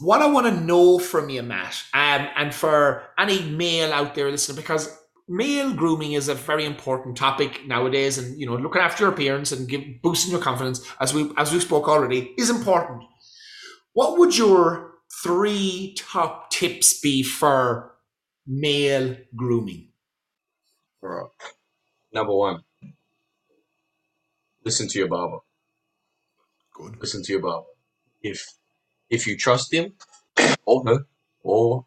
what 0.00 0.22
I 0.22 0.26
want 0.26 0.46
to 0.46 0.60
know 0.60 0.98
from 0.98 1.30
you, 1.30 1.42
Matt, 1.42 1.82
um, 1.94 2.28
and 2.36 2.54
for 2.54 3.02
any 3.18 3.42
male 3.42 3.92
out 3.92 4.14
there 4.14 4.30
listening, 4.30 4.56
because 4.56 4.96
male 5.28 5.72
grooming 5.72 6.12
is 6.12 6.28
a 6.28 6.34
very 6.34 6.66
important 6.66 7.16
topic 7.16 7.66
nowadays, 7.66 8.18
and 8.18 8.38
you 8.38 8.46
know, 8.46 8.56
looking 8.56 8.82
after 8.82 9.04
your 9.04 9.12
appearance 9.12 9.52
and 9.52 9.68
give, 9.68 9.82
boosting 10.02 10.32
your 10.32 10.40
confidence, 10.40 10.80
as 11.00 11.14
we 11.14 11.30
as 11.36 11.52
we 11.52 11.60
spoke 11.60 11.88
already, 11.88 12.34
is 12.36 12.50
important. 12.50 13.04
What 13.94 14.18
would 14.18 14.36
your 14.36 14.90
three 15.22 15.94
top 15.98 16.50
tips 16.50 17.00
be 17.00 17.22
for 17.22 17.89
male 18.50 19.16
grooming? 19.36 19.90
All 21.02 21.10
right. 21.10 21.30
Number 22.12 22.34
one, 22.34 22.62
listen 24.64 24.88
to 24.88 24.98
your 24.98 25.08
barber. 25.08 25.38
Good. 26.74 26.98
Listen 27.00 27.22
to 27.24 27.32
your 27.32 27.42
barber. 27.42 27.66
If 28.22 28.46
if 29.10 29.26
you 29.26 29.36
trust 29.36 29.72
him 29.74 29.94
or 30.66 30.84
her 30.86 31.06
or 31.42 31.86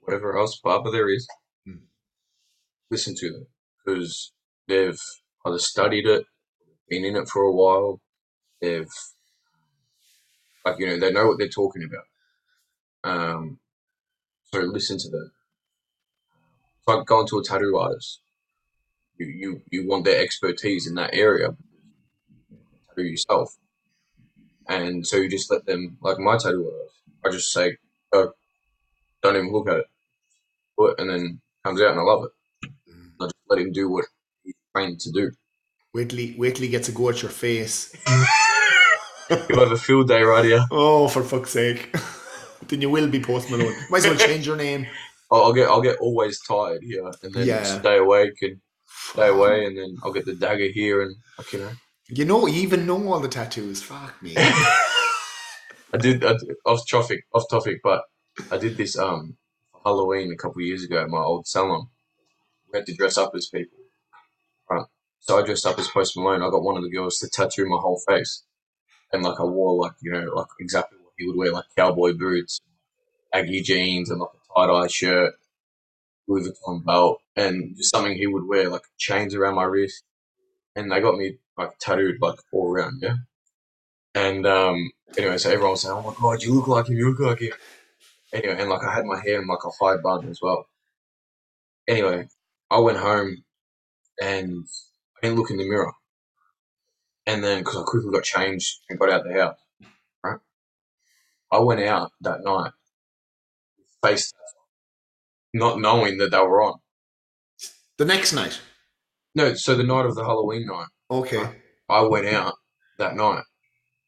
whatever 0.00 0.38
else 0.38 0.58
barber 0.62 0.90
there 0.90 1.10
is, 1.10 1.28
Hmm. 1.66 1.84
listen 2.90 3.14
to 3.18 3.32
them 3.32 3.46
because 3.84 4.32
they've 4.68 5.00
either 5.46 5.58
studied 5.58 6.06
it, 6.06 6.26
been 6.88 7.04
in 7.04 7.16
it 7.16 7.28
for 7.28 7.42
a 7.42 7.52
while, 7.52 8.00
they've 8.60 8.88
like 10.64 10.78
you 10.78 10.86
know 10.86 10.98
they 11.00 11.12
know 11.12 11.26
what 11.28 11.38
they're 11.38 11.48
talking 11.48 11.84
about. 11.84 12.06
Um, 13.04 13.60
so 14.52 14.60
listen 14.60 14.98
to 14.98 15.10
them. 15.10 15.32
It's 16.82 16.96
like 16.96 17.06
going 17.06 17.28
to 17.28 17.38
a 17.38 17.44
tattoo 17.44 17.76
artist. 17.76 18.20
You 19.18 19.26
you 19.26 19.62
you 19.70 19.86
want 19.86 20.04
their 20.04 20.20
expertise 20.20 20.88
in 20.88 20.96
that 20.96 21.14
area. 21.14 21.54
Tattoo 22.88 23.04
yourself, 23.04 23.56
and 24.68 25.06
so 25.06 25.18
you 25.18 25.28
just 25.28 25.48
let 25.50 25.64
them 25.64 25.96
like 26.00 26.18
my 26.18 26.36
tattoo 26.36 26.72
artist. 26.72 26.96
I 27.24 27.30
just 27.30 27.52
say, 27.52 27.76
"Oh, 28.12 28.32
don't 29.22 29.36
even 29.36 29.52
look 29.52 29.68
at 29.68 29.76
it," 29.76 29.86
and 30.98 31.08
then 31.08 31.40
comes 31.64 31.80
out 31.80 31.92
and 31.92 32.00
I 32.00 32.02
love 32.02 32.24
it. 32.24 32.70
Mm. 32.90 33.12
I 33.20 33.24
just 33.26 33.34
let 33.48 33.60
him 33.60 33.70
do 33.70 33.88
what 33.88 34.06
he's 34.42 34.54
trained 34.74 34.98
to 35.00 35.12
do. 35.12 35.30
Wait 35.94 36.10
till, 36.10 36.18
he, 36.18 36.34
wait 36.36 36.56
till 36.56 36.64
he 36.64 36.70
gets 36.70 36.88
a 36.88 36.92
go 36.92 37.10
at 37.10 37.22
your 37.22 37.30
face. 37.30 37.94
You 39.30 39.60
have 39.60 39.72
a 39.72 39.78
field 39.78 40.08
day 40.08 40.22
right 40.22 40.44
here. 40.44 40.66
Oh, 40.70 41.08
for 41.08 41.22
fuck's 41.22 41.52
sake. 41.52 41.96
then 42.68 42.82
you 42.82 42.90
will 42.90 43.08
be 43.08 43.18
Post 43.18 43.50
Malone. 43.50 43.74
Might 43.88 44.04
as 44.04 44.06
well 44.06 44.16
change 44.16 44.46
your 44.46 44.56
name. 44.56 44.86
I'll, 45.32 45.44
I'll 45.44 45.54
get 45.54 45.68
I'll 45.70 45.82
get 45.82 45.98
always 46.00 46.40
tired 46.42 46.82
here, 46.84 47.06
and 47.24 47.34
then 47.34 47.46
Yeah. 47.46 47.64
stay 47.64 47.98
awake 47.98 48.38
and 48.42 48.58
stay 49.12 49.28
away, 49.28 49.66
and 49.66 49.78
then 49.78 49.96
I'll 50.04 50.12
get 50.14 50.26
the 50.26 50.36
dagger 50.36 50.68
here, 50.74 51.02
and 51.02 51.16
like, 51.38 51.52
you 51.52 51.60
know. 51.60 51.72
You 52.08 52.26
know, 52.26 52.46
you 52.46 52.62
even 52.62 52.86
know 52.86 53.12
all 53.12 53.20
the 53.20 53.28
tattoos. 53.28 53.82
Fuck 53.82 54.22
me. 54.22 54.36
I 55.94 55.98
did, 55.98 56.24
I 56.24 56.32
did 56.34 56.56
off 56.66 56.88
topic, 56.90 57.24
off 57.34 57.44
topic, 57.50 57.80
but 57.84 58.02
I 58.50 58.58
did 58.58 58.76
this 58.78 58.98
um 58.98 59.36
Halloween 59.84 60.32
a 60.32 60.36
couple 60.36 60.62
of 60.62 60.66
years 60.66 60.84
ago 60.84 61.02
at 61.02 61.08
my 61.10 61.18
old 61.18 61.46
salon. 61.48 61.88
We 62.72 62.78
had 62.78 62.86
to 62.86 62.94
dress 62.94 63.18
up 63.18 63.32
as 63.36 63.48
people, 63.48 63.78
right? 64.70 64.86
So 65.20 65.38
I 65.38 65.42
dressed 65.44 65.66
up 65.66 65.78
as 65.78 65.88
Post 65.88 66.16
Malone. 66.16 66.42
I 66.42 66.50
got 66.50 66.62
one 66.64 66.76
of 66.78 66.84
the 66.84 66.90
girls 66.90 67.18
to 67.18 67.28
tattoo 67.30 67.66
my 67.68 67.78
whole 67.80 68.00
face, 68.08 68.44
and 69.12 69.22
like 69.22 69.40
I 69.40 69.44
wore 69.44 69.74
like 69.82 69.94
you 70.02 70.12
know 70.12 70.32
like 70.34 70.48
exactly 70.60 70.98
what 71.02 71.14
he 71.18 71.26
would 71.26 71.36
wear, 71.36 71.52
like 71.52 71.66
cowboy 71.76 72.14
boots, 72.14 72.60
baggy 73.32 73.62
jeans, 73.62 74.10
and 74.10 74.20
like 74.20 74.30
a 74.34 74.41
tie 74.56 74.66
dye 74.66 74.86
shirt, 74.88 75.34
Louis 76.28 76.48
Vuitton 76.48 76.84
belt, 76.84 77.20
and 77.36 77.76
just 77.76 77.90
something 77.90 78.16
he 78.16 78.26
would 78.26 78.46
wear, 78.48 78.68
like 78.70 78.82
chains 78.98 79.34
around 79.34 79.56
my 79.56 79.64
wrist, 79.64 80.04
and 80.76 80.90
they 80.92 81.00
got 81.00 81.16
me 81.18 81.38
like 81.58 81.78
tattooed 81.80 82.16
like 82.20 82.38
all 82.52 82.70
around, 82.72 83.00
yeah. 83.02 83.16
And 84.14 84.46
um, 84.46 84.90
anyway, 85.18 85.38
so 85.38 85.50
everyone 85.50 85.72
was 85.72 85.82
saying, 85.82 85.94
"Oh 85.96 86.02
my 86.02 86.14
god, 86.20 86.42
you 86.42 86.54
look 86.54 86.68
like 86.68 86.88
him! 86.88 86.96
You 86.96 87.10
look 87.10 87.20
like 87.20 87.40
him!" 87.40 87.52
Anyway, 88.32 88.56
and 88.58 88.70
like 88.70 88.84
I 88.84 88.94
had 88.94 89.06
my 89.06 89.20
hair 89.20 89.40
in 89.42 89.48
like 89.48 89.64
a 89.64 89.70
high 89.84 89.98
bun 89.98 90.28
as 90.28 90.40
well. 90.42 90.66
Anyway, 91.88 92.28
I 92.70 92.78
went 92.80 92.98
home 92.98 93.44
and 94.20 94.66
I 95.18 95.26
didn't 95.28 95.38
look 95.38 95.50
in 95.50 95.58
the 95.58 95.68
mirror, 95.68 95.92
and 97.26 97.44
then 97.44 97.60
because 97.60 97.76
I 97.76 97.82
quickly 97.84 98.12
got 98.12 98.24
changed 98.24 98.80
and 98.90 98.98
got 98.98 99.10
out 99.10 99.24
the 99.24 99.34
house, 99.34 99.58
right? 100.24 100.40
I 101.52 101.60
went 101.60 101.80
out 101.82 102.12
that 102.22 102.42
night, 102.44 102.72
face 104.04 104.32
not 105.54 105.80
knowing 105.80 106.18
that 106.18 106.30
they 106.30 106.38
were 106.38 106.62
on. 106.62 106.74
the 107.98 108.04
next 108.04 108.32
night. 108.32 108.60
No, 109.34 109.54
so 109.54 109.74
the 109.74 109.82
night 109.84 110.06
of 110.06 110.14
the 110.14 110.24
Halloween 110.24 110.66
night. 110.66 110.86
Okay. 111.10 111.48
I 111.88 112.02
went 112.02 112.26
out 112.26 112.54
that 112.98 113.16
night 113.16 113.44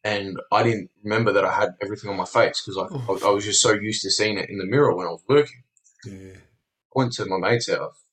and 0.03 0.39
I 0.53 0.63
didn't 0.63 0.91
remember 1.03 1.33
that 1.33 1.45
I 1.45 1.53
had 1.53 1.71
everything 1.83 2.11
on 2.11 2.17
my 2.17 2.25
face 2.25 2.63
because 2.63 2.79
I, 2.79 2.87
Oh. 2.95 3.19
I, 3.23 3.29
I 3.29 3.31
was 3.31 3.45
just 3.45 3.61
so 3.63 3.73
used 3.73 4.03
to 4.03 4.11
seeing 4.11 4.39
it 4.39 4.49
in 4.51 4.59
the 4.59 4.67
mirror 4.67 4.95
when 4.95 5.07
I 5.07 5.11
was 5.11 5.23
working. 5.29 5.63
Yeah. 6.07 6.35
I 6.37 6.95
went 6.95 7.13
to 7.15 7.27
my 7.27 7.39
mate's 7.39 7.71
house 7.71 8.05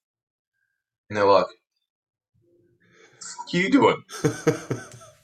and 1.09 1.17
they're 1.17 1.25
like, 1.25 1.45
what 3.45 3.53
are 3.53 3.57
you 3.57 3.69
doing? 3.69 4.03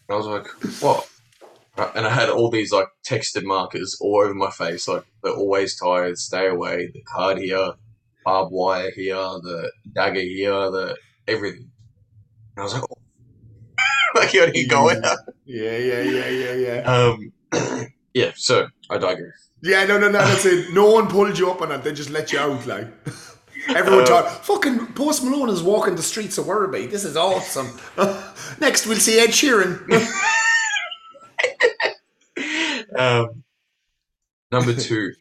And 0.10 0.16
I 0.16 0.20
was 0.20 0.26
like, 0.28 0.48
what? 0.82 1.10
Right, 1.78 1.92
And 1.96 2.06
I 2.08 2.10
had 2.10 2.30
all 2.30 2.50
these 2.50 2.72
like 2.72 2.88
texted 3.08 3.44
markers 3.44 3.98
all 4.02 4.22
over 4.24 4.34
my 4.34 4.50
face, 4.52 4.88
like 4.88 5.04
the 5.24 5.32
always 5.32 5.78
tired, 5.78 6.18
stay 6.18 6.48
away, 6.48 6.90
the 6.94 7.02
card 7.04 7.38
here, 7.38 7.74
barbed 8.26 8.52
wire 8.52 8.92
here, 8.96 9.16
the 9.16 9.72
dagger 9.94 10.20
here, 10.22 10.52
the 10.72 10.98
everything. 11.28 11.70
And 12.56 12.62
I 12.62 12.64
was 12.64 12.74
like, 12.74 12.84
oh. 12.84 12.96
like 14.20 14.34
you 14.34 14.46
didn't 14.52 14.70
go 14.70 14.90
out. 14.90 15.18
yeah, 15.46 15.78
yeah, 15.78 16.02
yeah, 16.02 16.30
yeah, 16.30 16.54
yeah. 16.54 16.82
Um, 16.82 17.88
yeah, 18.14 18.32
so 18.36 18.68
I 18.90 18.98
digress. 18.98 19.50
Yeah, 19.62 19.86
no, 19.86 19.98
no, 20.00 20.08
no, 20.10 20.20
that's 20.20 20.46
it. 20.46 20.74
No 20.74 20.92
one 20.92 21.08
pulled 21.08 21.38
you 21.38 21.50
up 21.52 21.62
on 21.62 21.72
it. 21.72 21.84
They 21.84 21.92
just 21.94 22.10
let 22.10 22.32
you 22.32 22.40
out, 22.40 22.66
like. 22.66 22.88
Everyone 23.70 24.04
Uh, 24.04 24.06
thought, 24.06 24.46
fucking 24.46 24.88
Post 24.94 25.24
Malone 25.24 25.50
is 25.50 25.62
walking 25.62 25.96
the 25.96 26.04
streets 26.04 26.38
of 26.38 26.46
Werribee. 26.46 26.90
This 26.90 27.04
is 27.04 27.18
awesome. 27.18 27.68
Next, 28.62 28.86
we'll 28.88 28.98
see 28.98 29.20
Ed 29.20 29.30
Sheeran. 29.32 29.84
Um, 32.98 33.44
number 34.52 34.74
two, 34.88 35.14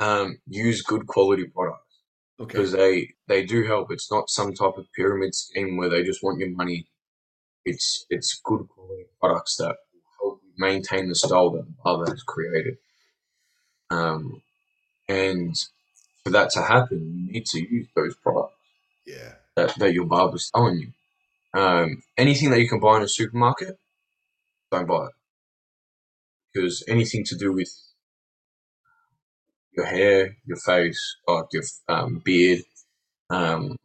um, 0.00 0.38
use 0.48 0.82
good 0.82 1.06
quality 1.06 1.44
products 1.44 2.00
okay. 2.40 2.46
because 2.46 2.72
they 2.72 3.14
they 3.28 3.44
do 3.44 3.64
help. 3.64 3.90
It's 3.90 4.10
not 4.10 4.30
some 4.30 4.52
type 4.52 4.76
of 4.76 4.86
pyramid 4.94 5.34
scheme 5.34 5.76
where 5.76 5.88
they 5.88 6.02
just 6.02 6.22
want 6.22 6.40
your 6.40 6.50
money. 6.50 6.86
It's 7.64 8.06
it's 8.10 8.40
good 8.44 8.68
quality 8.68 9.06
products 9.20 9.56
that 9.56 9.76
will 9.92 10.02
help 10.20 10.40
you 10.44 10.52
maintain 10.58 11.08
the 11.08 11.14
style 11.14 11.50
that 11.50 11.66
the 11.66 11.74
barber 11.82 12.10
has 12.10 12.22
created. 12.22 12.78
Um, 13.90 14.42
and 15.08 15.56
for 16.24 16.30
that 16.30 16.50
to 16.50 16.62
happen, 16.62 17.12
you 17.14 17.32
need 17.32 17.46
to 17.46 17.60
use 17.60 17.88
those 17.94 18.16
products. 18.16 18.54
Yeah. 19.06 19.34
that, 19.54 19.74
that 19.78 19.92
your 19.92 20.04
barber's 20.04 20.50
telling 20.54 20.80
you. 20.80 20.92
Um, 21.58 22.02
anything 22.16 22.50
that 22.50 22.60
you 22.60 22.68
can 22.68 22.80
buy 22.80 22.96
in 22.96 23.02
a 23.02 23.08
supermarket, 23.08 23.78
don't 24.70 24.86
buy 24.86 25.06
it. 25.06 25.12
Because 26.56 26.82
anything 26.88 27.22
to 27.24 27.36
do 27.36 27.52
with 27.52 27.68
your 29.76 29.84
hair, 29.84 30.38
your 30.46 30.56
face, 30.56 31.16
like 31.28 31.44
your 31.52 31.64
um, 31.86 32.22
beard, 32.24 32.62
um, 33.28 33.76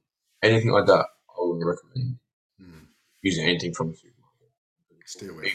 anything 0.42 0.72
like 0.72 0.86
that, 0.86 1.06
I 1.30 1.34
wouldn't 1.40 1.66
recommend 1.66 2.18
Hmm. 2.58 2.86
using 3.22 3.46
anything 3.46 3.74
from 3.74 3.90
a 3.90 3.96
supermarket. 3.98 4.52
Stay 5.06 5.28
away. 5.28 5.48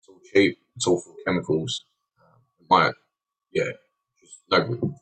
It's 0.00 0.08
all 0.08 0.18
cheap. 0.32 0.58
It's 0.74 0.86
all 0.88 1.00
full 1.00 1.12
of 1.12 1.18
chemicals. 1.24 1.84
Um, 2.18 2.40
it 2.58 2.66
might, 2.68 2.94
yeah, 3.52 3.70
just 4.20 4.42
no 4.50 4.64
good. 4.64 4.94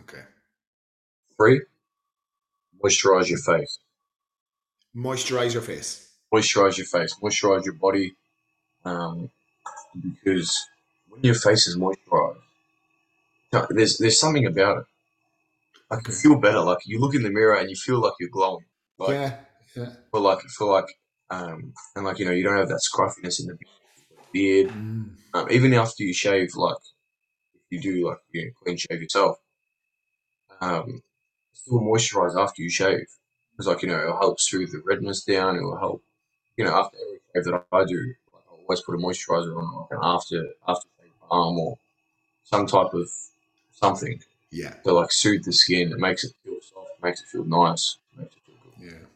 Okay. 0.00 0.22
Three, 1.38 1.62
moisturize 2.84 3.30
your 3.30 3.38
face. 3.38 3.78
Moisturize 4.94 5.54
your 5.54 5.62
face. 5.62 6.12
Moisturize 6.30 6.76
your 6.76 6.86
face. 6.86 7.14
Moisturize 7.22 7.64
your 7.64 7.74
body. 7.74 8.12
Um, 8.84 9.30
because 10.00 10.66
when 11.08 11.22
your 11.22 11.34
face 11.34 11.66
is 11.66 11.76
moisturized, 11.76 12.38
there's 13.70 13.98
there's 13.98 14.20
something 14.20 14.46
about 14.46 14.78
it. 14.78 14.84
Like 15.90 16.06
you 16.06 16.14
feel 16.14 16.38
better. 16.38 16.60
Like 16.60 16.78
you 16.84 17.00
look 17.00 17.14
in 17.14 17.22
the 17.22 17.30
mirror 17.30 17.56
and 17.56 17.70
you 17.70 17.76
feel 17.76 18.00
like 18.00 18.12
you're 18.20 18.28
glowing. 18.28 18.64
Like 18.98 19.10
yeah, 19.10 19.36
yeah. 19.76 19.92
for 20.10 20.20
like 20.20 20.40
for 20.56 20.72
like 20.72 20.92
um 21.30 21.72
and 21.96 22.04
like 22.04 22.18
you 22.18 22.24
know 22.24 22.32
you 22.32 22.42
don't 22.42 22.56
have 22.56 22.68
that 22.68 22.82
scruffiness 22.82 23.40
in 23.40 23.46
the 23.46 23.56
beard. 24.32 24.68
Mm. 24.68 25.10
Um, 25.34 25.46
even 25.50 25.74
after 25.74 26.02
you 26.02 26.12
shave, 26.12 26.54
like 26.54 26.76
if 27.54 27.62
you 27.70 27.80
do 27.80 28.08
like 28.08 28.18
you 28.32 28.46
know, 28.46 28.50
clean 28.62 28.76
shave 28.76 29.02
yourself, 29.02 29.36
um, 30.60 31.02
still 31.52 31.80
moisturize 31.80 32.36
after 32.36 32.62
you 32.62 32.70
shave 32.70 33.06
because 33.52 33.66
like 33.66 33.82
you 33.82 33.88
know 33.88 34.00
it'll 34.00 34.18
help 34.18 34.38
the 34.50 34.82
redness 34.84 35.24
down. 35.24 35.56
It 35.56 35.62
will 35.62 35.78
help 35.78 36.02
you 36.56 36.64
know 36.64 36.74
after 36.74 36.96
every 36.98 37.20
shave 37.34 37.44
that 37.44 37.64
I 37.72 37.84
do, 37.84 38.14
I 38.27 38.27
always 38.68 38.82
put 38.82 38.94
a 38.94 38.98
moisturizer 38.98 39.56
on 39.56 39.74
like 39.74 39.90
an 39.90 39.98
after 40.02 40.48
after 40.66 40.88
balm 41.30 41.58
or 41.58 41.78
some 42.44 42.66
type 42.66 42.92
of 42.94 43.08
something 43.72 44.20
Yeah, 44.50 44.74
to 44.84 44.92
like 44.92 45.12
soothe 45.12 45.44
the 45.44 45.52
skin. 45.52 45.92
It 45.92 45.98
makes 45.98 46.24
it 46.24 46.32
feel 46.44 46.60
soft, 46.60 46.90
makes 47.02 47.20
it 47.22 47.28
feel 47.28 47.44
nice, 47.44 47.98
makes 48.16 48.34
it 48.36 48.42
feel 48.46 48.56
good. 48.62 48.72
yeah. 48.78 49.06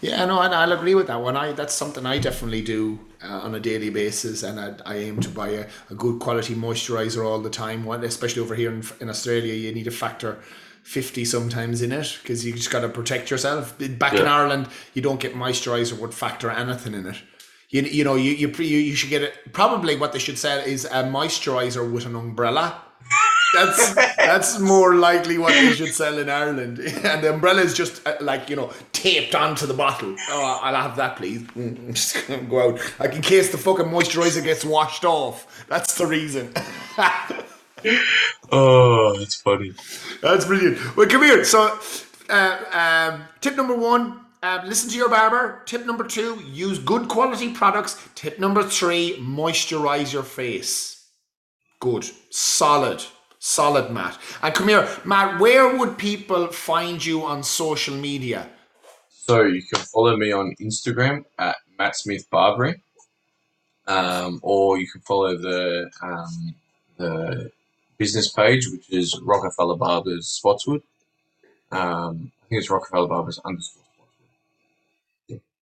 Yeah, 0.00 0.24
no, 0.26 0.40
and 0.40 0.54
I'll 0.54 0.72
agree 0.72 0.94
with 0.94 1.08
that 1.08 1.20
one. 1.20 1.36
I 1.36 1.52
that's 1.52 1.74
something 1.74 2.06
I 2.06 2.18
definitely 2.18 2.62
do 2.62 3.00
uh, 3.22 3.40
on 3.42 3.54
a 3.54 3.60
daily 3.60 3.90
basis, 3.90 4.42
and 4.44 4.60
I, 4.60 4.74
I 4.86 4.96
aim 4.98 5.20
to 5.20 5.28
buy 5.28 5.48
a, 5.48 5.66
a 5.90 5.94
good 5.94 6.20
quality 6.20 6.54
moisturizer 6.54 7.24
all 7.24 7.40
the 7.40 7.50
time. 7.50 7.84
One, 7.84 8.04
especially 8.04 8.42
over 8.42 8.54
here 8.54 8.70
in, 8.72 8.84
in 9.00 9.08
Australia, 9.10 9.54
you 9.54 9.72
need 9.72 9.88
a 9.88 9.90
factor 9.92 10.38
fifty 10.84 11.24
sometimes 11.24 11.82
in 11.82 11.90
it 11.92 12.18
because 12.22 12.46
you 12.46 12.52
just 12.54 12.70
got 12.70 12.80
to 12.80 12.88
protect 12.88 13.30
yourself. 13.30 13.76
Back 13.98 14.14
in 14.14 14.26
Ireland, 14.28 14.68
you 14.94 15.02
don't 15.02 15.20
get 15.20 15.34
moisturizer 15.34 15.98
with 15.98 16.14
factor 16.14 16.50
anything 16.50 16.94
in 16.94 17.06
it. 17.06 17.16
You, 17.70 17.82
you 17.82 18.04
know 18.04 18.14
you 18.14 18.32
you, 18.32 18.48
you 18.48 18.78
you 18.78 18.94
should 18.94 19.10
get 19.10 19.22
it. 19.22 19.52
Probably 19.52 19.96
what 19.96 20.12
they 20.12 20.18
should 20.18 20.38
sell 20.38 20.58
is 20.58 20.84
a 20.86 21.04
moisturizer 21.04 21.90
with 21.90 22.06
an 22.06 22.14
umbrella. 22.14 22.82
That's 23.54 23.94
that's 23.94 24.58
more 24.58 24.94
likely 24.94 25.38
what 25.38 25.52
they 25.52 25.72
should 25.72 25.94
sell 25.94 26.18
in 26.18 26.28
Ireland. 26.28 26.78
And 27.04 27.22
the 27.22 27.32
umbrella 27.32 27.62
is 27.62 27.74
just 27.74 28.06
uh, 28.06 28.16
like 28.20 28.50
you 28.50 28.56
know 28.56 28.72
taped 28.92 29.34
onto 29.34 29.66
the 29.66 29.74
bottle. 29.74 30.14
Oh, 30.30 30.60
I'll 30.62 30.74
have 30.74 30.96
that, 30.96 31.16
please. 31.16 31.42
Mm, 31.56 31.88
Just 31.94 32.26
gonna 32.26 32.42
go 32.42 32.70
out, 32.72 32.80
like 33.00 33.14
in 33.14 33.22
case 33.22 33.50
the 33.50 33.58
fucking 33.58 33.86
moisturizer 33.86 34.42
gets 34.42 34.64
washed 34.64 35.04
off. 35.04 35.66
That's 35.68 35.96
the 35.96 36.06
reason. 36.06 36.52
Oh, 38.50 39.16
that's 39.16 39.36
funny. 39.36 39.72
That's 40.20 40.44
brilliant. 40.46 40.96
Well, 40.96 41.06
come 41.06 41.22
here. 41.22 41.44
So, 41.44 41.78
uh, 42.28 42.58
um, 42.72 43.22
tip 43.40 43.56
number 43.56 43.76
one: 43.76 44.20
um, 44.42 44.68
listen 44.68 44.90
to 44.90 44.96
your 44.96 45.08
barber. 45.08 45.62
Tip 45.66 45.86
number 45.86 46.04
two: 46.04 46.42
use 46.50 46.78
good 46.78 47.08
quality 47.08 47.52
products. 47.52 48.08
Tip 48.14 48.38
number 48.38 48.62
three: 48.62 49.16
moisturize 49.20 50.12
your 50.12 50.22
face. 50.22 51.06
Good, 51.80 52.04
solid, 52.30 53.04
solid, 53.38 53.90
Matt. 53.90 54.18
And 54.42 54.54
come 54.54 54.68
here, 54.68 54.88
Matt. 55.04 55.40
Where 55.40 55.76
would 55.76 55.98
people 55.98 56.48
find 56.48 57.04
you 57.04 57.24
on 57.24 57.42
social 57.42 57.94
media? 57.94 58.48
So 59.10 59.42
you 59.42 59.62
can 59.62 59.80
follow 59.80 60.16
me 60.16 60.32
on 60.32 60.54
Instagram 60.60 61.24
at 61.38 61.56
Matt 61.78 61.96
Smith 61.96 62.28
Barbering, 62.30 62.80
um, 63.86 64.40
or 64.42 64.78
you 64.78 64.88
can 64.88 65.00
follow 65.02 65.36
the 65.36 65.90
um, 66.02 66.54
the 66.96 67.50
business 67.98 68.32
page, 68.32 68.68
which 68.70 68.88
is 68.90 69.20
Rockefeller 69.22 69.76
Barbers 69.76 70.28
Spotswood. 70.28 70.82
Um, 71.70 72.32
I 72.42 72.48
think 72.48 72.60
it's 72.60 72.70
Rockefeller 72.70 73.08
Barbers 73.08 73.38
underscore. 73.44 73.82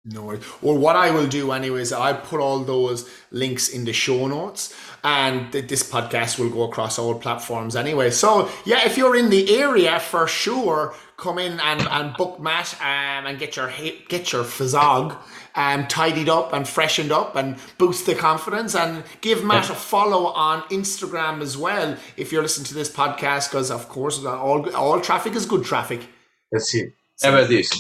No 0.06 0.22
worries. 0.22 0.44
Or 0.60 0.76
what 0.76 0.96
I 0.96 1.10
will 1.10 1.26
do, 1.26 1.52
anyways, 1.52 1.90
I 1.90 2.12
put 2.12 2.38
all 2.38 2.58
those 2.60 3.08
links 3.30 3.70
in 3.70 3.86
the 3.86 3.94
show 3.94 4.26
notes, 4.26 4.74
and 5.02 5.50
th- 5.50 5.66
this 5.66 5.82
podcast 5.88 6.38
will 6.38 6.50
go 6.50 6.64
across 6.64 6.98
all 6.98 7.14
platforms 7.14 7.74
anyway. 7.74 8.10
So 8.10 8.50
yeah, 8.66 8.84
if 8.84 8.98
you're 8.98 9.16
in 9.16 9.30
the 9.30 9.56
area, 9.56 9.98
for 9.98 10.28
sure, 10.28 10.94
come 11.16 11.38
in 11.38 11.58
and, 11.58 11.88
and 11.88 12.14
book 12.18 12.38
Matt 12.38 12.74
um, 12.82 13.26
and 13.26 13.38
get 13.38 13.56
your 13.56 13.68
ha- 13.68 14.04
get 14.06 14.30
your 14.30 14.44
fazog 14.44 15.16
um, 15.54 15.86
tidied 15.86 16.28
up 16.28 16.52
and 16.52 16.68
freshened 16.68 17.10
up 17.10 17.34
and 17.34 17.56
boost 17.78 18.04
the 18.04 18.14
confidence 18.14 18.74
and 18.74 19.04
give 19.22 19.42
Matt 19.42 19.70
a 19.70 19.74
follow 19.74 20.26
on 20.26 20.62
Instagram 20.64 21.40
as 21.40 21.56
well 21.56 21.96
if 22.18 22.30
you're 22.30 22.42
listening 22.42 22.66
to 22.66 22.74
this 22.74 22.90
podcast 22.90 23.50
because 23.50 23.70
of 23.70 23.88
course 23.88 24.22
all 24.22 24.68
all 24.74 25.00
traffic 25.00 25.34
is 25.34 25.46
good 25.46 25.64
traffic. 25.64 26.06
That's 26.52 26.74
it. 26.74 26.92
How 27.22 27.30
about 27.30 27.48
this? 27.48 27.70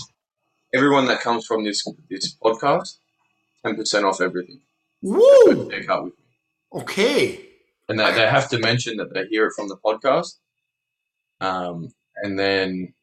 Everyone 0.74 1.06
that 1.06 1.20
comes 1.20 1.46
from 1.46 1.64
this 1.64 1.86
this 2.10 2.36
podcast, 2.42 2.98
ten 3.64 3.76
percent 3.76 4.04
off 4.04 4.20
everything. 4.20 4.60
Woo! 5.02 5.70
Check 5.70 5.88
out 5.88 6.04
with 6.04 6.14
me. 6.18 6.80
Okay. 6.80 7.40
and 7.88 7.98
they, 7.98 8.12
they 8.14 8.26
have 8.26 8.48
to 8.50 8.58
mention 8.58 8.96
that 8.98 9.12
they 9.14 9.24
hear 9.26 9.46
it 9.46 9.52
from 9.56 9.68
the 9.68 9.76
podcast. 9.76 10.38
Um, 11.40 11.90
and 12.22 12.38
then, 12.38 12.94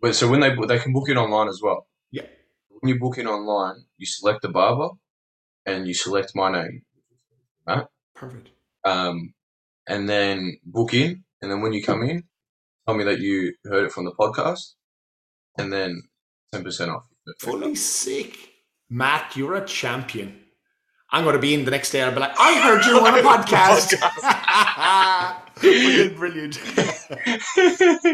but 0.00 0.14
so 0.14 0.28
when 0.28 0.40
they 0.40 0.54
they 0.68 0.78
can 0.78 0.92
book 0.92 1.08
it 1.08 1.16
online 1.16 1.48
as 1.48 1.60
well. 1.62 1.86
Yeah. 2.10 2.26
When 2.80 2.88
you 2.92 2.98
book 2.98 3.18
it 3.18 3.26
online, 3.26 3.84
you 3.98 4.06
select 4.06 4.42
the 4.42 4.48
barber, 4.48 4.90
and 5.66 5.86
you 5.86 5.94
select 5.94 6.32
my 6.34 6.50
name, 6.50 6.82
right? 7.66 7.86
Perfect. 8.14 8.48
um, 8.84 9.34
and 9.86 10.08
then 10.08 10.58
book 10.64 10.94
in. 10.94 11.24
And 11.42 11.50
then 11.50 11.60
when 11.62 11.72
you 11.72 11.82
come 11.82 12.02
in, 12.02 12.24
tell 12.86 12.96
me 12.96 13.04
that 13.04 13.20
you 13.20 13.54
heard 13.64 13.84
it 13.86 13.92
from 13.92 14.04
the 14.04 14.12
podcast, 14.12 14.74
and 15.58 15.72
then 15.72 16.02
ten 16.52 16.64
percent 16.64 16.90
off. 16.90 17.04
Fully 17.38 17.74
sick. 17.74 18.36
Matt, 18.88 19.36
you're 19.36 19.54
a 19.54 19.64
champion. 19.64 20.36
I'm 21.12 21.24
going 21.24 21.34
to 21.34 21.40
be 21.40 21.54
in 21.54 21.64
the 21.64 21.70
next 21.70 21.90
day. 21.90 22.02
I'll 22.02 22.12
be 22.12 22.20
like, 22.20 22.38
I 22.38 22.60
heard 22.60 22.84
you 22.84 22.98
on 23.00 23.18
a 23.18 23.22
podcast. 23.22 23.94
brilliant, 25.60 26.16
brilliant. 26.16 26.60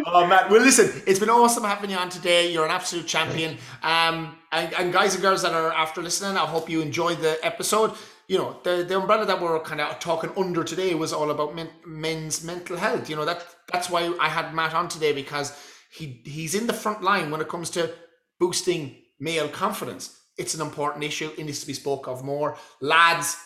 oh, 0.07 0.27
Matt. 0.27 0.51
Well, 0.51 0.63
listen, 0.63 1.03
it's 1.07 1.19
been 1.19 1.31
awesome 1.31 1.65
having 1.65 1.91
you 1.91 1.97
on 1.97 2.09
today. 2.09 2.51
You're 2.51 2.65
an 2.65 2.71
absolute 2.71 3.07
champion. 3.07 3.59
Um, 3.83 4.37
and, 4.51 4.73
and 4.75 4.93
guys 4.93 5.15
and 5.15 5.23
girls 5.23 5.43
that 5.43 5.53
are 5.53 5.73
after 5.73 6.03
listening, 6.03 6.37
I 6.39 6.47
hope 6.47 6.71
you 6.71 6.81
enjoyed 6.81 7.21
the 7.21 7.39
episode. 7.43 7.93
You 8.29 8.39
know, 8.39 8.57
the, 8.65 8.83
the 8.83 8.99
umbrella 8.99 9.27
that 9.27 9.41
we're 9.41 9.61
kind 9.61 9.81
of 9.81 9.99
talking 10.01 10.31
under 10.37 10.65
today 10.65 10.95
was 10.95 11.13
all 11.13 11.31
about 11.31 11.55
men, 11.55 11.69
men's 11.87 12.43
mental 12.43 12.77
health. 12.77 13.11
You 13.11 13.17
know, 13.17 13.25
that 13.27 13.45
that's 13.71 13.91
why 13.91 14.13
I 14.19 14.29
had 14.29 14.55
Matt 14.55 14.75
on 14.75 14.89
today 14.89 15.13
because 15.13 15.57
he 15.91 16.23
he's 16.25 16.55
in 16.55 16.67
the 16.67 16.73
front 16.73 17.03
line 17.03 17.31
when 17.31 17.41
it 17.41 17.49
comes 17.49 17.71
to 17.71 17.93
boosting 18.39 18.97
male 19.19 19.49
confidence. 19.49 20.21
It's 20.39 20.55
an 20.55 20.61
important 20.61 21.05
issue. 21.05 21.31
It 21.39 21.45
needs 21.45 21.61
to 21.61 21.67
be 21.67 21.73
spoke 21.73 22.07
of 22.09 22.25
more. 22.25 22.57
Lads, 22.81 23.37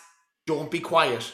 don't 0.46 0.70
be 0.70 0.80
quiet. 0.80 1.32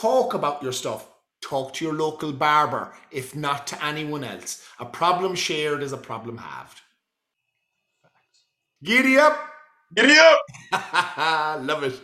Talk 0.00 0.34
about 0.34 0.62
your 0.62 0.72
stuff. 0.72 1.08
Talk 1.42 1.74
to 1.74 1.84
your 1.84 1.94
local 1.94 2.32
barber, 2.32 2.94
if 3.10 3.34
not 3.34 3.66
to 3.68 3.84
anyone 3.84 4.22
else. 4.22 4.62
A 4.78 4.84
problem 4.84 5.34
shared 5.34 5.82
is 5.82 5.92
a 5.92 5.96
problem 5.96 6.38
halved. 6.38 6.80
Giddy 8.84 9.18
up! 9.18 9.38
Giddy 9.94 10.16
up! 10.18 11.60
Love 11.62 11.84
it. 11.84 12.00